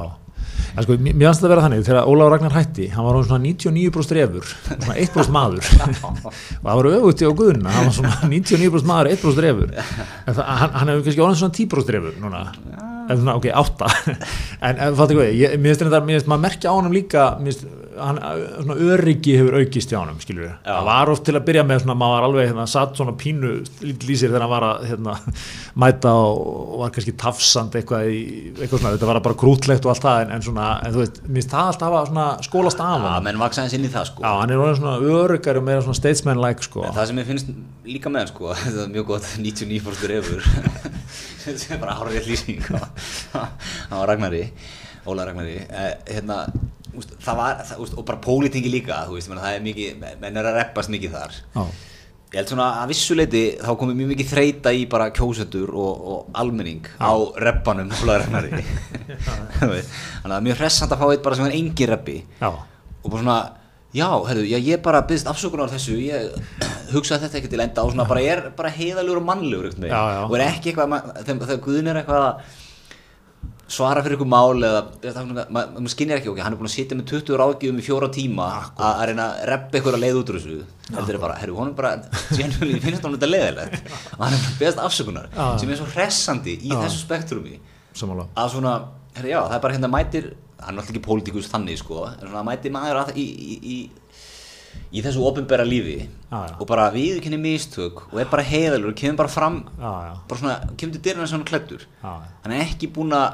Já, 0.74 0.82
sko, 0.82 0.96
mér 0.98 1.28
fannst 1.28 1.44
þetta 1.44 1.48
að 1.48 1.52
vera 1.54 1.64
þannig 1.68 1.84
þegar 1.86 2.08
Ólafur 2.10 2.34
Ragnar 2.34 2.56
hætti, 2.58 2.88
hann 2.96 3.06
var 3.06 3.20
svona 3.28 3.46
99% 3.46 4.16
refur, 4.18 4.48
svona 4.72 4.96
1% 5.04 5.34
maður. 5.36 5.68
Og 6.10 6.66
það 6.66 6.80
var 6.80 6.90
í 6.90 7.28
á 7.30 7.34
Guðuna 7.38 7.76
hann 7.76 7.90
var 7.90 7.96
svona 8.00 8.16
99% 8.32 8.90
maður, 8.90 9.12
1% 9.14 9.46
refur. 9.46 9.76
En 9.78 10.40
það, 10.40 10.42
hann, 10.64 10.74
hann 10.80 10.92
hefur 10.94 11.06
kannski 11.06 11.26
orðin 11.28 11.42
svona 11.44 11.58
10% 11.60 11.94
refur 11.98 12.18
núna, 12.24 12.42
en 13.04 13.22
svona, 13.22 13.38
ok, 13.38 13.50
8 13.54 13.92
en, 14.66 14.82
en 14.88 14.98
fattu 14.98 15.20
hvað, 15.20 15.32
ég, 15.38 15.56
mér 15.60 15.74
finnst 15.74 15.86
þetta 15.86 16.02
mér 16.08 16.18
finnst 16.18 16.32
maður 16.32 16.46
merkja 16.48 16.74
á 16.74 16.78
honum 16.78 16.96
líka 16.96 17.30
mér 17.38 17.54
finnst, 17.54 17.68
hann, 17.98 18.20
svona 18.64 18.78
öryggi 18.94 19.36
hefur 19.40 19.58
aukist 19.60 19.92
hjá 19.92 19.98
honum 20.00 20.20
skilur 20.22 20.46
við, 20.46 20.54
Já. 20.54 20.72
það 20.72 20.88
var 20.90 21.12
oft 21.14 21.26
til 21.28 21.36
að 21.38 21.46
byrja 21.50 21.64
með 21.70 21.82
svona, 21.84 21.96
maður 22.00 22.16
var 22.16 22.28
alveg, 22.28 22.48
hérna, 22.52 22.66
satt 22.70 23.00
svona 23.00 23.16
pínu 23.20 23.52
lýsir 23.84 24.32
þegar 24.32 24.46
hann 24.46 24.52
var 24.54 24.66
að, 24.68 24.86
hérna, 24.92 25.16
mæta 25.84 26.14
og, 26.24 26.42
og 26.64 26.84
var 26.84 26.94
kannski 26.96 27.16
tafsand 27.24 27.78
eitthvað 27.80 28.10
í, 28.12 28.22
eitthvað 28.56 28.84
svona, 28.84 28.94
þetta 28.98 29.10
var 29.12 29.22
bara 29.30 29.40
krútlegt 29.44 29.88
og 29.88 29.94
allt 29.94 30.08
það, 30.08 30.20
en, 30.26 30.36
en 30.38 30.46
svona, 30.48 30.70
en 30.84 30.96
þú 30.96 31.04
veist, 31.04 31.22
mér 31.28 31.40
finnst 31.42 31.56
það 31.56 31.72
alltaf 31.74 31.98
að 32.00 32.12
svona 32.12 32.28
skólast 32.50 32.84
af 32.84 32.94
Já, 32.94 33.10
hann, 33.16 33.28
menn 33.28 33.42
vaksa 33.42 33.66
hans 33.66 33.78
inn 33.78 33.88
í 33.88 33.92
það 33.94 34.10
sko. 34.12 34.26
Já, 34.26 34.32
hann 34.42 34.54
er 34.54 34.78
svona 34.80 34.96
öryggari 35.18 35.62
og 35.64 35.68
meira 35.68 35.84
svona 35.86 36.00
statesman-like, 36.00 36.68
sko. 36.70 36.86
En 36.88 36.96
það 36.96 37.10
sem 37.10 37.24
ég 37.24 37.30
finnst 37.32 37.52
líka 37.88 38.12
með 38.14 38.26
hann 38.26 38.32
sko 38.34 38.54
það 38.62 38.80
er 38.86 38.94
mjög 38.94 39.10
gott 39.12 39.28
99% 39.38 40.10
refur. 40.14 40.48
Sem 41.44 41.74
er 41.76 41.80
bara 41.82 41.98
hárið 42.00 42.30
lýsing. 42.30 42.64
Á 43.36 43.52
á 43.92 43.98
Ragnari 44.08 44.46
Óla 45.06 45.26
Ragnari. 45.28 45.58
Eh, 45.68 45.96
hérna, 46.16 46.46
úst, 47.00 47.16
það 47.24 47.40
var, 47.40 47.64
það, 47.70 47.82
úst, 47.86 47.96
og 47.98 48.06
bara 48.10 48.22
pólitingi 48.24 48.72
líka 48.72 49.00
veist, 49.10 49.32
menn, 49.32 49.42
það 49.44 49.58
er 49.58 49.66
mikið, 49.70 50.06
menn 50.22 50.40
er 50.40 50.50
að 50.50 50.60
reppast 50.60 50.94
mikið 50.94 51.18
þar. 51.18 51.40
Já, 51.56 51.64
ég 52.34 52.38
held 52.40 52.54
svona 52.54 52.68
að 52.82 52.94
vissuleiti 52.94 53.44
þá 53.62 53.72
komið 53.80 54.00
mjög 54.00 54.14
mikið 54.14 54.30
þreita 54.32 54.74
í 54.74 54.86
bara 54.90 55.10
kjósendur 55.14 55.74
og, 55.78 56.06
og 56.14 56.38
almenning 56.44 56.88
á 56.98 57.14
reppanum 57.46 57.92
Þú 59.60 59.74
veist, 59.74 59.92
þannig 59.92 60.24
að 60.24 60.30
það 60.30 60.38
er 60.40 60.48
mjög 60.48 60.64
hressand 60.64 60.96
að 60.96 61.04
fá 61.04 61.10
eitt 61.12 61.28
bara 61.28 61.40
sem 61.40 61.50
er 61.50 61.60
engin 61.60 61.94
reppi. 61.94 62.24
Og 62.44 63.12
bara 63.12 63.22
svona 63.22 63.42
já, 63.94 64.10
herru, 64.26 64.44
já, 64.50 64.58
ég 64.58 64.82
bara 64.82 65.04
byggðist 65.06 65.30
afsökunar 65.30 65.70
á 65.70 65.74
þessu, 65.76 66.00
ég 66.02 66.34
hugsaði 66.94 67.28
þetta 67.28 67.40
ekki 67.40 67.52
til 67.52 67.62
enda 67.62 67.86
og 67.86 67.94
svona 67.94 68.08
bara 68.10 68.24
er 68.26 68.42
bara 68.58 68.72
heiðalegur 68.74 69.22
og 69.22 69.28
já. 69.94 70.22
og 70.26 70.34
er 70.38 70.46
ekki 70.48 70.72
eitthvað 70.72 71.12
þegar 71.28 71.60
Guðin 71.62 71.92
er 71.92 72.00
eitthvað 72.02 72.26
að 72.26 72.62
svara 73.68 74.04
fyrir 74.04 74.18
ykkur 74.18 74.28
mál 74.30 74.60
eða 74.60 74.82
eða- 75.02 75.46
ma- 75.50 75.66
maður 75.72 75.90
skinnir 75.94 76.18
ekki, 76.20 76.30
ok, 76.30 76.40
hann 76.44 76.54
er 76.54 76.58
búin 76.60 76.68
að 76.70 76.76
sitja 76.76 76.98
með 76.98 77.06
20 77.10 77.38
ráðgjöfum 77.40 77.80
í 77.80 77.86
fjóra 77.86 78.10
tíma 78.14 78.48
að 78.78 79.06
reyna 79.08 79.28
að 79.34 79.46
reppa 79.50 79.78
ykkur 79.80 79.96
að 79.98 80.04
leið 80.04 80.20
út 80.20 80.30
úr 80.34 80.38
þessu. 80.40 80.58
Heldur 80.94 81.16
er 81.16 81.22
bara, 81.24 81.38
herru, 81.40 81.56
hún 81.56 81.68
er 81.72 81.74
bara 81.74 81.94
genuinely, 82.36 82.80
finnst 82.84 83.02
hann 83.08 83.16
þetta 83.16 83.30
leiðilegt 83.32 83.88
og 84.20 84.26
hann 84.26 84.34
er 84.34 84.44
bara 84.44 84.58
beðast 84.60 84.84
afsökunar 84.84 85.30
já. 85.32 85.60
sem 85.60 85.70
er 85.70 85.76
svo 85.80 85.88
hressandi 85.96 86.58
í 86.60 86.70
Já. 86.70 86.82
þessu 86.84 87.02
spektrumi. 87.08 87.60
Samanlega 87.96 88.28
að 88.36 88.52
svona, 88.58 88.76
herri, 89.16 89.30
já, 89.32 89.42
það 89.48 89.56
er 89.56 89.64
bara 89.66 89.74
hérna 89.78 89.90
mætir 89.96 90.34
hann 90.64 90.76
er 90.76 90.82
alltaf 90.82 90.92
ekki 90.94 91.06
pólitíkus 91.08 91.50
þannig 91.52 91.78
sko. 91.80 92.06
En 92.12 92.28
svona 92.28 92.44
mætir 92.48 92.72
maður 92.72 93.00
að, 93.06 93.16
í, 93.16 93.26
í, 93.26 93.56
í, 93.64 93.90
í 94.94 95.02
þessu 95.06 95.24
opinbera 95.26 95.64
lífi 95.66 96.02
Já, 96.32 96.40
já. 96.50 96.56
og 96.60 96.68
bara 96.68 96.90
viðurkenni 96.94 97.38
mistök 97.42 98.04
og 98.12 98.20
er 98.20 98.26
bara 98.32 98.44
heiðalur 98.44 98.90
og 98.92 98.96
kemur 98.98 99.18
bara 99.24 99.30
fram 99.30 99.64
já, 99.80 99.92
já, 100.08 100.14
bara 100.28 100.40
svona, 100.40 100.56
kemur 100.78 100.94
til 100.98 101.02
dyrna 101.08 101.28
sem 101.28 101.38
hann 101.40 101.46
er 101.48 101.52
klæddur. 101.52 101.84
Já, 102.04 102.12
já. 102.12 102.30
hann 102.44 102.54
er 102.58 102.64
ekki 102.68 102.90
búinn 102.94 103.14
að 103.18 103.34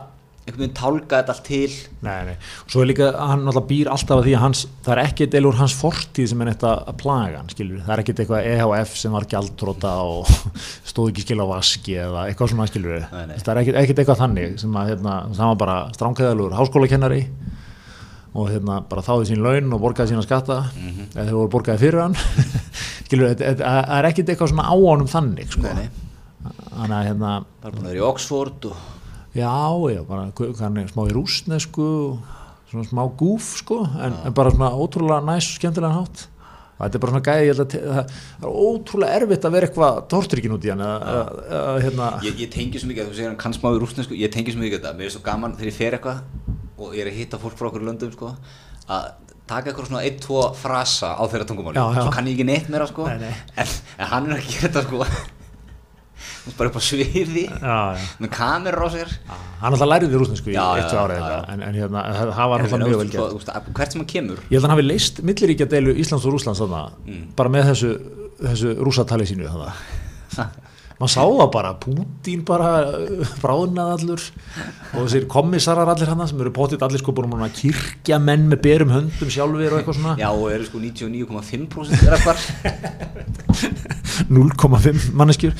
einhvern 0.50 0.64
veginn 0.66 0.76
tálka 0.80 1.20
þetta 1.22 1.34
allt 1.36 1.43
til. 1.47 1.76
Nei, 2.06 2.16
nei, 2.30 2.34
og 2.66 2.74
svo 2.74 2.82
er 2.84 2.89
líka, 2.89 3.08
hann 3.18 3.45
náttúrulega 3.45 3.70
býr 3.70 3.89
alltaf 3.93 4.18
að 4.20 4.26
því 4.28 4.34
að 4.38 4.43
hans, 4.43 4.64
það 4.86 4.93
er 4.95 5.02
ekkert 5.06 5.38
úr 5.50 5.58
hans 5.60 5.76
fortíð 5.80 6.28
sem 6.32 6.41
er 6.43 6.50
neitt 6.52 6.66
að 6.70 6.91
plaga 7.02 7.38
hann, 7.41 7.50
skilur 7.54 7.84
það 7.86 7.93
er 7.95 8.04
ekkert 8.04 8.22
eitthvað 8.26 8.50
EHF 8.54 8.97
sem 9.02 9.16
var 9.18 9.28
gjaldróta 9.34 9.93
og 10.10 10.34
stóð 10.91 11.12
ekki 11.14 11.26
skil 11.28 11.39
á 11.43 11.47
vaski 11.54 11.97
eða 12.04 12.26
eitthvað 12.32 12.54
svona, 12.54 12.68
skilur 12.72 13.06
Nei, 13.12 13.26
nei. 13.32 13.38
það 13.39 13.54
er 13.56 13.62
ekkert, 13.64 13.80
ekkert 13.84 14.04
eitthvað 14.04 14.22
þannig 14.26 14.58
sem 14.66 14.76
að, 14.82 14.91
hérna, 14.93 15.16
það 15.38 15.52
var 15.54 15.60
bara 15.66 15.78
stránkæðalur 15.97 16.58
háskólakennari 16.60 17.22
og 18.39 18.45
hérna 18.54 18.76
bara 18.86 19.02
þáði 19.02 19.26
sín 19.32 19.39
laun 19.41 19.72
og 19.74 19.82
borgaði 19.82 20.12
sína 20.14 20.22
skatta 20.26 20.60
Mhm. 20.78 21.08
eða 21.16 21.24
þeir 21.26 21.38
voru 21.39 21.50
borgaði 21.56 21.82
fyrir 21.82 22.04
hann. 22.04 22.14
Skilur, 23.10 23.32
það 23.34 23.89
er 23.97 24.08
ekkert 24.12 24.30
eitthvað 24.30 24.52
svona 24.52 24.68
á 24.70 24.76
honum 24.78 25.10
þannig, 25.10 25.50
sko. 25.50 25.66
Nei, 25.66 25.88
þannig 26.45 27.08
hérna 27.10 27.32
bara 27.64 27.74
búinn 27.74 27.88
að 27.88 27.89
vera 27.89 28.00
í 28.04 28.06
Oxford 28.06 28.68
og 28.70 28.78
Já, 29.38 29.54
já, 29.94 30.02
bara 30.08 30.28
er 30.30 30.90
smá 30.90 31.06
í 31.06 31.14
rúsnesku 31.14 31.88
svona 32.70 32.86
smá 32.86 33.06
gúf 33.18 33.56
sko, 33.60 33.84
en, 33.86 34.16
en 34.26 34.36
bara 34.36 34.52
svona 34.54 34.74
ótrúlega 34.78 35.22
næs 35.26 35.48
og 35.54 35.58
skemmtilega 35.60 36.00
hátt 36.00 36.28
þetta 36.80 36.96
er 36.96 37.04
bara 37.04 37.14
svona 37.14 37.26
gæði, 37.28 37.46
ég 37.46 37.52
held 37.52 37.64
að 37.64 37.72
það 37.74 38.12
það 38.40 38.44
er 38.48 38.60
ótrúlega 38.66 39.16
erfitt 39.20 39.48
að 39.48 39.56
vera 39.56 39.70
eitthvað 39.70 40.02
tortryggin 40.14 40.54
út 40.56 40.68
í 40.68 40.72
hann 40.72 40.84
að, 40.86 41.08
að, 41.14 41.40
að, 41.60 41.80
hérna, 41.86 42.10
ég, 42.26 42.44
ég 42.46 42.52
tengi 42.54 42.82
svo 42.82 42.92
mikið, 42.92 43.10
þú 43.10 43.18
segir 43.18 43.32
hann 43.32 43.40
kann 43.42 43.58
smá 43.58 43.72
í 43.74 43.82
rústnesku 43.82 44.20
ég 44.20 44.34
tengi 44.34 44.54
svo 44.56 44.64
mikið 44.64 44.80
þetta, 44.80 44.94
mér 45.00 45.10
er 45.10 45.16
svo 45.16 45.24
gaman 45.26 45.58
þegar 45.58 45.72
ég 45.72 45.80
fer 45.80 45.98
eitthvað 45.98 46.22
og 46.80 46.94
ég 46.96 47.04
er 47.04 47.12
að 47.12 47.20
hitta 47.20 47.42
fólk 47.42 47.58
frá 47.60 47.70
okkur 47.72 47.84
löndum 47.90 48.14
sko, 48.16 48.32
að 48.88 49.10
taka 49.50 49.72
eitthvað 49.72 49.90
svona 49.90 50.06
1-2 50.06 50.46
frasa 50.62 51.12
á 51.18 51.24
þeirra 51.26 51.50
tungumáli 51.50 51.84
svo 51.98 52.14
kann 52.14 52.30
ég 52.30 52.38
ekki 52.38 52.48
neitt 52.48 52.70
meira 52.72 52.88
sko. 52.88 53.10
Nei, 53.10 53.26
nei. 53.26 53.34
En, 53.60 53.76
en 53.98 54.12
hann 54.14 54.30
er 54.30 54.38
að 54.38 54.48
gera 54.54 54.70
þetta 54.70 54.86
sko 54.86 55.04
bara 56.58 56.70
upp 56.72 56.78
á 56.80 56.84
sviði. 56.84 57.43
Með 58.24 58.32
kamerur 58.34 58.86
á 58.86 58.89
sér. 58.93 59.12
Hann 59.60 59.76
alltaf 59.76 59.89
læriði 59.91 60.22
rúsnesku 60.22 60.54
í 60.54 60.56
eitt, 60.56 60.93
ára 60.95 61.18
en, 61.52 61.64
en 61.68 61.76
hérna, 61.76 62.06
það 62.32 62.52
var 62.54 62.64
alltaf 62.64 62.84
mjög 62.86 63.02
vel 63.04 63.10
gert. 63.12 63.52
hvert 63.76 63.91
sem 63.95 64.02
hann 64.04 64.10
kemur. 64.14 64.39
Ég 64.47 64.56
held 64.56 64.64
að 64.64 64.70
hann 64.70 64.76
hafi 64.78 64.88
leist 64.88 65.22
milliríkja 65.28 65.68
deilu 65.70 65.93
Íslands 66.00 66.26
og 66.26 66.36
Rúslands 66.38 66.64
Mm. 67.06 67.28
bara 67.36 67.50
með 67.52 67.70
þessu, 67.74 67.91
þessu 68.39 68.74
rússatali 68.80 69.28
sínu 69.28 69.47
maður 71.00 71.12
sá 71.14 71.22
það 71.24 71.52
bara, 71.54 71.70
Pútín 71.80 72.41
bara 72.47 72.70
uh, 72.91 73.30
bráðnað 73.39 73.91
allur 73.93 74.24
og 74.91 75.06
þessir 75.06 75.28
kommissarar 75.32 75.88
allir 75.93 76.10
hann 76.12 76.26
sem 76.28 76.41
eru 76.43 76.52
potið 76.56 76.84
allir 76.84 77.00
sko 77.00 77.14
búin 77.16 77.45
að 77.45 77.56
kirkja 77.62 78.18
menn 78.20 78.50
með 78.52 78.60
berum 78.66 78.91
höndum 78.91 79.32
sjálfur 79.32 79.72
og 79.72 79.80
eitthvað 79.80 79.95
svona. 80.02 80.18
Já, 80.20 80.28
og 80.34 80.52
eru 80.52 80.68
sko 80.68 80.82
99,5% 80.84 82.04
þeirra 82.04 82.20
hvar 82.26 82.38
0,5 84.28 85.06
manneskjur 85.20 85.56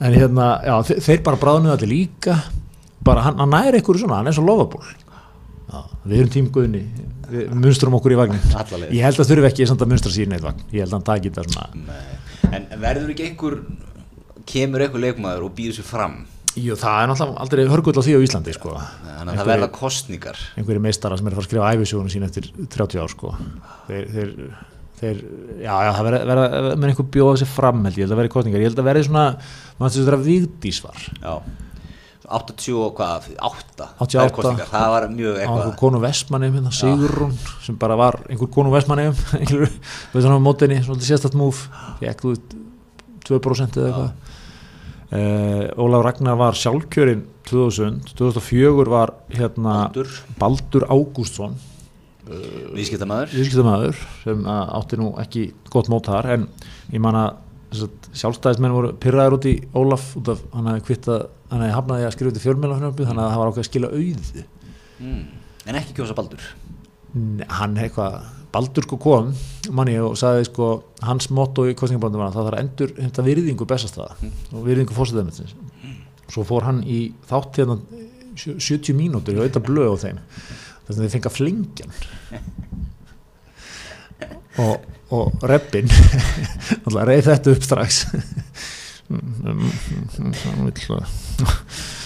en 0.00 0.16
hérna, 0.16 0.48
já, 0.64 0.74
þe 0.88 0.98
þeir 1.06 1.22
bara 1.26 1.40
bráðnuð 1.40 1.76
allir 1.76 1.92
líka 1.92 2.38
bara 3.06 3.24
hann, 3.26 3.38
hann 3.40 3.54
næri 3.54 3.80
eitthvað 3.80 4.02
svona, 4.02 4.20
hann 4.20 4.30
er 4.30 4.36
svo 4.36 4.46
lofaból 4.46 4.84
við 6.04 6.16
erum 6.22 6.32
tímguðni 6.34 6.82
við 7.30 7.52
munstrum 7.54 7.94
okkur 7.98 8.14
í 8.16 8.18
vagnin 8.18 8.56
Alla 8.56 8.82
leið. 8.82 8.96
ég 8.96 9.06
held 9.06 9.22
að 9.22 9.30
þurfi 9.30 9.48
ekki 9.50 9.68
að 9.70 9.86
munstra 9.92 10.12
síðan 10.14 10.36
eitt 10.38 10.46
vagn 10.46 10.64
ég 10.72 10.82
held 10.82 10.90
að 10.90 10.96
hann 10.98 11.08
taki 11.10 11.30
þetta 11.30 11.46
svona 11.46 11.84
Nei. 11.86 12.18
En 12.50 12.66
verður 12.80 13.12
ekki 13.14 13.28
einhver 13.28 13.58
kemur 14.50 14.82
einhver 14.82 15.04
leikmaður 15.04 15.46
og 15.46 15.54
býður 15.58 15.78
sér 15.78 15.86
fram 15.86 16.16
Jú, 16.58 16.74
það 16.74 16.96
er 17.04 17.10
náttúrulega 17.12 17.42
aldrei 17.44 17.60
hörgull 17.70 17.94
á 17.94 18.02
því 18.02 18.14
á 18.18 18.24
Íslandi 18.26 18.52
sko. 18.56 18.72
Þannig 18.74 19.30
að 19.30 19.38
það 19.38 19.50
verða 19.52 19.68
kostningar 19.76 20.40
einhverju 20.58 20.82
meistara 20.82 21.18
sem 21.18 21.28
er 21.28 21.30
að 21.30 21.38
fara 21.38 21.44
að 21.44 21.48
skrifa 21.50 21.68
æfisögunum 21.76 22.10
sín 22.10 22.26
eftir 22.26 22.48
30 22.74 22.98
ár 23.04 23.12
sko. 23.12 23.30
þeir, 23.86 24.08
þeir, 24.16 24.32
þeir 25.00 25.22
já, 25.62 25.72
já, 25.72 25.90
það 25.96 26.06
verða, 26.06 26.20
verða 26.30 26.76
með 26.76 26.92
einhver 26.92 27.08
bjóða 27.16 27.40
sér 27.40 27.50
fram 27.50 27.82
held 27.86 27.96
ég, 27.98 28.04
held 28.04 28.14
að 28.14 28.20
verði 28.20 28.32
kostningar, 28.34 28.62
ég 28.62 28.70
held 28.70 28.82
að 28.82 28.88
verði 28.90 29.08
svona 29.08 29.24
maður 29.80 29.90
þess 29.94 30.00
að 30.02 30.08
vera 30.10 30.22
vigdísvar 30.28 31.02
Já. 31.20 31.34
80 32.30 32.76
og 32.78 32.92
hvað, 32.94 33.24
8 33.42 33.86
88. 34.06 34.34
kostningar, 34.36 34.68
það 34.70 34.92
var 34.94 35.06
mjög 35.10 35.34
á 35.34 35.40
einhver 35.40 35.62
eitthvað 35.64 35.78
konu 35.80 36.02
Vestmanneum 36.04 36.58
hérna, 36.58 36.74
Sigrún, 36.76 37.32
sem 37.64 37.78
bara 37.80 37.96
var 37.98 38.20
einhver 38.28 38.50
konu 38.54 38.70
Vestmanneum 38.74 39.16
einhver, 39.40 39.72
við 40.12 40.26
þannig 40.26 40.38
á 40.38 40.46
mótinni, 40.46 40.82
svolítið 40.86 41.10
sérstætt 41.10 41.38
múf 41.40 41.64
fekk 42.02 42.22
þú 42.22 42.34
veist, 42.34 42.54
2% 43.30 43.80
eða 43.80 43.88
eitthvað. 43.90 44.36
Uh, 45.10 45.64
Ólaf 45.82 46.04
Ragnar 46.06 46.36
var 46.38 46.54
sjálfkjörinn 46.54 47.24
2000, 47.50 48.12
2004 48.14 48.86
var 48.86 49.10
hérna 49.34 49.88
Baldur, 49.88 50.12
Baldur 50.38 50.86
Ágústsson 50.86 51.56
viðskiptamæður 52.30 53.34
viðskiptamæður 53.36 54.00
sem 54.24 54.42
að 54.54 54.72
átti 54.78 54.98
nú 55.00 55.10
ekki 55.22 55.44
gott 55.72 55.90
mót 55.92 56.10
þar 56.10 56.28
en 56.36 56.48
ég 56.94 57.02
man 57.02 57.18
að 57.20 57.38
sjálfstæðismenn 58.18 58.74
voru 58.74 58.90
pyrraður 58.98 59.36
út 59.38 59.46
í 59.46 59.54
Ólaf 59.78 60.08
út 60.18 60.32
af 60.32 60.40
hann 60.54 60.66
hefði 60.72 60.86
kvittað, 60.88 61.28
hann 61.52 61.62
hefði 61.62 61.76
hafnaði 61.76 62.06
að 62.08 62.14
skrifa 62.16 62.32
út 62.32 62.40
í 62.40 62.42
fjölmjölafnöfnum 62.44 63.10
þannig 63.10 63.24
að 63.24 63.30
það 63.30 63.40
var 63.42 63.52
ákveð 63.52 63.62
að 63.62 63.68
skila 63.68 63.90
auði 63.94 64.44
mm. 64.98 65.22
En 65.70 65.78
ekki 65.78 65.94
kjósa 65.98 66.16
Baldur? 66.18 66.46
Nei, 67.14 67.46
hann 67.60 67.76
eitthvað 67.78 68.20
Baldur 68.50 68.86
sko 68.86 68.98
kom 68.98 69.30
manni 69.76 69.94
og 70.02 70.16
sagði 70.18 70.48
sko 70.48 70.70
hans 71.06 71.28
motto 71.34 71.68
í 71.70 71.76
kostningabandum 71.78 72.22
var 72.24 72.32
að 72.32 72.38
það 72.38 72.48
þarf 72.48 72.58
að 72.58 72.64
endur 72.64 72.94
heimta 72.98 73.26
virðingu 73.26 73.68
bestastæða 73.70 74.32
og 74.50 74.64
virðingu 74.66 74.96
fórsetæðumetsins 74.96 75.54
svo 76.30 76.46
fór 76.46 76.66
hann 76.66 76.82
í 76.86 77.12
þátt 77.30 77.60
hérna 77.60 77.78
sjö- 78.38 78.58
70 78.58 78.98
mínútur 78.98 79.36
í 79.36 79.40
auðvitað 79.40 79.66
blöð 79.68 79.94
á 79.94 79.96
þeim 80.02 80.20
þess 80.90 80.98
að 80.98 81.06
þeir 81.06 81.14
fengi 81.16 81.30
að 81.30 81.38
flengjan. 81.38 81.90
Og, 84.60 84.76
og 85.16 85.48
reppin 85.48 85.88
alltaf 86.84 87.04
reyð 87.08 87.24
þetta 87.30 87.54
upp 87.54 87.64
strax. 87.64 88.04
Hann 89.10 89.72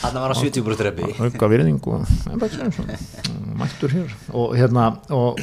Þannig 0.05 0.21
var 0.23 0.33
að 0.33 0.39
70 0.41 0.65
brútt 0.65 0.83
reppi 0.87 1.09
auka 1.21 1.49
virðing 1.53 1.81
og 1.93 2.05
mættur 3.61 3.93
hér. 3.93 4.15
Og 4.33 4.55
hérna 4.57 4.87
og, 5.13 5.41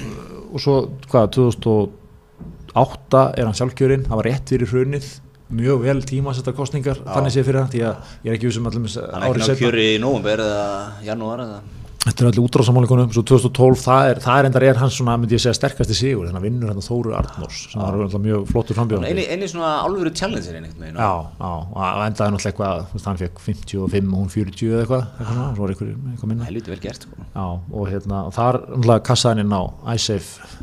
og 0.50 0.64
svo 0.64 0.76
hvað 1.12 1.26
2008 1.38 3.26
er 3.38 3.46
hann 3.46 3.58
sjálfkjörinn. 3.60 4.08
Það 4.08 4.22
var 4.22 4.30
rétt 4.32 4.56
fyrir 4.56 4.74
hrunið. 4.74 5.12
Mjög 5.52 5.84
vel 5.84 6.00
tíma 6.08 6.32
að 6.32 6.38
setja 6.40 6.56
kostningar 6.56 6.98
þannig 7.04 7.34
sé 7.36 7.42
fyrir 7.44 7.60
hann 7.60 7.72
því 7.74 7.82
að 7.84 7.96
ég 8.24 8.30
er 8.32 8.38
ekki 8.38 8.48
vissum 8.48 8.68
allir 8.70 8.82
Hann 9.12 9.26
er 9.28 9.36
ekki 9.36 9.52
ná 9.52 9.60
kjöri 9.60 9.88
í 9.98 10.02
nóvumber 10.02 10.40
eða 10.46 10.66
janúar 11.04 11.44
eða 11.44 11.58
Þetta 12.02 12.24
er 12.24 12.28
allir 12.32 12.42
útráðsamáleikunum, 12.48 13.10
svo 13.14 13.22
2012 13.30 13.82
það 13.84 14.08
er, 14.10 14.20
það 14.24 14.40
er 14.40 14.48
endar 14.48 14.64
er 14.66 14.80
hans 14.82 14.96
svona, 14.98 15.14
myndi 15.22 15.36
ég 15.36 15.42
segja, 15.44 15.54
sterkasti 15.54 15.94
sigur. 15.94 16.24
Þannig 16.26 16.40
að 16.40 16.46
vinnur 16.48 16.72
hérna 16.72 16.82
Þóru 16.82 17.12
Arnórs 17.14 17.60
sem 17.70 17.78
var 17.78 17.98
alltaf 18.08 18.24
mjög 18.24 18.48
flottur 18.50 18.78
frambjóðandi. 18.80 19.12
Einu, 19.12 19.26
einu 19.36 19.50
svona 19.52 19.70
alvöru 19.84 20.14
challenge 20.18 20.50
er 20.50 20.58
einhvern 20.58 20.82
veginn 20.82 20.98
Já, 20.98 21.12
já, 21.38 21.52
og 21.52 22.02
endaði 22.08 22.34
náttúrulega 22.34 22.50
eitthvað, 22.50 22.82
þú 22.90 22.98
veist, 22.98 23.10
hann 23.12 23.22
fekk 23.22 23.44
55 23.46 24.10
og 24.10 24.18
hún 24.18 24.34
40 24.34 24.72
eða 24.72 24.82
eitthvað, 24.82 25.06
eitthvað 25.20 25.44
svo 25.44 25.62
var 25.62 25.76
eitthvað, 25.76 25.94
eitthvað 26.16 26.34
minna. 26.34 26.50
Helviti 26.50 26.74
vel 26.74 26.82
gert 26.88 27.06
sko. 27.06 27.28
Já, 27.36 27.46
og 27.46 27.86
hérna, 27.94 28.24
þar 28.40 28.60
náttúrulega 28.64 29.08
kassaði 29.12 29.36
hann 29.36 29.46
inn 29.46 29.54
á 29.54 29.64
iSafe 29.94 30.58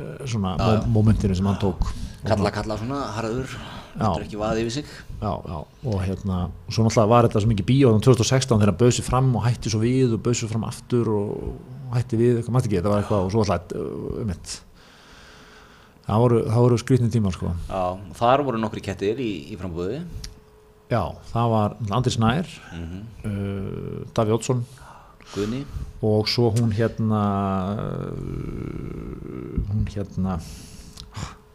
eh, 0.00 0.24
svona 0.24 0.56
mo 0.56 0.72
momentinu 0.96 1.36
sem 1.36 1.52
hann 1.52 1.60
tók. 1.60 1.92
Kalla 2.24 2.54
kalla 2.56 2.80
svona, 2.80 3.04
harður. 3.18 3.58
Þetta 3.96 4.16
er 4.18 4.24
ekki 4.26 4.40
vaðið 4.40 4.64
yfir 4.64 4.74
sig 4.80 4.96
Já, 5.16 5.32
já, 5.32 5.58
og 5.88 6.02
hérna, 6.04 6.38
og 6.68 6.74
svo 6.74 6.84
náttúrulega 6.84 7.08
var 7.08 7.26
þetta 7.26 7.40
svo 7.40 7.48
mikið 7.48 7.66
bíó 7.70 7.88
þannig 7.88 8.04
2016 8.04 8.50
þegar 8.52 8.70
hann 8.72 8.80
bauð 8.82 8.92
sér 8.92 9.06
fram 9.06 9.30
og 9.32 9.44
hætti 9.46 9.72
svo 9.72 9.80
við 9.80 10.12
og 10.12 10.22
bauð 10.26 10.36
sér 10.42 10.50
fram 10.50 10.66
aftur 10.68 11.08
og 11.08 11.94
hætti 11.94 12.18
við, 12.20 12.34
eitthvað, 12.36 12.52
maður 12.52 12.68
ekki, 12.68 12.78
þetta 12.80 12.92
var 12.92 13.00
eitthvað 13.00 13.24
og 13.24 13.32
svo 13.32 13.44
alltaf, 13.46 13.76
um 13.80 14.28
mitt. 14.28 14.56
Það 16.06 16.22
voru, 16.22 16.42
voru 16.52 16.78
skrýtni 16.78 17.08
tímar 17.10 17.34
sko. 17.34 17.54
Já, 17.70 18.12
þar 18.20 18.44
voru 18.46 18.60
nokkri 18.60 18.84
kettir 18.84 19.18
í, 19.24 19.30
í 19.50 19.56
frambúði 19.58 20.04
Já, 20.86 21.02
það 21.32 21.48
var 21.50 21.72
Andris 21.96 22.18
Nær 22.22 22.46
mm 22.70 23.00
uh, 23.26 24.04
Daví 24.14 24.36
Ótsson 24.36 24.60
Guðni. 25.32 25.64
Og 26.06 26.28
svo 26.30 26.52
hún 26.54 26.70
hérna 26.76 27.22
uh, 27.74 28.12
hún 29.72 29.88
hérna 29.90 30.36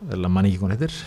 eða 0.10 0.28
mann 0.28 0.50
ekki 0.50 0.60
hvað 0.60 0.66
hún 0.66 0.76
heitir 0.76 0.98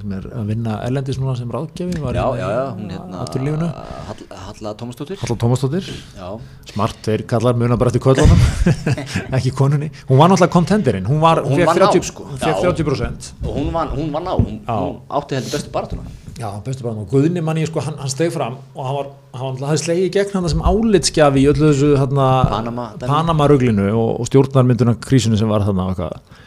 sem 0.00 0.12
er 0.16 0.26
að 0.40 0.48
vinna 0.52 0.76
erlendis 0.86 1.18
núna 1.20 1.34
sem 1.38 1.50
ráðgjafi 1.54 2.00
var 2.02 2.16
Já, 2.16 2.24
hérna 2.38 2.48
já, 2.50 2.64
í 2.80 3.44
hérna. 3.44 3.68
Hall, 4.08 4.24
Halla 4.46 4.72
Tómasdóttir. 4.80 5.20
Halla 5.22 5.36
Tómasdóttir. 5.44 5.88
Já, 6.18 6.28
smart, 6.72 6.98
þeir 7.06 7.24
kallar 7.30 7.56
muna 7.60 7.78
bara 7.80 7.92
eftir 7.92 8.02
kvöldunum 8.04 8.42
ekki 9.38 9.54
konunni, 9.56 9.90
hún 10.08 10.20
var 10.20 10.32
náttúrulega 10.32 10.52
kontenderinn, 10.56 11.08
hún 11.08 11.22
var, 11.24 11.42
Hún 11.44 11.56
fékk 11.60 11.70
vann 11.70 11.84
á, 11.84 11.92
30, 11.92 12.10
sko. 12.10 12.28
hún 12.32 12.42
fékk 12.42 12.60
Já. 12.64 12.74
30% 12.74 13.32
og 13.44 13.56
hún 13.60 13.72
vann, 13.74 13.94
hún 13.96 14.12
vann 14.14 14.28
á. 14.28 14.34
Hún, 14.38 14.60
hún 14.68 15.00
átti 15.20 15.38
heldur 15.38 15.56
bestu 15.58 15.72
baratuna 15.74 16.06
já, 16.34 16.48
bestu 16.66 16.82
bara, 16.82 16.98
og 16.98 17.10
Guðni 17.12 17.42
manni, 17.46 17.66
sko, 17.68 17.82
hann, 17.84 17.94
hann 18.00 18.10
steg 18.10 18.32
fram 18.34 18.56
og 18.74 18.86
hann 18.88 18.96
var, 18.98 19.10
hann 19.38 19.44
var, 19.60 19.68
hann 19.70 19.78
slegið 19.78 20.08
gegn 20.16 20.34
hann 20.38 20.48
sem 20.50 20.64
álitskjafi 20.66 21.44
í 21.44 21.50
öllu 21.52 21.68
þessu 21.70 21.92
hérna, 22.00 22.28
Panama. 22.50 22.88
Panama-ruglinu 23.04 23.90
og, 23.94 24.08
og 24.24 24.30
stjórnarmynduna 24.30 24.96
krísinu 25.04 25.38
sem 25.38 25.50
var 25.50 25.62
þarna 25.66 25.86
og 25.86 25.94
eitthvað 25.94 26.42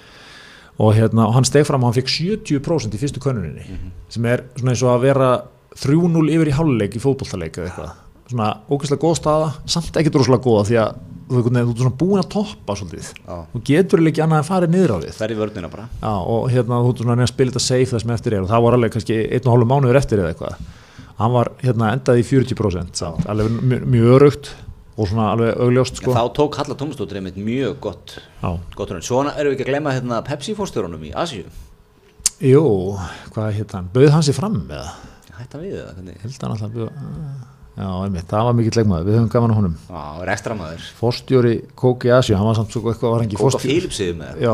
og 0.80 0.94
hérna, 0.94 1.32
hann 1.34 1.44
steg 1.48 1.66
fram 1.66 1.84
og 1.84 1.92
hann 1.94 1.98
fekk 2.02 2.12
70% 2.14 2.94
í 2.94 3.00
fyrstu 3.02 3.20
könnuninni 3.24 3.66
Mhm. 3.68 3.92
sem 4.10 4.26
er 4.26 4.44
svona 4.56 4.72
eins 4.76 4.84
og 4.84 4.94
að 4.98 5.02
vera 5.02 5.42
3-0 5.76 6.30
yfir 6.34 6.48
í 6.52 6.54
háluleik 6.58 6.96
í 6.96 7.02
fótbolltaleik 7.02 7.58
eða 7.58 7.70
eitthvað. 7.70 7.92
Svona 8.30 8.58
ógeðslega 8.70 9.00
góð 9.02 9.16
staða, 9.22 9.54
samt 9.66 9.92
ekki 9.96 10.12
droslega 10.12 10.44
góða 10.44 10.66
því 10.68 10.76
að 10.82 10.96
þú, 11.28 11.42
þú, 11.44 11.52
þú 11.52 11.70
ert 11.72 11.78
svona 11.82 11.98
búin 11.98 12.22
að 12.24 12.30
toppa 12.30 12.76
svolítið, 12.76 13.14
Já. 13.28 13.46
þú 13.54 13.62
getur 13.64 14.00
ekki 14.08 14.24
annað 14.24 14.38
en 14.38 14.48
farið 14.48 14.70
niður 14.74 14.94
á 14.94 14.98
því 15.02 15.14
Fer 15.14 15.30
í 15.32 15.36
vörnina 15.36 15.70
bara. 15.72 15.88
Já, 16.02 16.14
og 16.28 16.50
hérna 16.52 16.82
þú 16.84 16.90
ert 16.92 16.98
svona 17.02 17.12
að 17.14 17.18
reyna 17.18 17.28
að 17.28 17.34
spila 17.34 17.52
þetta 17.52 17.62
safe 17.68 17.92
það 17.94 18.02
sem 18.02 18.12
eftir 18.12 18.34
er. 18.34 18.42
Og 18.42 18.50
það 18.50 18.62
var 18.64 18.74
alveg 18.78 18.92
kannski 18.92 19.18
einn 19.32 19.48
og 19.48 19.54
hálfu 19.54 19.68
mánuður 19.72 19.96
eftir 20.02 20.20
eða 20.20 20.34
eitthvað. 20.34 20.56
Hann 21.18 21.32
var 21.32 21.48
hérna 21.64 21.92
endaði 21.94 22.20
í 22.22 22.28
40% 22.28 22.96
samt, 22.96 23.26
alveg 23.26 23.50
mjög 23.88 24.10
örugt 24.20 24.54
og 24.98 25.10
svona 25.10 25.30
alveg 25.36 25.60
augljóst 25.62 26.00
sko. 26.02 26.14
Þá 26.16 26.24
tók 26.38 26.58
Halla 26.58 26.78
Tómasdóttir 26.78 27.20
einmitt 27.20 27.38
mjög 27.38 27.78
gott 27.86 28.16
gott 28.76 28.94
raun 28.94 29.06
Svona 29.06 29.36
erum 29.38 29.54
við 29.54 29.60
ekki 29.60 29.68
að 29.68 29.74
glemma 29.74 29.94
hérna 29.94 30.22
Pepsi 30.26 30.56
fórstjórunum 30.58 31.04
í 31.06 31.14
Asíu. 31.14 31.46
Jú, 32.42 32.64
hvað 33.34 33.54
heit 33.60 33.78
hann? 33.78 33.92
Bauð 33.94 34.10
hann 34.16 34.26
sér 34.26 34.38
fram 34.38 34.64
eða? 34.66 34.96
Hætta 35.38 35.62
við 35.62 35.78
það, 35.78 36.10
held 36.24 36.42
hann 36.42 36.56
alltaf 36.56 36.74
bauð 36.74 37.46
Já, 37.78 37.86
einmitt, 38.02 38.26
það 38.26 38.46
var 38.48 38.56
mikill 38.58 38.74
leikmaður, 38.80 39.04
við 39.06 39.16
höfum 39.20 39.28
gaman 39.30 39.52
á 39.54 39.58
honum. 39.60 39.74
Já, 39.86 39.98
það 40.02 40.22
er 40.24 40.30
ekstra 40.34 40.56
maður 40.58 40.86
Forstjóri 40.98 41.52
Kóki 41.78 42.10
Asju, 42.10 42.34
hann 42.34 42.48
var 42.50 42.56
samt 42.58 42.74
svo 42.74 42.82
eitthvað 42.90 43.12
var 43.14 43.22
hann 43.22 43.28
ekki 43.28 43.38
Kóka 43.38 43.52
forstjóri? 43.54 43.76
Philipsið 43.76 44.10
með 44.18 44.40
Já, 44.42 44.54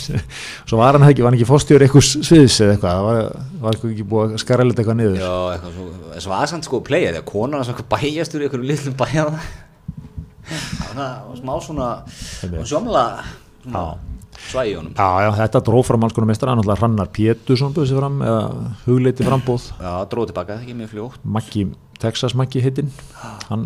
svo 0.72 0.80
var 0.80 0.98
hann 0.98 1.06
ekki, 1.06 1.22
var 1.22 1.30
hann 1.30 1.38
ekki 1.38 1.46
forstjóri 1.46 1.86
eitthvað 1.86 2.08
sviðs 2.08 2.58
eða 2.66 2.74
eitthvað, 2.74 2.96
það 2.98 3.06
var, 3.06 3.46
var 3.62 3.78
eitthvað 3.78 3.94
ekki 3.94 4.08
búið 4.10 4.34
að 4.34 4.42
skara 4.42 4.66
eitthvað 4.72 4.98
niður? 4.98 5.22
Já, 5.22 5.30
eitthvað 5.54 5.78
svo 5.78 6.18
Svo 6.18 6.34
aðsamt 6.34 6.66
sko 6.66 6.82
að 6.82 6.86
playa 6.90 7.14
því 7.14 7.22
að 7.22 7.28
konan 7.30 7.62
er 7.62 7.68
svona 7.68 7.88
bæjastur 7.94 8.42
í 8.42 8.48
einhverjum 8.48 8.70
litlum 8.72 8.98
bæjaða 8.98 9.44
Það 10.48 11.00
var 11.00 11.40
smá 11.42 11.54
svona 11.64 11.88
Sjómla 12.68 13.04
Svæði 14.38 14.70
í 14.70 14.76
honum. 14.78 14.92
Já, 14.94 15.08
já, 15.24 15.30
þetta 15.42 15.60
dróð 15.66 15.84
fram 15.88 16.04
alls 16.06 16.14
konar 16.16 16.28
meistara, 16.30 16.54
náttúrulega 16.56 16.78
Hrannar 16.80 17.08
Pétursson 17.12 17.72
bauð 17.74 17.88
sér 17.90 17.98
fram, 17.98 18.20
eða 18.22 18.44
hugleiti 18.84 19.26
frambóð, 19.26 19.64
Já, 19.82 19.90
dróði 20.12 20.30
tilbaka, 20.30 20.58
ekki 20.62 20.76
mjög 20.78 20.92
fljótt. 20.92 21.24
Maggi, 21.36 21.64
Texas 21.98 22.36
Maggi 22.38 22.62
hittinn, 22.62 22.92
hann 23.48 23.64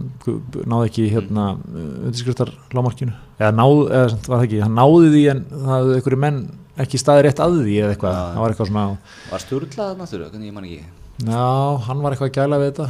náði 0.64 0.88
ekki 0.88 1.04
hérna 1.12 1.44
undirskriftar 1.60 2.54
lámarkinu, 2.72 3.12
eða 3.36 3.52
náði, 3.58 3.84
eða 3.90 4.08
var 4.16 4.32
það 4.32 4.46
ekki, 4.48 4.62
hann 4.64 4.80
náði 4.80 5.12
því 5.12 5.22
en 5.34 5.44
það 5.52 5.70
hafði 5.74 5.98
einhverju 5.98 6.20
menn 6.24 6.40
ekki 6.86 7.02
staði 7.02 7.26
rétt 7.28 7.44
að 7.44 7.58
því 7.60 7.76
eða 7.82 7.92
eitthvað, 7.92 8.18
það 8.22 8.42
var 8.46 8.56
eitthvað 8.56 8.72
svona, 8.72 8.86
Var 9.34 9.44
sturlað 9.44 9.94
náttúrulega, 10.00 10.32
hvernig 10.32 10.48
ég 10.48 10.56
man 10.56 10.70
ekki. 10.70 10.80
Já, 11.28 11.46
hann 11.90 12.02
var 12.02 12.16
eitthvað 12.16 12.32
að 12.32 12.40
gæla 12.40 12.62
við 12.64 12.72
þetta, 12.72 12.88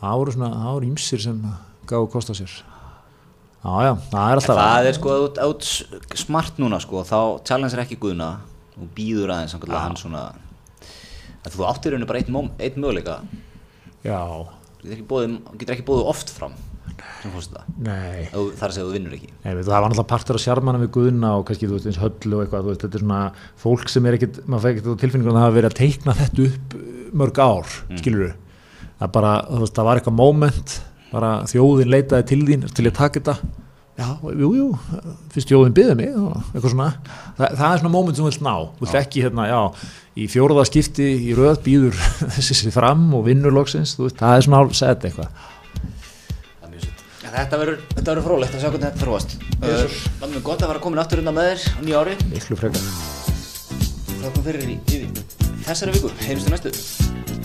það 0.00 0.18
voru 0.24 0.36
svona, 0.38 0.50
það 0.56 0.74
voru 0.78 0.90
ímsir 0.94 1.24
sem 1.28 1.44
gáðu 1.92 2.10
kost 2.16 2.32
á 2.32 2.34
sér. 2.40 2.58
Já, 3.58 3.72
já, 3.84 3.92
það 4.12 4.28
er 4.28 4.40
alltaf 4.40 4.60
það 4.60 4.88
er 4.88 4.98
sko, 4.98 5.16
þú 5.34 5.48
ert 5.48 6.20
smart 6.20 6.60
núna 6.62 6.78
sko, 6.82 7.02
þá 7.06 7.18
challenge 7.48 7.74
er 7.74 7.82
ekki 7.84 7.98
guðna. 8.00 8.30
Og 8.78 8.86
býður 8.94 9.32
aðeins 9.34 9.56
samkvæmlega 9.56 9.82
hann 9.82 9.98
svona 9.98 10.24
að 11.42 11.54
þú 11.56 11.64
áttir 11.66 11.96
henni 11.96 12.06
bara 12.06 12.20
eitt, 12.20 12.30
eitt 12.62 12.78
möguleika. 12.78 13.18
Já, 14.06 14.22
þú 14.78 14.86
getur 14.86 15.74
ekki 15.74 15.86
bóðið, 15.88 16.10
oft 16.14 16.30
fram 16.30 16.54
sem 17.22 17.32
fórst 17.32 17.54
það, 17.54 17.66
nei 17.82 18.28
þú- 18.32 18.52
þar 18.58 18.68
að 18.68 18.74
segja 18.74 18.84
að 18.84 18.88
þú 18.88 18.94
vinnur 18.96 19.14
ekki. 19.16 19.30
Nei, 19.44 19.54
veit, 19.54 19.64
það 19.66 19.72
var 19.74 19.88
náttúrulega 19.88 20.10
partur 20.12 20.38
af 20.38 20.42
sjarmana 20.42 20.80
við 20.82 20.90
Guðna 20.96 21.30
og 21.38 21.44
kannski, 21.46 21.68
þú 21.68 21.76
veist, 21.76 21.88
eins 21.90 22.00
höllu 22.02 22.38
og 22.38 22.42
eitthvað, 22.44 22.68
veist, 22.68 22.82
þetta 22.84 22.98
er 22.98 23.04
svona 23.04 23.20
fólk 23.62 23.88
sem 23.92 24.06
er 24.06 24.18
ekkit, 24.18 24.40
maður 24.46 24.64
fæ 24.64 24.68
ekkit 24.72 24.88
á 24.88 25.00
tilfinningunum 25.02 25.34
að 25.34 25.38
það 25.38 25.46
hafa 25.46 25.56
verið 25.58 25.70
að 25.70 25.78
teikna 25.78 26.16
þetta 26.18 26.46
upp 26.48 26.76
uh, 26.78 26.84
mörg 27.22 27.40
ár, 27.42 27.74
mm. 27.88 27.98
skilur 28.02 28.34
það 28.98 29.12
bara, 29.18 29.32
þú 29.48 29.62
veist, 29.62 29.76
það 29.78 29.88
var 29.88 30.00
eitthvað 30.00 30.18
moment, 30.18 30.76
bara 31.12 31.32
þjóðin 31.48 31.92
leitaði 31.94 32.28
til 32.30 32.42
þín 32.48 32.66
til 32.68 32.86
að 32.86 32.96
taka 32.98 33.20
þetta, 33.20 33.34
já, 33.98 34.08
jú, 34.42 34.50
jú, 34.58 34.66
fyrst 35.34 35.52
þjóðin 35.52 35.76
byggði 35.78 35.98
mig 35.98 36.10
eitthvað 36.14 36.72
svona, 36.74 36.88
það, 37.38 37.54
það 37.60 37.68
er 37.68 37.82
svona 37.82 37.94
moment 37.94 38.18
sem 38.18 38.26
þú 38.26 38.32
vilt 38.32 38.46
ná, 38.46 38.54
þú 38.78 38.86
vilt 38.86 38.98
ekki, 39.02 39.24
hérna, 39.26 39.46
já, 39.50 39.60
í 40.18 40.26
fjóruða 40.32 40.66
skipti 40.68 41.08
í 41.28 41.36
röð 41.38 41.62
býður 41.66 42.02
þessi 42.36 42.74
fram 42.74 43.08
og 43.16 43.24
vinnur 43.28 43.54
loksins, 43.56 43.96
veist, 44.00 44.18
það 44.20 44.36
er 44.36 44.48
svona 44.48 44.62
hálf 44.62 44.76
sett 44.78 45.08
eitthvað. 45.08 45.46
Þetta 47.38 47.58
verður, 47.60 48.22
frólægt 48.24 48.56
að 48.56 48.62
sjá 48.64 48.70
hvernig 48.72 48.86
þetta 48.88 49.02
þróast. 49.04 49.34
Uh, 49.60 49.98
Það 50.18 50.32
er 50.32 50.44
gott 50.48 50.64
að 50.64 50.72
vera 50.72 50.82
komin 50.82 51.02
aftur 51.02 51.22
undan 51.22 51.36
með 51.36 51.50
þér 51.52 51.66
á 51.70 51.80
nýja 51.84 52.00
ári. 52.02 52.16
Miklu 52.32 52.58
frekar. 52.58 52.88
Þakkum 54.24 54.46
fyrir 54.48 54.72
í, 54.74 54.78
í 54.96 55.02
þessari 55.68 55.94
viku. 55.94 56.14
Heyrjumstu 56.24 56.56
næstu. 56.56 57.37